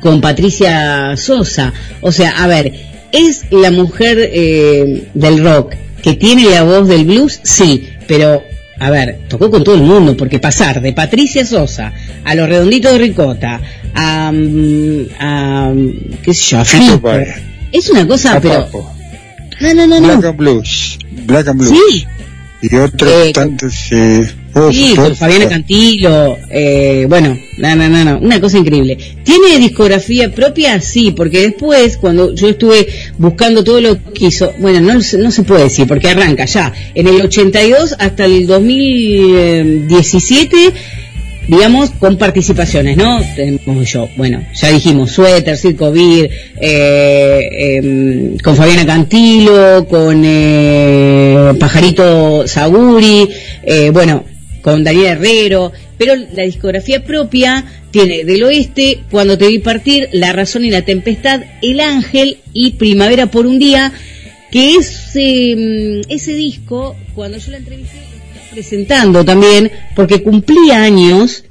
con 0.00 0.20
Patricia 0.20 1.16
Sosa. 1.16 1.72
O 2.00 2.10
sea, 2.10 2.30
a 2.42 2.46
ver, 2.48 2.72
¿es 3.12 3.44
la 3.50 3.70
mujer 3.70 4.18
eh, 4.20 5.08
del 5.14 5.44
rock 5.44 5.74
que 6.02 6.14
tiene 6.14 6.50
la 6.50 6.64
voz 6.64 6.88
del 6.88 7.04
blues? 7.04 7.38
Sí, 7.44 7.88
pero 8.08 8.42
a 8.80 8.90
ver, 8.90 9.20
tocó 9.28 9.52
con 9.52 9.62
todo 9.62 9.76
el 9.76 9.82
mundo, 9.82 10.16
porque 10.16 10.40
pasar 10.40 10.80
de 10.80 10.92
Patricia 10.92 11.46
Sosa 11.46 11.92
a 12.24 12.34
los 12.34 12.48
redonditos 12.48 12.92
de 12.92 12.98
Ricota, 12.98 13.60
a, 13.94 14.32
mm, 14.32 15.06
a 15.20 15.72
qué 16.22 16.34
sé 16.34 16.42
yo, 16.50 16.58
a 16.58 16.64
Fito 16.64 17.00
es 17.70 17.88
una 17.90 18.06
cosa, 18.06 18.36
A 18.36 18.40
pero... 18.40 18.64
Papo. 18.66 18.93
No, 19.60 19.74
no, 19.74 19.86
no, 19.86 20.00
Black 20.00 20.20
no. 20.22 20.28
and 20.28 20.38
Blues. 20.38 20.98
Black 21.26 21.48
and 21.48 21.60
Blues. 21.60 21.78
Sí, 21.90 22.06
Y 22.62 22.76
otros 22.76 23.12
Eh, 23.12 23.32
tantos. 23.34 23.74
Eh, 23.90 24.26
oh, 24.54 24.72
Sí, 24.72 24.94
oh, 24.96 25.02
con 25.02 25.14
Fabiana. 25.16 25.48
Cantilo, 25.50 26.38
eh, 26.50 27.04
bueno, 27.08 27.36
no, 27.58 27.76
no, 27.76 27.88
no, 27.90 28.04
no, 28.06 28.18
una 28.20 28.40
cosa 28.40 28.56
increíble. 28.56 28.96
¿Tiene 29.22 29.58
discografía 29.58 30.34
propia? 30.34 30.80
Sí, 30.80 31.10
porque 31.14 31.40
después, 31.42 31.98
cuando 31.98 32.34
yo 32.34 32.48
estuve 32.48 32.88
buscando 33.18 33.62
todo 33.64 33.82
lo 33.82 33.98
que 34.14 34.28
hizo, 34.28 34.50
bueno, 34.60 34.80
no, 34.80 34.98
se- 35.02 35.18
no 35.18 35.30
se 35.30 35.42
puede 35.42 35.64
decir, 35.64 35.86
porque 35.86 36.08
arranca 36.08 36.46
ya, 36.46 36.72
en 36.94 37.06
el 37.06 37.20
82 37.20 37.96
hasta 37.98 38.24
el 38.24 38.46
2017, 38.46 40.72
digamos, 41.48 41.90
con 41.90 42.16
participaciones, 42.16 42.96
¿no? 42.96 43.20
Tenemos 43.34 43.90
yo, 43.90 44.08
bueno, 44.16 44.44
ya 44.54 44.70
dijimos, 44.70 45.10
Suéter, 45.10 45.56
Circo 45.56 45.90
Beer, 45.90 46.30
eh, 46.60 47.78
em, 47.78 48.38
con 48.38 48.56
Fabiana 48.56 48.86
Cantilo, 48.86 49.86
con 49.88 50.22
eh, 50.24 51.52
Pajarito 51.58 52.46
Saguri, 52.46 53.28
eh, 53.62 53.90
bueno, 53.90 54.24
con 54.62 54.82
Daniel 54.82 55.18
Herrero, 55.18 55.72
pero 55.98 56.14
la 56.16 56.44
discografía 56.44 57.04
propia 57.04 57.64
tiene 57.90 58.24
del 58.24 58.42
oeste, 58.42 59.00
Cuando 59.10 59.38
te 59.38 59.46
vi 59.46 59.58
partir, 59.58 60.08
La 60.12 60.32
razón 60.32 60.64
y 60.64 60.70
la 60.70 60.82
tempestad, 60.82 61.42
El 61.62 61.80
ángel 61.80 62.38
y 62.52 62.72
Primavera 62.72 63.26
por 63.26 63.46
un 63.46 63.58
día, 63.58 63.92
que 64.50 64.74
es 64.74 65.14
eh, 65.14 66.00
ese 66.08 66.34
disco, 66.34 66.96
cuando 67.14 67.38
yo 67.38 67.52
la 67.52 67.58
entrevisté, 67.58 68.03
presentando 68.54 69.24
también, 69.24 69.70
porque 69.96 70.22
cumplía 70.22 70.82
años, 70.82 71.44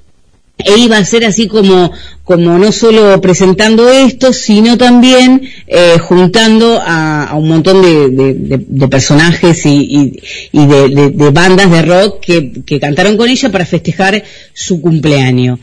e 0.58 0.78
iba 0.78 0.98
a 0.98 1.04
ser 1.06 1.26
así 1.26 1.48
como, 1.48 1.92
como 2.24 2.58
no 2.58 2.72
solo 2.72 3.20
presentando 3.20 3.90
esto, 3.90 4.32
sino 4.32 4.78
también 4.78 5.42
eh, 5.68 5.98
juntando 6.00 6.80
a, 6.86 7.32
un 7.36 7.48
montón 7.50 7.82
de, 7.82 8.10
de- 8.10 8.88
personajes 8.88 9.66
y, 9.66 9.70
y- 9.72 10.20
y 10.52 10.66
de 10.68 11.30
bandas 11.32 11.70
de 11.72 11.82
rock 11.82 12.20
que, 12.22 12.52
que 12.66 12.80
cantaron 12.80 13.18
con 13.18 13.28
ella 13.30 13.52
para 13.52 13.66
festejar 13.66 14.24
su 14.54 14.80
cumpleaños. 14.80 15.60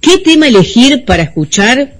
¿Qué 0.00 0.18
tema 0.18 0.46
elegir 0.48 1.04
para 1.04 1.22
escuchar? 1.24 1.94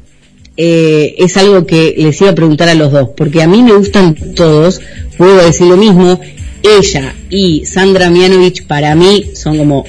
Eh, 0.56 1.14
es 1.18 1.36
algo 1.38 1.64
que 1.66 1.94
les 1.96 2.20
iba 2.20 2.30
a 2.30 2.34
preguntar 2.34 2.68
a 2.68 2.74
los 2.74 2.92
dos, 2.92 3.10
porque 3.16 3.42
a 3.42 3.46
mí 3.48 3.62
me 3.62 3.72
gustan 3.72 4.14
todos, 4.34 4.80
puedo 5.16 5.36
decir 5.36 5.66
lo 5.66 5.76
mismo, 5.78 6.20
ella 6.62 7.14
y 7.28 7.64
Sandra 7.64 8.10
Mianovich 8.10 8.66
para 8.66 8.94
mí 8.94 9.30
son 9.34 9.58
como 9.58 9.84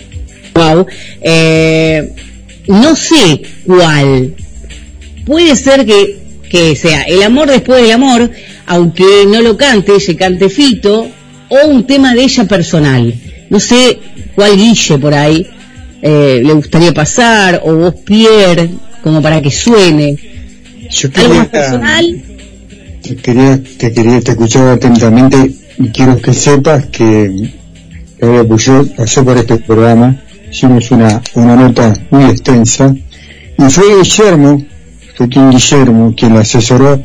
wow. 0.54 0.86
Eh, 1.22 2.14
no 2.68 2.96
sé 2.96 3.42
cuál. 3.66 4.36
Puede 5.26 5.56
ser 5.56 5.86
que, 5.86 6.20
que 6.50 6.76
sea 6.76 7.04
el 7.04 7.24
amor 7.24 7.50
después 7.50 7.82
del 7.82 7.92
amor, 7.92 8.32
aunque 8.66 9.26
no 9.28 9.42
lo 9.42 9.58
cante, 9.58 10.00
se 10.00 10.16
cante 10.16 10.50
Fito, 10.50 11.08
o 11.50 11.68
un 11.68 11.86
tema 11.86 12.14
de 12.14 12.24
ella 12.24 12.46
personal. 12.46 13.14
No 13.50 13.60
sé 13.60 14.00
cuál 14.36 14.56
Guille 14.56 14.98
por 14.98 15.14
ahí 15.14 15.48
eh, 16.02 16.42
le 16.44 16.54
gustaría 16.54 16.94
pasar, 16.94 17.62
o 17.64 17.76
vos 17.76 17.96
Pierre, 18.06 18.70
como 19.04 19.22
para 19.22 19.42
que 19.42 19.52
suene. 19.52 20.16
Yo 20.90 21.10
¿Algo 21.16 21.36
más 21.36 21.48
personal? 21.48 22.24
te 23.02 23.16
quería, 23.16 23.60
te 23.78 23.92
quería, 23.92 24.22
te 24.22 24.32
escuchaba 24.32 24.74
atentamente 24.74 25.61
y 25.84 25.90
quiero 25.90 26.18
que 26.22 26.34
sepas 26.34 26.86
que 26.88 27.54
Claudia 28.20 28.44
Puyol 28.44 28.90
pasó 28.96 29.24
por 29.24 29.38
este 29.38 29.58
programa, 29.58 30.16
hicimos 30.52 30.92
una, 30.92 31.22
una 31.36 31.56
nota 31.56 31.94
muy 32.12 32.26
extensa. 32.26 32.94
Y 33.58 33.64
fue 33.72 33.98
Guillermo, 33.98 34.64
fue 35.16 35.28
quien 35.28 35.50
Guillermo, 35.50 36.14
quien 36.16 36.36
la 36.36 36.42
asesoró, 36.42 37.02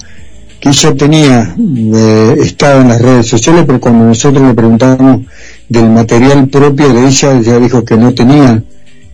que 0.61 0.69
ella 0.71 0.95
tenía, 0.95 1.55
eh, 1.59 2.37
estaba 2.41 2.81
en 2.81 2.89
las 2.89 3.01
redes 3.01 3.27
sociales, 3.27 3.65
pero 3.67 3.81
cuando 3.81 4.05
nosotros 4.05 4.47
le 4.47 4.55
preguntamos 4.55 5.23
del 5.69 5.91
material 5.91 6.49
propio 6.49 6.93
de 6.93 7.09
ella, 7.09 7.39
ella 7.39 7.59
dijo 7.59 7.85
que 7.85 7.97
no 7.97 8.15
tenía, 8.15 8.63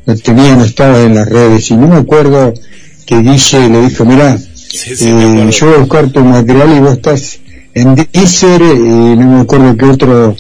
no 0.06 0.16
tenía, 0.16 0.56
no 0.56 0.64
estaba 0.64 1.00
en 1.00 1.14
las 1.14 1.28
redes. 1.28 1.70
Y 1.70 1.76
no 1.76 1.88
me 1.88 1.96
acuerdo 1.96 2.52
que 3.06 3.18
Guille 3.20 3.68
le 3.68 3.82
dijo, 3.82 4.04
mira, 4.04 4.38
Sí, 4.72 4.96
sí, 4.96 5.12
me 5.12 5.24
acuerdo. 5.24 5.50
yo 5.50 5.66
voy 5.66 5.74
a 5.74 5.78
buscar 5.78 6.08
tu 6.08 6.20
material 6.24 6.76
y 6.76 6.80
vos 6.80 6.92
estás 6.92 7.38
en 7.74 7.94
Deezer 7.94 8.60
y 8.60 9.16
no 9.16 9.26
me 9.36 9.40
acuerdo 9.40 9.76
qué 9.76 9.84
otro 9.86 10.36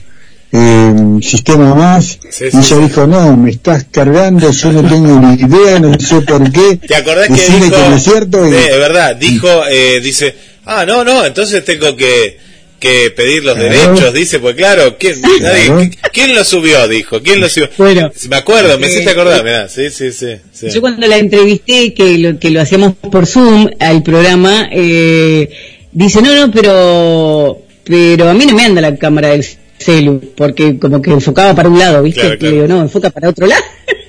eh, 0.52 0.94
sistema 1.22 1.74
más 1.74 2.18
Sí, 2.30 2.44
y 2.46 2.50
sí, 2.50 2.56
ella 2.58 2.62
sí. 2.62 2.74
dijo 2.82 3.06
no 3.06 3.36
me 3.36 3.50
estás 3.50 3.86
cargando 3.90 4.50
yo 4.50 4.72
no 4.72 4.86
tengo 4.88 5.18
ni 5.20 5.34
idea 5.40 5.80
no 5.80 5.98
sé 5.98 6.20
por 6.22 6.50
qué 6.52 6.76
¿Te 6.86 6.94
acordás 6.94 7.28
que 7.28 7.34
dijo? 7.34 7.70
que 7.70 7.88
no 7.88 7.96
es 7.96 8.02
cierto 8.04 8.46
y- 8.46 8.50
Sí, 8.50 8.56
es 8.70 8.76
verdad, 8.78 9.16
dijo, 9.16 9.48
eh, 9.70 10.00
dice, 10.02 10.34
ah, 10.66 10.84
no, 10.86 11.04
no, 11.04 11.24
entonces 11.24 11.64
tengo 11.64 11.96
que, 11.96 12.36
que 12.78 13.10
pedir 13.16 13.44
los 13.44 13.54
Claro. 13.54 13.70
derechos, 13.70 14.12
dice, 14.12 14.40
pues 14.40 14.54
claro, 14.56 14.96
¿quién, 14.98 15.22
nadie- 15.22 15.38
Claro. 15.38 15.80
¿qui- 15.80 15.98
¿quién 16.12 16.34
lo 16.34 16.44
subió? 16.44 16.86
Dijo, 16.88 17.22
¿quién 17.22 17.40
lo 17.40 17.48
subió? 17.48 17.70
Bueno. 17.78 18.10
Me 18.28 18.36
acuerdo, 18.36 18.78
me 18.78 18.88
Eh, 18.88 18.90
hiciste 18.90 19.10
acordar, 19.10 19.42
mirá, 19.44 19.68
sí, 19.68 19.88
sí, 19.88 20.12
sí. 20.12 20.34
sí. 20.52 20.68
Yo 20.70 20.80
cuando 20.82 21.06
la 21.06 21.16
entrevisté, 21.16 21.94
que 21.94 22.18
lo, 22.18 22.38
que 22.38 22.50
lo 22.50 22.60
hacíamos 22.60 22.92
por 23.10 23.26
Zoom 23.26 23.70
al 23.80 24.02
programa, 24.02 24.68
eh, 24.72 25.48
dice, 25.92 26.22
no, 26.22 26.34
no, 26.34 26.52
pero, 26.52 27.58
pero 27.84 28.28
a 28.28 28.34
mí 28.34 28.46
no 28.46 28.54
me 28.54 28.64
anda 28.64 28.80
la 28.80 28.96
cámara 28.96 29.28
del 29.28 29.44
celu, 29.78 30.20
porque 30.36 30.78
como 30.78 31.00
que 31.02 31.10
enfocaba 31.10 31.54
para 31.54 31.68
un 31.68 31.78
lado, 31.78 32.02
¿viste? 32.02 32.20
Claro, 32.20 32.38
claro. 32.38 32.54
Le 32.54 32.62
digo, 32.62 32.74
no, 32.74 32.82
enfoca 32.82 33.10
para 33.10 33.28
otro 33.28 33.46
lado. 33.46 33.62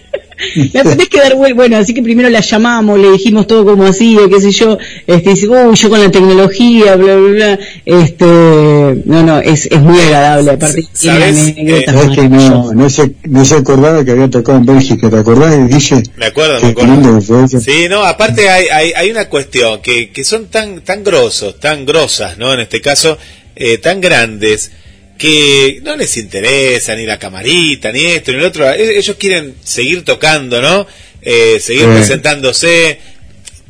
la 0.74 0.84
tenés 0.84 1.10
que 1.10 1.20
dar 1.20 1.36
vuelta, 1.36 1.56
bueno, 1.56 1.78
así 1.78 1.94
que 1.94 2.02
primero 2.02 2.30
la 2.30 2.42
llamamos, 2.42 3.00
le 3.00 3.12
dijimos 3.12 3.48
todo 3.48 3.66
como 3.66 3.86
así, 3.86 4.18
qué 4.30 4.42
sé 4.42 4.52
yo, 4.52 4.78
este, 5.08 5.32
dice, 5.32 5.48
uy, 5.48 5.76
yo 5.76 5.90
con 5.90 6.02
la 6.02 6.12
tecnología, 6.12 6.96
bla, 6.96 7.16
bla, 7.16 7.32
bla, 7.32 7.60
este, 7.86 8.26
no, 8.26 9.24
no, 9.24 9.40
es, 9.40 9.66
es 9.68 9.82
muy 9.82 10.00
agradable, 10.00 10.52
aparte 10.52 10.84
¿Sabes? 10.94 11.54
es 11.58 12.10
que 12.16 12.30
no, 12.30 12.74
no 12.74 12.90
se, 12.90 13.12
no 13.24 13.46
se 13.46 13.56
acordaba 13.56 14.04
que 14.04 14.12
había 14.12 14.30
tocado 14.30 14.58
en 14.58 14.66
Bélgica 14.66 15.10
¿te 15.10 15.18
acordás 15.18 15.70
Guille? 15.70 16.04
Me 16.16 16.26
acuerdo, 16.28 16.62
me 16.62 16.70
acuerdo. 16.70 17.48
Sí, 17.60 17.88
no, 17.90 18.04
aparte 18.04 18.50
hay, 18.50 18.68
hay, 18.68 18.92
hay 18.96 19.12
una 19.12 19.26
cuestión 19.30 19.82
que, 19.82 20.10
que 20.10 20.24
son 20.24 20.48
tan, 20.48 20.82
tan 20.82 21.04
grosos, 21.04 21.60
tan 21.60 21.86
grosas, 21.86 22.38
¿no? 22.38 22.54
En 22.54 22.62
este 22.62 22.82
caso, 22.82 23.18
eh, 23.56 23.78
tan 23.78 24.02
grandes, 24.02 24.72
que 25.18 25.80
no 25.84 25.96
les 25.96 26.18
interesa 26.18 26.96
ni 26.96 27.06
la 27.06 27.20
camarita, 27.20 27.92
ni 27.92 28.06
esto, 28.06 28.32
ni 28.32 28.40
lo 28.40 28.48
otro. 28.48 28.70
E- 28.72 28.98
Ellos 28.98 29.16
quieren 29.18 29.56
seguir 29.64 30.04
tocando, 30.04 30.62
¿no? 30.62 30.86
Eh, 31.22 31.60
seguir 31.60 31.84
Sí. 31.84 31.88
presentándose. 31.94 33.00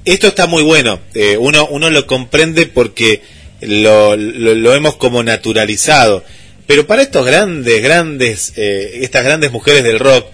Esto 0.05 0.27
está 0.27 0.47
muy 0.47 0.63
bueno. 0.63 0.99
Eh, 1.13 1.37
uno, 1.37 1.67
uno 1.67 1.89
lo 1.89 2.05
comprende 2.07 2.65
porque 2.65 3.21
lo, 3.61 4.15
lo, 4.15 4.55
lo 4.55 4.73
hemos 4.73 4.95
como 4.95 5.23
naturalizado. 5.23 6.23
Pero 6.65 6.87
para 6.87 7.01
estos 7.01 7.25
grandes, 7.25 7.81
grandes, 7.83 8.53
eh, 8.55 8.99
estas 9.01 9.23
grandes 9.23 9.51
mujeres 9.51 9.83
del 9.83 9.99
rock, 9.99 10.27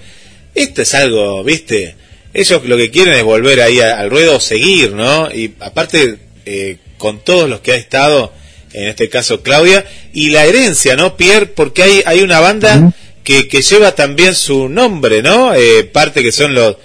esto 0.55 0.81
es 0.83 0.93
algo, 0.93 1.43
¿viste? 1.43 1.95
Ellos 2.33 2.63
lo 2.65 2.77
que 2.77 2.91
quieren 2.91 3.15
es 3.15 3.23
volver 3.23 3.61
ahí 3.61 3.79
al 3.79 4.09
ruedo, 4.09 4.39
seguir, 4.39 4.91
¿no? 4.93 5.29
Y 5.33 5.53
aparte, 5.59 6.17
eh, 6.45 6.77
con 6.97 7.23
todos 7.23 7.49
los 7.49 7.59
que 7.61 7.71
ha 7.71 7.75
estado, 7.75 8.31
en 8.73 8.87
este 8.87 9.09
caso 9.09 9.41
Claudia, 9.41 9.85
y 10.13 10.29
la 10.29 10.45
herencia, 10.45 10.95
¿no, 10.95 11.15
Pierre? 11.17 11.47
Porque 11.47 11.83
hay, 11.83 12.01
hay 12.05 12.21
una 12.21 12.39
banda 12.39 12.93
que, 13.23 13.47
que 13.47 13.61
lleva 13.61 13.93
también 13.95 14.35
su 14.35 14.69
nombre, 14.69 15.21
¿no? 15.21 15.53
Eh, 15.53 15.83
parte 15.91 16.21
que 16.23 16.31
son 16.31 16.53
los, 16.53 16.77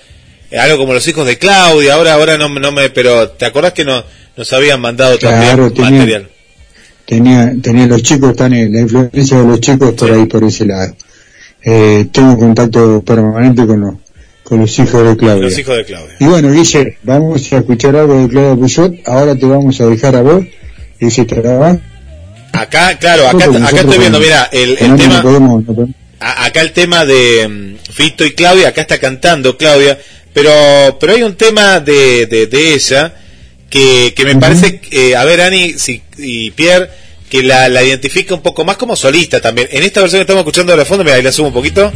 eh, 0.51 0.59
algo 0.59 0.78
como 0.78 0.94
los 0.94 1.06
hijos 1.09 1.27
de 1.27 1.39
Claudia, 1.39 1.94
ahora, 1.94 2.15
ahora 2.15 2.39
no, 2.39 2.48
no 2.48 2.73
me, 2.73 2.90
pero 2.90 3.31
¿te 3.31 3.44
acordás 3.47 3.73
que 3.73 3.85
no, 3.85 4.02
nos 4.36 4.52
habían 4.52 4.81
mandado 4.81 5.19
Claro, 5.19 5.70
también 5.73 5.74
tenía- 5.74 5.90
material? 6.01 6.28
tenía, 7.06 7.52
tenía 7.62 7.86
los 7.86 8.02
chicos, 8.02 8.31
están 8.31 8.52
en 8.55 8.73
la 8.73 8.81
influencia 8.81 9.39
de 9.39 9.47
los 9.47 9.61
chicos 9.61 9.93
por 9.94 10.11
ahí, 10.11 10.27
por 10.27 10.44
ese 10.44 10.65
lado. 10.66 10.94
Eh, 11.62 12.06
tengo 12.12 12.39
contacto 12.39 13.02
permanente 13.02 13.66
con 13.66 13.81
los, 13.81 13.94
con 14.43 14.61
los 14.61 14.78
hijos 14.78 15.06
de 15.06 15.16
Claudia. 15.16 15.44
Los 15.44 15.59
hijos 15.59 15.77
de 15.77 15.85
Claudia. 15.85 16.16
Y 16.20 16.24
bueno, 16.27 16.51
Guille, 16.52 16.98
vamos 17.02 17.52
a 17.52 17.56
escuchar 17.59 17.97
algo 17.97 18.20
de 18.23 18.28
Claudia 18.28 18.55
Puyol, 18.56 19.01
ahora 19.06 19.35
te 19.36 19.47
vamos 19.47 19.81
a 19.81 19.86
dejar 19.86 20.16
a 20.16 20.23
vos, 20.23 20.44
y 21.01 21.11
si 21.11 21.25
te 21.25 21.37
Acá, 22.53 22.97
claro, 22.99 23.29
acá, 23.29 23.47
acá 23.47 23.81
estoy 23.81 23.99
viendo, 23.99 24.21
mira, 24.21 24.49
el, 24.53 24.77
tema... 24.97 25.16
No 25.16 25.23
podemos, 25.23 25.65
no 25.65 25.75
podemos. 25.75 25.95
A- 26.21 26.45
acá 26.47 26.61
el 26.61 26.73
tema 26.73 27.05
de 27.05 27.49
mm, 27.49 27.93
Fito 27.93 28.25
y 28.25 28.33
Claudia, 28.35 28.69
acá 28.69 28.83
está 28.83 28.99
cantando 28.99 29.57
Claudia, 29.59 29.99
pero 30.33 30.97
pero 31.01 31.15
hay 31.15 31.23
un 31.25 31.35
tema 31.35 31.81
de, 31.81 32.27
de, 32.27 32.47
de 32.47 32.75
ella 32.75 33.12
que, 33.69 34.15
que 34.16 34.25
me 34.25 34.37
parece, 34.37 34.81
eh, 34.93 35.16
a 35.16 35.25
ver 35.25 35.41
Ani 35.41 35.73
si, 35.75 36.01
y 36.16 36.53
Pierre, 36.53 36.89
que 37.29 37.43
la, 37.43 37.69
la 37.69 37.83
identifica 37.83 38.35
un 38.35 38.43
poco 38.43 38.65
más 38.65 38.77
como 38.77 38.95
solista 38.95 39.41
también. 39.41 39.66
En 39.73 39.83
esta 39.83 40.01
versión 40.01 40.21
que 40.21 40.23
estamos 40.23 40.43
escuchando 40.43 40.71
de 40.73 40.79
la 40.79 40.85
fondo, 40.85 41.03
mira, 41.03 41.16
ahí 41.16 41.23
la 41.23 41.33
subo 41.33 41.49
un 41.49 41.53
poquito. 41.55 41.93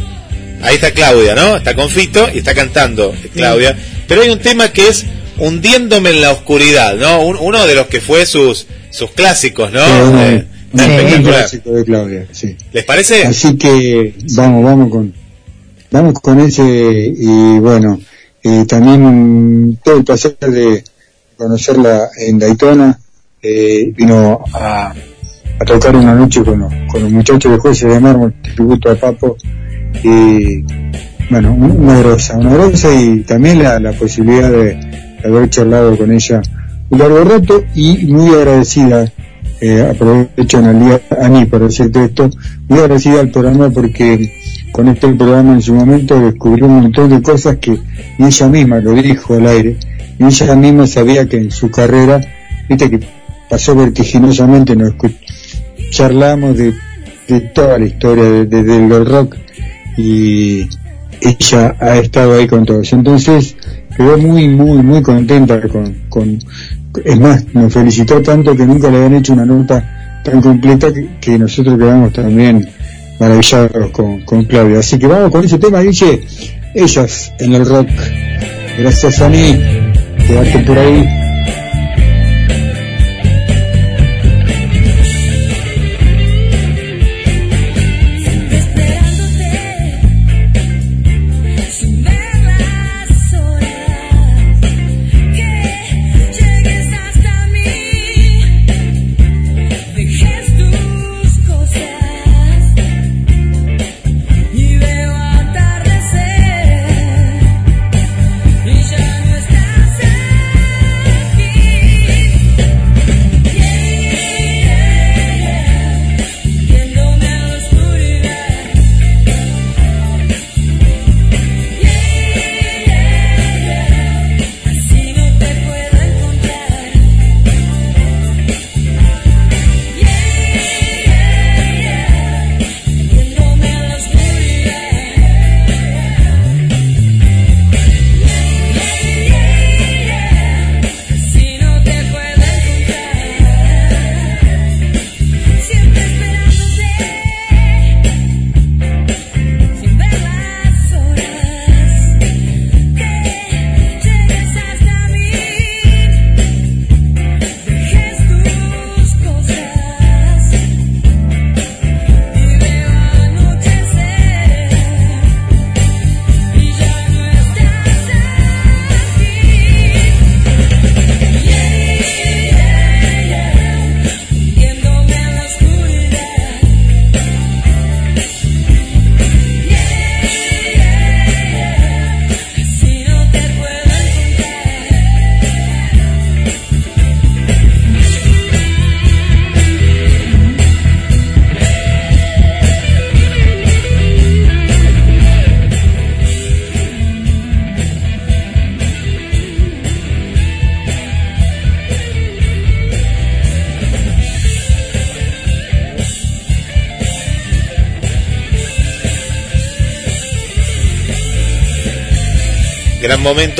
Ahí 0.61 0.75
está 0.75 0.91
Claudia, 0.91 1.35
¿no? 1.35 1.55
Está 1.55 1.73
con 1.73 1.89
Fito 1.89 2.29
y 2.33 2.39
está 2.39 2.53
cantando 2.53 3.15
Claudia. 3.33 3.77
Pero 4.09 4.23
hay 4.23 4.29
un 4.29 4.39
tema 4.39 4.73
que 4.73 4.89
es 4.89 5.05
Hundiéndome 5.37 6.09
en 6.09 6.19
la 6.21 6.31
oscuridad, 6.31 6.95
¿no? 6.95 7.21
Un- 7.21 7.37
uno 7.39 7.65
de 7.65 7.75
los 7.75 7.87
que 7.87 8.01
fue 8.01 8.25
sus 8.25 8.67
sus 8.89 9.11
clásicos, 9.11 9.71
¿no? 9.71 9.79
Sí, 9.79 9.85
Eh, 10.17 10.45
Sí. 10.71 10.79
espectacular. 10.83 11.49
de 11.49 11.83
Claudia, 11.83 12.25
sí. 12.31 12.55
¿Les 12.73 12.83
parece? 12.85 13.23
Así 13.25 13.57
que 13.57 14.13
vamos, 14.35 14.63
vamos 14.63 14.91
con, 14.91 15.11
vamos 15.89 16.13
con 16.21 16.39
ese 16.41 17.11
y 17.17 17.57
bueno, 17.59 17.99
y 18.43 18.65
también 18.65 19.79
todo 19.83 19.97
el 19.97 20.03
placer 20.03 20.37
de 20.39 20.83
conocerla 21.37 22.09
en 22.19 22.37
Daytona, 22.37 22.99
eh, 23.41 23.91
vino 23.97 24.43
a, 24.53 24.93
a 25.59 25.65
tocar 25.65 25.95
una 25.95 26.13
noche 26.13 26.43
con 26.43 26.59
los, 26.59 26.71
con 26.91 27.01
los 27.01 27.11
muchachos 27.11 27.51
de 27.51 27.57
Jueces 27.57 27.91
de 27.91 27.99
Mármol, 27.99 28.35
tributo 28.55 28.91
a 28.91 28.95
Papo, 28.95 29.37
y 30.03 30.61
bueno, 31.31 31.51
una 31.53 31.97
grosa, 31.99 32.37
una 32.37 32.53
grosa 32.53 32.93
y 32.93 33.21
también 33.23 33.63
la, 33.63 33.79
la 33.79 33.91
posibilidad 33.93 34.51
de, 34.51 34.75
de 34.75 35.21
haber 35.25 35.49
charlado 35.49 35.97
con 35.97 36.11
ella 36.11 36.41
un 36.89 36.99
largo 36.99 37.23
rato 37.23 37.63
y 37.75 38.05
muy 38.07 38.29
agradecida, 38.35 39.11
eh, 39.61 39.87
aprovecho 39.91 40.57
Analia, 40.57 41.01
Ani 41.21 41.45
para 41.45 41.65
decirte 41.65 42.05
esto, 42.05 42.29
muy 42.67 42.79
agradecida 42.79 43.19
al 43.19 43.29
programa 43.29 43.69
porque 43.69 44.31
con 44.71 44.87
este 44.87 45.07
programa 45.13 45.53
en 45.53 45.61
su 45.61 45.73
momento 45.73 46.19
descubrió 46.19 46.65
un 46.67 46.81
montón 46.81 47.09
de 47.09 47.21
cosas 47.21 47.57
que 47.57 47.77
ella 48.17 48.47
misma 48.47 48.79
lo 48.79 48.93
dijo 48.93 49.33
al 49.35 49.47
aire, 49.47 49.77
y 50.17 50.23
ella 50.23 50.55
misma 50.55 50.87
sabía 50.87 51.27
que 51.27 51.37
en 51.37 51.51
su 51.51 51.69
carrera, 51.69 52.21
viste 52.67 52.89
que 52.89 52.99
pasó 53.49 53.75
vertiginosamente, 53.75 54.75
nos 54.75 54.93
charlamos 55.91 56.57
de, 56.57 56.73
de 57.27 57.41
toda 57.41 57.77
la 57.79 57.85
historia 57.85 58.23
de, 58.23 58.45
de- 58.45 58.63
del 58.63 59.05
rock 59.05 59.35
y 59.97 60.67
ella 61.21 61.75
ha 61.79 61.97
estado 61.97 62.35
ahí 62.37 62.47
con 62.47 62.65
todos. 62.65 62.93
Entonces 62.93 63.55
quedó 63.97 64.17
muy, 64.17 64.47
muy, 64.47 64.77
muy 64.83 65.01
contenta 65.01 65.59
con, 65.67 65.93
con 66.09 66.39
es 67.03 67.19
más, 67.19 67.45
nos 67.53 67.73
felicitó 67.73 68.21
tanto 68.21 68.55
que 68.55 68.65
nunca 68.65 68.89
le 68.89 68.97
habían 68.97 69.15
hecho 69.15 69.33
una 69.33 69.45
nota 69.45 70.21
tan 70.23 70.41
completa 70.41 70.87
que, 71.21 71.37
nosotros 71.37 71.77
quedamos 71.77 72.13
también 72.13 72.67
maravillados 73.19 73.91
con, 73.91 74.21
con 74.21 74.45
Claudia. 74.45 74.79
Así 74.79 74.97
que 74.97 75.07
vamos 75.07 75.31
con 75.31 75.43
ese 75.43 75.59
tema, 75.59 75.79
dice, 75.79 76.21
ellas 76.73 77.31
en 77.39 77.53
el 77.53 77.65
rock. 77.65 77.89
Gracias 78.77 79.21
a 79.21 79.29
mí, 79.29 79.59
quedarte 80.27 80.59
por 80.59 80.77
ahí. 80.77 81.28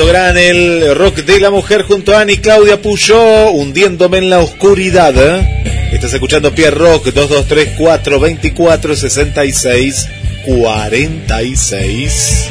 momento, 0.00 0.06
gran 0.06 0.38
el 0.38 0.96
rock 0.96 1.16
de 1.16 1.40
la 1.40 1.50
mujer 1.50 1.82
junto 1.82 2.16
a 2.16 2.20
Ani 2.20 2.38
Claudia 2.38 2.80
Puyó, 2.80 3.50
hundiéndome 3.50 4.16
en 4.18 4.30
la 4.30 4.38
oscuridad. 4.38 5.12
¿eh? 5.16 5.90
Estás 5.92 6.14
escuchando 6.14 6.54
Pierre 6.54 6.76
Rock 6.76 7.12
223 7.12 7.76
424 7.76 8.96
66 8.96 10.06
46. 10.46 12.50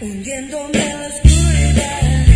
hundiéndome 0.00 0.80
a 0.80 0.98
la 0.98 1.08
oscuridad. 1.08 2.26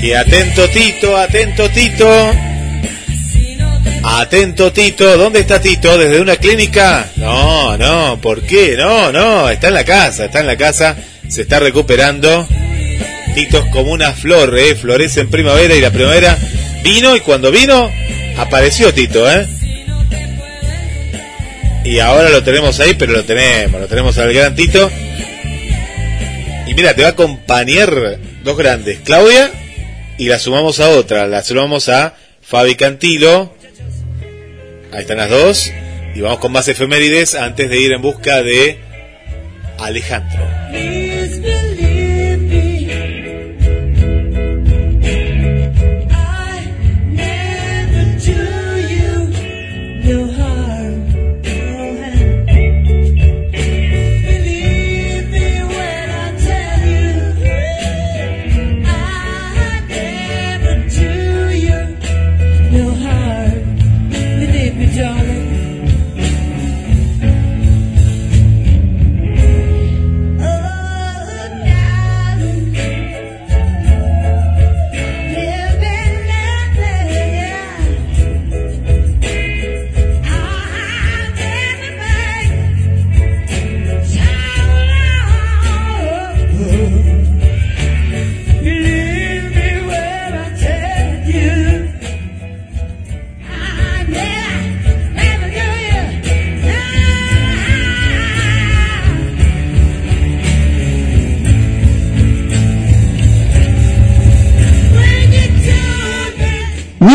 Y 0.00 0.12
atento 0.12 0.68
Tito, 0.68 1.16
atento 1.16 1.68
Tito. 1.70 2.43
Atento 4.06 4.70
Tito, 4.70 5.16
¿dónde 5.16 5.40
está 5.40 5.62
Tito? 5.62 5.96
¿Desde 5.96 6.20
una 6.20 6.36
clínica? 6.36 7.10
No, 7.16 7.78
no, 7.78 8.20
¿por 8.20 8.42
qué? 8.42 8.76
No, 8.76 9.10
no, 9.10 9.48
está 9.48 9.68
en 9.68 9.74
la 9.74 9.84
casa, 9.84 10.26
está 10.26 10.40
en 10.40 10.46
la 10.46 10.58
casa, 10.58 10.94
se 11.26 11.42
está 11.42 11.58
recuperando. 11.58 12.46
Tito 13.34 13.58
es 13.58 13.70
como 13.70 13.92
una 13.92 14.12
flor, 14.12 14.58
¿eh? 14.58 14.74
florece 14.74 15.20
en 15.20 15.30
primavera 15.30 15.74
y 15.74 15.80
la 15.80 15.90
primavera 15.90 16.36
vino 16.82 17.16
y 17.16 17.20
cuando 17.20 17.50
vino 17.50 17.90
apareció 18.36 18.92
Tito, 18.92 19.28
¿eh? 19.30 19.48
Y 21.84 21.98
ahora 21.98 22.28
lo 22.28 22.42
tenemos 22.42 22.78
ahí, 22.80 22.94
pero 22.94 23.12
lo 23.12 23.24
tenemos, 23.24 23.80
lo 23.80 23.88
tenemos 23.88 24.18
al 24.18 24.34
gran 24.34 24.54
Tito. 24.54 24.90
Y 26.66 26.74
mira, 26.74 26.94
te 26.94 27.02
va 27.02 27.08
a 27.08 27.12
acompañar 27.12 28.18
dos 28.42 28.56
grandes, 28.56 28.98
Claudia 29.02 29.50
y 30.18 30.28
la 30.28 30.38
sumamos 30.38 30.78
a 30.80 30.90
otra, 30.90 31.26
la 31.26 31.42
sumamos 31.42 31.88
a 31.88 32.14
Fabi 32.42 32.74
Cantilo. 32.74 33.53
Ahí 34.94 35.02
están 35.02 35.18
las 35.18 35.30
dos. 35.30 35.72
Y 36.14 36.20
vamos 36.20 36.38
con 36.38 36.52
más 36.52 36.68
efemérides 36.68 37.34
antes 37.34 37.68
de 37.68 37.80
ir 37.80 37.92
en 37.92 38.00
busca 38.00 38.42
de 38.42 38.78
Alejandro. 39.78 40.46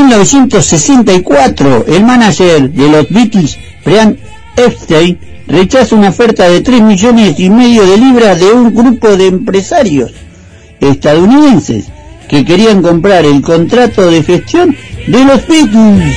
1964, 0.10 1.86
el 1.88 2.04
manager 2.04 2.72
de 2.72 2.90
los 2.90 3.10
Beatles, 3.10 3.60
Brian 3.86 4.18
Epstein, 4.56 5.20
rechaza 5.46 5.96
una 5.96 6.10
oferta 6.10 6.50
de 6.50 6.62
3 6.62 6.82
millones 6.82 7.40
y 7.40 7.50
medio 7.52 7.86
de 7.86 7.98
libras 7.98 8.40
de 8.40 8.52
un 8.52 8.74
grupo 8.74 9.16
de 9.16 9.28
empresarios 9.28 10.12
estadounidenses 10.80 11.90
que 12.28 12.44
querían 12.44 12.82
comprar 12.82 13.24
el 13.24 13.42
contrato 13.44 14.10
de 14.10 14.24
gestión 14.24 14.76
de 15.06 15.26
los 15.26 15.46
Beatles. 15.48 16.16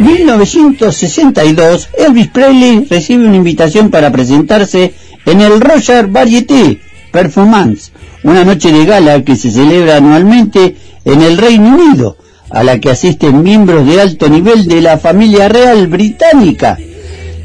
1962, 0.00 1.90
Elvis 1.96 2.28
Presley 2.28 2.86
recibe 2.90 3.28
una 3.28 3.36
invitación 3.36 3.88
para 3.88 4.10
presentarse 4.10 4.94
en 5.26 5.40
el 5.40 5.60
Roger 5.60 6.08
Variety 6.08 6.80
Performance, 7.12 7.92
una 8.24 8.44
noche 8.44 8.72
de 8.72 8.84
gala 8.84 9.22
que 9.22 9.36
se 9.36 9.50
celebra 9.50 9.98
anualmente 9.98 10.76
en 11.04 11.22
el 11.22 11.38
Reino 11.38 11.76
Unido, 11.76 12.16
a 12.50 12.64
la 12.64 12.80
que 12.80 12.90
asisten 12.90 13.42
miembros 13.42 13.86
de 13.86 14.00
alto 14.00 14.28
nivel 14.28 14.66
de 14.66 14.80
la 14.80 14.98
familia 14.98 15.48
real 15.48 15.86
británica. 15.86 16.76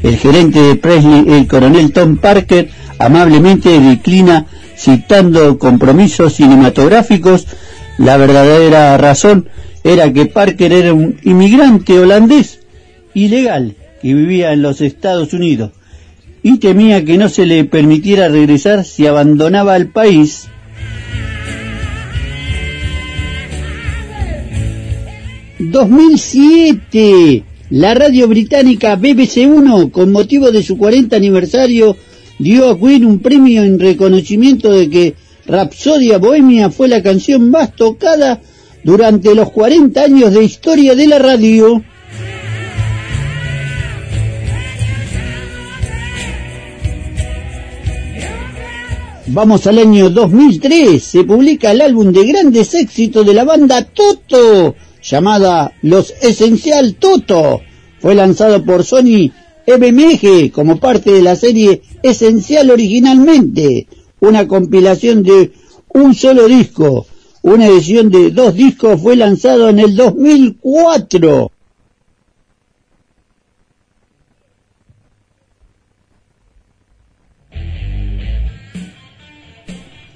El 0.02 0.16
gerente 0.16 0.60
de 0.60 0.76
Presley, 0.76 1.24
el 1.28 1.46
coronel 1.46 1.92
Tom 1.92 2.16
Parker, 2.16 2.70
amablemente 2.98 3.78
declina 3.78 4.46
citando 4.76 5.58
compromisos 5.58 6.34
cinematográficos, 6.34 7.46
la 7.98 8.16
verdadera 8.16 8.96
razón 8.96 9.48
era 9.84 10.12
que 10.12 10.26
Parker 10.26 10.72
era 10.72 10.94
un 10.94 11.18
inmigrante 11.22 11.98
holandés 11.98 12.60
ilegal 13.14 13.76
que 14.00 14.14
vivía 14.14 14.52
en 14.52 14.62
los 14.62 14.80
Estados 14.80 15.32
Unidos 15.34 15.72
y 16.42 16.58
temía 16.58 17.04
que 17.04 17.18
no 17.18 17.28
se 17.28 17.44
le 17.46 17.64
permitiera 17.64 18.28
regresar 18.28 18.84
si 18.84 19.06
abandonaba 19.06 19.76
el 19.76 19.88
país. 19.88 20.48
...2007... 25.60 27.44
La 27.70 27.94
radio 27.94 28.26
británica 28.26 28.96
BBC 28.96 29.46
1, 29.46 29.92
con 29.92 30.10
motivo 30.10 30.50
de 30.50 30.60
su 30.60 30.76
40 30.76 31.14
aniversario, 31.14 31.96
dio 32.40 32.68
a 32.68 32.76
Queen 32.76 33.04
un 33.04 33.20
premio 33.20 33.62
en 33.62 33.78
reconocimiento 33.78 34.72
de 34.72 34.90
que 34.90 35.14
Rapsodia 35.46 36.18
Bohemia 36.18 36.70
fue 36.70 36.88
la 36.88 37.00
canción 37.00 37.48
más 37.48 37.76
tocada 37.76 38.40
durante 38.82 39.36
los 39.36 39.52
40 39.52 40.02
años 40.02 40.32
de 40.32 40.42
historia 40.42 40.96
de 40.96 41.06
la 41.06 41.20
radio. 41.20 41.80
Vamos 49.28 49.64
al 49.68 49.78
año 49.78 50.10
2003, 50.10 51.00
se 51.00 51.22
publica 51.22 51.70
el 51.70 51.82
álbum 51.82 52.10
de 52.10 52.26
grandes 52.26 52.74
éxitos 52.74 53.24
de 53.24 53.32
la 53.32 53.44
banda 53.44 53.84
Toto, 53.84 54.74
llamada 55.02 55.72
Los 55.82 56.14
Esencial 56.22 56.94
Toto. 56.94 57.60
Fue 58.00 58.14
lanzado 58.14 58.64
por 58.64 58.84
Sony 58.84 59.30
MMG 59.66 60.52
como 60.52 60.78
parte 60.78 61.10
de 61.12 61.22
la 61.22 61.34
serie 61.36 61.82
Esencial 62.02 62.70
originalmente, 62.70 63.86
una 64.20 64.48
compilación 64.48 65.22
de 65.22 65.52
un 65.88 66.14
solo 66.14 66.48
disco. 66.48 67.06
Una 67.42 67.66
edición 67.66 68.10
de 68.10 68.30
dos 68.30 68.54
discos 68.54 69.00
fue 69.00 69.16
lanzado 69.16 69.70
en 69.70 69.78
el 69.78 69.96
2004. 69.96 71.50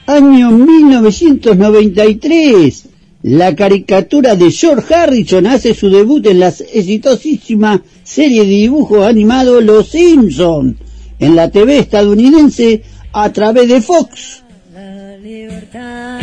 Año 0.06 0.50
1993. 0.50 2.93
La 3.24 3.56
caricatura 3.56 4.36
de 4.36 4.50
George 4.50 4.94
Harrison 4.94 5.46
hace 5.46 5.72
su 5.72 5.88
debut 5.88 6.26
en 6.26 6.40
la 6.40 6.48
exitosísima 6.48 7.82
serie 8.02 8.42
de 8.42 8.50
dibujos 8.50 9.06
animados 9.06 9.64
Los 9.64 9.88
Simpson 9.88 10.76
en 11.18 11.34
la 11.34 11.48
TV 11.48 11.78
estadounidense 11.78 12.82
a 13.14 13.32
través 13.32 13.66
de 13.66 13.80
Fox. 13.80 14.42
La 14.74 15.16
libertad 15.16 16.20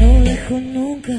no 0.00 0.24
dejo 0.24 0.58
nunca 0.58 1.12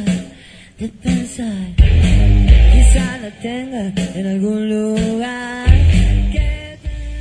de 0.79 0.87
pensar. 0.87 1.75
Quizá 1.77 3.19
la 3.21 3.39
tenga 3.43 3.93
en 4.15 4.25
algún 4.25 4.69
lugar. 4.69 5.67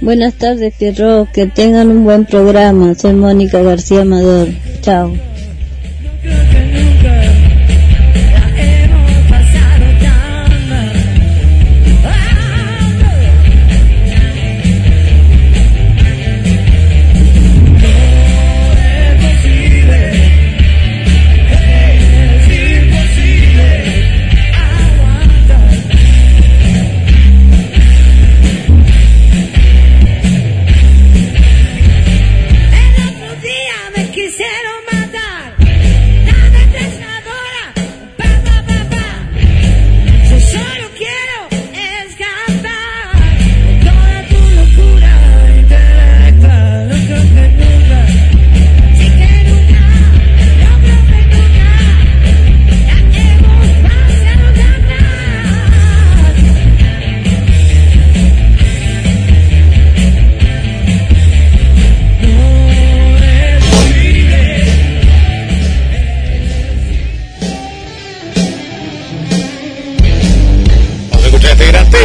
Buenas 0.01 0.32
tardes, 0.39 0.73
Pierrot. 0.78 1.31
Que 1.32 1.49
tengan 1.49 1.90
un 1.90 2.05
buen 2.05 2.24
programa. 2.24 2.95
Soy 2.95 3.12
Mónica 3.12 3.61
García 3.61 4.01
Amador. 4.01 4.49
Chao. 4.81 5.12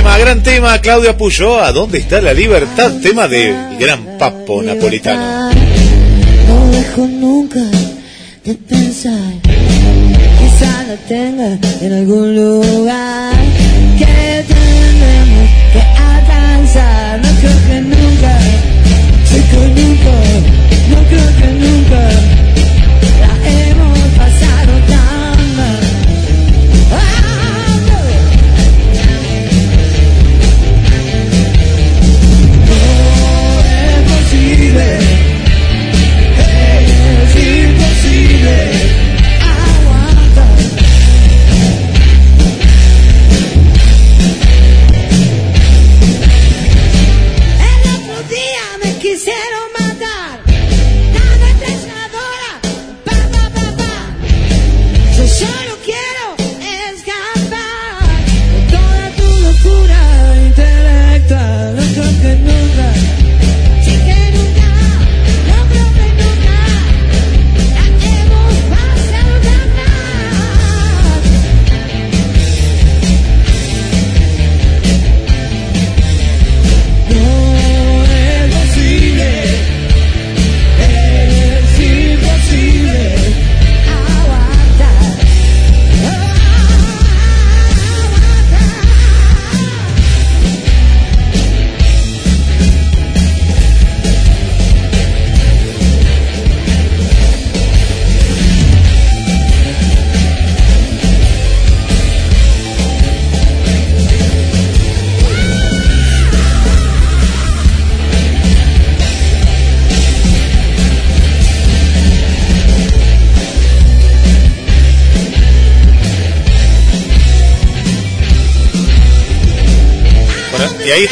Tema, 0.03 0.17
gran 0.17 0.43
tema, 0.43 0.81
Claudia 0.81 1.17
Puyo, 1.17 1.59
¿a 1.59 1.71
dónde 1.71 1.99
está 1.99 2.21
la 2.21 2.33
libertad? 2.33 2.91
Tema 3.01 3.27
del 3.29 3.55
gran 3.79 4.17
papo 4.19 4.61
napolitano. 4.61 5.49
No 6.47 6.71
dejo 6.71 7.07
nunca 7.07 7.61
de 8.43 8.53
pensar. 8.53 9.33
Quizá 9.43 10.83
la 10.89 10.95
tenga 11.07 11.57
en 11.81 11.93
algún 11.93 12.35
lugar 12.35 13.33
que 13.97 14.43
tendremos 14.45 15.49
que 15.71 15.81
alcanzar. 15.81 17.21
No 17.21 17.29
creo 17.39 17.57
que 17.67 17.81
nunca, 17.81 18.39
que 19.31 19.67
nunca, 19.79 20.15
no 20.89 20.97
creo 21.07 21.29
que 21.37 21.47
nunca 21.65 22.32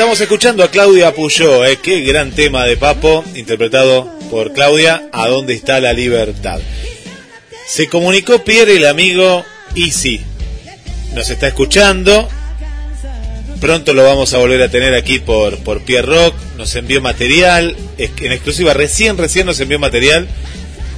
estamos 0.01 0.19
escuchando 0.19 0.63
a 0.63 0.71
Claudia 0.71 1.13
Puyó, 1.13 1.63
eh, 1.63 1.77
qué 1.79 2.01
gran 2.01 2.31
tema 2.31 2.65
de 2.65 2.75
Papo, 2.75 3.23
interpretado 3.35 4.11
por 4.31 4.51
Claudia, 4.51 5.03
¿A 5.11 5.27
dónde 5.27 5.53
está 5.53 5.79
la 5.79 5.93
libertad? 5.93 6.59
Se 7.67 7.87
comunicó 7.87 8.43
Pierre, 8.43 8.77
el 8.77 8.87
amigo 8.87 9.45
Easy. 9.75 10.19
Nos 11.13 11.29
está 11.29 11.49
escuchando. 11.49 12.27
Pronto 13.59 13.93
lo 13.93 14.03
vamos 14.03 14.33
a 14.33 14.39
volver 14.39 14.63
a 14.63 14.69
tener 14.69 14.95
aquí 14.95 15.19
por, 15.19 15.59
por 15.59 15.83
Pierre 15.83 16.07
Rock. 16.07 16.35
Nos 16.57 16.75
envió 16.75 16.99
material, 16.99 17.75
en 17.99 18.31
exclusiva, 18.31 18.73
recién, 18.73 19.19
recién 19.19 19.45
nos 19.45 19.59
envió 19.59 19.77
material 19.77 20.27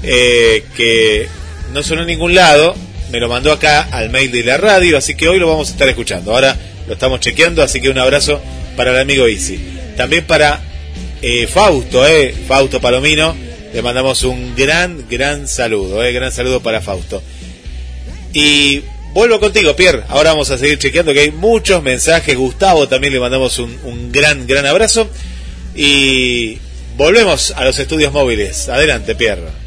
eh, 0.02 0.64
que 0.78 1.28
no 1.74 1.84
sonó 1.84 2.04
en 2.04 2.08
ningún 2.08 2.36
lado. 2.36 2.74
Me 3.12 3.20
lo 3.20 3.28
mandó 3.28 3.52
acá 3.52 3.82
al 3.82 4.12
mail 4.12 4.32
de 4.32 4.44
la 4.46 4.56
radio, 4.56 4.98
así 4.98 5.14
que 5.16 5.28
hoy 5.28 5.40
lo 5.40 5.50
vamos 5.50 5.68
a 5.68 5.72
estar 5.74 5.90
escuchando. 5.90 6.32
Ahora 6.32 6.58
lo 6.88 6.94
estamos 6.94 7.20
chequeando, 7.20 7.62
así 7.62 7.82
que 7.82 7.90
un 7.90 7.98
abrazo 7.98 8.42
para 8.76 8.92
el 8.92 9.00
amigo 9.00 9.28
Easy. 9.28 9.60
También 9.96 10.26
para 10.26 10.62
eh, 11.22 11.48
Fausto, 11.48 12.06
eh, 12.08 12.34
Fausto 12.48 12.82
Palomino, 12.82 13.36
le 13.74 13.82
mandamos 13.82 14.24
un 14.24 14.56
gran, 14.56 15.06
gran 15.10 15.48
saludo, 15.48 16.04
eh, 16.04 16.12
gran 16.12 16.32
saludo 16.32 16.62
para 16.62 16.82
Fausto. 16.82 17.22
Y 18.34 18.82
vuelvo 19.14 19.40
contigo, 19.40 19.76
Pierre. 19.76 20.04
Ahora 20.10 20.32
vamos 20.32 20.50
a 20.52 20.58
seguir 20.58 20.78
chequeando 20.80 21.14
que 21.14 21.22
hay 21.22 21.32
muchos 21.32 21.82
mensajes. 21.84 22.36
Gustavo 22.36 22.88
también 22.88 23.14
le 23.14 23.20
mandamos 23.20 23.60
un, 23.60 23.76
un 23.84 24.12
gran, 24.12 24.48
gran 24.48 24.66
abrazo. 24.66 25.08
Y 25.76 26.58
volvemos 26.98 27.52
a 27.56 27.64
los 27.64 27.78
estudios 27.80 28.12
móviles. 28.12 28.70
Adelante, 28.70 29.16
Pierre. 29.16 29.64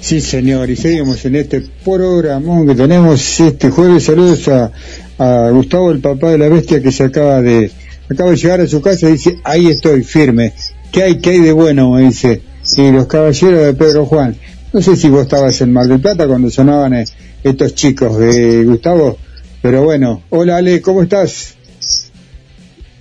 Sí, 0.00 0.20
señor, 0.20 0.70
y 0.70 0.76
seguimos 0.76 1.24
en 1.24 1.36
este 1.36 1.62
programón 1.84 2.66
que 2.66 2.74
tenemos 2.74 3.40
este 3.40 3.70
jueves. 3.70 4.04
Saludos 4.04 4.46
a, 4.48 4.70
a 5.18 5.50
Gustavo, 5.50 5.90
el 5.90 6.00
papá 6.00 6.30
de 6.30 6.38
la 6.38 6.48
bestia, 6.48 6.82
que 6.82 6.92
se 6.92 7.04
acaba 7.04 7.42
de 7.42 7.70
acaba 8.10 8.30
de 8.30 8.36
llegar 8.36 8.60
a 8.60 8.66
su 8.66 8.80
casa 8.80 9.08
y 9.08 9.12
dice, 9.12 9.38
ahí 9.44 9.66
estoy, 9.66 10.02
firme. 10.02 10.52
¿Qué 10.90 11.02
hay, 11.02 11.18
qué 11.20 11.30
hay 11.30 11.40
de 11.40 11.52
bueno? 11.52 11.92
Me 11.92 12.02
dice. 12.02 12.40
Y 12.76 12.90
los 12.90 13.06
caballeros 13.06 13.66
de 13.66 13.74
Pedro 13.74 14.06
Juan. 14.06 14.36
No 14.72 14.82
sé 14.82 14.96
si 14.96 15.08
vos 15.08 15.22
estabas 15.22 15.60
en 15.60 15.72
Mar 15.72 15.86
del 15.86 16.00
Plata 16.00 16.26
cuando 16.26 16.50
sonaban 16.50 16.94
eh, 16.94 17.04
estos 17.42 17.74
chicos 17.74 18.18
de 18.18 18.64
Gustavo, 18.64 19.18
pero 19.62 19.82
bueno. 19.82 20.22
Hola, 20.30 20.58
Ale, 20.58 20.80
¿cómo 20.80 21.02
estás? 21.02 21.56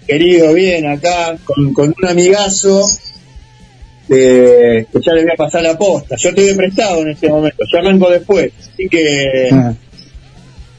Querido, 0.08 0.54
bien, 0.54 0.86
acá 0.88 1.38
con, 1.44 1.74
con 1.74 1.94
un 2.02 2.10
amigazo 2.10 2.82
eh, 4.10 4.86
que 4.92 5.00
ya 5.06 5.14
le 5.14 5.24
voy 5.24 5.32
a 5.34 5.36
pasar 5.36 5.64
la 5.64 5.78
posta. 5.78 6.16
Yo 6.16 6.30
estoy 6.30 6.46
de 6.46 6.56
prestado 6.56 7.02
en 7.02 7.10
este 7.10 7.28
momento, 7.30 7.64
yo 7.72 7.80
arranco 7.80 8.10
después. 8.10 8.52
Así 8.60 8.88
que, 8.90 9.50
Ah, 9.52 9.74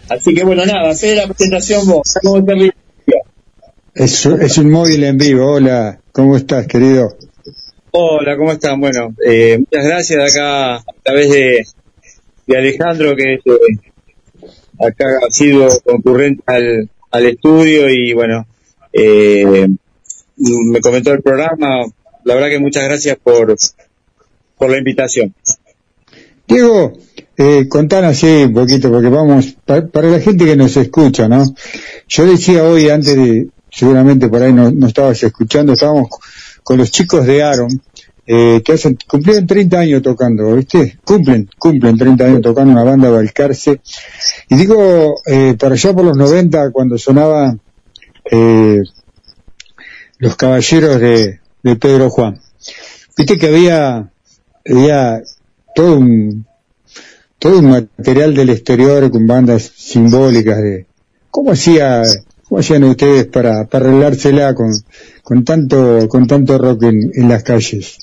así 0.09 0.35
que 0.35 0.45
bueno, 0.45 0.65
nada, 0.67 0.91
hacé 0.91 1.15
la 1.15 1.27
presentación 1.27 1.87
vos. 1.87 2.15
¿Cómo 2.23 2.45
te 2.45 2.73
es, 3.99 4.27
es 4.27 4.59
un 4.59 4.71
móvil 4.71 5.03
en 5.03 5.19
vivo. 5.19 5.55
Hola, 5.55 6.01
¿cómo 6.13 6.37
estás, 6.37 6.69
querido? 6.69 7.17
Hola, 7.91 8.37
¿cómo 8.37 8.53
están? 8.53 8.81
Bueno, 8.81 9.13
eh, 9.27 9.59
muchas 9.59 9.85
gracias 9.85 10.19
de 10.19 10.25
acá 10.25 10.77
a 10.77 10.85
través 11.03 11.31
de, 11.31 11.65
de 12.47 12.59
Alejandro 12.59 13.17
que 13.17 13.35
eh, 13.35 13.41
acá 14.79 15.05
ha 15.27 15.31
sido 15.33 15.69
concurrente 15.83 16.45
al, 16.47 16.89
al 17.11 17.27
estudio 17.27 17.91
y 17.91 18.13
bueno, 18.13 18.47
eh, 18.93 19.67
me 20.37 20.81
comentó 20.81 21.13
el 21.13 21.21
programa. 21.21 21.85
La 22.23 22.35
verdad 22.35 22.51
que 22.51 22.61
muchas 22.61 22.85
gracias 22.85 23.17
por, 23.17 23.57
por 24.57 24.71
la 24.71 24.79
invitación. 24.79 25.35
Diego, 26.47 26.93
eh, 27.39 27.67
contanos 27.69 28.11
así 28.11 28.27
un 28.45 28.53
poquito, 28.53 28.91
porque 28.91 29.09
vamos, 29.09 29.57
pa- 29.65 29.87
para, 29.87 30.09
la 30.11 30.21
gente 30.21 30.45
que 30.45 30.57
nos 30.57 30.77
escucha, 30.77 31.29
¿no? 31.29 31.45
Yo 32.09 32.27
decía 32.27 32.65
hoy, 32.65 32.91
antes 32.91 33.17
de, 33.17 33.49
seguramente 33.71 34.29
por 34.29 34.43
ahí 34.43 34.53
no, 34.53 34.71
no 34.71 34.89
estabas 34.89 35.23
escuchando, 35.23 35.73
estábamos 35.73 36.09
con 36.63 36.77
los 36.79 36.91
chicos 36.91 37.25
de 37.27 37.43
Aaron, 37.43 37.71
eh, 38.27 38.61
que 38.63 38.73
hacen, 38.73 38.99
cumplieron 39.07 39.47
30 39.47 39.79
años 39.79 40.03
tocando, 40.03 40.55
¿viste? 40.57 40.99
Cumplen, 41.05 41.49
cumplen 41.59 41.97
30 41.97 42.25
años 42.27 42.43
tocando 42.43 42.73
una 42.73 42.85
banda 42.85 43.09
Balcarce. 43.09 43.81
Y 44.51 44.57
digo, 44.57 45.15
eh, 45.25 45.55
para 45.59 45.75
allá 45.75 45.95
por 45.95 46.05
los 46.05 46.17
90, 46.17 46.71
cuando 46.73 46.99
sonaba, 46.99 47.57
eh, 48.31 48.83
los 50.19 50.37
caballeros 50.37 51.01
de, 51.01 51.41
de 51.63 51.77
Pedro 51.77 52.11
Juan. 52.11 52.39
Viste 53.17 53.39
que 53.39 53.47
había, 53.47 54.11
había 54.69 55.23
todo 55.75 55.99
un, 55.99 56.47
todo 57.39 57.59
un 57.59 57.71
material 57.71 58.35
del 58.35 58.51
exterior 58.51 59.11
con 59.11 59.27
bandas 59.27 59.73
simbólicas 59.77 60.59
de, 60.63 60.87
¿cómo 61.31 61.53
hacía, 61.53 62.03
cómo 62.49 62.61
hacían 62.61 62.85
ustedes 62.85 63.27
para, 63.27 63.67
para 63.67 63.89
arreglársela 63.89 64.55
con, 64.55 64.73
con 65.23 65.45
tanto, 65.45 66.09
con 66.09 66.27
tanto 66.27 66.59
rock 66.59 66.85
en, 66.85 67.11
en 67.15 67.29
las 67.29 67.43
calles? 67.43 67.99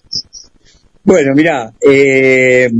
Bueno, 1.03 1.33
mira, 1.35 1.73
eh, 1.81 2.71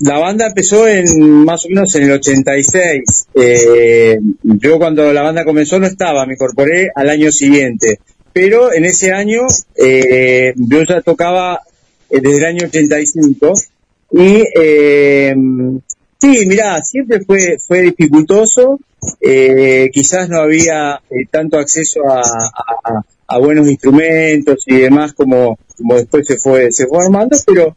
la 0.00 0.18
banda 0.18 0.48
empezó 0.48 0.86
en 0.88 1.44
más 1.44 1.64
o 1.64 1.68
menos 1.68 1.94
en 1.94 2.04
el 2.04 2.12
86. 2.12 3.26
Eh, 3.34 4.18
yo 4.42 4.78
cuando 4.78 5.12
la 5.12 5.22
banda 5.22 5.44
comenzó 5.44 5.78
no 5.78 5.86
estaba, 5.86 6.26
me 6.26 6.34
incorporé 6.34 6.90
al 6.94 7.08
año 7.08 7.30
siguiente. 7.30 8.00
Pero 8.32 8.72
en 8.72 8.84
ese 8.84 9.12
año 9.12 9.42
eh, 9.76 10.54
yo 10.56 10.82
ya 10.84 11.00
tocaba 11.00 11.60
eh, 12.08 12.20
desde 12.20 12.38
el 12.38 12.44
año 12.44 12.66
85 12.66 13.54
y 14.12 14.44
eh, 14.56 15.34
sí, 16.18 16.44
mira, 16.46 16.82
siempre 16.82 17.20
fue 17.24 17.58
fue 17.58 17.82
dificultoso. 17.82 18.78
Eh, 19.20 19.88
quizás 19.92 20.28
no 20.28 20.38
había 20.40 21.00
eh, 21.10 21.24
tanto 21.30 21.58
acceso 21.58 22.00
a, 22.08 22.20
a- 23.26 23.38
buenos 23.38 23.68
instrumentos 23.68 24.64
y 24.66 24.76
demás 24.76 25.12
como 25.14 25.58
como 25.78 25.94
después 25.96 26.26
se 26.26 26.36
fue 26.36 26.70
se 26.72 26.86
fue 26.86 27.04
armando, 27.04 27.36
pero 27.46 27.76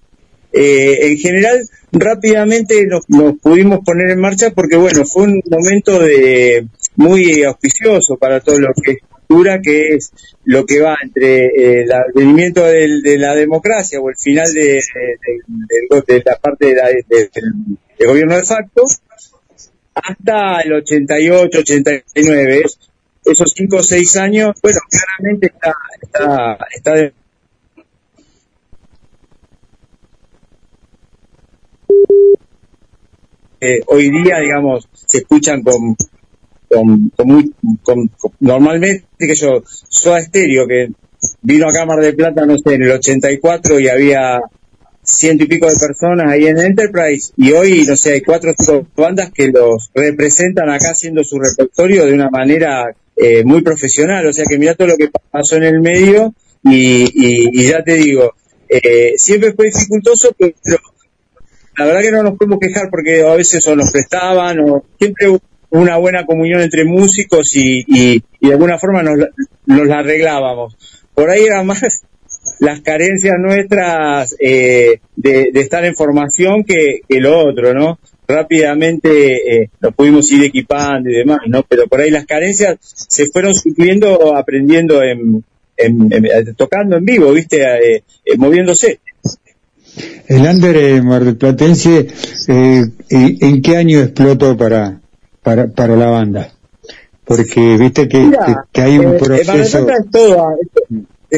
eh, 0.52 0.98
en 1.12 1.18
general 1.18 1.58
rápidamente 1.94 2.86
nos, 2.88 3.04
nos 3.08 3.38
pudimos 3.40 3.80
poner 3.86 4.10
en 4.10 4.20
marcha 4.20 4.50
porque 4.52 4.76
bueno 4.76 5.06
fue 5.06 5.24
un 5.24 5.42
momento 5.50 6.00
de 6.00 6.68
muy 6.98 7.44
auspicioso 7.44 8.18
para 8.18 8.40
todo 8.42 8.60
lo 8.60 8.74
que 8.74 8.98
cultura 9.28 9.62
que 9.62 9.96
es 9.96 10.12
lo 10.46 10.66
que 10.66 10.80
va 10.82 10.98
entre 11.02 11.46
eh, 11.48 11.84
el 11.84 11.92
advenimiento 11.92 12.64
del- 12.66 13.02
de 13.02 13.18
la 13.18 13.34
democracia 13.36 14.00
o 14.00 14.10
el 14.10 14.18
final 14.18 14.52
de, 14.54 14.62
de- 14.62 16.04
de- 16.08 16.24
la 16.26 16.36
parte 16.38 16.68
del, 16.68 17.80
gobierno 18.08 18.36
de 18.36 18.44
facto 18.44 18.84
hasta 19.96 20.62
el 20.62 20.74
88, 20.74 21.60
89. 21.60 22.62
Es- 22.66 22.80
Esos 23.26 23.54
cinco 23.56 23.78
o 23.78 23.84
seis 23.84 24.18
años, 24.18 24.52
bueno, 24.62 24.80
claramente 24.90 25.48
está, 25.48 25.74
está, 26.02 26.58
está 26.76 27.12
eh, 33.62 33.80
hoy 33.88 34.10
día, 34.12 34.40
digamos, 34.40 34.88
se 34.94 35.20
escuchan 35.20 35.64
con, 35.64 35.96
con, 36.74 37.12
muy, 37.26 37.54
con- 37.82 38.10
normalmente 38.40 39.06
que 39.20 39.36
yo, 39.36 39.64
Soda 39.66 40.22
Stereo, 40.22 40.68
que 40.68 40.90
vino 41.42 41.68
a 41.68 41.72
Cámara 41.74 42.02
de 42.02 42.14
Plata, 42.14 42.46
no 42.46 42.58
sé, 42.58 42.74
en 42.76 42.84
el 42.84 42.92
84 42.92 43.80
y 43.80 43.88
había 43.88 44.42
ciento 45.04 45.44
y 45.44 45.48
pico 45.48 45.68
de 45.70 45.76
personas 45.78 46.32
ahí 46.32 46.48
en 46.48 46.58
Enterprise 46.58 47.34
y 47.38 47.52
hoy, 47.52 47.86
no 47.86 47.96
sé, 47.96 48.14
hay 48.14 48.22
cuatro 48.22 48.54
bandas 48.96 49.32
que 49.34 49.50
los 49.50 49.92
representan 49.94 50.70
acá 50.70 50.92
haciendo 50.92 51.24
su 51.24 51.40
repertorio 51.40 52.06
de 52.06 52.14
una 52.14 52.30
manera 52.30 52.96
eh, 53.16 53.44
muy 53.44 53.62
profesional, 53.62 54.26
o 54.26 54.34
sea 54.34 54.46
que 54.48 54.58
mira 54.58 54.76
todo 54.76 54.88
lo 54.88 54.98
que 54.98 55.10
pasó 55.32 55.58
en 55.58 55.64
el 55.64 55.82
medio 55.82 56.34
y, 56.64 57.68
ya 57.68 57.84
te 57.84 57.96
digo, 57.96 58.34
eh, 58.70 59.14
siempre 59.18 59.54
fue 59.54 59.66
dificultoso, 59.66 60.34
pero 60.38 60.54
la 61.78 61.86
verdad 61.86 62.02
que 62.02 62.12
no 62.12 62.24
nos 62.24 62.38
podemos 62.38 62.60
quejar 62.60 62.90
porque 62.90 63.24
a 63.24 63.36
veces 63.36 63.68
o 63.68 63.76
nos 63.76 63.92
prestaban 63.92 64.60
o 64.62 64.86
siempre 64.98 65.28
una 65.74 65.98
buena 65.98 66.26
comunión 66.26 66.62
entre 66.62 66.86
músicos 66.86 67.56
y, 67.56 67.84
y, 67.88 68.24
de 68.40 68.52
alguna 68.54 68.78
forma 68.78 69.02
nos, 69.02 69.18
nos 69.66 69.88
la 69.88 70.00
arreglábamos. 70.00 70.76
Por 71.16 71.30
ahí 71.30 71.44
era 71.46 71.64
más 71.64 71.82
las 72.60 72.82
carencias 72.82 73.36
nuestras 73.40 74.36
eh, 74.40 75.00
de, 75.16 75.50
estar 75.56 75.84
en 75.86 75.96
formación 75.96 76.64
que, 76.64 77.02
que 77.10 77.20
lo 77.20 77.40
otro, 77.40 77.74
¿no? 77.74 77.98
Rápidamente 78.28 79.10
eh, 79.64 79.70
nos 79.82 79.94
pudimos 79.96 80.32
ir 80.32 80.44
equipando 80.44 81.10
y 81.10 81.14
demás, 81.16 81.40
¿no? 81.48 81.64
Pero 81.64 81.88
por 81.88 82.02
ahí 82.02 82.12
las 82.12 82.26
carencias 82.26 82.78
se 82.82 83.26
fueron 83.32 83.56
supliendo 83.56 84.36
aprendiendo 84.36 85.02
en, 85.02 85.44
en- 85.76 86.56
tocando 86.56 86.98
en 86.98 87.06
vivo, 87.06 87.32
¿viste? 87.34 87.64
Eh, 87.64 88.04
eh, 88.26 88.38
moviéndose. 88.38 89.00
El 90.28 90.42
under 90.46 90.76
eh, 90.76 91.02
Mar 91.02 91.24
del 91.24 91.36
Platense, 91.38 92.08
eh, 92.48 92.82
¿y- 93.10 93.46
¿en 93.46 93.62
qué 93.62 93.78
año 93.78 94.00
explotó 94.02 94.56
para, 94.56 95.00
para, 95.44 95.68
para 95.68 95.96
la 95.96 96.10
banda? 96.10 96.52
Porque 97.26 97.78
viste 97.78 98.08
que, 98.08 98.18
Mira, 98.20 98.66
que, 98.72 98.82
hay 98.82 98.98
un 99.00 99.16
eh, 99.16 99.20
proceso... 99.20 99.86
Plata 99.86 100.02
es 100.04 100.12
todo, 100.12 100.58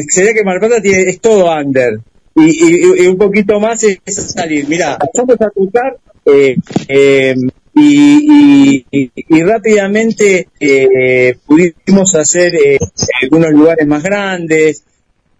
sería 0.08 0.34
que 0.34 0.44
Mar 0.44 0.60
del 0.60 0.68
Plata 0.68 0.82
tiene, 0.82 1.02
es 1.10 1.20
todo 1.20 1.50
under. 1.54 2.00
Y, 2.34 2.44
y, 2.50 3.04
y 3.04 3.06
un 3.06 3.16
poquito 3.16 3.58
más 3.60 3.82
es 3.84 4.00
salir. 4.14 4.66
Mira, 4.68 4.98
empezamos 5.00 5.40
a 5.40 5.50
tocar 5.50 5.96
eh, 6.26 6.56
eh, 6.88 7.34
y, 7.74 8.84
y- 8.90 9.12
y 9.16 9.42
rápidamente 9.42 10.48
eh, 10.60 11.36
pudimos 11.46 12.14
hacer 12.14 12.54
eh, 12.56 12.78
algunos 13.22 13.50
lugares 13.52 13.86
más 13.86 14.02
grandes, 14.02 14.82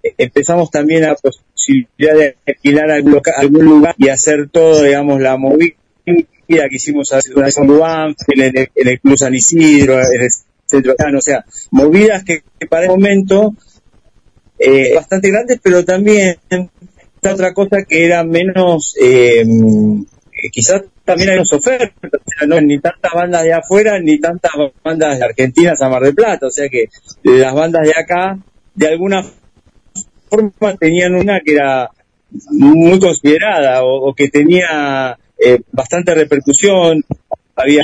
Eh, 0.03 0.15
empezamos 0.19 0.71
también 0.71 1.05
a 1.05 1.15
posibilidad 1.17 2.15
de 2.15 2.37
alquilar 2.47 2.91
algún 2.93 3.65
lugar 3.65 3.95
y 3.99 4.09
hacer 4.09 4.49
todo, 4.51 4.83
digamos, 4.85 5.21
la 5.21 5.37
movida 5.37 5.75
que 6.47 6.77
hicimos 6.77 7.13
hace 7.13 7.33
una 7.35 7.47
vez 7.47 7.59
en 7.59 7.71
en 7.71 8.41
el, 8.41 8.69
en 8.75 8.89
el 8.89 9.01
Club 9.01 9.19
San 9.19 9.35
Isidro, 9.35 9.99
en 9.99 10.23
el 10.23 10.31
Centro 10.67 10.95
o 11.17 11.21
sea, 11.21 11.45
movidas 11.71 12.25
que, 12.25 12.43
para 12.69 12.85
el 12.85 12.91
momento 12.91 13.55
eh, 14.59 14.95
bastante 14.95 15.31
grandes, 15.31 15.61
pero 15.63 15.85
también 15.85 16.37
esta 16.51 17.35
otra 17.35 17.55
cosa 17.55 17.83
que 17.89 18.05
era 18.05 18.25
menos, 18.25 18.97
eh, 19.01 19.45
quizás 20.51 20.83
también 21.05 21.31
hay 21.31 21.37
unos 21.37 21.53
ofertas, 21.53 21.93
o 22.03 22.31
sea, 22.39 22.49
no 22.49 22.61
ni 22.61 22.81
tantas 22.81 23.13
bandas 23.13 23.45
de 23.45 23.53
afuera 23.53 24.01
ni 24.01 24.19
tantas 24.19 24.53
bandas 24.83 25.19
de 25.19 25.25
Argentina 25.25 25.75
a 25.79 25.89
Mar 25.89 26.03
del 26.03 26.15
Plata, 26.15 26.47
o 26.47 26.51
sea 26.51 26.69
que 26.69 26.87
las 27.23 27.55
bandas 27.55 27.83
de 27.85 27.93
acá, 27.97 28.39
de 28.75 28.89
alguna 28.89 29.25
forma 30.29 30.77
tenían 30.79 31.15
una 31.15 31.41
que 31.41 31.53
era 31.53 31.91
muy 32.51 32.99
considerada 32.99 33.85
o 33.85 34.13
que 34.15 34.29
tenía 34.29 35.17
eh, 35.39 35.61
bastante 35.73 36.15
repercusión, 36.15 37.05
había 37.55 37.83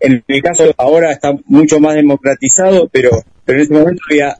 en 0.00 0.22
mi 0.28 0.42
caso 0.42 0.72
ahora 0.76 1.12
está 1.12 1.34
mucho 1.46 1.80
más 1.80 1.94
democratizado, 1.94 2.88
pero, 2.92 3.10
pero 3.44 3.58
en 3.58 3.64
ese 3.64 3.72
momento 3.74 4.02
había 4.10 4.38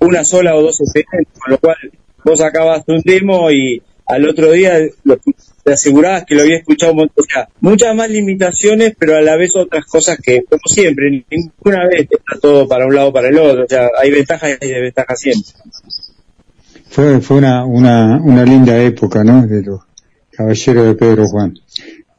una 0.00 0.24
sola 0.24 0.54
o 0.54 0.62
dos 0.62 0.80
experiencias, 0.80 1.38
con 1.38 1.52
lo 1.52 1.58
cual 1.58 1.76
vos 2.24 2.38
sacabas 2.38 2.82
un 2.86 3.00
demo 3.04 3.50
y 3.50 3.82
al 4.06 4.28
otro 4.28 4.52
día 4.52 4.78
lo- 5.04 5.18
te 5.64 5.72
asegurabas 5.72 6.24
que 6.24 6.34
lo 6.34 6.42
había 6.42 6.58
escuchado 6.58 6.92
un 6.92 6.98
montón. 6.98 7.24
O 7.24 7.30
sea, 7.30 7.48
muchas 7.60 7.94
más 7.94 8.08
limitaciones, 8.10 8.94
pero 8.98 9.16
a 9.16 9.20
la 9.20 9.36
vez 9.36 9.50
otras 9.56 9.84
cosas 9.86 10.18
que, 10.22 10.42
como 10.48 10.62
siempre, 10.66 11.10
ninguna 11.30 11.86
vez 11.88 12.02
está 12.10 12.38
todo 12.40 12.66
para 12.68 12.86
un 12.86 12.94
lado 12.94 13.08
o 13.08 13.12
para 13.12 13.28
el 13.28 13.38
otro. 13.38 13.64
O 13.64 13.68
sea, 13.68 13.88
hay 14.00 14.10
ventajas 14.10 14.56
y 14.62 14.66
desventajas 14.66 15.20
siempre. 15.20 15.50
Fue, 16.88 17.20
fue 17.20 17.36
una, 17.38 17.64
una, 17.66 18.18
una 18.22 18.44
linda 18.44 18.80
época, 18.82 19.22
¿no? 19.24 19.46
De 19.46 19.62
los 19.62 19.80
caballeros 20.38 20.86
de 20.86 20.94
Pedro 20.94 21.26
Juan. 21.26 21.58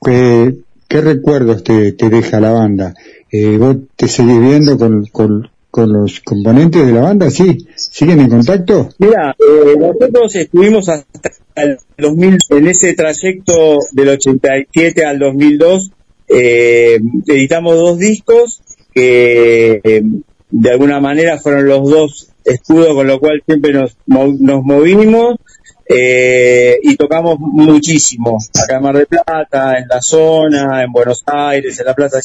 ¿Qué, 0.03 0.53
qué 0.87 1.01
recuerdos 1.01 1.63
te, 1.63 1.93
deja 1.93 2.39
la 2.41 2.51
banda? 2.51 2.93
Eh, 3.31 3.57
¿Vos 3.57 3.77
te 3.95 4.09
seguís 4.09 4.41
viendo 4.41 4.77
con, 4.77 5.05
con, 5.05 5.49
los 5.71 6.19
componentes 6.19 6.85
de 6.85 6.91
la 6.91 7.01
banda? 7.01 7.31
¿Sí? 7.31 7.65
¿Siguen 7.75 8.19
en 8.19 8.29
contacto? 8.29 8.89
Mira, 8.97 9.33
eh, 9.39 9.77
nosotros 9.77 10.35
estuvimos 10.35 10.89
hasta 10.89 11.31
el 11.55 11.77
2000, 11.97 12.37
en 12.49 12.67
ese 12.67 12.93
trayecto 12.93 13.79
del 13.93 14.09
87 14.09 15.05
al 15.05 15.19
2002, 15.19 15.91
eh, 16.27 16.99
editamos 17.25 17.75
dos 17.75 17.97
discos 17.99 18.61
que 18.93 19.79
eh, 19.81 20.01
de 20.49 20.69
alguna 20.69 20.99
manera 20.99 21.37
fueron 21.37 21.67
los 21.67 21.89
dos 21.89 22.29
escudos 22.43 22.93
con 22.93 23.07
lo 23.07 23.19
cual 23.19 23.41
siempre 23.45 23.71
nos, 23.71 23.95
nos 24.05 24.63
movimos 24.63 25.37
eh, 25.89 26.77
y 26.83 26.95
tocamos 26.95 27.39
muchísimo 27.39 28.37
acá 28.63 28.77
en 28.77 28.83
Mar 28.83 28.95
del 28.95 29.07
Plata, 29.07 29.79
en 29.79 29.87
la 29.87 30.01
zona, 30.01 30.83
en 30.83 30.91
Buenos 30.91 31.23
Aires, 31.25 31.79
en 31.79 31.85
La 31.85 31.95
Plata. 31.95 32.19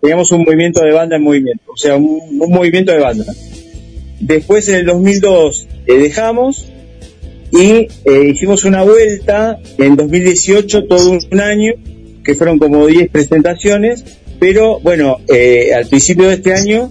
Teníamos 0.00 0.30
un 0.30 0.44
movimiento 0.44 0.80
de 0.84 0.92
banda 0.92 1.16
en 1.16 1.22
movimiento, 1.22 1.72
o 1.72 1.76
sea, 1.76 1.96
un, 1.96 2.20
un 2.40 2.50
movimiento 2.50 2.92
de 2.92 3.00
banda. 3.00 3.24
Después 4.20 4.68
en 4.68 4.76
el 4.76 4.86
2002 4.86 5.68
eh, 5.86 5.98
dejamos 5.98 6.66
y 7.52 7.88
eh, 8.04 8.30
hicimos 8.32 8.64
una 8.64 8.82
vuelta 8.82 9.58
en 9.78 9.96
2018 9.96 10.86
todo 10.86 11.10
un 11.10 11.40
año 11.40 11.74
que 12.24 12.34
fueron 12.34 12.58
como 12.58 12.86
10 12.86 13.10
presentaciones 13.10 14.04
pero 14.40 14.80
bueno 14.80 15.18
eh, 15.28 15.72
al 15.74 15.86
principio 15.86 16.28
de 16.28 16.34
este 16.34 16.54
año 16.54 16.90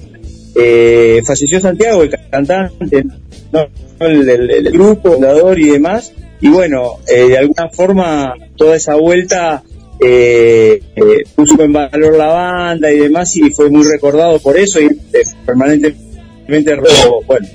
eh, 0.55 1.21
falleció 1.25 1.59
Santiago 1.59 2.03
el 2.03 2.09
cantante 2.29 3.03
no, 3.51 3.67
el, 3.99 4.29
el- 4.29 4.49
el 4.51 4.71
grupo 4.71 5.13
fundador 5.13 5.57
y 5.59 5.69
demás 5.69 6.11
y 6.41 6.49
bueno 6.49 6.99
eh, 7.07 7.27
de 7.29 7.37
alguna 7.37 7.69
forma 7.69 8.33
toda 8.55 8.75
esa 8.75 8.95
vuelta 8.95 9.63
eh, 10.03 10.81
eh, 10.95 11.23
puso 11.35 11.61
en 11.61 11.71
valor 11.73 12.17
la 12.17 12.27
banda 12.27 12.91
y 12.91 12.99
demás 12.99 13.35
y 13.37 13.49
fue 13.51 13.69
muy 13.69 13.83
recordado 13.89 14.39
por 14.39 14.57
eso 14.57 14.79
y 14.81 14.85
eh, 14.85 15.23
permanentemente 15.45 16.73
o, 17.07 17.23
bueno 17.25 17.47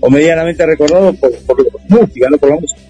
o, 0.00 0.10
medianamente 0.10 0.64
recordado 0.66 1.12
por, 1.14 1.32
por 1.46 1.64
la 1.64 1.72
música 2.00 2.30
no 2.30 2.38
por 2.38 2.50
la 2.50 2.56
música 2.56 2.80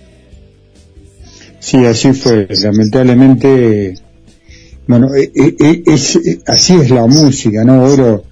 Sí, 1.61 1.79
así 1.87 2.13
fue. 2.13 2.47
Lamentablemente, 2.63 3.95
bueno, 4.87 5.09
eh, 5.15 5.33
es, 5.87 6.17
eh, 6.17 6.41
así 6.47 6.75
es 6.75 6.91
la 6.91 7.07
música, 7.07 7.65
¿no? 7.65 7.97
Lo 7.97 8.25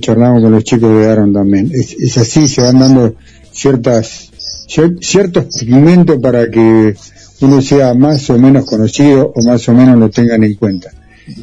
charlamos 0.00 0.42
con 0.42 0.52
los 0.52 0.64
chicos 0.64 0.90
de 0.98 1.06
Aaron 1.08 1.32
también. 1.32 1.70
Es, 1.72 1.92
es 1.98 2.18
así, 2.18 2.48
se 2.48 2.62
van 2.62 2.78
dando 2.78 3.14
ciertas, 3.52 4.30
cier- 4.68 4.98
ciertos 5.02 5.46
pigmentos 5.58 6.18
para 6.20 6.50
que 6.50 6.94
uno 7.40 7.60
sea 7.62 7.94
más 7.94 8.28
o 8.30 8.38
menos 8.38 8.64
conocido 8.66 9.32
o 9.34 9.42
más 9.44 9.68
o 9.68 9.72
menos 9.74 9.98
lo 9.98 10.08
tengan 10.10 10.42
en 10.44 10.54
cuenta. 10.54 10.90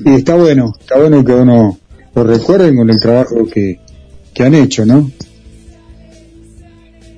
Y 0.05 0.13
está 0.15 0.35
bueno, 0.35 0.73
está 0.79 0.97
bueno 0.97 1.23
que 1.23 1.33
uno 1.33 1.77
lo 2.15 2.23
recuerden 2.23 2.75
con 2.77 2.89
el 2.89 2.99
trabajo 2.99 3.45
que, 3.45 3.79
que 4.33 4.43
han 4.43 4.55
hecho, 4.55 4.85
¿no? 4.85 5.09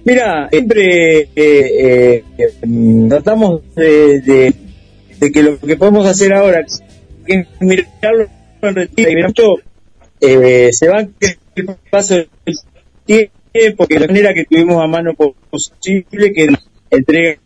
Mira, 0.03 0.47
siempre 0.52 1.19
eh, 1.22 1.30
eh, 1.35 2.23
eh, 2.38 3.06
tratamos 3.10 3.61
de, 3.76 4.22
de- 4.22 4.53
que 5.31 5.41
lo 5.41 5.57
que 5.60 5.76
podemos 5.77 6.06
hacer 6.06 6.34
ahora, 6.34 6.64
que 7.26 7.47
mirarlo 7.60 8.27
en 8.61 8.76
retiro 8.76 9.10
eh, 10.21 10.69
se 10.71 10.87
va 10.89 10.99
el 10.99 11.67
paso 11.89 12.15
del 12.15 12.29
tiempo, 13.05 13.87
que 13.87 13.99
la 13.99 14.07
manera 14.07 14.33
que 14.33 14.45
tuvimos 14.45 14.83
a 14.83 14.87
mano 14.87 15.13
posible, 15.13 16.33
que 16.33 16.49
entrega 16.91 17.39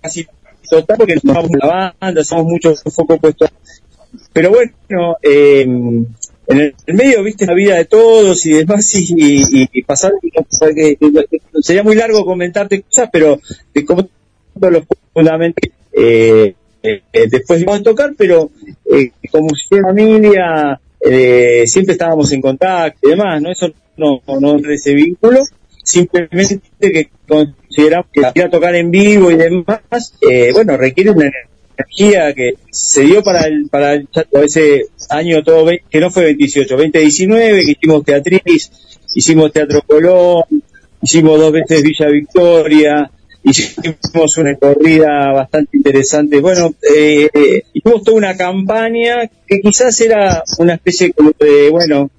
casi 0.00 0.26
total, 0.68 0.96
porque 0.96 1.14
nos 1.22 1.34
vamos 1.34 1.50
la 1.60 1.94
banda, 2.00 2.24
somos 2.24 2.46
muchos 2.46 2.82
foco 2.82 3.18
puestos. 3.18 3.50
Pero 4.32 4.50
bueno, 4.50 5.16
eh, 5.22 5.62
en 5.62 6.06
el, 6.48 6.74
medio, 6.94 7.22
viste, 7.22 7.46
la 7.46 7.54
vida 7.54 7.76
de 7.76 7.84
todos 7.86 8.44
y 8.46 8.52
demás, 8.52 8.94
y, 8.94 9.68
y, 9.72 9.82
pasar, 9.82 10.12
que- 10.20 10.96
sería 11.60 11.82
muy 11.82 11.94
largo 11.94 12.24
comentarte 12.24 12.82
cosas, 12.82 13.08
pero 13.12 13.40
de 13.74 13.84
cómo 13.84 14.08
todos 14.58 14.72
los 14.72 14.84
fundamentos, 15.12 15.70
eh, 15.92 16.54
eh, 16.82 17.02
eh, 17.12 17.26
después 17.30 17.64
vamos 17.64 17.80
a 17.80 17.84
tocar, 17.84 18.12
pero 18.16 18.50
eh, 18.92 19.12
como 19.30 19.48
familia, 19.68 20.80
eh, 21.04 21.64
siempre 21.66 21.92
estábamos 21.92 22.32
en 22.32 22.40
contacto 22.40 23.08
y 23.08 23.10
demás, 23.10 23.42
¿no? 23.42 23.50
Eso 23.50 23.72
no, 23.96 24.22
no 24.26 24.58
no 24.58 24.70
ese 24.70 24.94
vínculo, 24.94 25.42
simplemente 25.82 26.60
que 26.80 27.10
consideramos 27.26 28.06
que 28.12 28.20
ir 28.20 28.42
a 28.44 28.50
tocar 28.50 28.74
en 28.74 28.90
vivo 28.90 29.30
y 29.30 29.36
demás, 29.36 30.14
eh, 30.28 30.50
bueno, 30.52 30.76
requiere 30.76 31.10
una 31.10 31.30
energía 31.76 32.32
que 32.34 32.54
se 32.70 33.02
dio 33.02 33.22
para 33.22 33.46
el, 33.46 33.68
para 33.68 33.94
el 33.94 34.08
ese 34.32 34.86
año 35.10 35.42
todo, 35.42 35.70
que 35.90 36.00
no 36.00 36.10
fue 36.10 36.24
28, 36.24 36.76
2019, 36.76 37.64
que 37.64 37.72
hicimos 37.72 38.04
Teatriz, 38.04 38.70
hicimos 39.14 39.52
Teatro 39.52 39.82
Colón, 39.86 40.44
hicimos 41.02 41.38
dos 41.38 41.52
veces 41.52 41.82
Villa 41.82 42.08
Victoria, 42.08 43.10
hicimos 43.44 44.38
una 44.38 44.54
corrida 44.56 45.32
bastante 45.32 45.76
interesante. 45.76 46.40
Bueno, 46.40 46.74
eh, 46.94 47.62
hicimos 47.72 48.02
toda 48.02 48.16
una 48.16 48.36
campaña 48.36 49.28
que 49.46 49.60
quizás 49.60 50.00
era 50.00 50.42
una 50.58 50.74
especie 50.74 51.14
de, 51.38 51.70
bueno, 51.70 52.10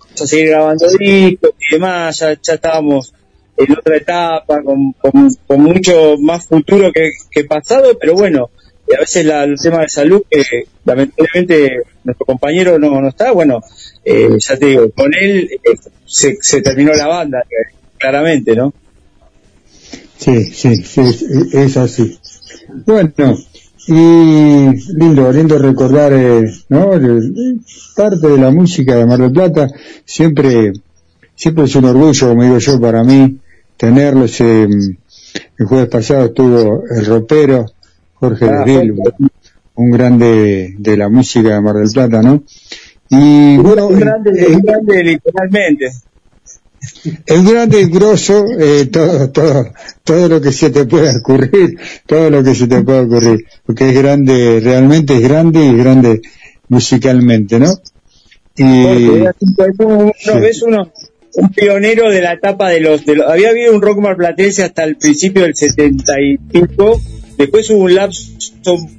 vamos 0.00 0.22
a 0.22 0.26
seguir 0.26 0.48
grabando 0.48 0.86
discos 0.98 1.50
y 1.58 1.74
demás, 1.74 2.18
ya, 2.18 2.38
ya 2.40 2.54
estábamos 2.54 3.12
en 3.56 3.72
otra 3.72 3.96
etapa, 3.96 4.62
con, 4.62 4.92
con, 5.46 5.60
mucho 5.60 6.16
más 6.18 6.46
futuro 6.46 6.90
que, 6.92 7.44
pasado, 7.44 7.96
pero 7.98 8.14
bueno, 8.14 8.50
a 8.96 9.00
veces 9.00 9.24
la, 9.24 9.44
el 9.44 9.56
tema 9.60 9.82
de 9.82 9.88
salud, 9.88 10.22
que 10.28 10.66
lamentablemente 10.84 11.82
nuestro 12.02 12.26
compañero 12.26 12.78
no, 12.78 13.00
no 13.00 13.08
está, 13.08 13.30
bueno, 13.30 13.62
eh, 14.04 14.28
ya 14.38 14.56
te 14.56 14.66
digo, 14.66 14.90
con 14.90 15.14
él 15.14 15.48
eh, 15.52 15.76
se, 16.04 16.36
se 16.40 16.62
terminó 16.62 16.92
la 16.94 17.06
banda, 17.06 17.40
eh, 17.42 17.74
claramente, 17.96 18.56
¿no? 18.56 18.74
Sí, 20.24 20.44
sí, 20.44 20.76
sí, 20.76 21.02
es, 21.52 21.76
así. 21.76 22.18
Bueno, 22.86 23.12
y 23.86 23.92
lindo, 24.96 25.30
lindo 25.30 25.58
recordar, 25.58 26.12
eh, 26.14 26.50
¿no? 26.70 26.90
Parte 27.94 28.28
de 28.28 28.38
la 28.38 28.50
música 28.50 28.96
de 28.96 29.04
Mar 29.04 29.18
del 29.18 29.32
Plata, 29.32 29.68
siempre, 30.06 30.72
siempre 31.34 31.64
es 31.64 31.76
un 31.76 31.84
orgullo, 31.84 32.28
como 32.28 32.42
digo 32.42 32.58
yo, 32.58 32.80
para 32.80 33.04
mí, 33.04 33.38
tenerlos. 33.76 34.40
eh, 34.40 34.66
el 35.58 35.66
jueves 35.66 35.88
pasado 35.88 36.26
estuvo 36.26 36.84
el 36.88 37.04
ropero, 37.04 37.66
Jorge 38.14 38.46
Ah, 38.46 38.64
Desvil, 38.64 38.92
un, 38.92 39.30
un 39.74 39.90
grande 39.90 40.74
de 40.78 40.96
la 40.96 41.08
música 41.10 41.50
de 41.54 41.60
Mar 41.60 41.76
del 41.76 41.90
Plata, 41.92 42.22
¿no? 42.22 42.42
Y 43.10 43.58
bueno, 43.58 43.88
un 43.88 44.00
grande, 44.00 44.30
eh, 44.36 44.56
un 44.56 44.62
grande 44.62 45.04
literalmente. 45.04 45.90
El 47.26 47.44
grande, 47.44 47.80
el 47.80 47.90
grosso, 47.90 48.44
eh, 48.58 48.86
todo, 48.86 49.30
todo, 49.30 49.72
todo 50.04 50.28
lo 50.28 50.40
que 50.40 50.52
se 50.52 50.70
te 50.70 50.84
pueda 50.86 51.16
ocurrir, 51.18 51.76
todo 52.06 52.30
lo 52.30 52.42
que 52.42 52.54
se 52.54 52.66
te 52.66 52.82
pueda 52.82 53.02
ocurrir, 53.02 53.44
porque 53.66 53.88
es 53.90 53.94
grande, 53.94 54.60
realmente 54.62 55.14
es 55.14 55.22
grande 55.22 55.64
y 55.66 55.76
grande 55.76 56.20
musicalmente, 56.68 57.58
¿no? 57.58 57.72
Y, 58.56 58.62
es 58.86 59.34
uno, 59.78 60.12
Sí. 60.18 60.30
ves 60.40 60.62
uno, 60.62 60.90
un 61.34 61.48
pionero 61.50 62.10
de 62.10 62.20
la 62.22 62.34
etapa 62.34 62.70
de 62.70 62.80
los, 62.80 63.04
de 63.04 63.16
los- 63.16 63.26
había 63.28 63.50
habido 63.50 63.74
un 63.74 63.82
rock 63.82 63.98
marplatense 63.98 64.62
hasta 64.62 64.84
el 64.84 64.96
principio 64.96 65.42
del 65.42 65.54
70 65.56 66.12
y 66.20 66.38
pico, 66.38 67.00
después 67.36 67.68
hubo 67.70 67.84
un 67.84 67.94
lapso 67.94 68.30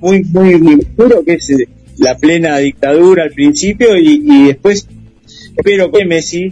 muy, 0.02 0.24
muy, 0.26 0.56
muy 0.60 0.88
duro 0.98 1.24
que 1.24 1.34
es 1.36 1.50
eh, 1.52 1.68
la 1.98 2.18
plena 2.18 2.58
dictadura 2.58 3.24
al 3.24 3.32
principio 3.32 3.96
y, 3.98 4.22
y 4.26 4.48
después, 4.48 4.86
pero 5.64 5.90
que 5.92 6.04
Messi, 6.06 6.50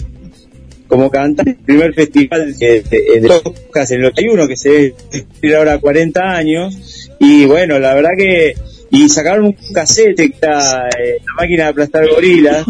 como 0.87 1.09
cantante 1.09 1.51
el 1.51 1.57
primer 1.57 1.93
festival 1.93 2.53
de, 2.57 2.81
de, 2.83 3.21
de 3.21 3.27
Toscas 3.27 3.91
en 3.91 4.01
el 4.01 4.05
81 4.07 4.47
que 4.47 4.57
se 4.57 4.93
tiene 5.39 5.55
ahora 5.55 5.79
40 5.79 6.21
años. 6.21 7.09
Y 7.19 7.45
bueno 7.45 7.79
la 7.79 7.93
verdad 7.93 8.11
que 8.17 8.55
y 8.89 9.09
sacaron 9.09 9.45
un 9.45 9.57
cassette 9.73 10.15
que 10.15 10.25
está 10.25 10.87
eh, 10.89 11.17
la 11.25 11.33
máquina 11.35 11.63
de 11.63 11.69
aplastar 11.69 12.07
gorilas. 12.07 12.65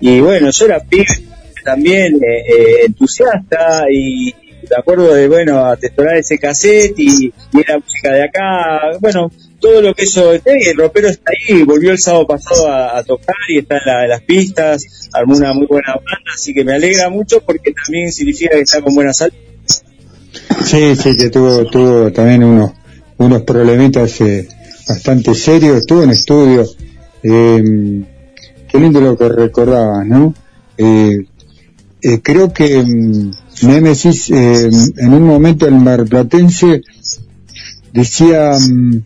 Y 0.00 0.20
bueno 0.20 0.50
yo 0.50 0.64
era 0.64 0.80
pibe 0.80 1.06
también 1.64 2.14
eh, 2.16 2.44
eh, 2.48 2.76
entusiasta 2.86 3.84
y 3.90 4.32
de 4.32 4.76
acuerdo 4.76 5.12
de 5.12 5.28
bueno 5.28 5.66
atesorar 5.66 6.16
ese 6.16 6.38
cassette 6.38 6.98
y, 6.98 7.26
y 7.26 7.60
era 7.60 7.78
música 7.78 8.12
de 8.12 8.24
acá. 8.24 8.98
Bueno 9.00 9.30
todo 9.60 9.80
lo 9.82 9.94
que 9.94 10.04
eso 10.04 10.34
y 10.34 10.68
el 10.68 10.76
ropero 10.76 11.08
está 11.08 11.32
ahí 11.32 11.62
volvió 11.62 11.90
el 11.90 11.98
sábado 11.98 12.26
pasado 12.26 12.70
a, 12.70 13.02
tocar 13.04 13.36
y 13.48 13.58
está 13.58 13.76
en, 13.76 13.82
la- 13.86 14.04
en 14.04 14.10
las 14.10 14.22
pistas 14.22 15.08
armó 15.12 15.36
una 15.36 15.52
muy 15.52 15.66
buena 15.66 15.94
banda 15.94 16.30
así 16.34 16.52
que 16.54 16.64
me 16.64 16.74
alegra 16.74 17.08
mucho 17.10 17.40
porque 17.40 17.72
también 17.72 18.12
significa 18.12 18.56
que 18.56 18.62
está 18.62 18.80
con 18.82 18.94
buena 18.94 19.12
salud 19.12 19.34
sí, 20.64 20.96
sí, 20.96 21.16
que 21.16 21.30
tuvo, 21.30 21.64
tuvo 21.66 22.12
también 22.12 22.44
unos, 22.44 22.72
unos 23.18 23.42
problemitas 23.42 24.20
eh, 24.20 24.48
bastante 24.88 25.34
serios, 25.34 25.78
estuvo 25.78 26.02
en 26.02 26.10
estudio, 26.10 26.64
eh, 27.22 27.62
qué 28.68 28.78
lindo 28.78 29.00
lo 29.00 29.16
que 29.16 29.28
recordabas, 29.28 30.06
¿no? 30.06 30.34
Eh, 30.78 31.24
eh, 32.02 32.20
creo 32.22 32.52
que 32.52 32.82
mm, 32.82 33.30
Némesis, 33.62 34.30
eh, 34.30 34.68
en 34.98 35.12
un 35.14 35.22
momento 35.22 35.66
el 35.66 35.74
marplatense 35.76 36.82
decía 37.92 38.52
mm, 38.58 38.98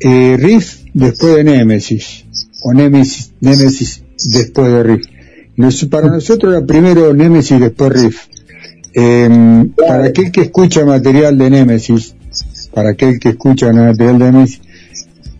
eh, 0.00 0.36
Riff 0.38 0.84
después 0.94 1.36
de 1.36 1.44
Némesis, 1.44 2.24
o 2.62 2.72
Némesis, 2.72 3.32
Némesis 3.40 4.02
después 4.24 4.70
de 4.70 4.82
Riff. 4.82 5.06
Para 5.90 6.08
nosotros 6.08 6.54
era 6.54 6.64
primero 6.64 7.12
Némesis 7.12 7.60
después 7.60 7.92
Riff. 7.92 8.26
Eh, 8.94 9.66
para 9.76 10.06
aquel 10.06 10.30
que 10.30 10.42
escucha 10.42 10.84
material 10.84 11.36
de 11.36 11.50
Némesis, 11.50 12.14
para 12.72 12.90
aquel 12.90 13.18
que 13.18 13.30
escucha 13.30 13.72
material 13.72 14.18
de 14.18 14.24
Némesis, 14.32 14.60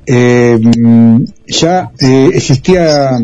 eh, 0.07 0.59
mm, 0.59 1.25
ya 1.47 1.91
eh, 2.01 2.31
existía 2.35 3.19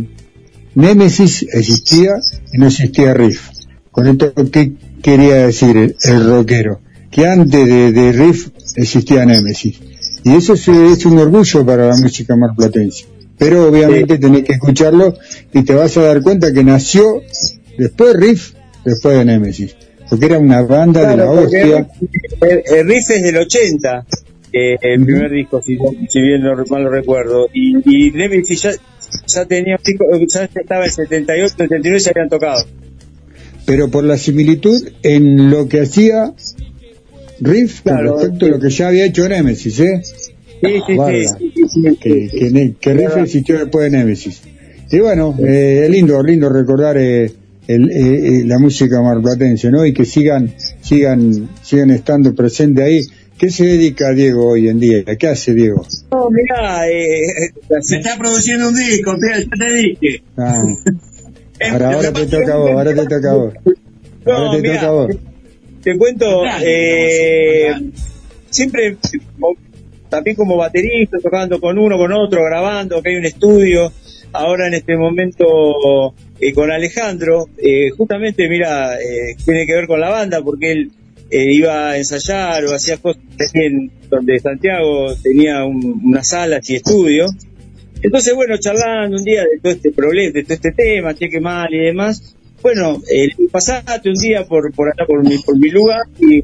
Némesis, 0.74 1.47
existía 1.52 2.12
y 2.52 2.59
no 2.59 2.66
existía 2.66 3.15
Riff. 3.15 3.51
Con 3.90 4.06
esto, 4.06 4.32
¿qué 4.51 4.73
quería 5.02 5.47
decir 5.47 5.97
el, 6.01 6.27
rockero? 6.27 6.81
Que 7.11 7.27
antes 7.27 7.66
de, 7.66 7.93
de 7.93 8.12
Riff 8.12 8.48
existía 8.77 9.24
Némesis. 9.24 9.81
Y 10.25 10.35
eso 10.35 10.55
es, 10.55 10.67
es 10.69 11.07
un 11.07 11.19
orgullo 11.19 11.65
para 11.65 11.89
la 11.89 11.97
música 11.97 12.35
marplatense. 12.35 13.07
Pero 13.39 13.69
obviamente 13.69 14.19
tenés 14.19 14.45
que 14.45 14.53
escucharlo 14.53 15.15
y 15.53 15.63
te 15.63 15.75
vas 15.75 15.97
a 15.97 16.03
dar 16.03 16.23
cuenta 16.23 16.53
que 16.53 16.65
nació 16.65 17.23
después 17.77 18.15
Riff, 18.15 18.55
después 18.85 19.19
de 19.19 19.25
Némesis. 19.25 19.77
Porque 20.09 20.27
era 20.27 20.39
una 20.39 20.63
banda 20.63 21.09
de 21.09 21.17
la 21.17 21.31
hostia. 21.31 21.89
el, 22.43 22.63
el 22.67 22.89
riff 22.89 23.11
es 23.11 23.23
del 23.23 23.37
80, 23.39 24.07
eh, 24.53 24.77
el 24.81 25.05
primer 25.05 25.31
disco, 25.31 25.61
si, 25.63 25.77
si 26.09 26.21
bien 26.21 26.45
lo, 26.45 26.57
mal 26.67 26.85
lo 26.85 26.91
recuerdo. 26.91 27.49
Y, 27.53 27.77
y 27.85 28.11
Nemesis 28.13 28.63
ya, 28.63 28.71
ya 29.27 29.45
tenía 29.47 29.79
disco, 29.85 30.05
ya 30.33 30.45
estaba 30.45 30.85
en 30.85 30.93
78, 30.93 31.49
79 31.57 32.01
se 32.01 32.11
habían 32.11 32.29
tocado. 32.29 32.65
pero 33.67 33.91
por 33.91 34.05
la 34.05 34.17
similitud 34.17 34.89
en 35.03 35.51
lo 35.51 35.69
que 35.69 35.81
hacía 35.81 36.35
Riff 37.40 37.82
Claro, 37.82 38.12
con 38.12 38.20
respecto 38.20 38.47
a 38.47 38.48
lo 38.51 38.61
que 38.61 38.70
ya 38.70 38.89
había 38.89 39.06
hecho 39.06 39.28
Nemesis, 39.28 39.81
¿eh? 39.81 40.02
Sí, 40.05 40.81
sí, 40.86 40.94
Guarda, 40.94 41.19
sí, 41.19 41.27
sí, 41.39 41.52
sí, 41.55 41.69
sí. 41.69 41.97
que, 42.01 42.28
que, 42.31 42.74
que 42.81 42.94
Riff 42.94 43.16
existió 43.19 43.59
después 43.59 43.90
de 43.90 43.98
Nemesis. 43.98 44.43
Y 44.90 44.98
bueno, 44.98 45.36
eh, 45.39 45.82
es 45.85 45.90
lindo, 45.90 46.23
lindo 46.23 46.48
recordar 46.48 46.97
eh, 46.98 47.32
el, 47.66 47.90
eh, 47.90 48.40
eh, 48.40 48.44
la 48.44 48.59
música 48.59 49.01
marplatense, 49.02 49.70
¿no? 49.70 49.85
Y 49.85 49.93
que 49.93 50.05
sigan, 50.05 50.55
sigan, 50.81 51.48
sigan 51.62 51.90
estando 51.90 52.35
presentes 52.35 52.85
ahí. 52.85 53.01
¿Qué 53.39 53.51
se 53.51 53.65
dedica 53.65 54.12
Diego 54.12 54.47
hoy 54.47 54.69
en 54.69 54.78
día? 54.78 55.02
¿Qué 55.19 55.27
hace 55.27 55.55
Diego? 55.55 55.85
No, 56.12 56.31
mirá, 56.31 56.89
eh, 56.89 57.51
se 57.81 57.97
está 57.97 58.16
produciendo 58.16 58.69
un 58.69 58.77
disco, 58.77 59.16
mira, 59.20 59.40
ya 59.40 59.47
te 59.59 59.73
dije. 59.74 60.23
Ah, 60.36 60.62
ahora, 61.73 61.94
ahora 61.94 62.12
te 62.12 62.27
toca 62.27 62.55
a 62.55 62.56
vos, 62.56 62.70
ahora 62.70 62.94
te 62.94 63.06
toca 63.06 63.31
a 63.31 63.35
vos. 63.35 63.55
Ahora 64.27 64.39
No, 64.47 64.51
te 64.52 64.62
mirá, 64.62 64.74
toca 64.77 64.86
a 64.86 64.90
vos. 64.93 65.16
Te 65.85 65.97
cuento, 65.98 66.43
eh, 66.62 67.73
siempre 68.51 68.97
también 70.09 70.36
como 70.36 70.56
baterista, 70.56 71.19
tocando 71.23 71.61
con 71.61 71.78
uno, 71.78 71.97
con 71.97 72.12
otro, 72.12 72.44
grabando, 72.44 73.02
que 73.02 73.11
hay 73.11 73.16
un 73.16 73.24
estudio. 73.24 73.93
Ahora 74.32 74.66
en 74.66 74.74
este 74.74 74.97
momento 74.97 76.15
eh, 76.40 76.52
con 76.52 76.70
Alejandro, 76.73 77.48
eh, 77.56 77.90
justamente, 77.90 78.48
mira, 78.48 78.97
eh, 78.97 79.36
tiene 79.44 79.65
que 79.66 79.74
ver 79.74 79.86
con 79.86 80.01
la 80.01 80.11
banda 80.11 80.43
porque 80.43 80.73
él 80.73 80.90
eh, 81.31 81.52
iba 81.52 81.90
a 81.90 81.97
ensayar 81.98 82.65
o 82.65 82.74
hacía 82.74 82.97
cosas 82.98 83.23
en 83.55 83.90
donde 84.11 84.39
Santiago 84.40 85.15
tenía 85.23 85.65
un- 85.65 86.01
unas 86.05 86.28
salas 86.28 86.69
y 86.70 86.77
estudios. 86.77 87.31
Entonces, 88.02 88.35
bueno, 88.35 88.56
charlando 88.59 89.16
un 89.16 89.24
día 89.24 89.43
de 89.43 89.59
todo 89.62 89.73
este 89.73 89.90
problema, 89.93 90.32
de 90.32 90.43
todo 90.43 90.55
este 90.55 90.73
tema, 90.73 91.15
cheque 91.15 91.40
mal 91.40 91.73
y 91.73 91.78
demás, 91.78 92.36
bueno, 92.65 93.03
eh, 93.12 93.28
pasaste 93.51 94.09
un 94.09 94.15
día 94.15 94.47
por, 94.47 94.73
por 94.73 94.89
acá, 94.89 95.05
por 95.07 95.23
mi, 95.23 95.36
por 95.36 95.59
mi 95.59 95.69
lugar, 95.69 96.01
y 96.19 96.43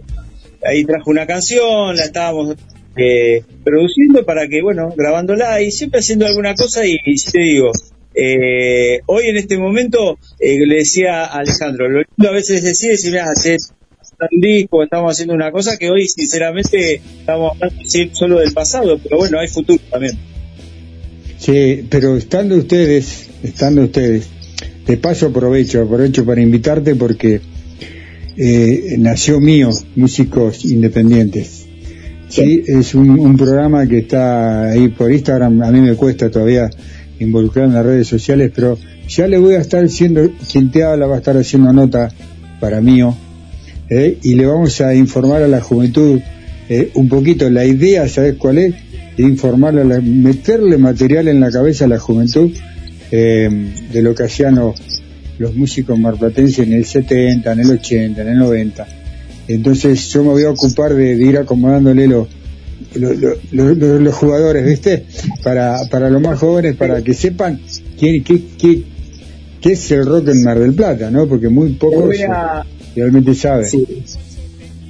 ahí 0.63 0.85
trajo 0.85 1.11
una 1.11 1.27
canción, 1.27 1.97
la 1.97 2.05
estábamos 2.05 2.57
eh, 2.95 3.43
produciendo 3.65 4.23
para 4.27 4.47
que, 4.47 4.61
bueno, 4.61 4.93
grabándola 4.95 5.63
y 5.63 5.71
siempre 5.71 6.01
haciendo 6.01 6.27
alguna 6.27 6.55
cosa 6.55 6.87
y, 6.87 6.99
y 7.07 7.17
te 7.17 7.41
digo, 7.41 7.73
eh, 8.15 9.01
hoy 9.07 9.29
en 9.29 9.39
este 9.39 9.57
momento 9.57 10.19
eh, 10.39 10.59
le 10.67 10.77
decía 10.77 11.25
a 11.25 11.39
Alejandro, 11.39 11.89
lo 11.89 12.01
lindo 12.01 12.29
a 12.29 12.33
veces 12.33 12.63
decir 12.65 12.91
es, 12.91 13.05
mira, 13.07 13.25
che, 13.43 13.57
un 14.31 14.41
disco, 14.43 14.83
estamos 14.83 15.13
haciendo 15.13 15.33
una 15.33 15.51
cosa 15.51 15.79
que 15.79 15.89
hoy 15.89 16.07
sinceramente 16.07 17.01
estamos 17.21 17.53
hablando 17.55 18.15
solo 18.15 18.41
del 18.41 18.53
pasado, 18.53 18.99
pero 19.03 19.17
bueno, 19.17 19.39
hay 19.39 19.49
futuro 19.49 19.83
también. 19.91 20.19
Sí, 21.39 21.87
pero 21.89 22.19
estando 22.19 22.57
ustedes, 22.57 23.31
estando 23.43 23.85
ustedes, 23.85 24.29
de 24.91 24.97
paso 24.97 25.27
aprovecho, 25.27 25.83
aprovecho 25.83 26.25
para 26.25 26.41
invitarte 26.41 26.95
porque 26.97 27.41
eh, 28.37 28.97
nació 28.99 29.41
mío, 29.41 29.71
músicos 29.97 30.65
independientes. 30.65 31.67
Sí, 32.29 32.63
es 32.67 32.95
un, 32.95 33.11
un 33.11 33.37
programa 33.37 33.87
que 33.87 33.99
está 33.99 34.71
ahí 34.71 34.89
por 34.89 35.13
Instagram, 35.13 35.63
a 35.63 35.71
mí 35.71 35.81
me 35.81 35.95
cuesta 35.95 36.31
todavía 36.31 36.71
involucrar 37.19 37.67
en 37.67 37.75
las 37.75 37.85
redes 37.85 38.07
sociales, 38.09 38.51
pero 38.55 38.79
ya 39.09 39.27
le 39.27 39.39
voy 39.39 39.55
a 39.55 39.61
estar 39.61 39.89
siendo, 39.89 40.31
quien 40.51 40.71
te 40.71 40.85
habla 40.85 41.07
va 41.07 41.17
a 41.17 41.19
estar 41.19 41.37
haciendo 41.37 41.73
nota 41.73 42.09
para 42.61 42.81
mío, 42.81 43.17
¿eh? 43.89 44.17
y 44.23 44.35
le 44.35 44.47
vamos 44.47 44.81
a 44.81 44.95
informar 44.95 45.43
a 45.43 45.49
la 45.49 45.61
juventud 45.61 46.21
eh, 46.69 46.91
un 46.95 47.09
poquito, 47.09 47.49
la 47.51 47.65
idea, 47.65 48.09
¿sabes 48.09 48.37
cuál 48.37 48.59
es? 48.59 48.75
informarle, 49.19 49.83
a 49.83 49.85
la- 49.85 50.01
meterle 50.01 50.79
material 50.79 51.29
en 51.29 51.41
la 51.41 51.51
cabeza 51.51 51.85
a 51.85 51.89
la 51.89 51.99
juventud 51.99 52.53
eh, 53.11 53.49
de 53.93 54.03
lo 54.03 54.15
que 54.15 54.25
hacían 54.25 54.57
los, 54.57 54.81
los 55.39 55.55
músicos 55.55 55.99
marplatenses 55.99 56.61
en 56.67 56.73
el 56.73 56.85
70, 56.85 57.53
en 57.53 57.61
el 57.61 57.71
80, 57.71 58.23
en 58.23 58.29
el 58.29 58.39
90. 58.39 58.87
Entonces 59.49 60.09
yo 60.13 60.23
me 60.23 60.31
voy 60.31 60.45
a 60.45 60.51
ocupar 60.51 60.95
de, 60.95 61.17
de 61.17 61.25
ir 61.25 61.39
acomodándole 61.39 62.07
los 62.07 62.29
los, 62.95 63.15
los, 63.53 64.15
jugadores, 64.15 64.65
¿viste? 64.67 65.05
Para, 65.45 65.79
para 65.91 66.09
los 66.11 66.21
más 66.21 66.39
jóvenes, 66.39 66.77
para 66.77 67.03
que 67.03 67.15
sepan 67.15 67.61
quién, 67.99 68.25
qué, 68.25 68.43
qué, 68.59 68.83
qué 69.61 69.73
es 69.73 69.91
el 69.93 70.07
rock 70.07 70.29
en 70.29 70.43
Mar 70.43 70.59
del 70.59 70.73
Plata, 70.75 71.11
¿no? 71.11 71.29
Porque 71.29 71.49
muy 71.49 71.71
pocos 71.75 72.09
a- 72.33 72.65
realmente 72.97 73.35
saben. 73.35 73.67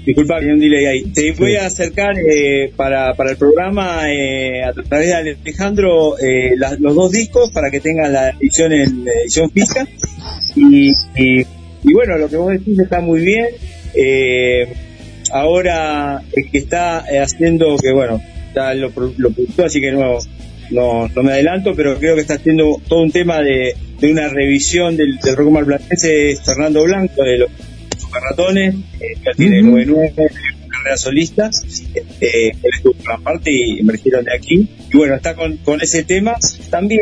Disculpa 0.05 0.41
que 0.41 0.47
hay 0.47 0.53
un 0.53 0.61
delay 0.61 0.87
ahí. 0.87 1.03
Te 1.13 1.33
voy 1.33 1.57
a 1.57 1.67
acercar 1.67 2.15
eh, 2.19 2.73
para, 2.75 3.15
para 3.15 3.33
el 3.33 3.37
programa 3.37 4.11
eh, 4.11 4.63
a 4.65 4.73
través 4.73 5.09
de 5.09 5.15
Alejandro 5.15 6.19
eh, 6.19 6.55
las- 6.57 6.81
los 6.81 6.95
dos 6.95 7.13
discos 7.13 7.51
para 7.53 7.71
que 7.71 7.81
tengan 7.81 8.13
la 8.13 8.31
edición 8.31 8.73
en 8.73 9.05
la 9.05 9.13
edición 9.23 9.51
física. 9.51 9.87
Y, 10.57 10.91
y, 11.17 11.41
y 11.85 11.93
bueno, 11.93 12.17
lo 12.19 12.29
que 12.29 12.37
vos 12.37 12.51
decís 12.53 12.79
está 12.79 13.01
muy 13.01 13.21
bien. 13.21 13.47
Eh, 13.95 14.73
ahora 15.33 16.23
el 16.33 16.51
que 16.51 16.59
está 16.59 17.05
eh, 17.11 17.19
haciendo, 17.21 17.77
que 17.77 17.93
bueno, 17.93 18.21
ya 18.55 18.75
lo, 18.75 18.89
lo 19.19 19.31
produjo, 19.31 19.65
así 19.65 19.81
que 19.81 19.93
no, 19.93 20.19
no, 20.71 21.09
no 21.09 21.23
me 21.23 21.33
adelanto, 21.33 21.75
pero 21.75 21.99
creo 21.99 22.15
que 22.15 22.23
está 22.23 22.35
haciendo 22.35 22.81
todo 22.89 23.03
un 23.03 23.11
tema 23.13 23.41
de, 23.43 23.75
de 24.01 24.11
una 24.13 24.29
revisión 24.29 24.97
del, 24.97 25.19
del 25.19 25.37
rock 25.37 25.51
marplatense 25.51 26.31
es 26.31 26.43
Fernando 26.43 26.83
Blanco, 26.85 27.23
de 27.23 27.39
los 27.39 27.51
Boca 28.11 28.21
Ratones, 28.31 28.75
eh, 29.01 29.07
ya 29.25 29.33
tiene 29.37 29.63
Ujú. 29.63 29.71
99 29.71 30.13
carrera 30.69 30.97
solista, 30.97 31.51
eh, 32.21 32.51
él 32.51 32.71
estuvo 32.75 32.95
por 32.95 33.09
la 33.09 33.19
parte 33.19 33.51
y 33.53 33.83
me 33.83 33.93
eligieron 33.93 34.25
de 34.25 34.35
aquí. 34.35 34.69
Y 34.93 34.97
bueno, 34.97 35.15
está 35.15 35.35
con, 35.35 35.57
con 35.59 35.81
ese 35.81 36.05
tema 36.05 36.37
también 36.71 37.01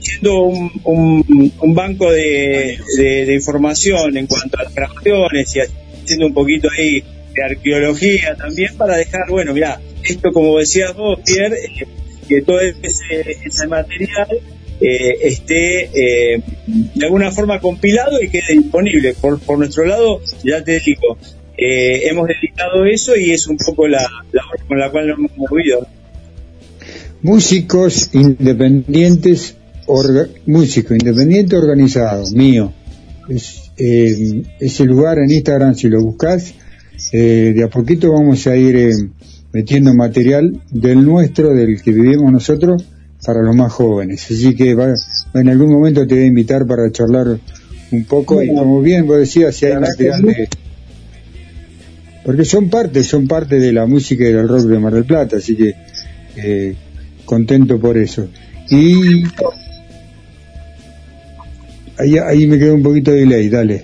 siendo 0.00 0.42
un, 0.44 0.70
un, 0.84 1.52
un 1.60 1.74
banco 1.74 2.10
de, 2.10 2.78
de, 2.98 3.26
de 3.26 3.34
información 3.34 4.16
en 4.16 4.26
cuanto 4.26 4.58
a 4.58 4.64
las 4.64 4.74
grabaciones 4.74 5.56
y 5.56 5.60
haciendo 5.60 6.26
un 6.26 6.34
poquito 6.34 6.68
ahí 6.76 7.02
de 7.34 7.42
arqueología 7.42 8.34
también 8.36 8.76
para 8.76 8.96
dejar, 8.96 9.22
bueno, 9.30 9.54
mira, 9.54 9.80
esto 10.02 10.30
como 10.32 10.58
decías 10.58 10.94
vos, 10.94 11.18
Pierre, 11.24 11.56
eh, 11.64 11.86
que 12.28 12.42
todo 12.42 12.60
ese, 12.60 13.38
ese 13.44 13.66
material 13.66 14.28
eh, 14.86 15.16
esté 15.22 15.84
eh, 15.94 16.42
de 16.94 17.06
alguna 17.06 17.30
forma 17.30 17.58
compilado 17.60 18.20
y 18.22 18.28
quede 18.28 18.54
disponible. 18.62 19.14
Por, 19.20 19.40
por 19.40 19.58
nuestro 19.58 19.84
lado, 19.86 20.20
ya 20.44 20.62
te 20.62 20.78
digo, 20.80 21.16
eh, 21.56 22.08
hemos 22.10 22.28
dedicado 22.28 22.84
eso 22.84 23.16
y 23.16 23.30
es 23.30 23.46
un 23.46 23.56
poco 23.56 23.88
la, 23.88 24.02
la 24.32 24.42
obra 24.46 24.64
con 24.68 24.78
la 24.78 24.90
cual 24.90 25.08
nos 25.08 25.18
hemos 25.18 25.38
movido. 25.38 25.86
Músicos 27.22 28.10
independientes, 28.12 29.56
orga- 29.86 30.28
músico 30.46 30.94
independiente 30.94 31.56
organizado, 31.56 32.30
mío. 32.32 32.72
Es, 33.28 33.70
eh, 33.78 34.42
ese 34.60 34.84
lugar 34.84 35.18
en 35.18 35.30
Instagram, 35.30 35.74
si 35.74 35.88
lo 35.88 36.02
buscas, 36.02 36.52
eh, 37.12 37.52
de 37.56 37.62
a 37.64 37.68
poquito 37.68 38.12
vamos 38.12 38.46
a 38.46 38.56
ir 38.56 38.92
metiendo 39.52 39.94
material 39.94 40.60
del 40.70 41.02
nuestro, 41.04 41.54
del 41.54 41.80
que 41.80 41.92
vivimos 41.92 42.30
nosotros, 42.30 42.84
para 43.24 43.42
los 43.42 43.54
más 43.54 43.72
jóvenes. 43.72 44.24
Así 44.30 44.54
que 44.54 44.74
va- 44.74 44.94
en 45.34 45.48
algún 45.48 45.72
momento 45.72 46.06
te 46.06 46.14
voy 46.14 46.24
a 46.24 46.26
invitar 46.26 46.66
para 46.66 46.90
charlar 46.92 47.38
un 47.90 48.04
poco 48.04 48.42
y 48.42 48.48
como 48.48 48.80
bien 48.80 49.06
vos 49.06 49.18
decías, 49.18 49.54
si 49.54 49.66
hay 49.66 49.74
material 49.78 50.22
de... 50.22 50.48
Porque 52.24 52.44
son 52.44 52.70
parte, 52.70 53.02
son 53.04 53.28
parte 53.28 53.58
de 53.58 53.72
la 53.72 53.86
música 53.86 54.24
y 54.24 54.32
del 54.32 54.48
rock 54.48 54.62
de 54.62 54.78
Mar 54.78 54.94
del 54.94 55.04
Plata, 55.04 55.36
así 55.36 55.56
que 55.56 55.74
eh, 56.36 56.74
contento 57.26 57.78
por 57.78 57.98
eso. 57.98 58.28
Y 58.70 59.24
ahí, 61.98 62.18
ahí 62.18 62.46
me 62.46 62.58
quedó 62.58 62.74
un 62.74 62.82
poquito 62.82 63.10
de 63.12 63.20
delay, 63.20 63.48
dale. 63.48 63.82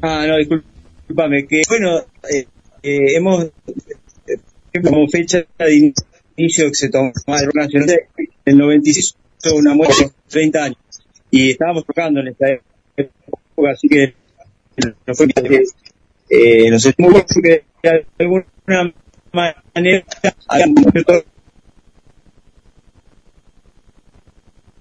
Ah, 0.00 0.24
no, 0.28 0.36
discúlpame, 0.38 1.46
que 1.46 1.62
bueno, 1.68 1.98
eh, 2.32 2.46
eh, 2.82 3.16
hemos, 3.16 3.44
eh, 3.46 4.80
como 4.82 5.08
fecha 5.08 5.44
de 5.58 5.92
inicio 6.36 6.68
que 6.68 6.74
se 6.74 6.88
tomó 6.88 7.12
el 7.26 7.46
rock 7.46 7.54
nacional, 7.54 8.00
el 8.44 8.58
96 8.58 9.16
fue 9.38 9.52
una 9.52 9.74
muestra 9.74 10.06
de 10.06 10.12
30 10.28 10.64
años, 10.64 10.78
y 11.30 11.50
estábamos 11.50 11.84
tocando 11.84 12.20
en 12.20 12.28
esta 12.28 12.46
época, 12.96 13.70
así 13.72 13.88
que 13.88 14.14
no 15.06 15.14
fue 15.14 15.28
que 15.28 15.64
eh, 16.30 16.70
nos 16.70 16.82
sentimos 16.82 17.12
bien 17.12 17.24
porque 17.32 17.64
de 17.82 18.06
alguna 18.18 18.44
manera 19.32 20.04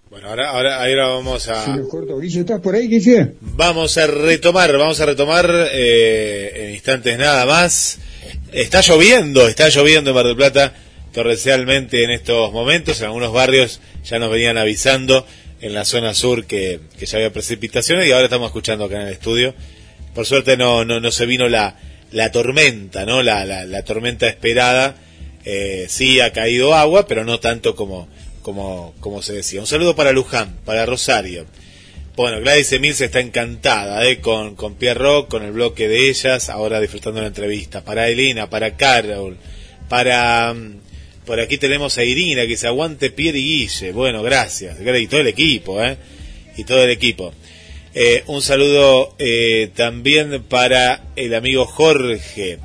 Bueno, 0.10 0.30
ahora, 0.30 0.50
ahora, 0.52 0.84
ahora 0.84 1.08
vamos 1.08 1.50
a... 1.50 1.66
Si 1.66 1.72
lo 1.72 1.90
corto, 1.90 2.20
Guille, 2.20 2.42
¿estás 2.42 2.62
por 2.62 2.76
ahí, 2.76 2.88
Guille? 2.88 3.34
Vamos 3.42 3.98
a 3.98 4.06
retomar, 4.06 4.72
vamos 4.78 5.00
a 5.02 5.08
retomar 5.08 5.50
eh, 5.72 6.52
en 6.68 6.74
instantes 6.76 7.18
nada 7.18 7.48
más. 7.48 7.98
Está 8.52 8.82
lloviendo, 8.82 9.48
está 9.48 9.70
lloviendo 9.70 10.12
en 10.12 10.16
Mar 10.16 10.28
del 10.28 10.36
Plata 10.36 10.72
torrencialmente 11.14 12.04
en 12.04 12.12
estos 12.12 12.52
momentos. 12.52 13.00
En 13.00 13.06
algunos 13.06 13.32
barrios 13.32 13.80
ya 14.04 14.20
nos 14.20 14.32
venían 14.32 14.58
avisando 14.58 15.26
en 15.62 15.74
la 15.74 15.86
zona 15.86 16.14
sur 16.14 16.46
que, 16.46 16.82
que 17.00 17.06
ya 17.06 17.18
había 17.18 17.32
precipitaciones 17.32 18.08
y 18.08 18.12
ahora 18.12 18.26
estamos 18.26 18.48
escuchando 18.48 18.86
acá 18.86 19.02
en 19.02 19.08
el 19.08 19.14
estudio. 19.14 19.56
Por 20.14 20.26
suerte 20.26 20.58
no, 20.58 20.84
no, 20.84 21.00
no 21.00 21.12
se 21.12 21.26
vino 21.26 21.48
la, 21.48 21.78
la 22.12 22.32
tormenta, 22.32 23.06
¿no? 23.06 23.24
La, 23.24 23.46
la, 23.46 23.84
tormenta 23.84 24.28
esperada. 24.28 24.96
Eh, 25.46 25.86
sí 25.90 26.20
ha 26.20 26.32
caído 26.32 26.74
agua, 26.74 27.08
pero 27.08 27.24
no 27.24 27.40
tanto 27.40 27.76
como, 27.76 28.08
como, 28.42 28.94
como 29.00 29.22
se 29.22 29.34
decía. 29.34 29.62
Un 29.62 29.68
saludo 29.68 29.96
para 29.96 30.12
Luján, 30.12 30.58
para 30.66 30.86
Rosario. 30.86 31.46
Bueno, 32.16 32.40
Gladys 32.42 32.72
Emil 32.74 32.94
se 32.94 33.06
está 33.06 33.20
encantada 33.20 34.06
¿eh? 34.06 34.20
con, 34.20 34.56
con 34.56 34.76
Pierre 34.76 35.00
Rock, 35.00 35.30
con 35.30 35.44
el 35.44 35.52
bloque 35.52 35.88
de 35.88 36.10
ellas, 36.10 36.50
ahora 36.50 36.80
disfrutando 36.80 37.22
la 37.22 37.28
entrevista. 37.28 37.84
Para 37.84 38.08
Elena, 38.08 38.50
para 38.50 38.76
Carol, 38.76 39.38
para... 39.90 40.54
Por 41.26 41.40
aquí 41.40 41.58
tenemos 41.58 41.98
a 41.98 42.04
Irina, 42.04 42.46
que 42.46 42.58
se 42.58 42.68
aguante 42.68 43.10
Pierre 43.10 43.40
y 43.40 43.60
Guille. 43.60 43.92
Bueno, 43.94 44.22
gracias. 44.24 44.78
Y 44.80 45.08
todo 45.08 45.22
el 45.22 45.28
equipo, 45.28 45.82
¿eh? 45.82 45.98
Y 46.58 46.66
todo 46.66 46.84
el 46.84 46.90
equipo. 46.90 47.34
Eh, 47.94 48.24
un 48.28 48.42
saludo 48.42 49.16
eh, 49.20 49.70
también 49.76 50.44
para 50.44 51.12
el 51.16 51.34
amigo 51.34 51.66
Jorge. 51.66 52.60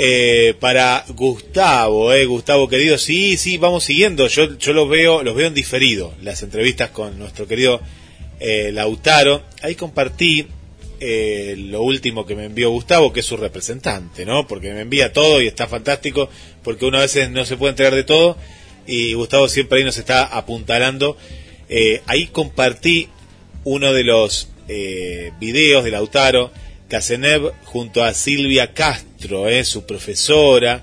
Eh, 0.00 0.54
para 0.60 1.04
Gustavo, 1.08 2.12
eh, 2.12 2.24
Gustavo 2.26 2.68
querido, 2.68 2.98
sí, 2.98 3.36
sí, 3.36 3.56
vamos 3.56 3.84
siguiendo. 3.84 4.28
Yo, 4.28 4.56
yo 4.56 4.72
los 4.72 4.88
veo, 4.88 5.22
los 5.24 5.34
veo 5.34 5.48
en 5.48 5.54
diferido, 5.54 6.14
las 6.22 6.42
entrevistas 6.42 6.90
con 6.90 7.18
nuestro 7.18 7.48
querido 7.48 7.80
eh, 8.38 8.70
Lautaro. 8.72 9.42
Ahí 9.62 9.74
compartí 9.74 10.46
eh, 11.00 11.54
lo 11.56 11.82
último 11.82 12.26
que 12.26 12.34
me 12.34 12.44
envió 12.44 12.70
Gustavo, 12.70 13.12
que 13.12 13.20
es 13.20 13.26
su 13.26 13.36
representante, 13.36 14.24
¿no? 14.24 14.46
Porque 14.46 14.72
me 14.72 14.80
envía 14.82 15.12
todo 15.12 15.40
y 15.40 15.46
está 15.46 15.66
fantástico, 15.66 16.28
porque 16.62 16.84
uno 16.84 16.98
a 16.98 17.02
veces 17.02 17.30
no 17.30 17.44
se 17.44 17.56
puede 17.56 17.70
enterar 17.70 17.94
de 17.94 18.04
todo 18.04 18.36
y 18.86 19.14
Gustavo 19.14 19.48
siempre 19.48 19.78
ahí 19.78 19.84
nos 19.84 19.98
está 19.98 20.24
apuntalando. 20.24 21.16
Eh, 21.68 22.02
ahí 22.06 22.26
compartí 22.28 23.08
uno 23.64 23.92
de 23.92 24.04
los 24.04 24.48
eh, 24.68 25.32
videos 25.38 25.84
de 25.84 25.90
Lautaro 25.90 26.50
Casenev 26.88 27.52
junto 27.64 28.02
a 28.02 28.14
Silvia 28.14 28.72
Castro, 28.72 29.48
eh, 29.48 29.64
su 29.64 29.84
profesora, 29.84 30.82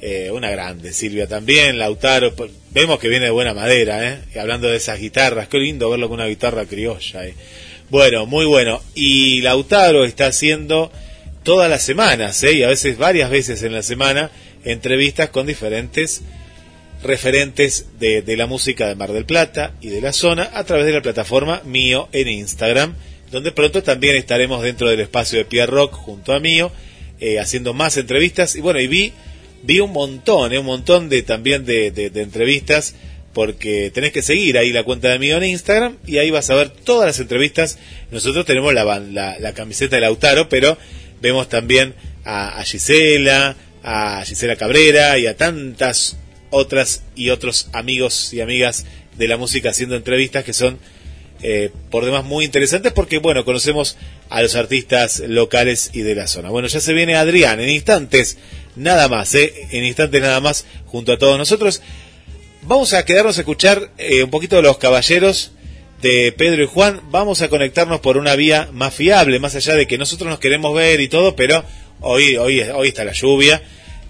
eh, 0.00 0.30
una 0.32 0.50
grande, 0.50 0.92
Silvia 0.92 1.28
también, 1.28 1.78
Lautaro, 1.78 2.32
vemos 2.70 2.98
que 2.98 3.08
viene 3.08 3.26
de 3.26 3.30
buena 3.30 3.54
madera, 3.54 4.08
eh, 4.08 4.18
y 4.34 4.38
hablando 4.38 4.68
de 4.68 4.76
esas 4.76 4.98
guitarras, 4.98 5.48
qué 5.48 5.58
lindo 5.58 5.90
verlo 5.90 6.08
con 6.08 6.18
una 6.20 6.28
guitarra 6.28 6.64
criolla. 6.64 7.22
Bueno, 7.90 8.24
muy 8.24 8.46
bueno. 8.46 8.82
Y 8.94 9.42
Lautaro 9.42 10.04
está 10.04 10.26
haciendo 10.26 10.90
todas 11.42 11.68
las 11.68 11.82
semanas, 11.82 12.42
y 12.42 12.62
a 12.62 12.68
veces 12.68 12.96
varias 12.96 13.30
veces 13.30 13.62
en 13.62 13.74
la 13.74 13.82
semana, 13.82 14.30
entrevistas 14.64 15.30
con 15.30 15.46
diferentes 15.46 16.22
referentes 17.02 17.86
de, 17.98 18.22
de 18.22 18.36
la 18.36 18.46
música 18.46 18.86
de 18.86 18.94
Mar 18.94 19.12
del 19.12 19.24
Plata 19.24 19.74
y 19.80 19.88
de 19.88 20.00
la 20.00 20.12
zona 20.12 20.50
a 20.54 20.64
través 20.64 20.86
de 20.86 20.92
la 20.92 21.02
plataforma 21.02 21.62
Mío 21.64 22.08
en 22.12 22.28
Instagram, 22.28 22.94
donde 23.30 23.52
pronto 23.52 23.82
también 23.82 24.16
estaremos 24.16 24.62
dentro 24.62 24.88
del 24.88 25.00
espacio 25.00 25.38
de 25.38 25.44
Pierre 25.44 25.72
Rock 25.72 25.94
junto 25.94 26.32
a 26.32 26.40
Mío, 26.40 26.70
eh, 27.20 27.40
haciendo 27.40 27.74
más 27.74 27.96
entrevistas. 27.96 28.56
Y 28.56 28.60
bueno, 28.60 28.80
y 28.80 28.86
vi, 28.86 29.12
vi 29.62 29.80
un 29.80 29.92
montón, 29.92 30.52
eh, 30.52 30.58
un 30.58 30.66
montón 30.66 31.08
de 31.08 31.22
también 31.22 31.64
de, 31.64 32.10
entrevistas, 32.14 32.94
porque 33.32 33.90
tenés 33.92 34.12
que 34.12 34.22
seguir 34.22 34.58
ahí 34.58 34.72
la 34.72 34.84
cuenta 34.84 35.08
de 35.08 35.18
Mío 35.18 35.38
en 35.38 35.44
Instagram 35.44 35.96
y 36.06 36.18
ahí 36.18 36.30
vas 36.30 36.50
a 36.50 36.54
ver 36.54 36.70
todas 36.70 37.06
las 37.06 37.18
entrevistas. 37.18 37.78
Nosotros 38.10 38.44
tenemos 38.44 38.74
la, 38.74 38.84
la 38.94 39.54
camiseta 39.54 39.96
de 39.96 40.02
Lautaro, 40.02 40.48
pero 40.48 40.76
vemos 41.20 41.48
también 41.48 41.94
a, 42.24 42.60
a 42.60 42.64
Gisela, 42.64 43.56
a 43.82 44.24
Gisela 44.24 44.56
Cabrera 44.56 45.18
y 45.18 45.26
a 45.26 45.36
tantas 45.36 46.16
otras 46.50 47.02
y 47.16 47.30
otros 47.30 47.68
amigos 47.72 48.32
y 48.32 48.40
amigas 48.40 48.84
de 49.16 49.28
la 49.28 49.36
música 49.36 49.70
haciendo 49.70 49.96
entrevistas 49.96 50.44
que 50.44 50.52
son 50.52 50.78
eh, 51.42 51.70
por 51.90 52.04
demás 52.04 52.24
muy 52.24 52.44
interesantes 52.44 52.92
porque 52.92 53.18
bueno 53.18 53.44
conocemos 53.44 53.96
a 54.30 54.42
los 54.42 54.54
artistas 54.54 55.20
locales 55.26 55.90
y 55.92 56.02
de 56.02 56.14
la 56.14 56.28
zona. 56.28 56.50
Bueno 56.50 56.68
ya 56.68 56.80
se 56.80 56.92
viene 56.92 57.16
Adrián 57.16 57.58
en 57.58 57.68
instantes 57.68 58.38
nada 58.76 59.08
más 59.08 59.34
eh, 59.34 59.52
en 59.72 59.82
instantes 59.84 60.22
nada 60.22 60.40
más 60.40 60.66
junto 60.86 61.12
a 61.12 61.18
todos 61.18 61.36
nosotros. 61.38 61.82
Vamos 62.62 62.92
a 62.92 63.04
quedarnos 63.04 63.38
a 63.38 63.40
escuchar 63.40 63.90
eh, 63.98 64.22
un 64.22 64.30
poquito 64.30 64.54
de 64.54 64.62
los 64.62 64.78
caballeros 64.78 65.50
de 66.00 66.32
Pedro 66.32 66.62
y 66.62 66.66
Juan. 66.66 67.00
Vamos 67.10 67.42
a 67.42 67.48
conectarnos 67.48 68.00
por 68.00 68.18
una 68.18 68.36
vía 68.36 68.68
más 68.72 68.94
fiable 68.94 69.40
más 69.40 69.56
allá 69.56 69.74
de 69.74 69.88
que 69.88 69.98
nosotros 69.98 70.30
nos 70.30 70.38
queremos 70.38 70.72
ver 70.74 71.00
y 71.00 71.08
todo 71.08 71.34
pero 71.34 71.64
hoy 72.02 72.36
hoy 72.36 72.60
hoy 72.60 72.88
está 72.88 73.04
la 73.04 73.12
lluvia 73.12 73.62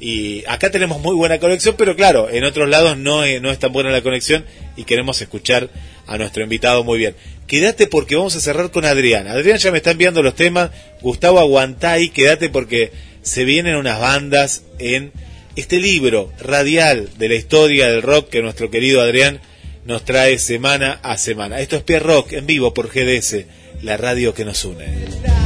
y 0.02 0.44
acá 0.48 0.68
tenemos 0.68 1.00
muy 1.00 1.14
buena 1.14 1.38
conexión, 1.38 1.76
pero 1.78 1.94
claro, 1.94 2.28
en 2.28 2.42
otros 2.42 2.68
lados 2.68 2.98
no 2.98 3.22
es, 3.22 3.40
no 3.40 3.52
es 3.52 3.60
tan 3.60 3.72
buena 3.72 3.90
la 3.90 4.02
conexión 4.02 4.44
y 4.76 4.82
queremos 4.82 5.22
escuchar 5.22 5.70
a 6.08 6.18
nuestro 6.18 6.42
invitado 6.42 6.82
muy 6.82 6.98
bien. 6.98 7.14
Quédate 7.46 7.86
porque 7.86 8.16
vamos 8.16 8.34
a 8.34 8.40
cerrar 8.40 8.72
con 8.72 8.84
Adrián. 8.84 9.28
Adrián 9.28 9.58
ya 9.58 9.70
me 9.70 9.76
está 9.76 9.92
enviando 9.92 10.20
los 10.20 10.34
temas. 10.34 10.70
Gustavo, 11.02 11.38
aguantá 11.38 11.92
ahí, 11.92 12.08
quédate 12.08 12.48
porque 12.48 12.90
se 13.22 13.44
vienen 13.44 13.76
unas 13.76 14.00
bandas 14.00 14.64
en 14.80 15.12
este 15.54 15.78
libro 15.78 16.32
radial 16.40 17.10
de 17.16 17.28
la 17.28 17.34
historia 17.36 17.88
del 17.88 18.02
rock 18.02 18.28
que 18.28 18.42
nuestro 18.42 18.70
querido 18.70 19.02
Adrián 19.02 19.40
nos 19.84 20.04
trae 20.04 20.40
semana 20.40 20.98
a 21.04 21.16
semana. 21.16 21.60
Esto 21.60 21.76
es 21.76 21.84
Pierre 21.84 22.06
Rock 22.06 22.32
en 22.32 22.46
vivo 22.46 22.74
por 22.74 22.88
GDS, 22.88 23.44
la 23.82 23.96
radio 23.96 24.34
que 24.34 24.44
nos 24.44 24.64
une. 24.64 25.41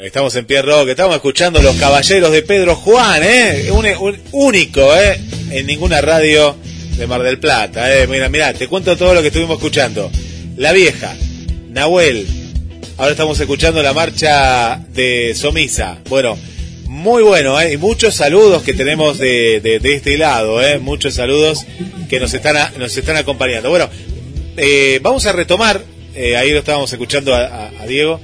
Estamos 0.00 0.34
en 0.36 0.46
Pierre 0.46 0.66
Rock, 0.70 0.88
estamos 0.88 1.14
escuchando 1.14 1.62
Los 1.62 1.76
Caballeros 1.76 2.32
de 2.32 2.42
Pedro 2.42 2.74
Juan, 2.74 3.22
¿eh? 3.22 3.68
Un, 3.70 3.86
un 3.86 4.20
único, 4.32 4.94
¿eh? 4.96 5.20
En 5.50 5.66
ninguna 5.66 6.00
radio 6.00 6.56
de 6.96 7.06
Mar 7.06 7.22
del 7.22 7.38
Plata, 7.38 7.94
¿eh? 7.96 8.06
Mira, 8.08 8.28
mira, 8.28 8.52
te 8.52 8.66
cuento 8.68 8.96
todo 8.96 9.14
lo 9.14 9.20
que 9.20 9.28
estuvimos 9.28 9.58
escuchando. 9.58 10.10
La 10.56 10.72
Vieja, 10.72 11.14
Nahuel, 11.70 12.26
ahora 12.96 13.12
estamos 13.12 13.38
escuchando 13.38 13.80
la 13.82 13.92
marcha 13.92 14.80
de 14.92 15.34
Somisa. 15.36 15.98
Bueno, 16.08 16.36
muy 16.86 17.22
bueno, 17.22 17.60
¿eh? 17.60 17.74
Y 17.74 17.76
muchos 17.76 18.14
saludos 18.14 18.62
que 18.62 18.74
tenemos 18.74 19.18
de, 19.18 19.60
de, 19.60 19.94
este 19.94 20.16
lado, 20.18 20.60
¿eh? 20.64 20.78
Muchos 20.80 21.14
saludos 21.14 21.64
que 22.08 22.18
nos 22.18 22.34
están, 22.34 22.56
a- 22.56 22.72
nos 22.76 22.96
están 22.96 23.16
acompañando. 23.18 23.70
Bueno, 23.70 23.88
eh, 24.56 24.98
vamos 25.00 25.26
a 25.26 25.32
retomar, 25.32 25.80
eh, 26.16 26.36
ahí 26.36 26.50
lo 26.50 26.58
estábamos 26.58 26.92
escuchando 26.92 27.34
a 27.34 27.70
Diego, 27.86 28.20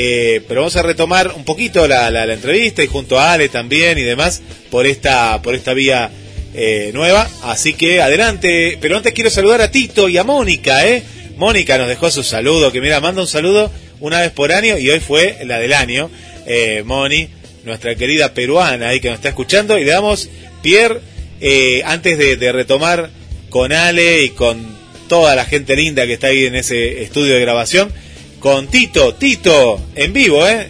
eh, 0.00 0.42
pero 0.46 0.60
vamos 0.60 0.76
a 0.76 0.82
retomar 0.82 1.32
un 1.34 1.44
poquito 1.44 1.88
la, 1.88 2.08
la- 2.10 2.24
la 2.24 2.34
entrevista 2.34 2.84
y 2.84 2.86
junto 2.86 3.18
a 3.18 3.32
Ale 3.32 3.48
también 3.48 3.98
y 3.98 4.02
demás 4.02 4.40
por 4.70 4.86
esta, 4.86 5.42
por 5.42 5.56
esta 5.56 5.74
vía 5.74 6.08
eh, 6.54 6.92
nueva. 6.94 7.28
Así 7.42 7.72
que 7.74 8.00
adelante, 8.00 8.78
pero 8.80 8.96
antes 8.96 9.12
quiero 9.12 9.28
saludar 9.28 9.60
a 9.60 9.70
Tito 9.72 10.08
y 10.08 10.16
a 10.16 10.22
Mónica, 10.24 10.86
¿eh? 10.86 11.02
Mónica 11.36 11.78
nos 11.78 11.88
dejó 11.88 12.10
su 12.12 12.22
saludo, 12.22 12.70
que 12.70 12.80
mira, 12.80 13.00
manda 13.00 13.22
un 13.22 13.26
saludo 13.28 13.72
una 13.98 14.20
vez 14.20 14.30
por 14.30 14.52
año 14.52 14.78
y 14.78 14.88
hoy 14.88 15.00
fue 15.00 15.36
la 15.44 15.58
del 15.58 15.72
año. 15.72 16.10
Eh, 16.46 16.82
Moni, 16.84 17.28
nuestra 17.64 17.94
querida 17.96 18.32
peruana 18.34 18.90
ahí 18.90 19.00
que 19.00 19.08
nos 19.08 19.16
está 19.16 19.28
escuchando 19.30 19.78
y 19.78 19.84
le 19.84 19.90
damos, 19.90 20.28
Pierre, 20.62 21.00
eh, 21.40 21.82
antes 21.84 22.18
de, 22.18 22.36
de 22.36 22.52
retomar 22.52 23.10
con 23.50 23.72
Ale 23.72 24.22
y 24.22 24.30
con 24.30 24.64
toda 25.08 25.34
la 25.34 25.44
gente 25.44 25.74
linda 25.76 26.06
que 26.06 26.12
está 26.14 26.28
ahí 26.28 26.46
en 26.46 26.54
ese 26.56 27.02
estudio 27.02 27.34
de 27.34 27.40
grabación, 27.40 27.92
con 28.40 28.66
Tito, 28.68 29.14
Tito, 29.14 29.78
en 29.94 30.12
vivo, 30.12 30.46
¿eh? 30.46 30.68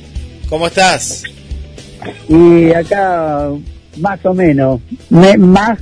¿Cómo 0.49 0.67
estás? 0.69 1.23
Y 2.29 2.71
acá, 2.73 3.51
más 3.99 4.25
o 4.25 4.33
menos, 4.35 4.81
me- 5.11 5.37
más, 5.37 5.79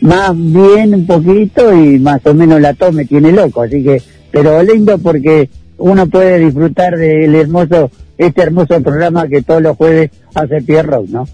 más 0.00 0.32
bien 0.34 0.94
un 0.94 1.06
poquito 1.06 1.72
y 1.74 1.98
más 1.98 2.20
o 2.26 2.34
menos 2.34 2.60
la 2.60 2.74
tos 2.74 2.92
me 2.92 3.04
tiene 3.04 3.32
loco, 3.32 3.62
así 3.62 3.82
que, 3.82 4.02
pero 4.30 4.62
lindo 4.62 4.98
porque 4.98 5.48
uno 5.78 6.06
puede 6.06 6.38
disfrutar 6.38 6.96
del 6.96 7.34
hermoso, 7.34 7.90
este 8.18 8.42
hermoso 8.42 8.80
programa 8.82 9.26
que 9.28 9.42
todos 9.42 9.62
los 9.62 9.76
jueves 9.76 10.10
hace 10.34 10.60
Pierre 10.62 10.88
Rock, 10.88 11.08
¿no? 11.08 11.28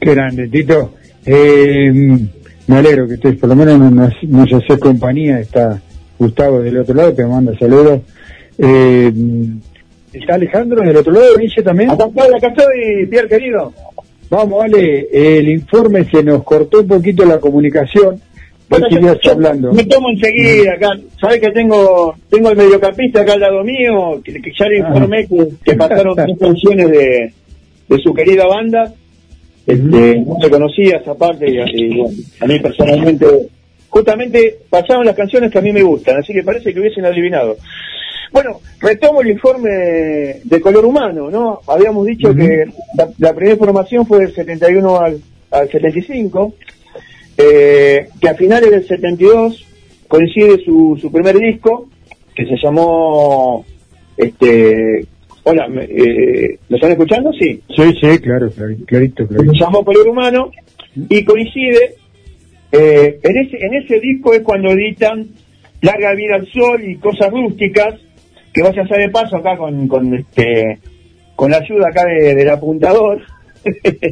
Qué 0.00 0.10
grande, 0.14 0.48
Tito. 0.48 0.94
Eh, 1.24 1.90
me 2.66 2.76
alegro 2.76 3.08
que 3.08 3.14
estés, 3.14 3.36
por 3.36 3.48
lo 3.48 3.56
menos 3.56 3.78
nos, 3.92 4.12
nos 4.24 4.52
haces 4.52 4.78
compañía. 4.78 5.40
Está 5.40 5.80
Gustavo 6.18 6.60
del 6.60 6.78
otro 6.78 6.94
lado, 6.94 7.12
te 7.12 7.24
manda 7.24 7.56
saludos. 7.58 8.00
Eh, 8.58 9.12
¿Está 10.12 10.34
Alejandro 10.34 10.80
del 10.82 10.96
otro 10.96 11.12
lado? 11.12 11.34
¿Dice 11.36 11.62
también? 11.62 11.90
Acá 11.90 12.06
estoy, 12.06 12.36
acá 12.36 12.48
estoy, 12.48 13.06
Pierre 13.10 13.28
querido. 13.28 13.72
Vamos, 14.30 14.58
vale, 14.60 15.08
el 15.12 15.48
informe 15.48 16.04
se 16.10 16.22
nos 16.22 16.42
cortó 16.44 16.80
un 16.80 16.86
poquito 16.88 17.24
la 17.24 17.38
comunicación. 17.38 18.20
Bueno, 18.68 18.86
yo- 18.90 19.20
yo 19.22 19.32
hablando. 19.32 19.72
Me 19.72 19.84
tomo 19.84 20.08
enseguida 20.10 20.72
acá. 20.74 20.88
Sabes 21.20 21.40
que 21.40 21.50
tengo 21.50 22.14
tengo 22.30 22.50
el 22.50 22.56
mediocampista 22.56 23.20
acá 23.20 23.34
al 23.34 23.40
lado 23.40 23.62
mío, 23.62 24.20
que, 24.24 24.32
que 24.40 24.50
ya 24.58 24.66
le 24.68 24.80
Ah. 24.82 24.88
informé 24.88 25.26
que, 25.26 25.48
que 25.64 25.74
pasaron 25.76 26.14
tres 26.16 26.38
canciones 26.38 26.90
de, 26.90 27.32
de 27.88 27.98
su 27.98 28.14
querida 28.14 28.46
banda. 28.46 28.92
Este, 29.66 30.20
no 30.20 30.36
se 30.40 30.50
conocía 30.50 30.96
esa 30.98 31.14
parte 31.14 31.50
y, 31.50 31.56
y, 31.58 31.96
bueno, 31.96 32.14
a 32.40 32.46
mí 32.46 32.58
personalmente, 32.60 33.26
justamente 33.94 34.56
pasaron 34.68 35.06
las 35.06 35.14
canciones 35.14 35.52
que 35.52 35.58
a 35.58 35.62
mí 35.62 35.72
me 35.72 35.82
gustan, 35.82 36.16
así 36.16 36.32
que 36.32 36.42
parece 36.42 36.74
que 36.74 36.80
hubiesen 36.80 37.04
adivinado. 37.04 37.56
Bueno, 38.32 38.60
retomo 38.80 39.20
el 39.22 39.30
informe 39.30 39.70
de 40.42 40.60
color 40.60 40.84
humano, 40.84 41.30
¿no? 41.30 41.60
Habíamos 41.68 42.04
dicho 42.04 42.34
que 42.34 42.64
la, 42.98 43.08
la 43.18 43.32
primera 43.32 43.56
formación 43.56 44.04
fue 44.04 44.18
del 44.18 44.34
71 44.34 45.00
al, 45.00 45.20
al 45.52 45.70
75, 45.70 46.54
eh, 47.38 48.08
que 48.20 48.28
a 48.28 48.34
finales 48.34 48.70
del 48.72 48.84
72 48.84 49.64
coincide 50.08 50.58
su, 50.64 50.98
su 51.00 51.12
primer 51.12 51.38
disco, 51.38 51.88
que 52.34 52.44
se 52.46 52.56
llamó, 52.60 53.64
este, 54.16 55.06
hola, 55.44 55.68
me- 55.68 55.84
eh, 55.84 56.58
¿lo 56.68 56.76
están 56.76 56.90
escuchando? 56.90 57.30
Sí. 57.38 57.60
Sí, 57.76 57.92
sí, 58.00 58.18
claro, 58.18 58.50
clarito. 58.50 58.84
clarito. 58.86 59.28
Se 59.28 59.60
llamó 59.60 59.84
Color 59.84 60.08
Humano 60.08 60.50
y 61.08 61.24
coincide, 61.24 61.94
eh, 62.72 63.18
en, 63.22 63.36
ese, 63.38 63.56
en 63.58 63.74
ese 63.74 64.00
disco 64.00 64.32
es 64.34 64.40
cuando 64.42 64.70
editan 64.72 65.26
Larga 65.82 66.14
Vida 66.14 66.36
al 66.36 66.46
Sol 66.48 66.82
y 66.82 66.96
Cosas 66.96 67.30
Rústicas, 67.30 67.94
que 68.52 68.62
vaya 68.62 68.82
a 68.82 68.88
ser 68.88 68.98
de 68.98 69.08
paso 69.10 69.36
acá 69.36 69.56
con, 69.56 69.86
con, 69.88 70.14
este, 70.14 70.78
con 71.36 71.50
la 71.50 71.58
ayuda 71.58 71.88
acá 71.88 72.04
de- 72.06 72.34
del 72.34 72.48
apuntador. 72.50 73.20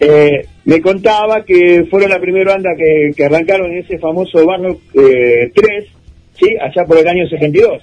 Eh, 0.00 0.46
me 0.64 0.80
contaba 0.80 1.44
que 1.44 1.84
fueron 1.90 2.10
la 2.10 2.18
primera 2.20 2.52
banda 2.54 2.70
que, 2.76 3.12
que 3.16 3.24
arrancaron 3.24 3.70
en 3.72 3.78
ese 3.78 3.98
famoso 3.98 4.44
Barno 4.44 4.76
3, 4.92 5.52
¿sí? 6.34 6.46
allá 6.60 6.84
por 6.86 6.98
el 6.98 7.06
año 7.06 7.28
72, 7.28 7.82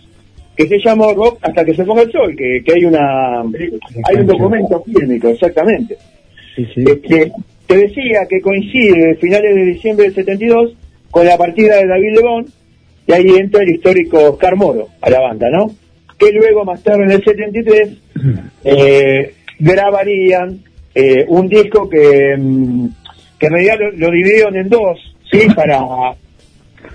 que 0.55 0.67
se 0.67 0.79
llamó 0.79 1.13
Rock 1.13 1.39
hasta 1.43 1.63
que 1.63 1.73
se 1.75 1.83
ponga 1.85 2.01
el 2.01 2.11
sol, 2.11 2.35
que, 2.35 2.61
que 2.65 2.73
hay 2.73 2.85
una 2.85 3.41
hay 3.41 4.15
un 4.17 4.25
documento 4.25 4.83
fílmico, 4.83 5.29
exactamente. 5.29 5.95
Este, 6.57 7.31
te 7.67 7.77
decía 7.77 8.25
que 8.29 8.41
coincide 8.41 9.15
finales 9.15 9.55
de 9.55 9.65
diciembre 9.65 10.05
del 10.05 10.15
72 10.15 10.73
con 11.11 11.25
la 11.25 11.37
partida 11.37 11.77
de 11.77 11.87
David 11.87 12.15
Lebón, 12.15 12.45
y 13.05 13.13
ahí 13.13 13.27
entra 13.37 13.63
el 13.63 13.69
histórico 13.69 14.31
Oscar 14.31 14.55
Moro 14.55 14.89
a 15.01 15.09
la 15.09 15.21
banda, 15.21 15.47
¿no? 15.49 15.71
Que 16.17 16.31
luego, 16.31 16.65
más 16.65 16.83
tarde 16.83 17.03
en 17.03 17.11
el 17.11 17.23
73, 17.23 17.89
eh, 18.63 19.33
grabarían 19.59 20.59
eh, 20.93 21.25
un 21.27 21.47
disco 21.47 21.89
que, 21.89 22.35
mm, 22.37 22.87
que 23.39 23.45
en 23.45 23.53
realidad 23.53 23.77
lo, 23.79 23.91
lo 23.91 24.11
dividieron 24.11 24.55
en 24.57 24.69
dos, 24.69 24.97
¿sí? 25.31 25.47
Para, 25.55 25.79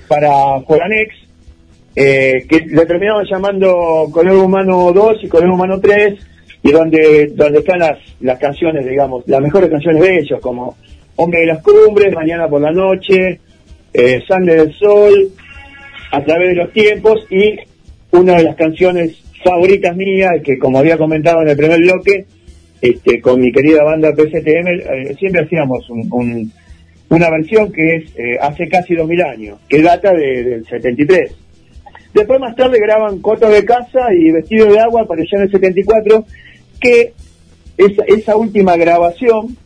para 0.09 0.61
Foranex, 0.67 1.15
eh, 1.95 2.47
que 2.49 2.61
le 2.67 2.87
terminaban 2.87 3.27
llamando 3.31 4.09
Color 4.11 4.37
Humano 4.37 4.93
2 4.93 5.25
y 5.25 5.29
Color 5.29 5.51
Humano 5.51 5.81
3, 5.81 6.15
y 6.63 6.71
donde, 6.73 7.29
donde 7.35 7.59
están 7.61 7.81
las, 7.81 7.99
las 8.21 8.39
canciones, 8.39 8.87
digamos, 8.87 9.25
las 9.27 9.41
mejores 9.41 9.69
canciones 9.71 10.03
de 10.03 10.19
ellos, 10.19 10.41
como 10.41 10.77
Hombre 11.17 11.41
de 11.41 11.47
las 11.47 11.63
Cumbres, 11.63 12.15
Mañana 12.15 12.49
por 12.49 12.61
la 12.61 12.71
Noche, 12.73 13.41
eh, 13.93 14.21
Sangre 14.27 14.55
del 14.57 14.73
Sol, 14.75 15.31
A 16.13 16.23
través 16.23 16.49
de 16.51 16.55
los 16.57 16.73
tiempos, 16.73 17.27
y 17.31 17.57
una 18.11 18.37
de 18.37 18.43
las 18.45 18.57
canciones 18.57 19.17
favoritas 19.43 19.97
mías, 19.97 20.31
que 20.45 20.59
como 20.59 20.79
había 20.79 20.99
comentado 20.99 21.41
en 21.43 21.49
el 21.49 21.57
primer 21.57 21.81
bloque, 21.81 22.27
este, 22.83 23.21
con 23.23 23.41
mi 23.41 23.51
querida 23.51 23.83
banda 23.83 24.13
PCTM, 24.15 24.69
eh, 24.69 25.15
siempre 25.19 25.43
hacíamos 25.45 25.89
un- 25.89 26.09
un- 26.13 26.53
una 27.09 27.31
versión 27.31 27.73
que 27.73 27.97
es 27.97 28.05
eh, 28.17 28.37
hace 28.41 28.69
casi 28.69 28.95
2000 28.95 29.23
años, 29.23 29.59
que 29.69 29.81
data 29.81 30.13
de- 30.13 30.43
del 30.45 30.67
73. 30.67 31.35
Después 32.13 32.39
más 32.41 32.55
tarde 32.57 32.79
graban 32.79 33.21
Coto 33.21 33.49
de 33.49 33.65
Casa 33.65 34.13
y 34.15 34.31
Vestido 34.33 34.71
de 34.71 34.81
Agua, 34.81 35.03
apareció 35.03 35.39
en 35.39 35.45
el 35.45 35.51
74, 35.51 36.27
que 36.83 37.13
esa, 37.79 38.03
esa 38.07 38.37
última 38.37 38.77
grabación 38.77 39.57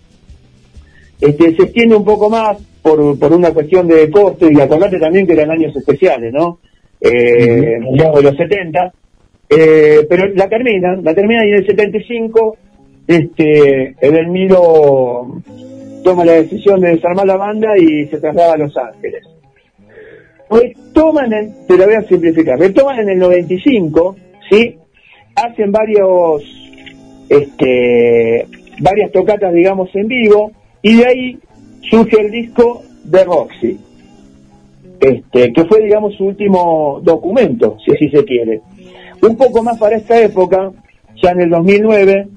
este, 1.21 1.57
se 1.57 1.63
extiende 1.63 1.97
un 1.97 2.05
poco 2.05 2.29
más 2.29 2.59
por, 2.83 3.19
por 3.19 3.33
una 3.33 3.53
cuestión 3.53 3.89
de 3.89 4.11
costo 4.11 4.49
y 4.51 4.61
acordate 4.61 4.99
también 4.99 5.27
que 5.27 5.33
eran 5.33 5.51
años 5.51 5.75
especiales, 5.75 6.33
¿no? 6.33 6.59
Eh, 7.01 7.79
de 7.81 8.23
los 8.23 8.37
70, 8.37 8.93
eh, 9.49 10.07
pero 10.09 10.29
la 10.35 10.49
terminan, 10.49 11.05
la 11.05 11.15
terminan 11.15 11.47
y 11.47 11.51
en 11.51 11.57
el 11.57 11.67
75 11.67 12.57
este, 13.07 13.95
Edelmiro 14.01 15.43
toma 16.03 16.25
la 16.25 16.33
decisión 16.33 16.81
de 16.81 16.91
desarmar 16.91 17.27
la 17.27 17.37
banda 17.37 17.77
y 17.77 18.07
se 18.07 18.19
traslada 18.19 18.55
a 18.55 18.59
Los 18.59 18.77
Ángeles. 18.77 19.25
Retoman, 20.49 21.33
en, 21.33 21.67
te 21.67 21.77
lo 21.77 21.87
voy 21.87 21.95
a 21.95 22.03
simplificar, 22.03 22.59
retoman 22.59 23.01
en 23.01 23.11
el 23.11 23.19
95, 23.19 24.17
¿sí? 24.49 24.77
Hacen 25.35 25.73
varios, 25.73 26.43
este, 27.29 28.47
varias 28.81 29.13
tocatas, 29.13 29.53
digamos, 29.53 29.89
en 29.95 30.09
vivo, 30.09 30.53
y 30.83 30.97
de 30.97 31.07
ahí 31.07 31.39
surge 31.91 32.21
el 32.21 32.31
disco 32.31 32.83
de 33.05 33.25
Roxy, 33.25 33.79
este, 35.01 35.53
que 35.53 35.65
fue, 35.65 35.83
digamos, 35.83 36.15
su 36.17 36.27
último 36.27 37.01
documento, 37.03 37.77
si 37.85 37.93
así 37.93 38.09
se 38.09 38.25
quiere. 38.25 38.61
Un 39.23 39.37
poco 39.37 39.63
más 39.63 39.79
para 39.79 39.97
esta 39.97 40.21
época, 40.21 40.73
ya 41.23 41.31
en 41.31 41.41
el 41.43 41.51
2009, 41.51 42.29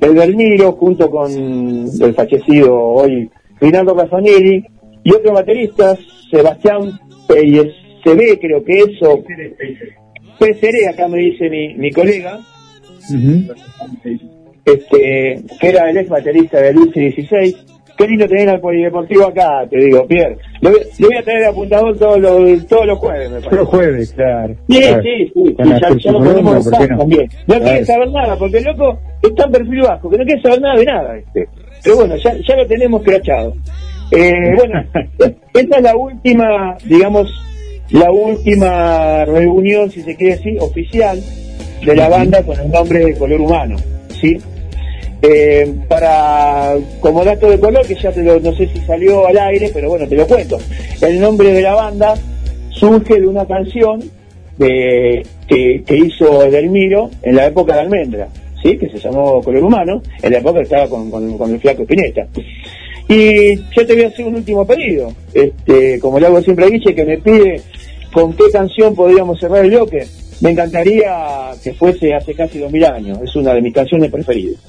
el 0.00 0.14
Belmiro, 0.14 0.72
junto 0.72 1.10
con 1.10 1.30
el 1.30 2.14
fallecido 2.14 2.78
hoy 2.78 3.28
Rinaldo 3.60 3.96
Cafanelli, 3.96 4.64
y 5.02 5.10
otros 5.12 5.34
bateristas, 5.34 5.98
Sebastián 6.30 6.98
ve 8.14 8.38
creo 8.40 8.64
que 8.64 8.80
eso, 8.80 9.22
acá 10.88 11.08
me 11.08 11.18
dice 11.18 11.48
mi 11.50 11.90
colega, 11.90 12.40
este, 14.72 15.42
que 15.60 15.68
era 15.68 15.90
el 15.90 15.96
ex 15.96 16.08
baterista 16.08 16.60
de 16.60 16.72
Lucy 16.72 17.00
16. 17.00 17.56
Qué 17.96 18.06
lindo 18.06 18.28
tener 18.28 18.48
al 18.48 18.60
polideportivo 18.60 19.24
acá, 19.26 19.66
te 19.68 19.76
digo, 19.76 20.06
Pierre. 20.06 20.36
Lo, 20.60 20.70
voy- 20.70 20.80
lo 21.00 21.08
voy 21.08 21.16
a 21.16 21.22
tener 21.24 21.44
apuntador 21.46 21.98
todos 21.98 22.20
los, 22.20 22.66
todos 22.68 22.86
los 22.86 22.98
jueves, 22.98 23.28
me 23.28 23.36
parece. 23.40 23.56
Los 23.56 23.68
jueves, 23.68 24.12
claro. 24.12 24.54
Sí, 24.68 24.80
Claro. 24.80 25.02
sí, 25.02 25.32
sí, 25.34 25.54
Con 25.54 25.66
ya, 25.68 25.88
ya 25.98 26.12
lo 26.12 26.18
podemos 26.20 26.64
¿por 26.64 26.72
usar 26.74 26.90
no? 26.92 26.98
también. 26.98 27.22
No 27.48 27.54
Claro. 27.56 27.64
quiere 27.64 27.84
saber 27.84 28.10
nada, 28.12 28.36
porque 28.38 28.58
el 28.58 28.64
loco 28.64 28.98
está 29.20 29.44
en 29.46 29.50
perfil 29.50 29.80
bajo, 29.82 30.10
que 30.10 30.16
no 30.18 30.24
quiere 30.24 30.42
saber 30.42 30.60
nada 30.60 30.76
de 30.78 30.84
nada, 30.84 31.16
este. 31.18 31.48
Pero 31.82 31.96
bueno, 31.96 32.16
ya, 32.16 32.34
ya 32.48 32.56
lo 32.56 32.66
tenemos 32.68 33.02
crachado. 33.02 33.54
Eh, 34.12 34.32
bueno, 34.56 34.84
esta 35.54 35.76
es 35.78 35.82
la 35.82 35.96
última, 35.96 36.76
digamos, 36.84 37.28
la 37.90 38.12
última 38.12 39.24
reunión, 39.24 39.90
si 39.90 40.02
se 40.02 40.14
quiere 40.14 40.36
decir, 40.36 40.56
oficial 40.60 41.18
de 41.84 41.96
la 41.96 42.08
banda 42.08 42.44
con 42.44 42.60
el 42.60 42.70
nombre 42.70 43.00
de 43.04 43.18
Color 43.18 43.40
Humano, 43.40 43.76
¿sí? 44.20 44.38
Eh, 45.20 45.74
para, 45.88 46.76
como 47.00 47.24
dato 47.24 47.50
de 47.50 47.58
color, 47.58 47.84
que 47.86 47.96
ya 47.96 48.12
te 48.12 48.22
lo, 48.22 48.38
no 48.38 48.54
sé 48.54 48.68
si 48.68 48.80
salió 48.82 49.26
al 49.26 49.36
aire, 49.38 49.70
pero 49.74 49.88
bueno, 49.88 50.06
te 50.06 50.14
lo 50.16 50.26
cuento. 50.26 50.58
El 51.00 51.20
nombre 51.20 51.52
de 51.52 51.62
la 51.62 51.74
banda 51.74 52.14
surge 52.70 53.20
de 53.20 53.26
una 53.26 53.44
canción 53.46 54.00
de, 54.58 55.24
que, 55.48 55.82
que 55.84 55.96
hizo 55.96 56.44
Edelmiro 56.44 57.10
en 57.22 57.34
la 57.36 57.46
época 57.46 57.74
de 57.74 57.80
Almendra, 57.80 58.28
¿sí? 58.62 58.76
que 58.78 58.88
se 58.90 58.98
llamó 58.98 59.40
Color 59.42 59.64
Humano, 59.64 60.02
en 60.22 60.32
la 60.32 60.38
época 60.38 60.60
estaba 60.60 60.88
con, 60.88 61.10
con- 61.10 61.52
el 61.52 61.60
flaco 61.60 61.82
Spinetta. 61.82 62.26
Y 63.08 63.56
yo 63.56 63.86
te 63.86 63.94
voy 63.94 64.04
a 64.04 64.08
hacer 64.08 64.24
un 64.26 64.34
último 64.36 64.66
pedido, 64.66 65.12
este, 65.32 65.98
como 65.98 66.20
le 66.20 66.26
hago 66.26 66.40
siempre 66.42 66.66
a 66.66 66.68
Guille, 66.68 66.94
que 66.94 67.04
me 67.04 67.18
pide 67.18 67.60
con 68.12 68.32
qué 68.34 68.44
canción 68.52 68.94
podríamos 68.94 69.40
cerrar 69.40 69.64
el 69.64 69.70
bloque. 69.70 70.06
Me 70.40 70.50
encantaría 70.50 71.50
que 71.64 71.72
fuese 71.74 72.14
hace 72.14 72.34
casi 72.34 72.58
dos 72.60 72.70
mil 72.70 72.84
años, 72.84 73.18
es 73.24 73.34
una 73.34 73.54
de 73.54 73.62
mis 73.62 73.74
canciones 73.74 74.10
preferidas. 74.12 74.60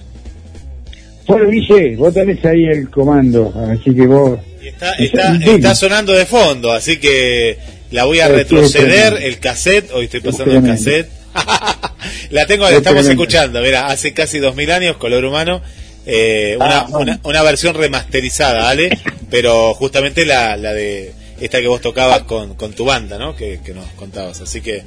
Bueno, 1.29 1.49
Guille, 1.51 1.95
vos 1.95 2.11
tenés 2.13 2.43
ahí 2.43 2.65
el 2.65 2.89
comando, 2.89 3.53
así 3.71 3.93
que 3.95 4.07
vos... 4.07 4.39
Está, 4.63 4.93
está, 4.93 5.35
está 5.35 5.75
sonando 5.75 6.11
de 6.13 6.25
fondo, 6.25 6.71
así 6.71 6.97
que 6.97 7.57
la 7.91 8.05
voy 8.05 8.19
a 8.19 8.27
retroceder 8.27 9.19
el 9.21 9.39
cassette. 9.39 9.91
Hoy 9.93 10.05
estoy 10.05 10.21
pasando 10.21 10.55
el 10.55 10.63
cassette. 10.63 11.07
la 12.31 12.45
tengo, 12.47 12.63
la 12.65 12.71
Es 12.71 12.77
estamos 12.77 13.07
escuchando. 13.07 13.61
Mira, 13.61 13.87
hace 13.87 14.13
casi 14.13 14.39
dos 14.39 14.55
mil 14.55 14.71
años, 14.71 14.97
color 14.97 15.23
humano. 15.23 15.61
eh, 16.05 16.55
una, 16.57 16.79
Ah, 16.79 16.87
una, 16.97 17.19
una 17.23 17.43
versión 17.43 17.75
remasterizada, 17.75 18.63
¿vale? 18.63 18.97
Pero 19.29 19.73
justamente 19.75 20.25
la, 20.25 20.57
la 20.57 20.73
de 20.73 21.13
esta 21.39 21.61
que 21.61 21.67
vos 21.67 21.81
tocabas 21.81 22.23
con, 22.23 22.55
con 22.55 22.73
tu 22.73 22.85
banda, 22.85 23.17
¿no? 23.19 23.35
Que, 23.35 23.59
que 23.63 23.73
nos 23.73 23.85
contabas. 23.91 24.41
Así 24.41 24.61
que 24.61 24.83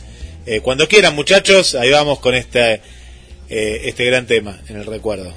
eh, 0.46 0.60
cuando 0.60 0.88
quieran, 0.88 1.14
muchachos, 1.14 1.74
ahí 1.76 1.90
vamos 1.90 2.18
con 2.18 2.34
este, 2.34 2.80
eh, 3.48 3.80
este 3.84 4.04
gran 4.04 4.26
tema 4.26 4.60
en 4.68 4.76
el 4.76 4.86
recuerdo. 4.86 5.32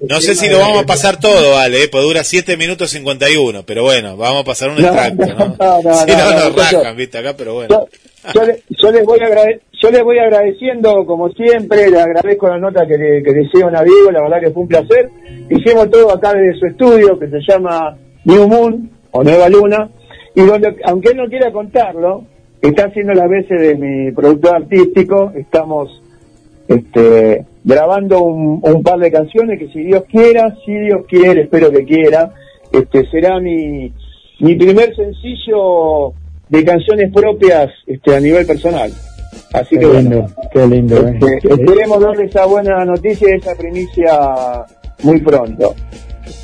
No 0.00 0.20
sé 0.20 0.34
si 0.34 0.48
lo 0.48 0.58
vamos 0.58 0.82
a 0.82 0.86
pasar 0.86 1.18
todo, 1.18 1.52
vale, 1.52 1.84
eh, 1.84 1.88
pues 1.90 2.04
dura 2.04 2.24
7 2.24 2.56
minutos 2.56 2.90
51, 2.90 3.64
pero 3.64 3.82
bueno, 3.82 4.16
vamos 4.16 4.42
a 4.42 4.44
pasar 4.44 4.70
un 4.70 4.78
extracto, 4.78 5.26
¿no? 5.26 5.56
no, 5.58 5.82
no, 5.82 5.94
si 5.94 6.10
no, 6.12 6.18
no, 6.18 6.30
no, 6.30 6.50
nos 6.50 6.56
rajan, 6.56 6.96
viste, 6.96 7.18
acá, 7.18 7.34
pero 7.36 7.54
bueno. 7.54 7.88
Yo, 8.34 8.42
yo 8.44 8.52
yo 8.68 8.90
les 8.92 9.04
voy 9.04 9.18
yo 9.82 9.90
les 9.90 10.02
voy 10.02 10.18
agradeciendo, 10.18 11.04
como 11.04 11.28
siempre, 11.30 11.90
le 11.90 12.00
agradezco 12.00 12.48
la 12.48 12.58
nota 12.58 12.86
que 12.86 12.96
le, 12.96 13.22
que 13.22 13.30
le 13.30 13.44
hicieron 13.44 13.76
a 13.76 13.82
Diego, 13.82 14.10
la 14.10 14.22
verdad 14.22 14.40
que 14.40 14.50
fue 14.50 14.62
un 14.62 14.68
placer. 14.68 15.10
Hicimos 15.50 15.90
todo 15.90 16.10
acá 16.12 16.32
desde 16.32 16.58
su 16.58 16.66
estudio, 16.66 17.18
que 17.18 17.28
se 17.28 17.40
llama 17.46 17.96
New 18.24 18.48
Moon, 18.48 18.90
o 19.10 19.22
Nueva 19.22 19.48
Luna, 19.48 19.90
y 20.34 20.42
donde, 20.42 20.76
aunque 20.84 21.10
él 21.10 21.18
no 21.18 21.28
quiera 21.28 21.52
contarlo, 21.52 22.24
está 22.62 22.86
haciendo 22.86 23.12
las 23.12 23.28
veces 23.28 23.60
de 23.60 23.74
mi 23.74 24.12
productor 24.12 24.56
artístico, 24.56 25.32
estamos 25.36 26.02
este, 26.68 27.44
grabando 27.66 28.22
un, 28.22 28.60
un 28.62 28.82
par 28.84 28.98
de 29.00 29.10
canciones 29.10 29.58
que 29.58 29.66
si 29.72 29.80
Dios 29.82 30.04
quiera, 30.08 30.56
si 30.64 30.72
Dios 30.72 31.00
quiere, 31.08 31.42
espero 31.42 31.70
que 31.72 31.84
quiera, 31.84 32.32
este, 32.72 33.04
será 33.10 33.40
mi, 33.40 33.92
mi 34.38 34.54
primer 34.54 34.94
sencillo 34.94 36.12
de 36.48 36.64
canciones 36.64 37.12
propias 37.12 37.68
este, 37.88 38.14
a 38.14 38.20
nivel 38.20 38.46
personal. 38.46 38.92
Así 39.52 39.74
Qué 39.74 39.80
que 39.80 39.86
bueno, 39.86 40.00
lindo, 40.10 40.26
qué 40.52 40.66
lindo. 40.66 41.08
eh. 41.08 41.18
este, 41.42 41.48
esperemos 41.54 42.00
darle 42.00 42.24
esa 42.26 42.46
buena 42.46 42.84
noticia 42.84 43.28
y 43.34 43.38
esa 43.38 43.54
primicia 43.56 44.64
muy 45.02 45.20
pronto. 45.20 45.74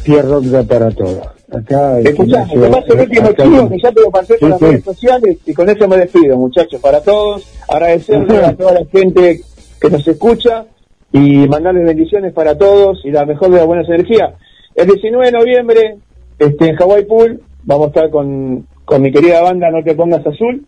Da 0.07 0.63
para 0.65 0.91
todo. 0.91 1.23
Acá... 1.53 2.01
Escuchame, 2.01 2.53
te 2.55 2.69
paso 2.69 2.93
el 2.95 3.01
último 3.01 3.33
chivo 3.33 3.69
que 3.69 3.77
ya 3.81 3.93
te 3.93 4.01
lo 4.01 4.11
pasé 4.11 4.35
por 4.35 4.39
Sí, 4.39 4.49
las 4.49 4.59
sí. 4.59 4.65
redes 4.65 4.85
sociales 4.85 5.37
y 5.47 5.55
con 5.55 5.69
eso 5.69 5.87
me 5.87 5.97
despido, 5.99 6.37
muchachos, 6.37 6.81
para 6.81 7.01
todos, 7.01 7.47
agradecerle 7.69 8.39
a 8.39 8.53
toda 8.57 8.73
la 8.73 8.85
gente 8.87 9.41
que 9.81 9.91
nos 9.91 10.07
escucha 10.09 10.65
y 11.13 11.47
mandarles 11.49 11.85
bendiciones 11.85 12.33
para 12.33 12.57
todos 12.57 13.01
y 13.05 13.11
la 13.11 13.25
mejor 13.27 13.51
de 13.51 13.59
las 13.59 13.67
buenas 13.67 13.89
energías. 13.89 14.31
El 14.75 14.87
19 14.87 15.27
de 15.27 15.33
noviembre, 15.33 15.97
este, 16.39 16.69
en 16.69 16.77
Hawaii 16.81 17.05
Pool, 17.05 17.43
vamos 17.65 17.87
a 17.87 17.89
estar 17.89 18.11
con, 18.11 18.67
con 18.85 19.03
mi 19.03 19.13
querida 19.13 19.43
banda 19.43 19.71
No 19.71 19.83
Te 19.85 19.95
Pongas 19.95 20.27
Azul, 20.27 20.67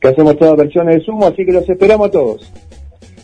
que 0.00 0.08
hacemos 0.08 0.36
todas 0.36 0.56
versiones 0.56 0.96
de 0.96 1.04
sumo, 1.04 1.26
así 1.26 1.46
que 1.46 1.52
los 1.52 1.68
esperamos 1.68 2.08
a 2.08 2.10
todos. 2.10 2.52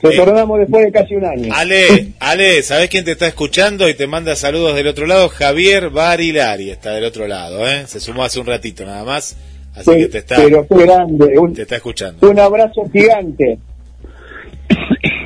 Retornamos 0.02 0.58
después 0.60 0.86
de 0.86 0.92
casi 0.92 1.15
un 1.15 1.26
año. 1.26 1.52
Ale, 1.55 2.12
Ale, 2.20 2.62
¿sabés 2.62 2.89
quién 2.89 3.05
te 3.05 3.12
está 3.12 3.26
escuchando 3.26 3.86
y 3.86 3.94
te 3.94 4.07
manda 4.07 4.34
saludos 4.34 4.74
del 4.74 4.86
otro 4.86 5.07
lado? 5.07 5.28
Javier 5.28 5.90
Barilari 5.90 6.70
está 6.70 6.92
del 6.92 7.05
otro 7.05 7.26
lado, 7.26 7.68
¿eh? 7.68 7.86
Se 7.86 8.00
sumó 8.00 8.24
hace 8.24 8.40
un 8.40 8.47
ratito 8.47 8.86
nada 8.86 9.05
más. 9.05 9.36
Así 9.74 9.90
que 9.90 10.07
te 10.07 10.18
está, 10.18 10.36
Pero 10.36 10.66
qué 10.66 10.74
grande, 10.86 11.39
un, 11.39 11.52
te 11.52 11.62
está 11.62 11.76
escuchando. 11.76 12.28
un 12.31 12.39
abrazo 12.39 12.89
gigante. 12.90 13.58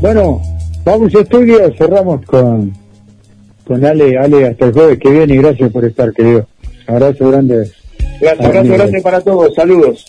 Bueno, 0.00 0.40
vamos 0.82 1.14
a 1.14 1.20
estudio, 1.20 1.70
cerramos 1.76 2.24
con, 2.24 2.72
con 3.66 3.84
Ale, 3.84 4.16
Ale 4.16 4.48
hasta 4.48 4.66
el 4.66 4.72
jueves 4.72 4.98
que 4.98 5.10
viene 5.10 5.34
y 5.34 5.38
gracias 5.38 5.70
por 5.70 5.84
estar, 5.84 6.12
querido. 6.14 6.46
Abrazo 6.86 7.28
grande. 7.28 7.70
Gracias, 8.18 8.46
abrazo 8.46 8.72
grande 8.72 9.02
para 9.02 9.20
todos, 9.20 9.54
saludos. 9.54 10.06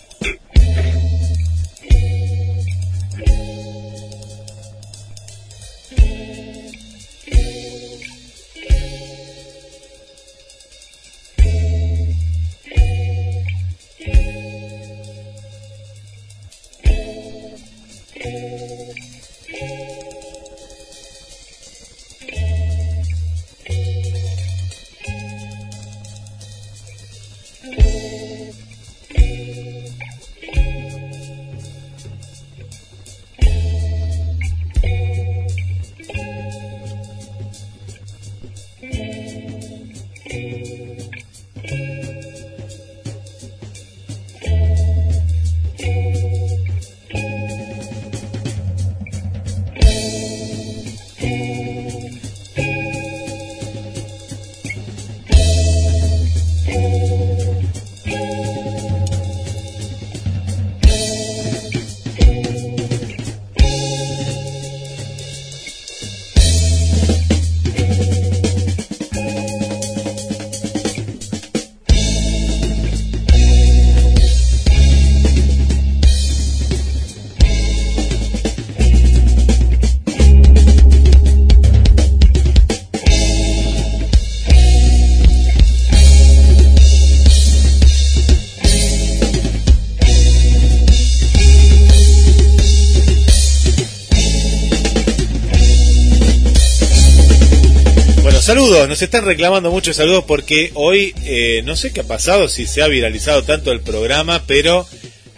Nos 98.72 99.02
están 99.02 99.24
reclamando 99.26 99.70
muchos 99.70 99.96
saludos 99.96 100.24
porque 100.26 100.70
hoy 100.74 101.14
eh, 101.24 101.62
no 101.64 101.76
sé 101.76 101.92
qué 101.92 102.00
ha 102.00 102.04
pasado, 102.04 102.48
si 102.48 102.66
se 102.66 102.82
ha 102.82 102.88
viralizado 102.88 103.44
tanto 103.44 103.70
el 103.70 103.80
programa, 103.80 104.42
pero 104.46 104.86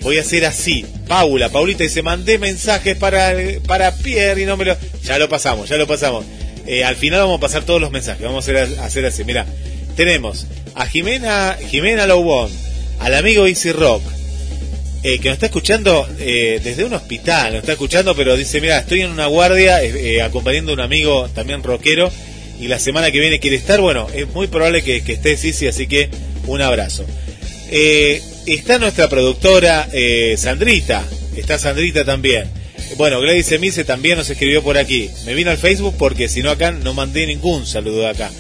voy 0.01 0.19
a 0.19 0.21
hacer 0.21 0.45
así. 0.45 0.87
Paula, 1.09 1.49
Paulita 1.49 1.83
dice, 1.83 2.03
mandé 2.03 2.39
mensajes 2.39 2.97
para, 2.97 3.35
para 3.67 3.97
Pierre 3.97 4.43
y 4.43 4.47
no 4.47 4.57
me 4.57 4.65
lo... 4.65 4.77
Ya 5.03 5.19
lo 5.19 5.29
pasamos, 5.29 5.69
ya 5.69 5.77
lo 5.77 5.87
pasamos. 5.87 6.25
Eh, 6.67 6.85
al 6.85 6.97
final 6.97 7.21
vamos 7.21 7.39
a 7.39 7.41
pasar 7.41 7.65
todos 7.65 7.81
los 7.81 7.91
mensajes, 7.91 8.23
vamos 8.25 8.49
a 8.49 8.53
hacer, 8.53 8.79
a 8.79 8.85
hacer 8.85 9.05
así. 9.05 9.25
Mira, 9.25 9.47
tenemos 9.97 10.47
a 10.75 10.87
Jimena, 10.87 11.59
Jimena 11.69 12.07
Lobón, 12.07 12.51
al 13.01 13.15
amigo 13.15 13.47
Easy 13.47 13.73
Rock, 13.73 14.03
eh, 15.03 15.19
que 15.19 15.29
nos 15.29 15.35
está 15.35 15.47
escuchando 15.47 16.09
eh, 16.19 16.61
desde 16.63 16.85
un 16.85 16.95
hospital, 16.95 17.53
nos 17.53 17.61
está 17.61 17.73
escuchando, 17.73 18.15
pero 18.15 18.37
dice, 18.37 18.61
mira, 18.61 18.79
estoy 18.79 19.03
en 19.03 19.11
una 19.11 19.27
guardia 19.27 19.83
eh, 19.83 20.15
eh, 20.17 20.23
acompañando 20.23 20.71
a 20.71 20.75
un 20.75 20.81
amigo 20.81 21.29
también 21.35 21.63
rockero 21.63 22.11
y 22.61 22.69
la 22.69 22.79
semana 22.79 23.11
que 23.11 23.21
viene 23.21 23.41
quiere 23.41 23.57
estar, 23.57 23.81
bueno, 23.81 24.07
es 24.15 24.29
muy 24.29 24.47
probable 24.47 24.83
que, 24.83 25.03
que 25.03 25.15
esté 25.15 25.37
Sisi, 25.37 25.67
así 25.67 25.87
que 25.87 26.09
un 26.47 26.61
abrazo. 26.61 27.05
Eh, 27.71 28.23
está 28.47 28.79
nuestra 28.79 29.09
productora 29.09 29.89
eh, 29.93 30.35
Sandrita, 30.39 31.05
está 31.37 31.59
Sandrita 31.59 32.05
también. 32.05 32.49
Bueno, 32.97 33.21
Gladys 33.21 33.51
Emise 33.53 33.85
también 33.85 34.19
nos 34.19 34.31
escribió 34.31 34.63
por 34.63 34.79
aquí. 34.79 35.11
Me 35.25 35.35
vino 35.35 35.51
al 35.51 35.59
Facebook 35.59 35.97
porque 35.99 36.29
si 36.29 36.43
no 36.43 36.51
acá 36.51 36.71
no 36.71 36.95
mandé 36.95 37.27
ningún 37.27 37.67
saludo 37.67 38.07
acá. 38.07 38.31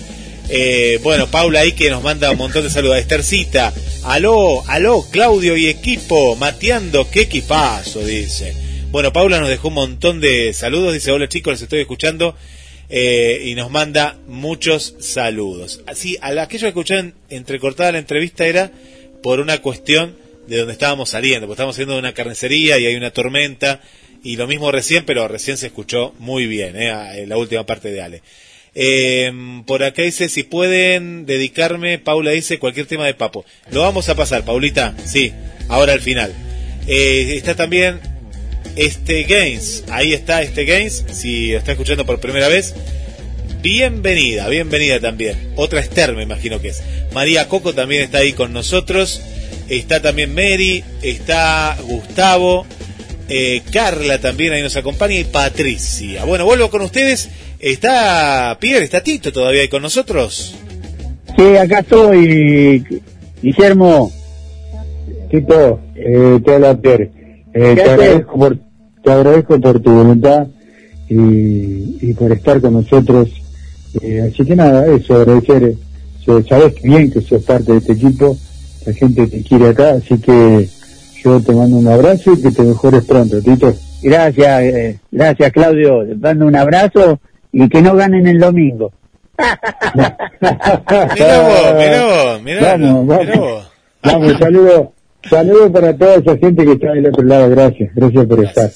Eh, 0.49 1.01
bueno, 1.03 1.27
Paula 1.29 1.61
ahí 1.61 1.73
que 1.73 1.91
nos 1.91 2.03
manda 2.03 2.31
un 2.31 2.39
montón 2.39 2.63
de 2.63 2.71
saludos. 2.71 2.99
Estercita, 2.99 3.73
aló, 4.05 4.63
aló, 4.69 5.05
Claudio 5.11 5.57
y 5.57 5.69
equipo, 5.69 6.37
mateando, 6.37 7.11
qué 7.11 7.23
equipazo, 7.23 8.05
dice. 8.05 8.55
Bueno, 8.91 9.13
Paula 9.13 9.41
nos 9.41 9.49
dejó 9.49 9.69
un 9.69 9.75
montón 9.75 10.21
de 10.21 10.53
saludos, 10.53 10.95
dice, 10.95 11.11
hola 11.11 11.29
chicos, 11.29 11.55
los 11.55 11.63
estoy 11.63 11.81
escuchando. 11.81 12.37
Eh, 12.89 13.43
y 13.45 13.55
nos 13.55 13.71
manda 13.71 14.19
muchos 14.27 14.95
saludos. 15.01 15.83
Así, 15.87 16.17
a 16.21 16.29
aquellos 16.43 16.63
que 16.63 16.69
escucharon 16.69 17.15
entrecortada 17.31 17.93
la 17.93 17.99
entrevista 17.99 18.47
era 18.47 18.71
por 19.23 19.41
una 19.41 19.61
cuestión 19.63 20.17
de 20.47 20.59
donde 20.59 20.73
estábamos 20.73 21.11
saliendo, 21.11 21.47
porque 21.47 21.55
estábamos 21.55 21.77
saliendo 21.77 21.95
de 21.95 22.01
una 22.01 22.13
carnicería 22.13 22.79
y 22.79 22.87
hay 22.87 22.95
una 22.97 23.11
tormenta, 23.11 23.81
y 24.23 24.37
lo 24.37 24.47
mismo 24.47 24.71
recién, 24.71 25.05
pero 25.05 25.29
recién 25.29 25.57
se 25.57 25.67
escuchó 25.67 26.15
muy 26.19 26.47
bien, 26.47 26.77
eh, 26.77 27.27
la 27.27 27.37
última 27.37 27.65
parte 27.65 27.91
de 27.91 28.03
Ale. 28.03 28.23
Eh, 28.75 29.33
por 29.67 29.85
acá 29.85 30.03
dice, 30.03 30.29
si 30.29 30.43
pueden 30.43 31.27
dedicarme, 31.27 31.99
Paula 31.99 32.33
dice, 32.33 32.59
cualquier 32.59 32.87
tema 32.87 33.07
de 33.07 33.15
Papo. 33.15 33.45
Lo 33.71 33.83
vamos 33.83 34.09
a 34.09 34.17
pasar, 34.17 34.45
Paulita, 34.45 34.95
sí, 35.05 35.33
ahora 35.69 35.93
al 35.93 36.01
final. 36.01 36.35
Eh, 36.87 37.35
está 37.37 37.55
también 37.55 38.01
este 38.77 39.25
Games, 39.25 39.85
ahí 39.91 40.13
está 40.13 40.43
este 40.43 40.65
Games, 40.65 41.05
si 41.13 41.53
lo 41.53 41.59
está 41.59 41.73
escuchando 41.73 42.05
por 42.05 42.21
primera 42.21 42.49
vez, 42.49 42.75
bienvenida, 43.63 44.49
bienvenida 44.49 45.01
también. 45.01 45.53
Otra 45.57 45.81
Esther 45.81 46.15
me 46.15 46.23
imagino 46.23 46.61
que 46.61 46.69
es. 46.69 46.83
María 47.13 47.49
Coco 47.49 47.75
también 47.75 48.03
está 48.03 48.19
ahí 48.19 48.33
con 48.33 48.53
nosotros, 48.53 49.23
está 49.69 50.03
también 50.03 50.35
Mary, 50.35 50.85
está 51.03 51.77
Gustavo, 51.83 52.67
eh, 53.29 53.63
Carla 53.73 54.19
también 54.19 54.53
ahí 54.53 54.63
nos 54.63 54.77
acompaña 54.77 55.15
y 55.15 55.25
Patricia. 55.25 56.25
Bueno, 56.25 56.45
vuelvo 56.45 56.71
con 56.71 56.83
ustedes. 56.83 57.31
Está 57.59 58.59
Pierre, 58.61 58.85
está 58.85 59.03
Tito 59.03 59.33
todavía 59.33 59.63
ahí 59.63 59.69
con 59.69 59.83
nosotros. 59.83 60.55
Sí, 61.37 61.57
acá 61.57 61.81
estoy, 61.81 62.85
Guillermo. 63.43 64.13
Tito, 65.31 65.81
eh, 65.95 66.39
te 66.45 66.55
habla 66.55 66.77
Pierre. 66.77 67.11
Eh, 67.55 67.75
¿Qué 67.75 67.75
te, 67.75 67.83
haces? 67.83 67.93
agradezco 67.93 68.39
por, 68.39 68.59
te 69.05 69.13
agradezco 69.13 69.61
por 69.61 69.81
tu 69.81 69.91
voluntad 69.93 70.47
y, 71.09 71.99
y 72.01 72.15
por 72.15 72.33
estar 72.33 72.61
con 72.61 72.73
nosotros. 72.73 73.31
Eh, 74.03 74.29
así 74.33 74.45
que 74.45 74.57
nada, 74.57 74.87
eso, 74.87 75.15
agradecer. 75.17 75.63
eh, 75.65 76.45
sabes 76.49 76.75
bien 76.83 77.11
que 77.11 77.21
sos 77.21 77.43
parte 77.45 77.73
de 77.73 77.79
este 77.79 77.93
equipo, 77.93 78.37
la 78.87 78.93
gente 78.93 79.27
te 79.27 79.43
quiere 79.43 79.69
acá, 79.69 79.91
así 79.93 80.19
que 80.19 80.69
yo 81.23 81.41
te 81.41 81.53
mando 81.53 81.77
un 81.77 81.87
abrazo 81.89 82.33
y 82.33 82.43
que 82.43 82.51
te 82.51 82.63
mejores 82.63 83.05
pronto, 83.05 83.41
Tito. 83.41 83.73
Gracias, 84.03 84.63
eh, 84.63 84.99
gracias 85.11 85.53
Claudio. 85.53 86.05
Te 86.07 86.15
mando 86.17 86.47
un 86.47 86.57
abrazo 86.57 87.19
y 87.53 87.69
que 87.69 87.81
no 87.83 87.95
ganen 87.95 88.27
el 88.27 88.39
domingo. 88.41 88.93
Mirá 91.15 91.41
vos, 91.43 91.75
mirá 91.79 92.05
vos, 92.07 92.43
mirá, 92.43 92.77
Vamos, 92.77 93.07
vamos. 93.07 93.27
mirá 93.27 93.41
vos. 93.41 93.71
Vamos, 94.03 94.33
saludo, 94.39 94.93
saludo 95.31 95.73
para 95.73 95.97
toda 95.97 96.17
esa 96.17 96.37
gente 96.37 96.65
que 96.65 96.73
está 96.73 96.93
del 96.93 97.07
otro 97.07 97.25
lado, 97.25 97.51
gracias, 97.51 97.91
gracias 97.95 98.27
por 98.27 98.45
estar. 98.45 98.71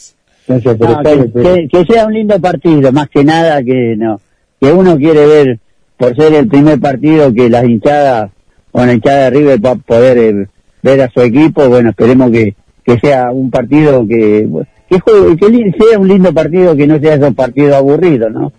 Gracias 0.49 0.77
por 0.77 0.89
No, 0.91 0.97
estar. 0.99 1.19
que, 1.19 1.25
por- 1.29 1.43
que- 1.43 1.69
que 1.69 1.85
sea 1.93 2.07
un 2.07 2.15
lindo 2.15 2.39
partido, 2.41 2.91
más 2.93 3.09
que 3.11 3.23
nada 3.25 3.63
que 3.63 3.95
no, 3.97 4.21
que 4.61 4.73
uno 4.73 4.97
quiere 4.97 5.27
ver 5.27 5.59
por 5.97 6.17
ser 6.17 6.33
el 6.35 6.49
primer 6.49 6.81
partido 6.81 7.33
que 7.35 7.51
las 7.51 7.65
hinchadas 7.65 8.31
o 8.73 8.85
la 8.85 8.93
hinchada 8.95 9.25
de 9.25 9.31
River 9.31 9.65
va 9.65 9.71
a 9.73 9.75
poder 9.77 10.19
eh, 10.19 10.47
ver 10.83 11.01
a 11.03 11.11
su 11.11 11.21
equipo, 11.21 11.69
bueno, 11.69 11.91
esperemos 11.91 12.31
que, 12.31 12.55
que 12.85 12.99
sea 13.01 13.31
un 13.31 13.51
partido 13.51 14.07
que, 14.09 14.49
que, 14.89 14.99
juegue- 15.01 15.37
que 15.39 15.75
sea 15.85 15.99
un 15.99 16.09
lindo 16.09 16.33
partido, 16.33 16.75
que 16.77 16.87
no 16.87 16.99
sea 16.99 17.15
esos 17.15 17.35
partidos 17.35 17.75
aburridos, 17.75 18.33
¿no? 18.33 18.53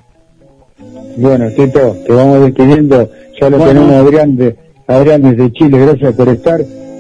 Bueno, 1.18 1.50
Tito, 1.50 1.96
te 2.06 2.14
vamos 2.14 2.42
despidiendo. 2.42 3.10
Ya 3.42 3.50
lo 3.50 3.58
Bueno. 3.58 3.74
tenemos 3.74 3.94
Adrián, 4.06 4.38
de, 4.38 4.56
Adrián 4.88 5.22
desde 5.24 5.52
Chile, 5.54 5.80
gracias 5.86 6.14
por 6.14 6.30
estar. 6.30 6.60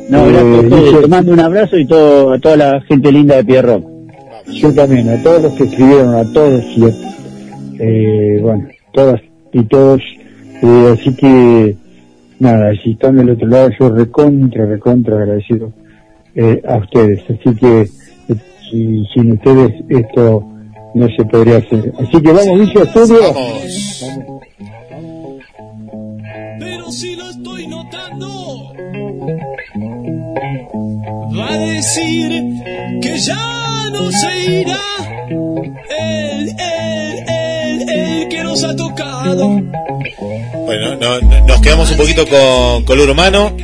No, 0.09 0.25
Eh, 0.25 0.61
gracias 0.69 1.01
Te 1.01 1.07
mando 1.07 1.31
un 1.33 1.39
abrazo 1.39 1.77
y 1.77 1.85
todo, 1.85 2.33
a 2.33 2.39
toda 2.39 2.57
la 2.57 2.81
gente 2.81 3.11
linda 3.11 3.35
de 3.35 3.43
Pierrot. 3.45 3.83
Yo 4.47 4.73
también, 4.73 5.09
a 5.09 5.21
todos 5.23 5.43
los 5.43 5.53
que 5.53 5.63
escribieron, 5.65 6.15
a 6.15 6.23
todos, 6.33 6.63
y 6.75 6.83
a- 6.85 6.93
eh, 7.79 8.39
bueno, 8.41 8.67
todas 8.93 9.21
y 9.53 9.63
todos. 9.63 10.01
eh, 10.61 10.95
así 10.99 11.15
que 11.15 11.75
nada, 12.39 12.71
si 12.83 12.91
están 12.91 13.15
del 13.17 13.29
otro 13.29 13.47
lado, 13.47 13.69
yo 13.79 13.89
recontra, 13.89 14.65
recontra 14.65 15.15
agradecido 15.17 15.71
eh, 16.35 16.61
a 16.67 16.77
ustedes. 16.77 17.21
Así 17.29 17.55
que 17.55 17.87
si, 18.69 19.05
sin 19.13 19.31
ustedes 19.33 19.73
esto 19.89 20.43
no 20.93 21.07
se 21.15 21.23
podría 21.25 21.57
hacer. 21.57 21.93
Así 21.99 22.21
que 22.21 22.31
vamos, 22.31 22.59
Vicio 22.59 22.83
Estudio. 22.83 23.19
Pero 26.59 26.91
si 26.91 27.15
lo 27.15 27.29
estoy 27.29 27.67
notando, 27.67 28.73
va 31.37 31.53
a 31.53 31.57
decir 31.57 32.31
que 33.01 33.17
ya 33.17 33.58
no 33.91 34.11
se 34.11 34.39
irá 34.61 34.79
el, 35.99 36.49
el, 36.49 37.29
el, 37.29 37.89
el 37.89 38.29
que 38.29 38.43
nos 38.43 38.63
ha 38.63 38.75
tocado. 38.75 39.61
Bueno, 40.65 40.95
no- 40.95 41.21
no- 41.21 41.45
nos 41.47 41.61
quedamos 41.61 41.89
un 41.91 41.97
poquito 41.97 42.27
con 42.27 42.83
color 42.85 43.09
humano. 43.09 43.55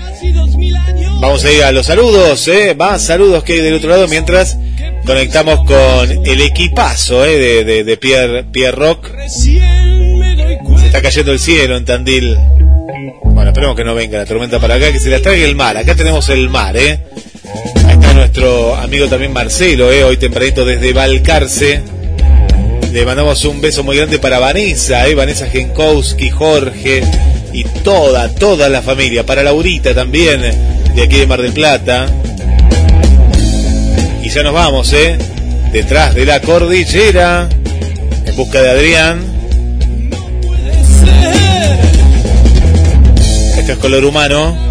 Vamos 1.21 1.43
a 1.45 1.51
ir 1.51 1.63
a 1.63 1.71
los 1.71 1.85
saludos, 1.85 2.47
¿eh? 2.47 2.75
Más 2.75 3.01
saludos 3.01 3.43
que 3.43 3.53
hay 3.53 3.61
del 3.61 3.75
otro 3.75 3.89
lado 3.89 4.07
mientras 4.07 4.57
conectamos 5.05 5.61
con 5.65 6.25
el 6.25 6.41
equipazo 6.41 7.23
¿eh? 7.25 7.37
de, 7.39 7.63
de, 7.63 7.83
de 7.83 7.97
Pierre, 7.97 8.43
Pierre 8.43 8.75
Rock. 8.77 9.09
Se 9.27 10.85
está 10.87 11.01
cayendo 11.01 11.31
el 11.31 11.39
cielo 11.39 11.77
en 11.77 11.85
Tandil. 11.85 12.37
Bueno, 13.23 13.49
esperemos 13.51 13.75
que 13.75 13.83
no 13.83 13.95
venga 13.95 14.17
la 14.19 14.25
tormenta 14.25 14.59
para 14.59 14.75
acá, 14.75 14.91
que 14.91 14.99
se 14.99 15.09
la 15.09 15.19
traiga 15.21 15.45
el 15.45 15.55
mar. 15.55 15.77
Acá 15.77 15.95
tenemos 15.95 16.27
el 16.29 16.49
mar, 16.49 16.75
¿eh? 16.77 16.99
Nuestro 18.15 18.75
amigo 18.77 19.07
también 19.07 19.33
Marcelo, 19.33 19.91
¿eh? 19.91 20.05
Hoy 20.05 20.15
tempranito 20.15 20.63
desde 20.63 20.93
Balcarce. 20.93 21.81
Le 22.93 23.05
mandamos 23.05 23.43
un 23.43 23.59
beso 23.59 23.83
muy 23.83 23.97
grande 23.97 24.19
para 24.19 24.39
Vanessa, 24.39 25.05
¿eh? 25.05 25.15
Vanessa 25.15 25.47
Genkowski, 25.47 26.29
Jorge 26.29 27.03
y 27.51 27.65
toda, 27.83 28.33
toda 28.33 28.69
la 28.69 28.81
familia. 28.81 29.25
Para 29.25 29.43
Laurita 29.43 29.93
también, 29.93 30.41
de 30.95 31.01
aquí 31.01 31.17
de 31.17 31.27
Mar 31.27 31.41
del 31.41 31.51
Plata. 31.51 32.07
Y 34.23 34.29
ya 34.29 34.43
nos 34.43 34.53
vamos, 34.53 34.93
¿eh? 34.93 35.17
Detrás 35.73 36.15
de 36.15 36.25
la 36.25 36.39
cordillera, 36.39 37.49
en 38.25 38.35
busca 38.37 38.61
de 38.61 38.69
Adrián. 38.69 39.25
Esto 43.57 43.71
es 43.73 43.77
color 43.77 44.05
humano. 44.05 44.64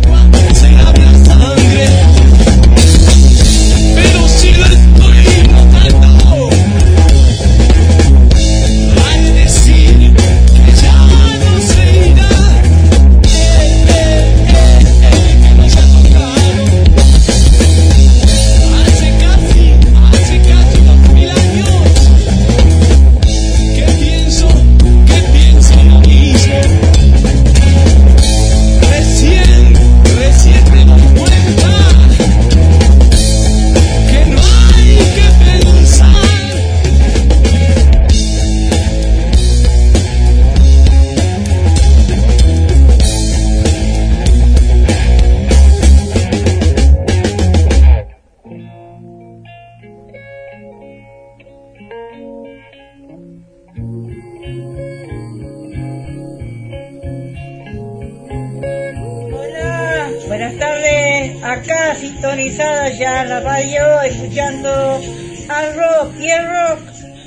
Sintonizada 62.94 63.24
ya 63.24 63.24
la 63.24 63.40
radio, 63.40 64.02
escuchando 64.02 65.00
al 65.48 65.76
rock, 65.76 66.16
Pierre 66.18 66.68
Rock. 66.68 66.80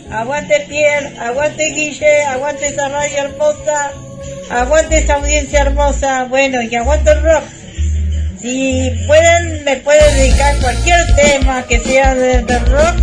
Aguante 0.10 0.66
Pierre, 0.70 1.20
aguante 1.20 1.66
Guille, 1.72 2.24
aguante 2.24 2.68
esa 2.68 2.88
radio 2.88 3.24
hermosa, 3.24 3.92
aguante 4.50 5.00
esa 5.00 5.16
audiencia 5.16 5.62
hermosa. 5.62 6.26
Bueno, 6.30 6.62
y 6.62 6.74
aguante 6.76 7.12
el 7.12 7.22
rock. 7.24 7.44
Si 8.40 8.92
pueden, 9.06 9.66
me 9.66 9.76
pueden 9.78 10.16
dedicar 10.16 10.56
cualquier 10.60 11.16
tema 11.16 11.64
que 11.64 11.80
sea 11.80 12.16
de, 12.16 12.42
de 12.44 12.60
rock. 12.60 12.96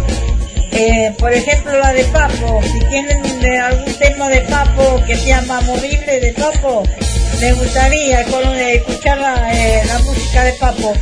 Eh, 0.73 1.13
por 1.19 1.33
ejemplo, 1.33 1.79
la 1.79 1.93
de 1.93 2.05
Papo. 2.05 2.63
Si 2.63 2.79
tienen 2.87 3.41
de 3.41 3.59
algún 3.59 3.95
tema 3.95 4.29
de 4.29 4.41
Papo 4.41 5.03
que 5.07 5.15
sea 5.17 5.43
más 5.43 5.63
movible 5.65 6.21
de 6.21 6.33
Papo, 6.33 6.85
me 7.41 7.53
gustaría 7.53 8.23
eh, 8.23 8.75
escuchar 8.77 9.19
eh, 9.53 9.83
la 9.87 9.99
música 9.99 10.45
de 10.45 10.53
Papo. 10.55 10.95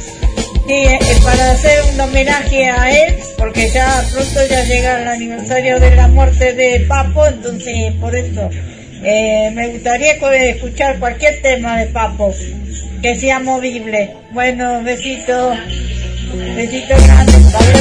Eh, 0.75 0.99
para 1.23 1.51
hacer 1.51 1.83
un 1.93 2.01
homenaje 2.01 2.65
a 2.71 2.91
él, 2.91 3.17
porque 3.37 3.69
ya 3.69 4.03
pronto 4.11 4.41
ya 4.49 4.65
llega 4.65 5.03
el 5.03 5.09
aniversario 5.09 5.79
de 5.79 5.95
la 5.95 6.09
muerte 6.09 6.55
de 6.55 6.81
Papo, 6.89 7.27
entonces 7.27 7.93
por 8.01 8.17
eso 8.17 8.49
eh, 9.05 9.51
me 9.53 9.69
gustaría 9.69 10.13
escuchar 10.13 10.99
cualquier 10.99 11.43
tema 11.43 11.77
de 11.79 11.87
Papo 11.89 12.35
que 13.03 13.17
sea 13.17 13.39
movible. 13.39 14.15
Bueno, 14.31 14.83
besitos, 14.83 15.59
besitos 16.57 17.05
grandes. 17.05 17.37
Pablo 17.53 17.79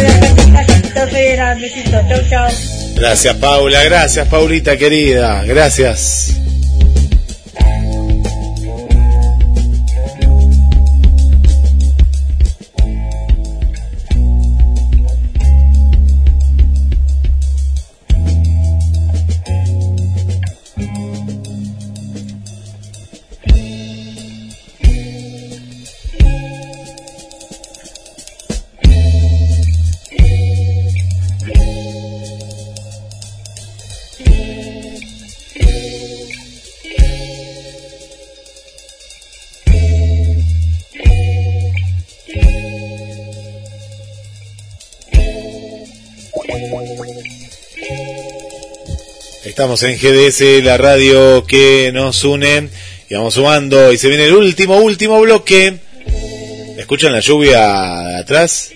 de 0.93 1.07
Federal, 1.11 1.61
besitos, 1.61 2.01
chau 2.09 2.29
chau. 2.29 2.49
Gracias, 2.95 3.35
Paula. 3.35 3.83
Gracias, 3.85 4.27
Paulita 4.27 4.75
querida. 4.75 5.43
Gracias. 5.45 6.41
En 49.71 49.97
GDS, 49.97 50.61
la 50.65 50.75
radio 50.75 51.45
que 51.47 51.91
nos 51.93 52.25
une. 52.25 52.67
Y 53.09 53.13
vamos 53.13 53.35
sumando. 53.35 53.93
Y 53.93 53.97
se 53.97 54.09
viene 54.09 54.25
el 54.25 54.33
último, 54.33 54.75
último 54.75 55.21
bloque. 55.21 55.77
¿Escuchan 56.77 57.13
la 57.13 57.21
lluvia 57.21 58.17
atrás? 58.17 58.73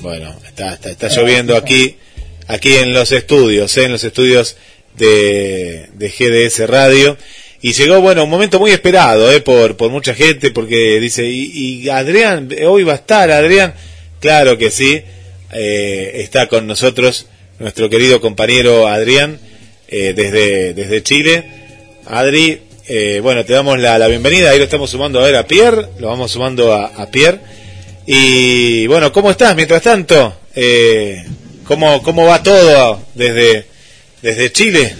Bueno, 0.00 0.36
está, 0.44 0.74
está, 0.74 0.90
está 0.90 1.08
lloviendo 1.08 1.56
aquí, 1.56 1.98
aquí 2.48 2.74
en 2.74 2.94
los 2.94 3.12
estudios, 3.12 3.76
¿eh? 3.76 3.84
en 3.84 3.92
los 3.92 4.02
estudios 4.02 4.56
de, 4.96 5.88
de 5.94 6.08
GDS 6.08 6.68
Radio. 6.68 7.16
Y 7.62 7.74
llegó, 7.74 8.00
bueno, 8.00 8.24
un 8.24 8.30
momento 8.30 8.58
muy 8.58 8.72
esperado 8.72 9.30
¿eh? 9.30 9.40
por, 9.40 9.76
por 9.76 9.92
mucha 9.92 10.14
gente, 10.14 10.50
porque 10.50 10.98
dice, 10.98 11.26
y, 11.26 11.84
y 11.84 11.88
Adrián, 11.90 12.48
hoy 12.66 12.82
va 12.82 12.94
a 12.94 12.96
estar 12.96 13.30
Adrián. 13.30 13.72
Claro 14.18 14.58
que 14.58 14.72
sí, 14.72 15.00
eh, 15.52 16.10
está 16.16 16.48
con 16.48 16.66
nosotros 16.66 17.26
nuestro 17.60 17.88
querido 17.88 18.20
compañero 18.20 18.88
Adrián 18.88 19.38
eh, 19.88 20.12
desde, 20.14 20.74
desde 20.74 21.02
Chile. 21.02 21.44
Adri, 22.06 22.60
eh, 22.86 23.20
bueno, 23.22 23.44
te 23.44 23.52
damos 23.52 23.78
la, 23.78 23.98
la 23.98 24.06
bienvenida, 24.08 24.50
ahí 24.50 24.58
lo 24.58 24.64
estamos 24.64 24.90
sumando 24.90 25.20
a 25.20 25.24
ver 25.24 25.36
a 25.36 25.46
Pierre, 25.46 25.88
lo 25.98 26.08
vamos 26.08 26.30
sumando 26.30 26.72
a, 26.72 27.06
Pierre. 27.10 27.40
Y 28.06 28.86
bueno, 28.86 29.12
¿cómo 29.12 29.30
estás 29.30 29.54
mientras 29.54 29.82
tanto? 29.82 30.34
Eh, 30.54 31.22
¿cómo, 31.64 32.02
¿Cómo 32.02 32.24
va 32.24 32.42
todo 32.42 33.02
desde, 33.14 33.66
desde 34.22 34.52
Chile? 34.52 34.94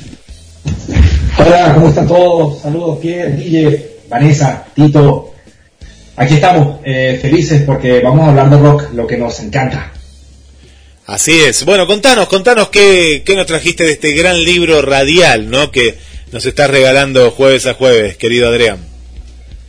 Hola, 1.39 1.73
¿cómo 1.75 1.89
están 1.89 2.07
todos? 2.07 2.61
Saludos, 2.61 2.99
Pierre, 3.01 3.37
Guille, 3.37 3.91
Vanessa, 4.09 4.67
Tito. 4.75 5.33
Aquí 6.17 6.35
estamos, 6.35 6.81
eh, 6.85 7.19
felices 7.23 7.63
porque 7.65 8.01
vamos 8.01 8.27
a 8.27 8.31
hablar 8.31 8.51
de 8.51 8.59
rock, 8.59 8.93
lo 8.93 9.07
que 9.07 9.17
nos 9.17 9.41
encanta. 9.41 9.93
Así 11.09 11.41
es. 11.41 11.65
Bueno, 11.65 11.87
contanos, 11.87 12.29
contanos 12.29 12.69
qué, 12.69 13.23
qué 13.25 13.35
nos 13.35 13.47
trajiste 13.47 13.83
de 13.83 13.93
este 13.93 14.13
gran 14.13 14.45
libro 14.45 14.83
radial, 14.83 15.51
¿no? 15.51 15.71
Que 15.71 15.95
nos 16.33 16.45
estás 16.45 16.71
regalando 16.71 17.31
jueves 17.31 17.67
a 17.67 17.73
jueves, 17.73 18.19
querido 18.19 18.47
Adrián. 18.47 18.77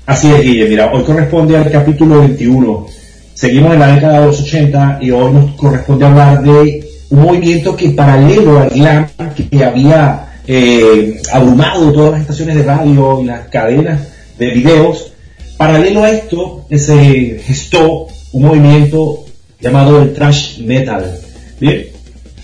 Así 0.05 0.29
es, 0.29 0.41
Guille. 0.41 0.67
Mira, 0.67 0.91
hoy 0.91 1.01
corresponde 1.03 1.55
al 1.55 1.71
capítulo 1.71 2.19
21. 2.19 2.87
Seguimos 3.33 3.73
en 3.73 3.79
la 3.79 3.95
década 3.95 4.19
de 4.19 4.25
los 4.25 4.41
80 4.41 4.99
y 5.01 5.11
hoy 5.11 5.31
nos 5.31 5.55
corresponde 5.55 6.05
hablar 6.05 6.43
de 6.43 6.85
un 7.09 7.21
movimiento 7.21 7.73
que 7.73 7.91
paralelo 7.91 8.59
al 8.59 8.69
glam 8.71 9.07
que 9.33 9.63
había 9.63 10.41
eh, 10.45 11.21
abrumado 11.31 11.93
todas 11.93 12.11
las 12.11 12.21
estaciones 12.21 12.57
de 12.57 12.63
radio 12.63 13.21
y 13.21 13.23
las 13.23 13.47
cadenas 13.47 14.09
de 14.37 14.49
videos, 14.49 15.13
paralelo 15.55 16.03
a 16.03 16.11
esto 16.11 16.65
se 16.69 17.39
gestó 17.45 18.07
un 18.33 18.43
movimiento 18.43 19.23
llamado 19.61 20.01
el 20.01 20.13
thrash 20.13 20.59
metal. 20.59 21.28
Bien, 21.59 21.87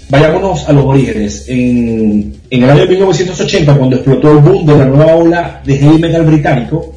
vayámonos 0.10 0.68
a 0.68 0.74
los 0.74 0.86
orígenes. 0.86 1.46
En, 1.48 2.36
el 2.50 2.70
año 2.70 2.86
1980, 2.86 3.78
cuando 3.78 3.96
explotó 3.96 4.32
el 4.32 4.40
boom 4.40 4.66
de 4.66 4.78
la 4.78 4.86
nueva 4.86 5.16
ola 5.16 5.62
de 5.66 5.78
heavy 5.78 6.00
metal 6.00 6.26
británico, 6.26 6.94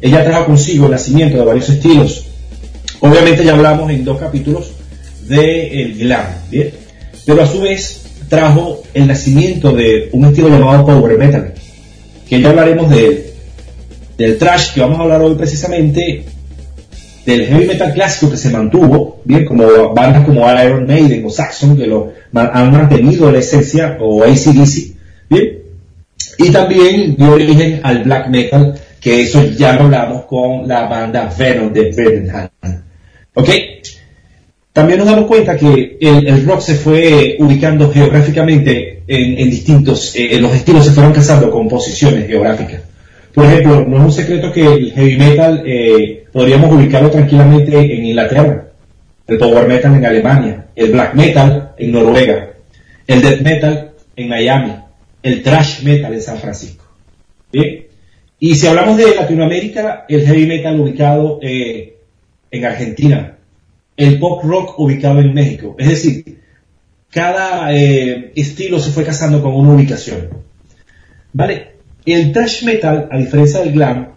ella 0.00 0.24
trajo 0.24 0.46
consigo 0.46 0.86
el 0.86 0.92
nacimiento 0.92 1.38
de 1.38 1.44
varios 1.44 1.68
estilos. 1.68 2.26
Obviamente 3.00 3.44
ya 3.44 3.54
hablamos 3.54 3.90
en 3.90 4.04
dos 4.04 4.18
capítulos 4.18 4.72
de 5.26 5.82
el 5.82 5.98
glam, 5.98 6.26
¿bien? 6.50 6.70
Pero 7.24 7.42
a 7.42 7.46
su 7.46 7.60
vez 7.60 8.02
trajo 8.28 8.82
el 8.94 9.06
nacimiento 9.06 9.72
de 9.72 10.10
un 10.12 10.26
estilo 10.26 10.48
llamado 10.48 10.84
power 10.84 11.18
metal, 11.18 11.54
que 12.28 12.40
ya 12.40 12.50
hablaremos 12.50 12.90
de. 12.90 13.26
Del 14.18 14.36
trash 14.36 14.72
que 14.72 14.80
vamos 14.80 14.98
a 14.98 15.02
hablar 15.04 15.22
hoy 15.22 15.36
precisamente, 15.36 16.24
del 17.28 17.46
heavy 17.46 17.66
metal 17.66 17.92
clásico 17.92 18.30
que 18.30 18.38
se 18.38 18.48
mantuvo, 18.48 19.20
bien, 19.24 19.44
como 19.44 19.92
bandas 19.92 20.24
como 20.24 20.50
Iron 20.50 20.86
Maiden 20.86 21.26
o 21.26 21.30
Saxon, 21.30 21.76
que 21.76 21.86
lo 21.86 22.14
han 22.32 22.72
mantenido 22.72 23.30
la 23.30 23.38
esencia, 23.38 23.98
o 24.00 24.24
ACDC, 24.24 24.96
bien, 25.28 25.58
y 26.38 26.50
también 26.50 27.16
dio 27.16 27.32
origen 27.32 27.80
al 27.82 28.02
black 28.02 28.28
metal, 28.28 28.80
que 28.98 29.20
eso 29.20 29.44
ya 29.44 29.74
lo 29.74 29.82
hablamos 29.82 30.24
con 30.24 30.66
la 30.66 30.86
banda 30.86 31.30
Venom 31.38 31.70
de 31.70 31.90
Birmingham. 31.90 32.48
¿Ok? 33.34 33.50
También 34.72 34.98
nos 34.98 35.08
damos 35.08 35.26
cuenta 35.26 35.54
que 35.54 35.98
el, 36.00 36.46
rock 36.46 36.60
se 36.60 36.76
fue 36.76 37.36
ubicando 37.40 37.92
geográficamente 37.92 39.02
en, 39.06 39.38
en 39.38 39.50
distintos, 39.50 40.14
eh, 40.16 40.38
los 40.40 40.54
estilos 40.54 40.86
se 40.86 40.92
fueron 40.92 41.12
casando 41.12 41.50
con 41.50 41.68
posiciones 41.68 42.26
geográficas. 42.26 42.80
Por 43.34 43.44
ejemplo, 43.44 43.84
no 43.86 43.98
es 43.98 44.02
un 44.02 44.12
secreto 44.12 44.50
que 44.50 44.64
el 44.64 44.92
heavy 44.92 45.16
metal 45.16 45.62
eh, 45.66 46.24
podríamos 46.38 46.72
ubicarlo 46.72 47.10
tranquilamente 47.10 47.76
en 47.76 48.04
Inglaterra, 48.04 48.68
el 49.26 49.38
power 49.38 49.66
metal 49.66 49.96
en 49.96 50.06
Alemania, 50.06 50.66
el 50.76 50.92
black 50.92 51.14
metal 51.14 51.74
en 51.76 51.90
Noruega, 51.90 52.50
el 53.08 53.22
death 53.22 53.40
metal 53.40 53.94
en 54.14 54.28
Miami, 54.28 54.72
el 55.20 55.42
thrash 55.42 55.82
metal 55.82 56.14
en 56.14 56.22
San 56.22 56.38
Francisco. 56.38 56.84
Y 58.38 58.54
si 58.54 58.66
hablamos 58.68 58.98
de 58.98 59.16
Latinoamérica, 59.16 60.06
el 60.08 60.24
heavy 60.24 60.46
metal 60.46 60.78
ubicado 60.78 61.40
eh, 61.42 61.96
en 62.52 62.64
Argentina, 62.64 63.36
el 63.96 64.20
pop 64.20 64.44
rock 64.44 64.78
ubicado 64.78 65.18
en 65.18 65.34
México. 65.34 65.74
Es 65.76 65.88
decir, 65.88 66.38
cada 67.10 67.74
eh, 67.74 68.30
estilo 68.36 68.78
se 68.78 68.92
fue 68.92 69.02
casando 69.02 69.42
con 69.42 69.56
una 69.56 69.72
ubicación. 69.72 70.28
¿Vale? 71.32 71.72
El 72.06 72.30
thrash 72.30 72.62
metal, 72.62 73.08
a 73.10 73.18
diferencia 73.18 73.58
del 73.58 73.72
glam, 73.72 74.12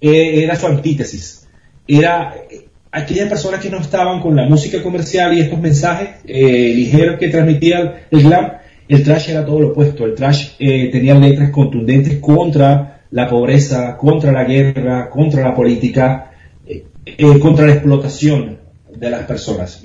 eh, 0.00 0.44
era 0.44 0.54
su 0.54 0.68
antítesis. 0.68 1.43
Era 1.86 2.34
eh, 2.50 2.66
aquellas 2.94 3.28
personas 3.28 3.60
que 3.60 3.70
no 3.70 3.78
estaban 3.78 4.20
con 4.20 4.36
la 4.36 4.46
música 4.46 4.82
comercial 4.82 5.36
y 5.36 5.40
estos 5.40 5.60
mensajes 5.60 6.10
eh, 6.26 6.72
ligeros 6.74 7.18
que 7.18 7.28
transmitía 7.28 8.06
el 8.10 8.22
glam. 8.22 8.52
El 8.86 9.02
thrash 9.02 9.30
era 9.30 9.44
todo 9.44 9.60
lo 9.60 9.68
opuesto. 9.68 10.04
El 10.04 10.14
thrash 10.14 10.50
eh, 10.58 10.90
tenía 10.92 11.14
letras 11.14 11.50
contundentes 11.50 12.18
contra 12.20 13.02
la 13.10 13.28
pobreza, 13.28 13.96
contra 13.96 14.30
la 14.30 14.44
guerra, 14.44 15.10
contra 15.10 15.42
la 15.42 15.54
política, 15.54 16.32
eh, 16.66 16.84
eh, 17.04 17.38
contra 17.38 17.66
la 17.66 17.72
explotación 17.72 18.58
de 18.94 19.10
las 19.10 19.24
personas. 19.26 19.82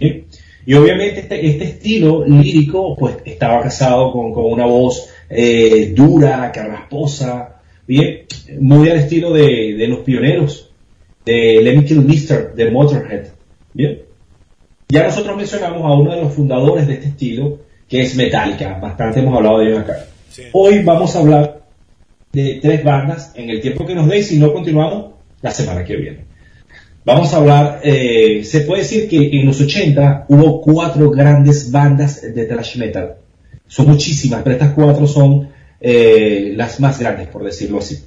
Y 0.65 0.73
obviamente 0.75 1.21
este, 1.21 1.47
este 1.47 1.63
estilo 1.63 2.25
lírico 2.27 2.95
pues 2.95 3.15
estaba 3.25 3.61
casado 3.63 4.11
con, 4.11 4.33
con 4.33 4.45
una 4.45 4.65
voz 4.65 5.09
dura, 5.95 6.51
carrasposa, 6.51 7.61
bien, 7.87 8.25
muy 8.59 8.89
al 8.89 8.97
estilo 8.97 9.31
de, 9.31 9.75
de 9.77 9.87
los 9.87 9.99
pioneros, 9.99 10.68
de 11.25 11.61
Lemmy 11.61 11.85
Kilmister, 11.85 12.53
de 12.53 12.72
Motorhead. 12.72 13.27
Bien. 13.73 13.99
Ya 14.89 15.03
nosotros 15.03 15.38
mencionamos 15.38 15.83
a 15.83 15.93
uno 15.93 16.15
de 16.15 16.22
los 16.22 16.33
fundadores 16.33 16.88
de 16.88 16.93
este 16.95 17.09
estilo, 17.09 17.59
que 17.88 18.01
es 18.01 18.15
Metallica, 18.15 18.80
bastante 18.80 19.19
hemos 19.19 19.35
hablado 19.35 19.59
de 19.59 19.67
ellos 19.67 19.80
acá. 19.80 20.06
Hoy 20.53 20.83
vamos 20.83 21.15
a 21.15 21.19
hablar 21.19 21.61
de 22.31 22.59
tres 22.61 22.83
bandas 22.83 23.33
en 23.35 23.49
el 23.49 23.61
tiempo 23.61 23.85
que 23.85 23.95
nos 23.95 24.07
dé 24.07 24.19
y 24.19 24.23
si 24.23 24.38
no 24.39 24.53
continuamos 24.53 25.14
la 25.41 25.51
semana 25.51 25.83
que 25.83 25.95
viene. 25.95 26.30
Vamos 27.06 27.33
a 27.33 27.38
hablar, 27.38 27.81
eh, 27.83 28.43
se 28.43 28.61
puede 28.61 28.81
decir 28.81 29.09
que 29.09 29.39
en 29.39 29.45
los 29.45 29.59
80 29.59 30.25
hubo 30.27 30.61
cuatro 30.61 31.09
grandes 31.09 31.72
bandas 31.72 32.22
de 32.22 32.45
thrash 32.45 32.77
metal. 32.77 33.15
Son 33.67 33.88
muchísimas, 33.88 34.41
pero 34.43 34.56
estas 34.56 34.73
cuatro 34.73 35.07
son 35.07 35.49
eh, 35.80 36.53
las 36.56 36.80
más 36.80 36.99
grandes, 36.99 37.27
por 37.27 37.43
decirlo 37.43 37.80
así. 37.80 37.99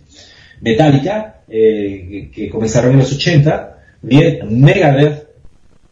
Metallica, 0.62 1.42
eh, 1.48 2.30
que, 2.32 2.48
comenzaron 2.48 2.92
en 2.92 2.98
los 2.98 3.12
80, 3.12 3.78
bien, 4.00 4.60
Megadeth, 4.60 5.26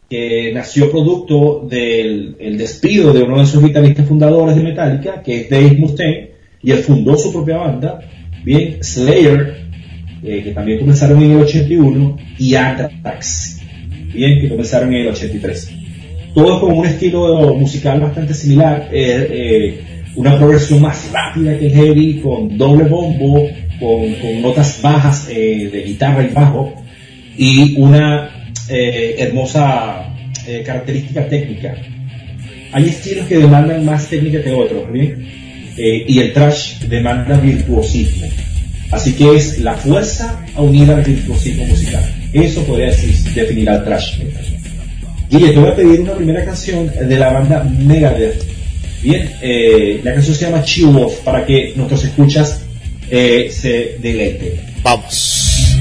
que 0.09 0.51
nació 0.53 0.89
producto 0.89 1.67
del 1.69 2.35
el 2.39 2.57
despido 2.57 3.13
de 3.13 3.23
uno 3.23 3.39
de 3.39 3.45
sus 3.45 3.63
guitarristas 3.63 4.07
fundadores 4.07 4.55
de 4.55 4.63
Metallica, 4.63 5.21
que 5.21 5.41
es 5.41 5.49
Dave 5.49 5.75
Mustaine, 5.77 6.31
y 6.63 6.71
él 6.71 6.79
fundó 6.79 7.17
su 7.17 7.31
propia 7.31 7.57
banda, 7.57 7.99
bien, 8.43 8.81
Slayer, 8.81 9.57
eh, 10.23 10.41
que 10.43 10.51
también 10.51 10.79
comenzaron 10.79 11.21
en 11.21 11.31
el 11.31 11.41
81, 11.41 12.17
y 12.37 12.55
Anthrax, 12.55 13.61
bien, 14.13 14.39
que 14.39 14.49
comenzaron 14.49 14.93
en 14.93 15.01
el 15.01 15.07
83. 15.09 15.71
Todos 16.33 16.61
con 16.61 16.77
un 16.77 16.85
estilo 16.85 17.55
musical 17.55 17.99
bastante 17.99 18.33
similar, 18.33 18.87
eh, 18.91 19.81
una 20.15 20.37
progresión 20.37 20.81
más 20.81 21.11
rápida 21.11 21.57
que 21.57 21.67
el 21.67 21.73
heavy, 21.73 22.19
con 22.21 22.57
doble 22.57 22.85
bombo, 22.85 23.47
con, 23.81 24.13
con 24.15 24.41
notas 24.41 24.79
bajas 24.81 25.27
eh, 25.29 25.69
de 25.73 25.81
guitarra 25.81 26.23
y 26.23 26.33
bajo, 26.33 26.73
y 27.37 27.75
una 27.77 28.29
eh, 28.69 29.15
hermosa 29.17 30.05
eh, 30.47 30.63
característica 30.65 31.27
técnica. 31.27 31.75
Hay 32.71 32.87
estilos 32.87 33.27
que 33.27 33.37
demandan 33.37 33.83
más 33.83 34.07
técnica 34.07 34.41
que 34.41 34.51
otros, 34.51 34.89
¿bien? 34.91 35.27
Eh, 35.77 36.05
y 36.07 36.19
el 36.19 36.31
trash 36.31 36.79
demanda 36.81 37.37
virtuosismo. 37.37 38.27
Así 38.91 39.13
que 39.13 39.35
es 39.35 39.59
la 39.59 39.73
fuerza 39.73 40.45
unida 40.57 40.95
al 40.95 41.03
virtuosismo 41.03 41.65
musical. 41.65 42.03
Eso 42.33 42.63
podría 42.63 42.87
decir, 42.87 43.13
definir 43.33 43.69
al 43.69 43.83
trash 43.83 44.19
metal. 44.19 44.45
Guille, 45.29 45.49
te 45.49 45.59
voy 45.59 45.69
a 45.69 45.75
pedir 45.75 46.01
una 46.01 46.13
primera 46.13 46.45
canción 46.45 46.87
de 46.87 47.17
la 47.17 47.31
banda 47.31 47.63
Megadeth. 47.63 48.43
Bien, 49.01 49.29
eh, 49.41 49.99
la 50.03 50.13
canción 50.13 50.35
se 50.35 50.45
llama 50.45 50.63
Chill 50.63 50.95
Off 50.95 51.21
para 51.21 51.45
que 51.45 51.73
nuestros 51.75 52.03
escuchas 52.03 52.61
eh, 53.11 53.51
se 53.51 53.97
deleiten. 53.99 54.59
Vamos. 54.81 55.77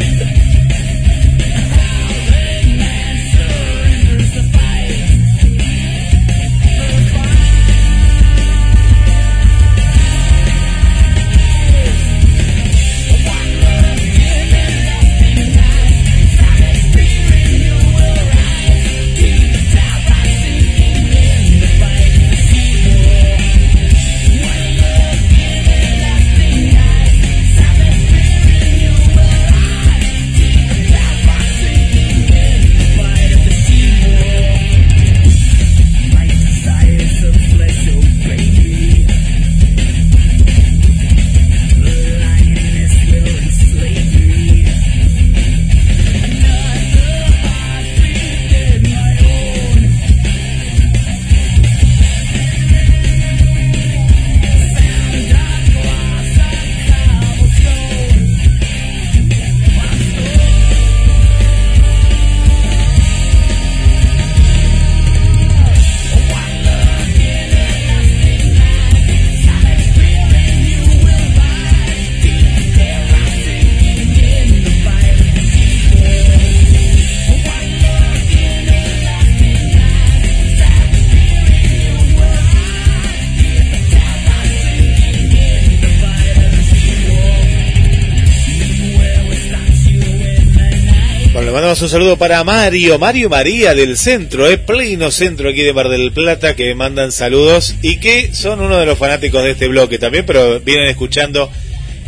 Un 91.83 91.89
saludo 91.89 92.17
para 92.18 92.44
Mario, 92.44 92.99
Mario 92.99 93.31
María 93.31 93.75
del 93.75 93.97
centro, 93.97 94.47
eh, 94.47 94.59
pleno 94.59 95.10
centro 95.10 95.49
aquí 95.49 95.62
de 95.62 95.73
Mar 95.73 95.89
del 95.89 96.12
Plata, 96.12 96.55
que 96.55 96.75
mandan 96.75 97.10
saludos 97.10 97.75
y 97.81 97.99
que 97.99 98.34
son 98.34 98.60
uno 98.60 98.76
de 98.76 98.84
los 98.84 98.99
fanáticos 98.99 99.42
de 99.42 99.52
este 99.52 99.67
bloque 99.68 99.99
también, 99.99 100.26
pero 100.26 100.60
vienen 100.60 100.89
escuchando, 100.89 101.50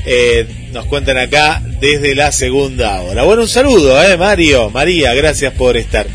eh, 0.05 0.47
nos 0.73 0.85
cuentan 0.87 1.17
acá 1.17 1.63
desde 1.81 2.15
la 2.15 2.33
segunda 2.33 3.01
hora. 3.01 3.23
Bueno, 3.23 3.43
un 3.43 3.49
saludo, 3.49 4.03
eh, 4.03 4.19
Mario, 4.19 4.69
María, 4.69 5.15
gracias 5.15 5.55
por 5.55 5.79
estar. 5.79 6.07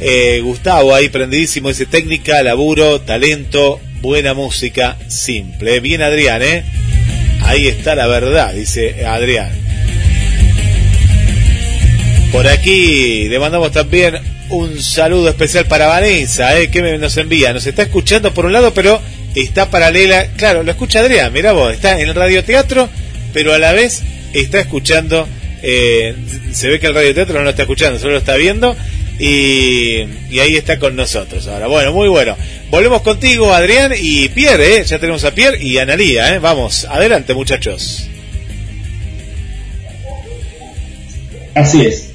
Eh, 0.00 0.40
Gustavo, 0.42 0.92
ahí 0.92 1.08
prendidísimo, 1.08 1.68
dice 1.68 1.86
técnica, 1.86 2.42
laburo, 2.42 3.02
talento, 3.02 3.78
buena 4.00 4.34
música, 4.34 4.96
simple. 5.06 5.78
Bien, 5.78 6.02
Adrián, 6.02 6.42
¿eh? 6.42 6.64
Ahí 7.42 7.68
está 7.68 7.94
la 7.94 8.08
verdad, 8.08 8.52
dice 8.52 9.04
Adrián. 9.06 9.65
Por 12.32 12.46
aquí 12.48 13.28
le 13.28 13.38
mandamos 13.38 13.72
también 13.72 14.18
un 14.50 14.80
saludo 14.80 15.28
especial 15.28 15.66
para 15.66 15.86
Vanessa, 15.86 16.58
¿eh? 16.58 16.70
que 16.70 16.82
nos 16.98 17.16
envía. 17.16 17.52
Nos 17.52 17.66
está 17.66 17.82
escuchando 17.82 18.34
por 18.34 18.44
un 18.46 18.52
lado, 18.52 18.74
pero 18.74 19.00
está 19.34 19.70
paralela. 19.70 20.28
Claro, 20.36 20.62
lo 20.62 20.70
escucha 20.70 21.00
Adrián, 21.00 21.32
mira 21.32 21.52
vos, 21.52 21.72
está 21.72 21.98
en 22.00 22.08
el 22.08 22.14
radioteatro, 22.14 22.88
pero 23.32 23.54
a 23.54 23.58
la 23.58 23.72
vez 23.72 24.02
está 24.32 24.60
escuchando. 24.60 25.26
eh, 25.62 26.14
se 26.52 26.68
ve 26.68 26.78
que 26.78 26.86
el 26.88 26.94
radioteatro 26.94 27.34
no 27.38 27.44
lo 27.44 27.50
está 27.50 27.62
escuchando, 27.62 27.98
solo 27.98 28.12
lo 28.12 28.18
está 28.18 28.36
viendo. 28.36 28.76
Y, 29.18 30.02
y 30.30 30.40
ahí 30.40 30.56
está 30.56 30.78
con 30.78 30.94
nosotros 30.94 31.46
ahora. 31.46 31.68
Bueno, 31.68 31.90
muy 31.92 32.08
bueno. 32.08 32.36
Volvemos 32.70 33.00
contigo, 33.00 33.50
Adrián 33.54 33.94
y 33.98 34.28
Pierre, 34.28 34.76
¿eh? 34.76 34.84
ya 34.84 34.98
tenemos 34.98 35.24
a 35.24 35.34
Pierre 35.34 35.62
y 35.62 35.78
a 35.78 35.82
Analía. 35.82 36.34
¿eh? 36.34 36.38
Vamos, 36.38 36.84
adelante, 36.84 37.32
muchachos. 37.32 38.08
Así 41.54 41.86
es. 41.86 42.10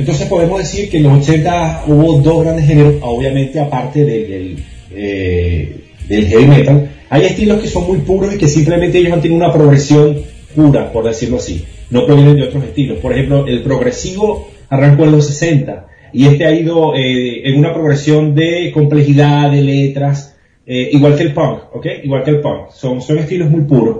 Entonces 0.00 0.28
podemos 0.28 0.58
decir 0.58 0.88
que 0.88 0.96
en 0.96 1.02
los 1.02 1.28
80 1.28 1.84
hubo 1.88 2.20
dos 2.20 2.42
grandes 2.42 2.64
géneros, 2.64 2.94
obviamente 3.02 3.60
aparte 3.60 4.02
del, 4.02 4.28
del, 4.30 4.64
eh, 4.92 5.76
del 6.08 6.26
heavy 6.26 6.46
metal. 6.46 6.90
Hay 7.10 7.26
estilos 7.26 7.60
que 7.60 7.68
son 7.68 7.86
muy 7.86 7.98
puros 7.98 8.34
y 8.34 8.38
que 8.38 8.48
simplemente 8.48 8.96
ellos 8.96 9.12
han 9.12 9.20
tenido 9.20 9.36
una 9.36 9.52
progresión 9.52 10.22
pura, 10.56 10.90
por 10.90 11.04
decirlo 11.04 11.36
así. 11.36 11.66
No 11.90 12.06
provienen 12.06 12.36
de 12.36 12.44
otros 12.44 12.64
estilos. 12.64 12.96
Por 12.96 13.12
ejemplo, 13.12 13.46
el 13.46 13.62
progresivo 13.62 14.48
arrancó 14.70 15.04
en 15.04 15.12
los 15.12 15.26
60 15.26 15.86
y 16.14 16.24
este 16.24 16.46
ha 16.46 16.52
ido 16.54 16.94
eh, 16.96 17.46
en 17.50 17.58
una 17.58 17.74
progresión 17.74 18.34
de 18.34 18.70
complejidad, 18.72 19.50
de 19.50 19.60
letras, 19.60 20.34
eh, 20.64 20.88
igual 20.92 21.14
que 21.14 21.24
el 21.24 21.34
punk, 21.34 21.74
¿ok? 21.74 21.86
Igual 22.04 22.24
que 22.24 22.30
el 22.30 22.40
punk. 22.40 22.70
Son, 22.70 23.02
son 23.02 23.18
estilos 23.18 23.50
muy 23.50 23.64
puros. 23.64 23.98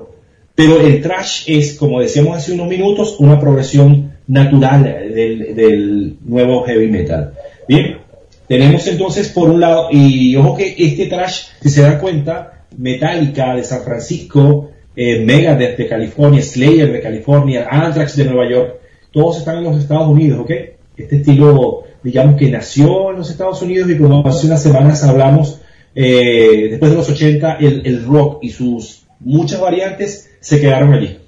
Pero 0.55 0.81
el 0.81 1.03
trash 1.03 1.43
es, 1.47 1.75
como 1.75 2.01
decíamos 2.01 2.39
hace 2.39 2.53
unos 2.53 2.69
minutos, 2.69 3.17
una 3.19 3.39
progresión 3.39 4.10
natural 4.31 4.85
del, 4.85 5.55
del 5.55 6.17
nuevo 6.25 6.63
heavy 6.63 6.89
metal. 6.89 7.33
Bien, 7.67 7.99
tenemos 8.47 8.87
entonces 8.87 9.29
por 9.29 9.51
un 9.51 9.61
lado, 9.61 9.89
y 9.91 10.37
ojo 10.37 10.57
que 10.57 10.75
este 10.79 11.07
trash, 11.07 11.47
si 11.61 11.69
se 11.69 11.83
dan 11.83 11.99
cuenta, 11.99 12.65
Metallica 12.77 13.57
de 13.57 13.65
San 13.65 13.83
Francisco, 13.83 14.71
eh, 14.95 15.25
Megadeth 15.25 15.77
de 15.77 15.89
California, 15.89 16.43
Slayer 16.43 16.93
de 16.93 17.01
California, 17.01 17.67
Anthrax 17.69 18.17
de 18.17 18.25
Nueva 18.25 18.49
York, 18.49 18.77
todos 19.13 19.39
están 19.39 19.59
en 19.59 19.65
los 19.65 19.79
Estados 19.79 20.09
Unidos, 20.09 20.41
¿ok? 20.41 20.51
Este 20.97 21.17
estilo, 21.17 21.83
digamos 22.03 22.37
que 22.37 22.51
nació 22.51 23.11
en 23.11 23.17
los 23.17 23.31
Estados 23.31 23.61
Unidos 23.63 23.91
y 23.91 23.99
como 23.99 24.25
hace 24.25 24.47
unas 24.47 24.63
semanas 24.63 25.03
hablamos, 25.03 25.61
eh, 25.95 26.69
después 26.71 26.93
de 26.93 26.97
los 26.97 27.11
80, 27.11 27.55
el, 27.55 27.85
el 27.85 28.05
rock 28.05 28.39
y 28.43 28.51
sus 28.51 29.07
muchas 29.19 29.61
variantes 29.61 30.31
se 30.39 30.61
quedaron 30.61 30.93
allí, 30.93 31.19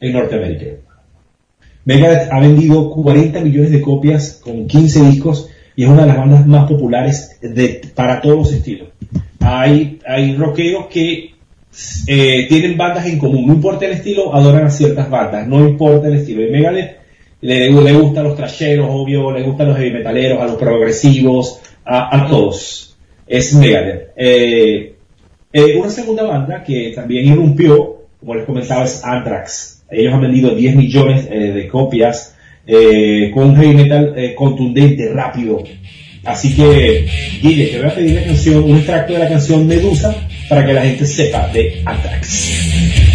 en 0.00 0.12
Norteamérica. 0.12 0.87
Megadeth 1.88 2.30
ha 2.30 2.38
vendido 2.38 2.90
40 2.90 3.40
millones 3.40 3.72
de 3.72 3.80
copias 3.80 4.38
con 4.44 4.66
15 4.66 5.04
discos 5.04 5.48
y 5.74 5.84
es 5.84 5.88
una 5.88 6.02
de 6.02 6.08
las 6.08 6.18
bandas 6.18 6.46
más 6.46 6.68
populares 6.68 7.38
para 7.94 8.20
todos 8.20 8.36
los 8.36 8.52
estilos. 8.52 8.88
Hay, 9.40 9.98
hay 10.06 10.36
rockeros 10.36 10.88
que 10.88 11.30
eh, 12.06 12.46
tienen 12.46 12.76
bandas 12.76 13.06
en 13.06 13.18
común, 13.18 13.46
no 13.46 13.54
importa 13.54 13.86
el 13.86 13.92
estilo, 13.92 14.34
adoran 14.34 14.66
a 14.66 14.70
ciertas 14.70 15.08
bandas, 15.08 15.48
no 15.48 15.66
importa 15.66 16.08
el 16.08 16.16
estilo. 16.16 16.46
Y 16.46 16.50
Megadeth 16.50 16.98
le, 17.40 17.70
le 17.70 17.92
gustan 17.94 18.24
los 18.24 18.36
trasheros, 18.36 18.86
obvio, 18.90 19.32
le 19.32 19.42
gustan 19.44 19.68
los 19.68 19.78
heavy 19.78 19.92
metaleros, 19.92 20.42
a 20.42 20.44
los 20.44 20.56
progresivos, 20.56 21.58
a, 21.86 22.14
a 22.14 22.28
todos. 22.28 22.98
Es 23.26 23.54
Megadeth. 23.54 24.12
Eh, 24.14 24.94
una 25.78 25.88
segunda 25.88 26.24
banda 26.24 26.62
que 26.62 26.92
también 26.94 27.32
irrumpió, 27.32 28.02
como 28.20 28.34
les 28.34 28.44
comentaba, 28.44 28.84
es 28.84 29.02
Anthrax. 29.02 29.77
Ellos 29.90 30.12
han 30.12 30.20
vendido 30.20 30.54
10 30.54 30.76
millones 30.76 31.28
eh, 31.30 31.52
de 31.52 31.68
copias 31.68 32.36
eh, 32.66 33.30
con 33.32 33.50
un 33.50 33.56
heavy 33.56 33.74
metal 33.74 34.14
eh, 34.16 34.34
contundente, 34.34 35.10
rápido. 35.12 35.64
Así 36.24 36.54
que, 36.54 37.06
Guille, 37.40 37.68
te 37.68 37.78
voy 37.78 37.86
a 37.86 37.94
pedir 37.94 38.14
la 38.16 38.24
canción, 38.24 38.64
un 38.64 38.76
extracto 38.76 39.14
de 39.14 39.18
la 39.20 39.28
canción 39.28 39.66
Medusa 39.66 40.14
para 40.48 40.66
que 40.66 40.74
la 40.74 40.82
gente 40.82 41.06
sepa 41.06 41.48
de 41.48 41.80
Anthrax. 41.84 43.07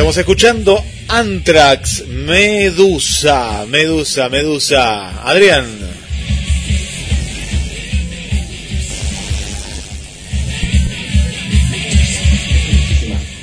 Estamos 0.00 0.16
escuchando 0.16 0.82
Anthrax, 1.08 2.06
Medusa, 2.08 3.66
Medusa, 3.68 4.30
Medusa. 4.30 5.28
Adrián. 5.28 5.66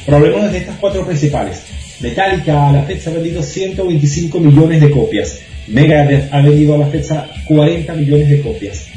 Pero 0.03 0.17
hablemos 0.17 0.51
de 0.51 0.57
estas 0.57 0.77
cuatro 0.77 1.05
principales. 1.05 1.61
Metallica 1.99 2.69
a 2.69 2.73
la 2.73 2.83
fecha 2.85 3.11
ha 3.11 3.13
vendido 3.13 3.43
125 3.43 4.39
millones 4.39 4.81
de 4.81 4.89
copias. 4.89 5.39
Megadeth 5.67 6.33
ha 6.33 6.41
vendido 6.41 6.73
a 6.73 6.79
la 6.79 6.87
fecha 6.87 7.27
40 7.47 7.93
millones 7.93 8.29
de 8.29 8.41
copias. 8.41 8.87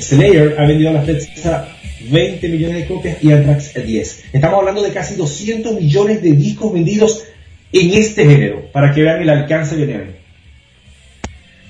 Slayer 0.00 0.56
ha 0.58 0.66
vendido 0.66 0.88
a 0.88 0.94
la 0.94 1.02
fecha 1.02 1.68
20 2.10 2.48
millones 2.48 2.76
de 2.76 2.86
copias 2.86 3.22
y 3.22 3.32
Anthrax 3.32 3.74
10. 3.74 4.24
Estamos 4.32 4.58
hablando 4.58 4.82
de 4.82 4.92
casi 4.92 5.14
200 5.16 5.74
millones 5.74 6.22
de 6.22 6.32
discos 6.32 6.72
vendidos 6.72 7.24
en 7.72 7.92
este 7.92 8.24
género, 8.24 8.70
para 8.72 8.92
que 8.92 9.02
vean 9.02 9.22
el 9.22 9.30
alcance 9.30 9.76
que 9.76 9.86
tienen. 9.86 10.16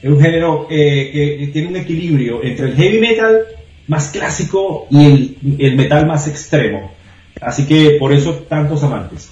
Es 0.03 0.11
un 0.11 0.21
género 0.21 0.67
eh, 0.71 1.39
que 1.41 1.47
tiene 1.49 1.69
un 1.69 1.77
equilibrio 1.77 2.43
entre 2.43 2.67
el 2.67 2.77
heavy 2.77 2.99
metal 2.99 3.47
más 3.87 4.11
clásico 4.11 4.87
y 4.91 5.37
el 5.59 5.77
metal 5.77 6.07
más 6.07 6.29
extremo. 6.29 6.93
Así 7.41 7.67
que 7.67 7.97
por 7.99 8.13
eso 8.13 8.35
tantos 8.49 8.83
amantes. 8.83 9.31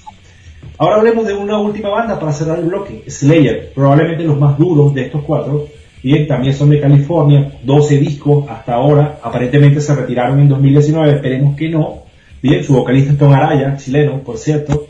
Ahora 0.78 0.96
hablemos 0.96 1.26
de 1.26 1.34
una 1.34 1.58
última 1.58 1.90
banda 1.90 2.18
para 2.18 2.32
cerrar 2.32 2.58
el 2.58 2.64
bloque, 2.66 3.04
Slayer, 3.06 3.72
probablemente 3.74 4.24
los 4.24 4.38
más 4.38 4.58
duros 4.58 4.94
de 4.94 5.02
estos 5.02 5.22
cuatro. 5.22 5.68
Bien, 6.02 6.26
también 6.26 6.54
son 6.54 6.70
de 6.70 6.80
California, 6.80 7.52
12 7.62 7.98
discos 7.98 8.46
hasta 8.48 8.74
ahora, 8.74 9.18
aparentemente 9.22 9.80
se 9.80 9.94
retiraron 9.94 10.40
en 10.40 10.48
2019, 10.48 11.12
esperemos 11.12 11.56
que 11.56 11.68
no. 11.68 12.02
Bien, 12.42 12.64
su 12.64 12.74
vocalista 12.74 13.12
es 13.12 13.18
Tom 13.18 13.32
Araya, 13.32 13.76
chileno, 13.76 14.20
por 14.20 14.36
cierto, 14.36 14.88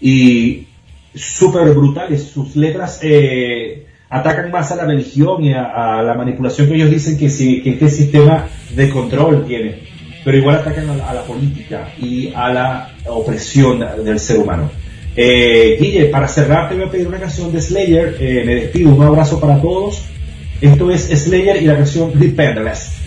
y 0.00 0.68
súper 1.14 1.70
brutales, 1.70 2.22
sus 2.22 2.54
letras 2.54 3.00
eh, 3.02 3.86
atacan 4.08 4.52
más 4.52 4.70
a 4.70 4.76
la 4.76 4.84
religión 4.84 5.44
y 5.44 5.52
a, 5.52 5.98
a 5.98 6.02
la 6.02 6.14
manipulación 6.14 6.68
que 6.68 6.74
ellos 6.76 6.90
dicen 6.90 7.18
que, 7.18 7.28
si, 7.28 7.60
que 7.60 7.70
este 7.70 7.90
sistema 7.90 8.46
de 8.74 8.88
control 8.88 9.44
tiene, 9.46 9.80
pero 10.24 10.36
igual 10.36 10.56
atacan 10.56 10.88
a 10.90 10.96
la, 10.96 11.10
a 11.10 11.24
política 11.24 11.88
y 12.00 12.32
a 12.34 12.52
la 12.52 12.90
opresión 13.06 13.84
del 14.04 14.20
ser 14.20 14.38
humano. 14.38 14.70
Eh, 15.14 15.76
Guille, 15.78 16.06
para 16.06 16.26
cerrar 16.26 16.68
te 16.68 16.74
voy 16.74 16.84
a 16.84 16.90
pedir 16.90 17.06
una 17.06 17.18
canción 17.18 17.52
de 17.52 17.60
Slayer. 17.60 18.16
Eh, 18.18 18.42
me 18.46 18.54
despido, 18.54 18.94
un 18.94 19.02
abrazo 19.02 19.38
para 19.40 19.60
todos. 19.60 20.04
Esto 20.62 20.92
es 20.92 21.08
Slayer 21.08 21.60
y 21.60 21.66
la 21.66 21.74
canción 21.74 22.16
Dependless. 22.16 23.01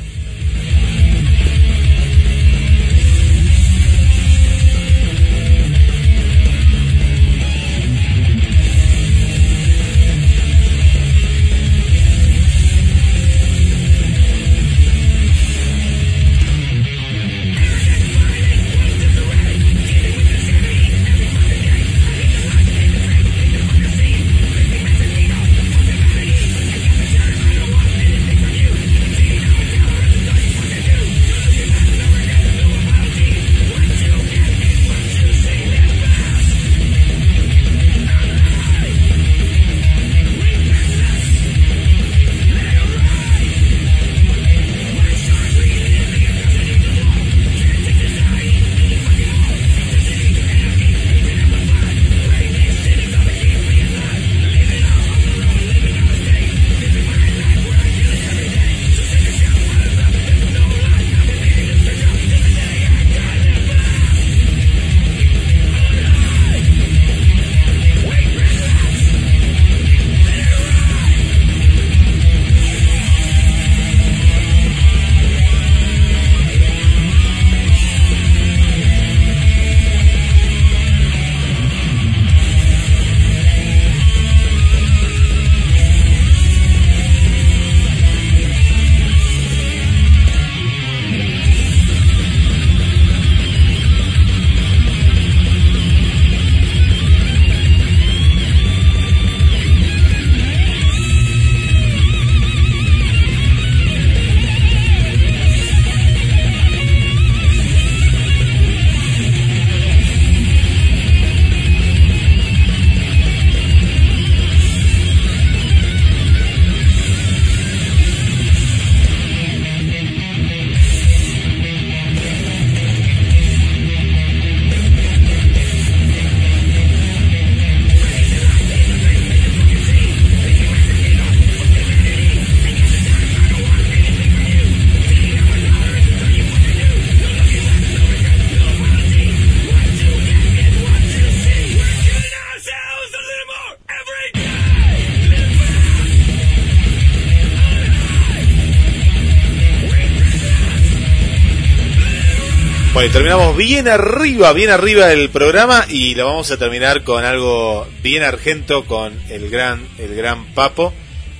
Terminamos 153.15 153.55
bien 153.55 153.87
arriba, 153.87 154.51
bien 154.51 154.69
arriba 154.69 155.07
del 155.07 155.29
programa 155.29 155.85
y 155.87 156.15
lo 156.15 156.25
vamos 156.25 156.51
a 156.51 156.57
terminar 156.57 157.05
con 157.05 157.23
algo 157.23 157.87
bien 158.03 158.23
argento 158.23 158.83
con 158.83 159.13
el 159.29 159.49
gran, 159.49 159.79
el 159.97 160.13
gran 160.15 160.53
Papo. 160.53 160.91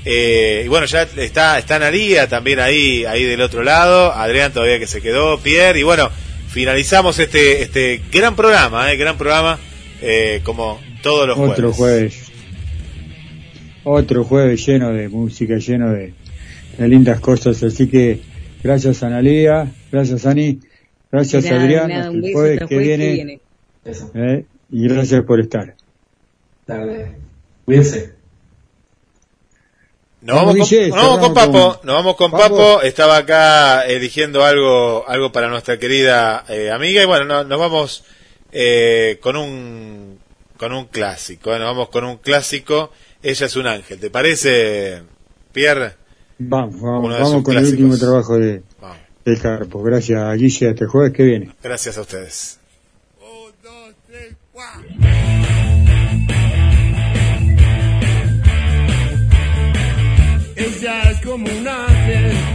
Eh, 0.06 0.62
y 0.64 0.70
bueno, 0.70 0.86
ya 0.86 1.02
está, 1.02 1.60
está 1.60 1.76
Analia 1.76 2.30
también 2.30 2.62
ahí, 2.62 3.04
ahí 3.04 3.26
del 3.26 3.42
otro 3.42 3.62
lado, 3.62 4.14
Adrián 4.14 4.54
todavía 4.54 4.80
que 4.80 4.88
se 4.88 5.02
quedó, 5.02 5.38
Pierre, 5.42 5.82
y 5.82 5.84
bueno, 5.84 6.10
finalizamos 6.48 7.20
este, 7.20 7.64
este 7.64 8.00
gran 8.10 8.38
programa, 8.38 8.90
eh, 8.90 8.96
gran 8.96 9.18
programa, 9.18 9.60
eh, 10.02 10.40
como 10.44 10.80
todos 11.02 11.28
los 11.28 11.38
Otro 11.38 11.74
jueves. 11.74 12.14
jueves. 12.16 12.32
Otro 13.84 14.24
jueves 14.24 14.66
lleno 14.66 14.94
de 14.94 15.10
música, 15.10 15.58
lleno 15.58 15.92
de, 15.92 16.14
de 16.78 16.88
lindas 16.88 17.20
cosas. 17.20 17.62
Así 17.64 17.88
que 17.88 18.22
gracias 18.64 19.04
Analia, 19.04 19.68
gracias 19.92 20.26
Ani, 20.26 20.60
gracias 21.12 21.44
nada, 21.46 21.62
Adrián, 21.62 21.88
de 21.88 21.94
nada, 21.94 22.00
hasta 22.06 22.12
un 22.12 22.16
el 22.18 22.22
beso, 22.22 22.34
jueves 22.38 22.58
que 22.58 22.64
el 22.64 22.68
jueves 22.68 22.88
que 22.88 22.98
viene. 22.98 23.14
viene. 23.14 23.40
eh, 24.16 24.46
y 24.72 24.88
gracias 24.88 25.24
por 25.26 25.40
estar. 25.40 25.76
Dale. 26.68 27.12
Cuídense. 27.66 28.14
Nos 30.22 30.36
vamos, 30.38 30.56
con, 30.58 30.66
Guille, 30.68 30.88
nos 30.90 30.98
vamos 30.98 31.20
con 31.20 31.34
Papo, 31.36 31.52
con- 31.52 31.86
nos 31.88 31.96
vamos 31.96 32.16
con 32.16 32.32
Papo. 32.32 32.44
Papo, 32.58 32.82
estaba 32.82 33.18
acá 33.18 33.86
eligiendo 33.86 34.44
algo, 34.44 35.08
algo 35.08 35.32
para 35.32 35.50
nuestra 35.50 35.78
querida 35.78 36.44
eh, 36.50 36.72
amiga 36.72 37.04
y 37.04 37.06
bueno, 37.06 37.26
no- 37.26 37.44
nos 37.44 37.60
vamos 37.60 38.04
eh, 38.52 39.20
con 39.22 39.36
un 39.38 40.18
con 40.58 40.74
un 40.74 40.86
clásico, 40.86 41.54
eh, 41.54 41.60
nos 41.60 41.68
vamos 41.68 41.90
con 41.90 42.06
un 42.06 42.18
clásico, 42.18 42.92
ella 43.22 43.46
es 43.46 43.56
un 43.56 43.68
ángel, 43.68 44.00
¿te 44.00 44.10
parece, 44.10 45.04
Pierre? 45.52 45.94
Vamos, 46.40 46.82
vamos, 46.82 47.12
vamos 47.12 47.44
con 47.44 47.54
el 47.58 47.60
clásicos. 47.62 47.72
último 47.72 47.98
trabajo 47.98 48.38
de, 48.40 48.64
el 49.26 49.42
Carpo. 49.42 49.82
Pues, 49.82 49.86
gracias, 49.86 50.38
Guille. 50.38 50.48
Hasta 50.48 50.66
el 50.66 50.72
este 50.74 50.86
jueves 50.86 51.14
que 51.14 51.24
viene. 51.24 51.52
Gracias 51.64 51.98
a 51.98 52.02
ustedes. 52.02 52.60
Un, 53.20 53.52
dos, 53.64 53.96
tres, 54.08 54.36
cuatro. 54.52 54.84
Ella 60.56 61.12
es 61.12 61.22
como 61.22 61.46
un 61.46 61.68
ángel. 61.68 62.55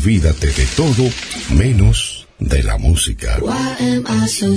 Olvídate 0.00 0.46
de 0.46 0.64
todo 0.78 1.10
menos 1.50 2.26
de 2.38 2.62
la 2.62 2.78
música. 2.78 3.38
Why 3.42 3.76
am 3.80 4.06
I 4.08 4.26
so 4.28 4.56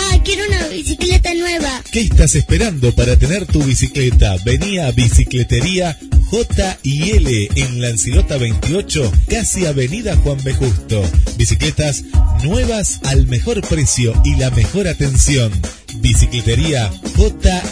Quiero 0.23 0.45
una 0.47 0.67
bicicleta 0.67 1.33
nueva. 1.33 1.81
¿Qué 1.91 2.01
estás 2.01 2.35
esperando 2.35 2.93
para 2.93 3.17
tener 3.17 3.45
tu 3.45 3.63
bicicleta? 3.63 4.35
Vení 4.45 4.77
a 4.79 4.91
Bicicletería 4.91 5.97
J 6.29 6.77
en 6.83 7.81
Lancilota 7.81 8.37
28, 8.37 9.11
casi 9.29 9.65
Avenida 9.65 10.15
Juan 10.17 10.41
B. 10.43 10.53
Justo. 10.53 11.03
Bicicletas 11.37 12.03
nuevas 12.43 12.99
al 13.03 13.27
mejor 13.27 13.61
precio 13.67 14.13
y 14.23 14.35
la 14.35 14.49
mejor 14.51 14.87
atención. 14.87 15.51
Bicicletería 15.95 16.91
J. 17.17 17.63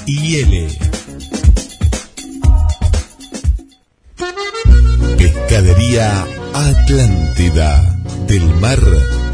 Pescadería 5.18 6.28
Atlántida. 6.54 7.96
Del 8.28 8.44
mar 8.56 8.80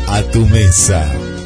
a 0.08 0.22
tu 0.32 0.46
mesa. 0.46 1.35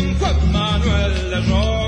con 0.00 0.18
Juan 0.18 0.52
Manuel 0.52 1.30
de 1.30 1.40
Roy. 1.40 1.79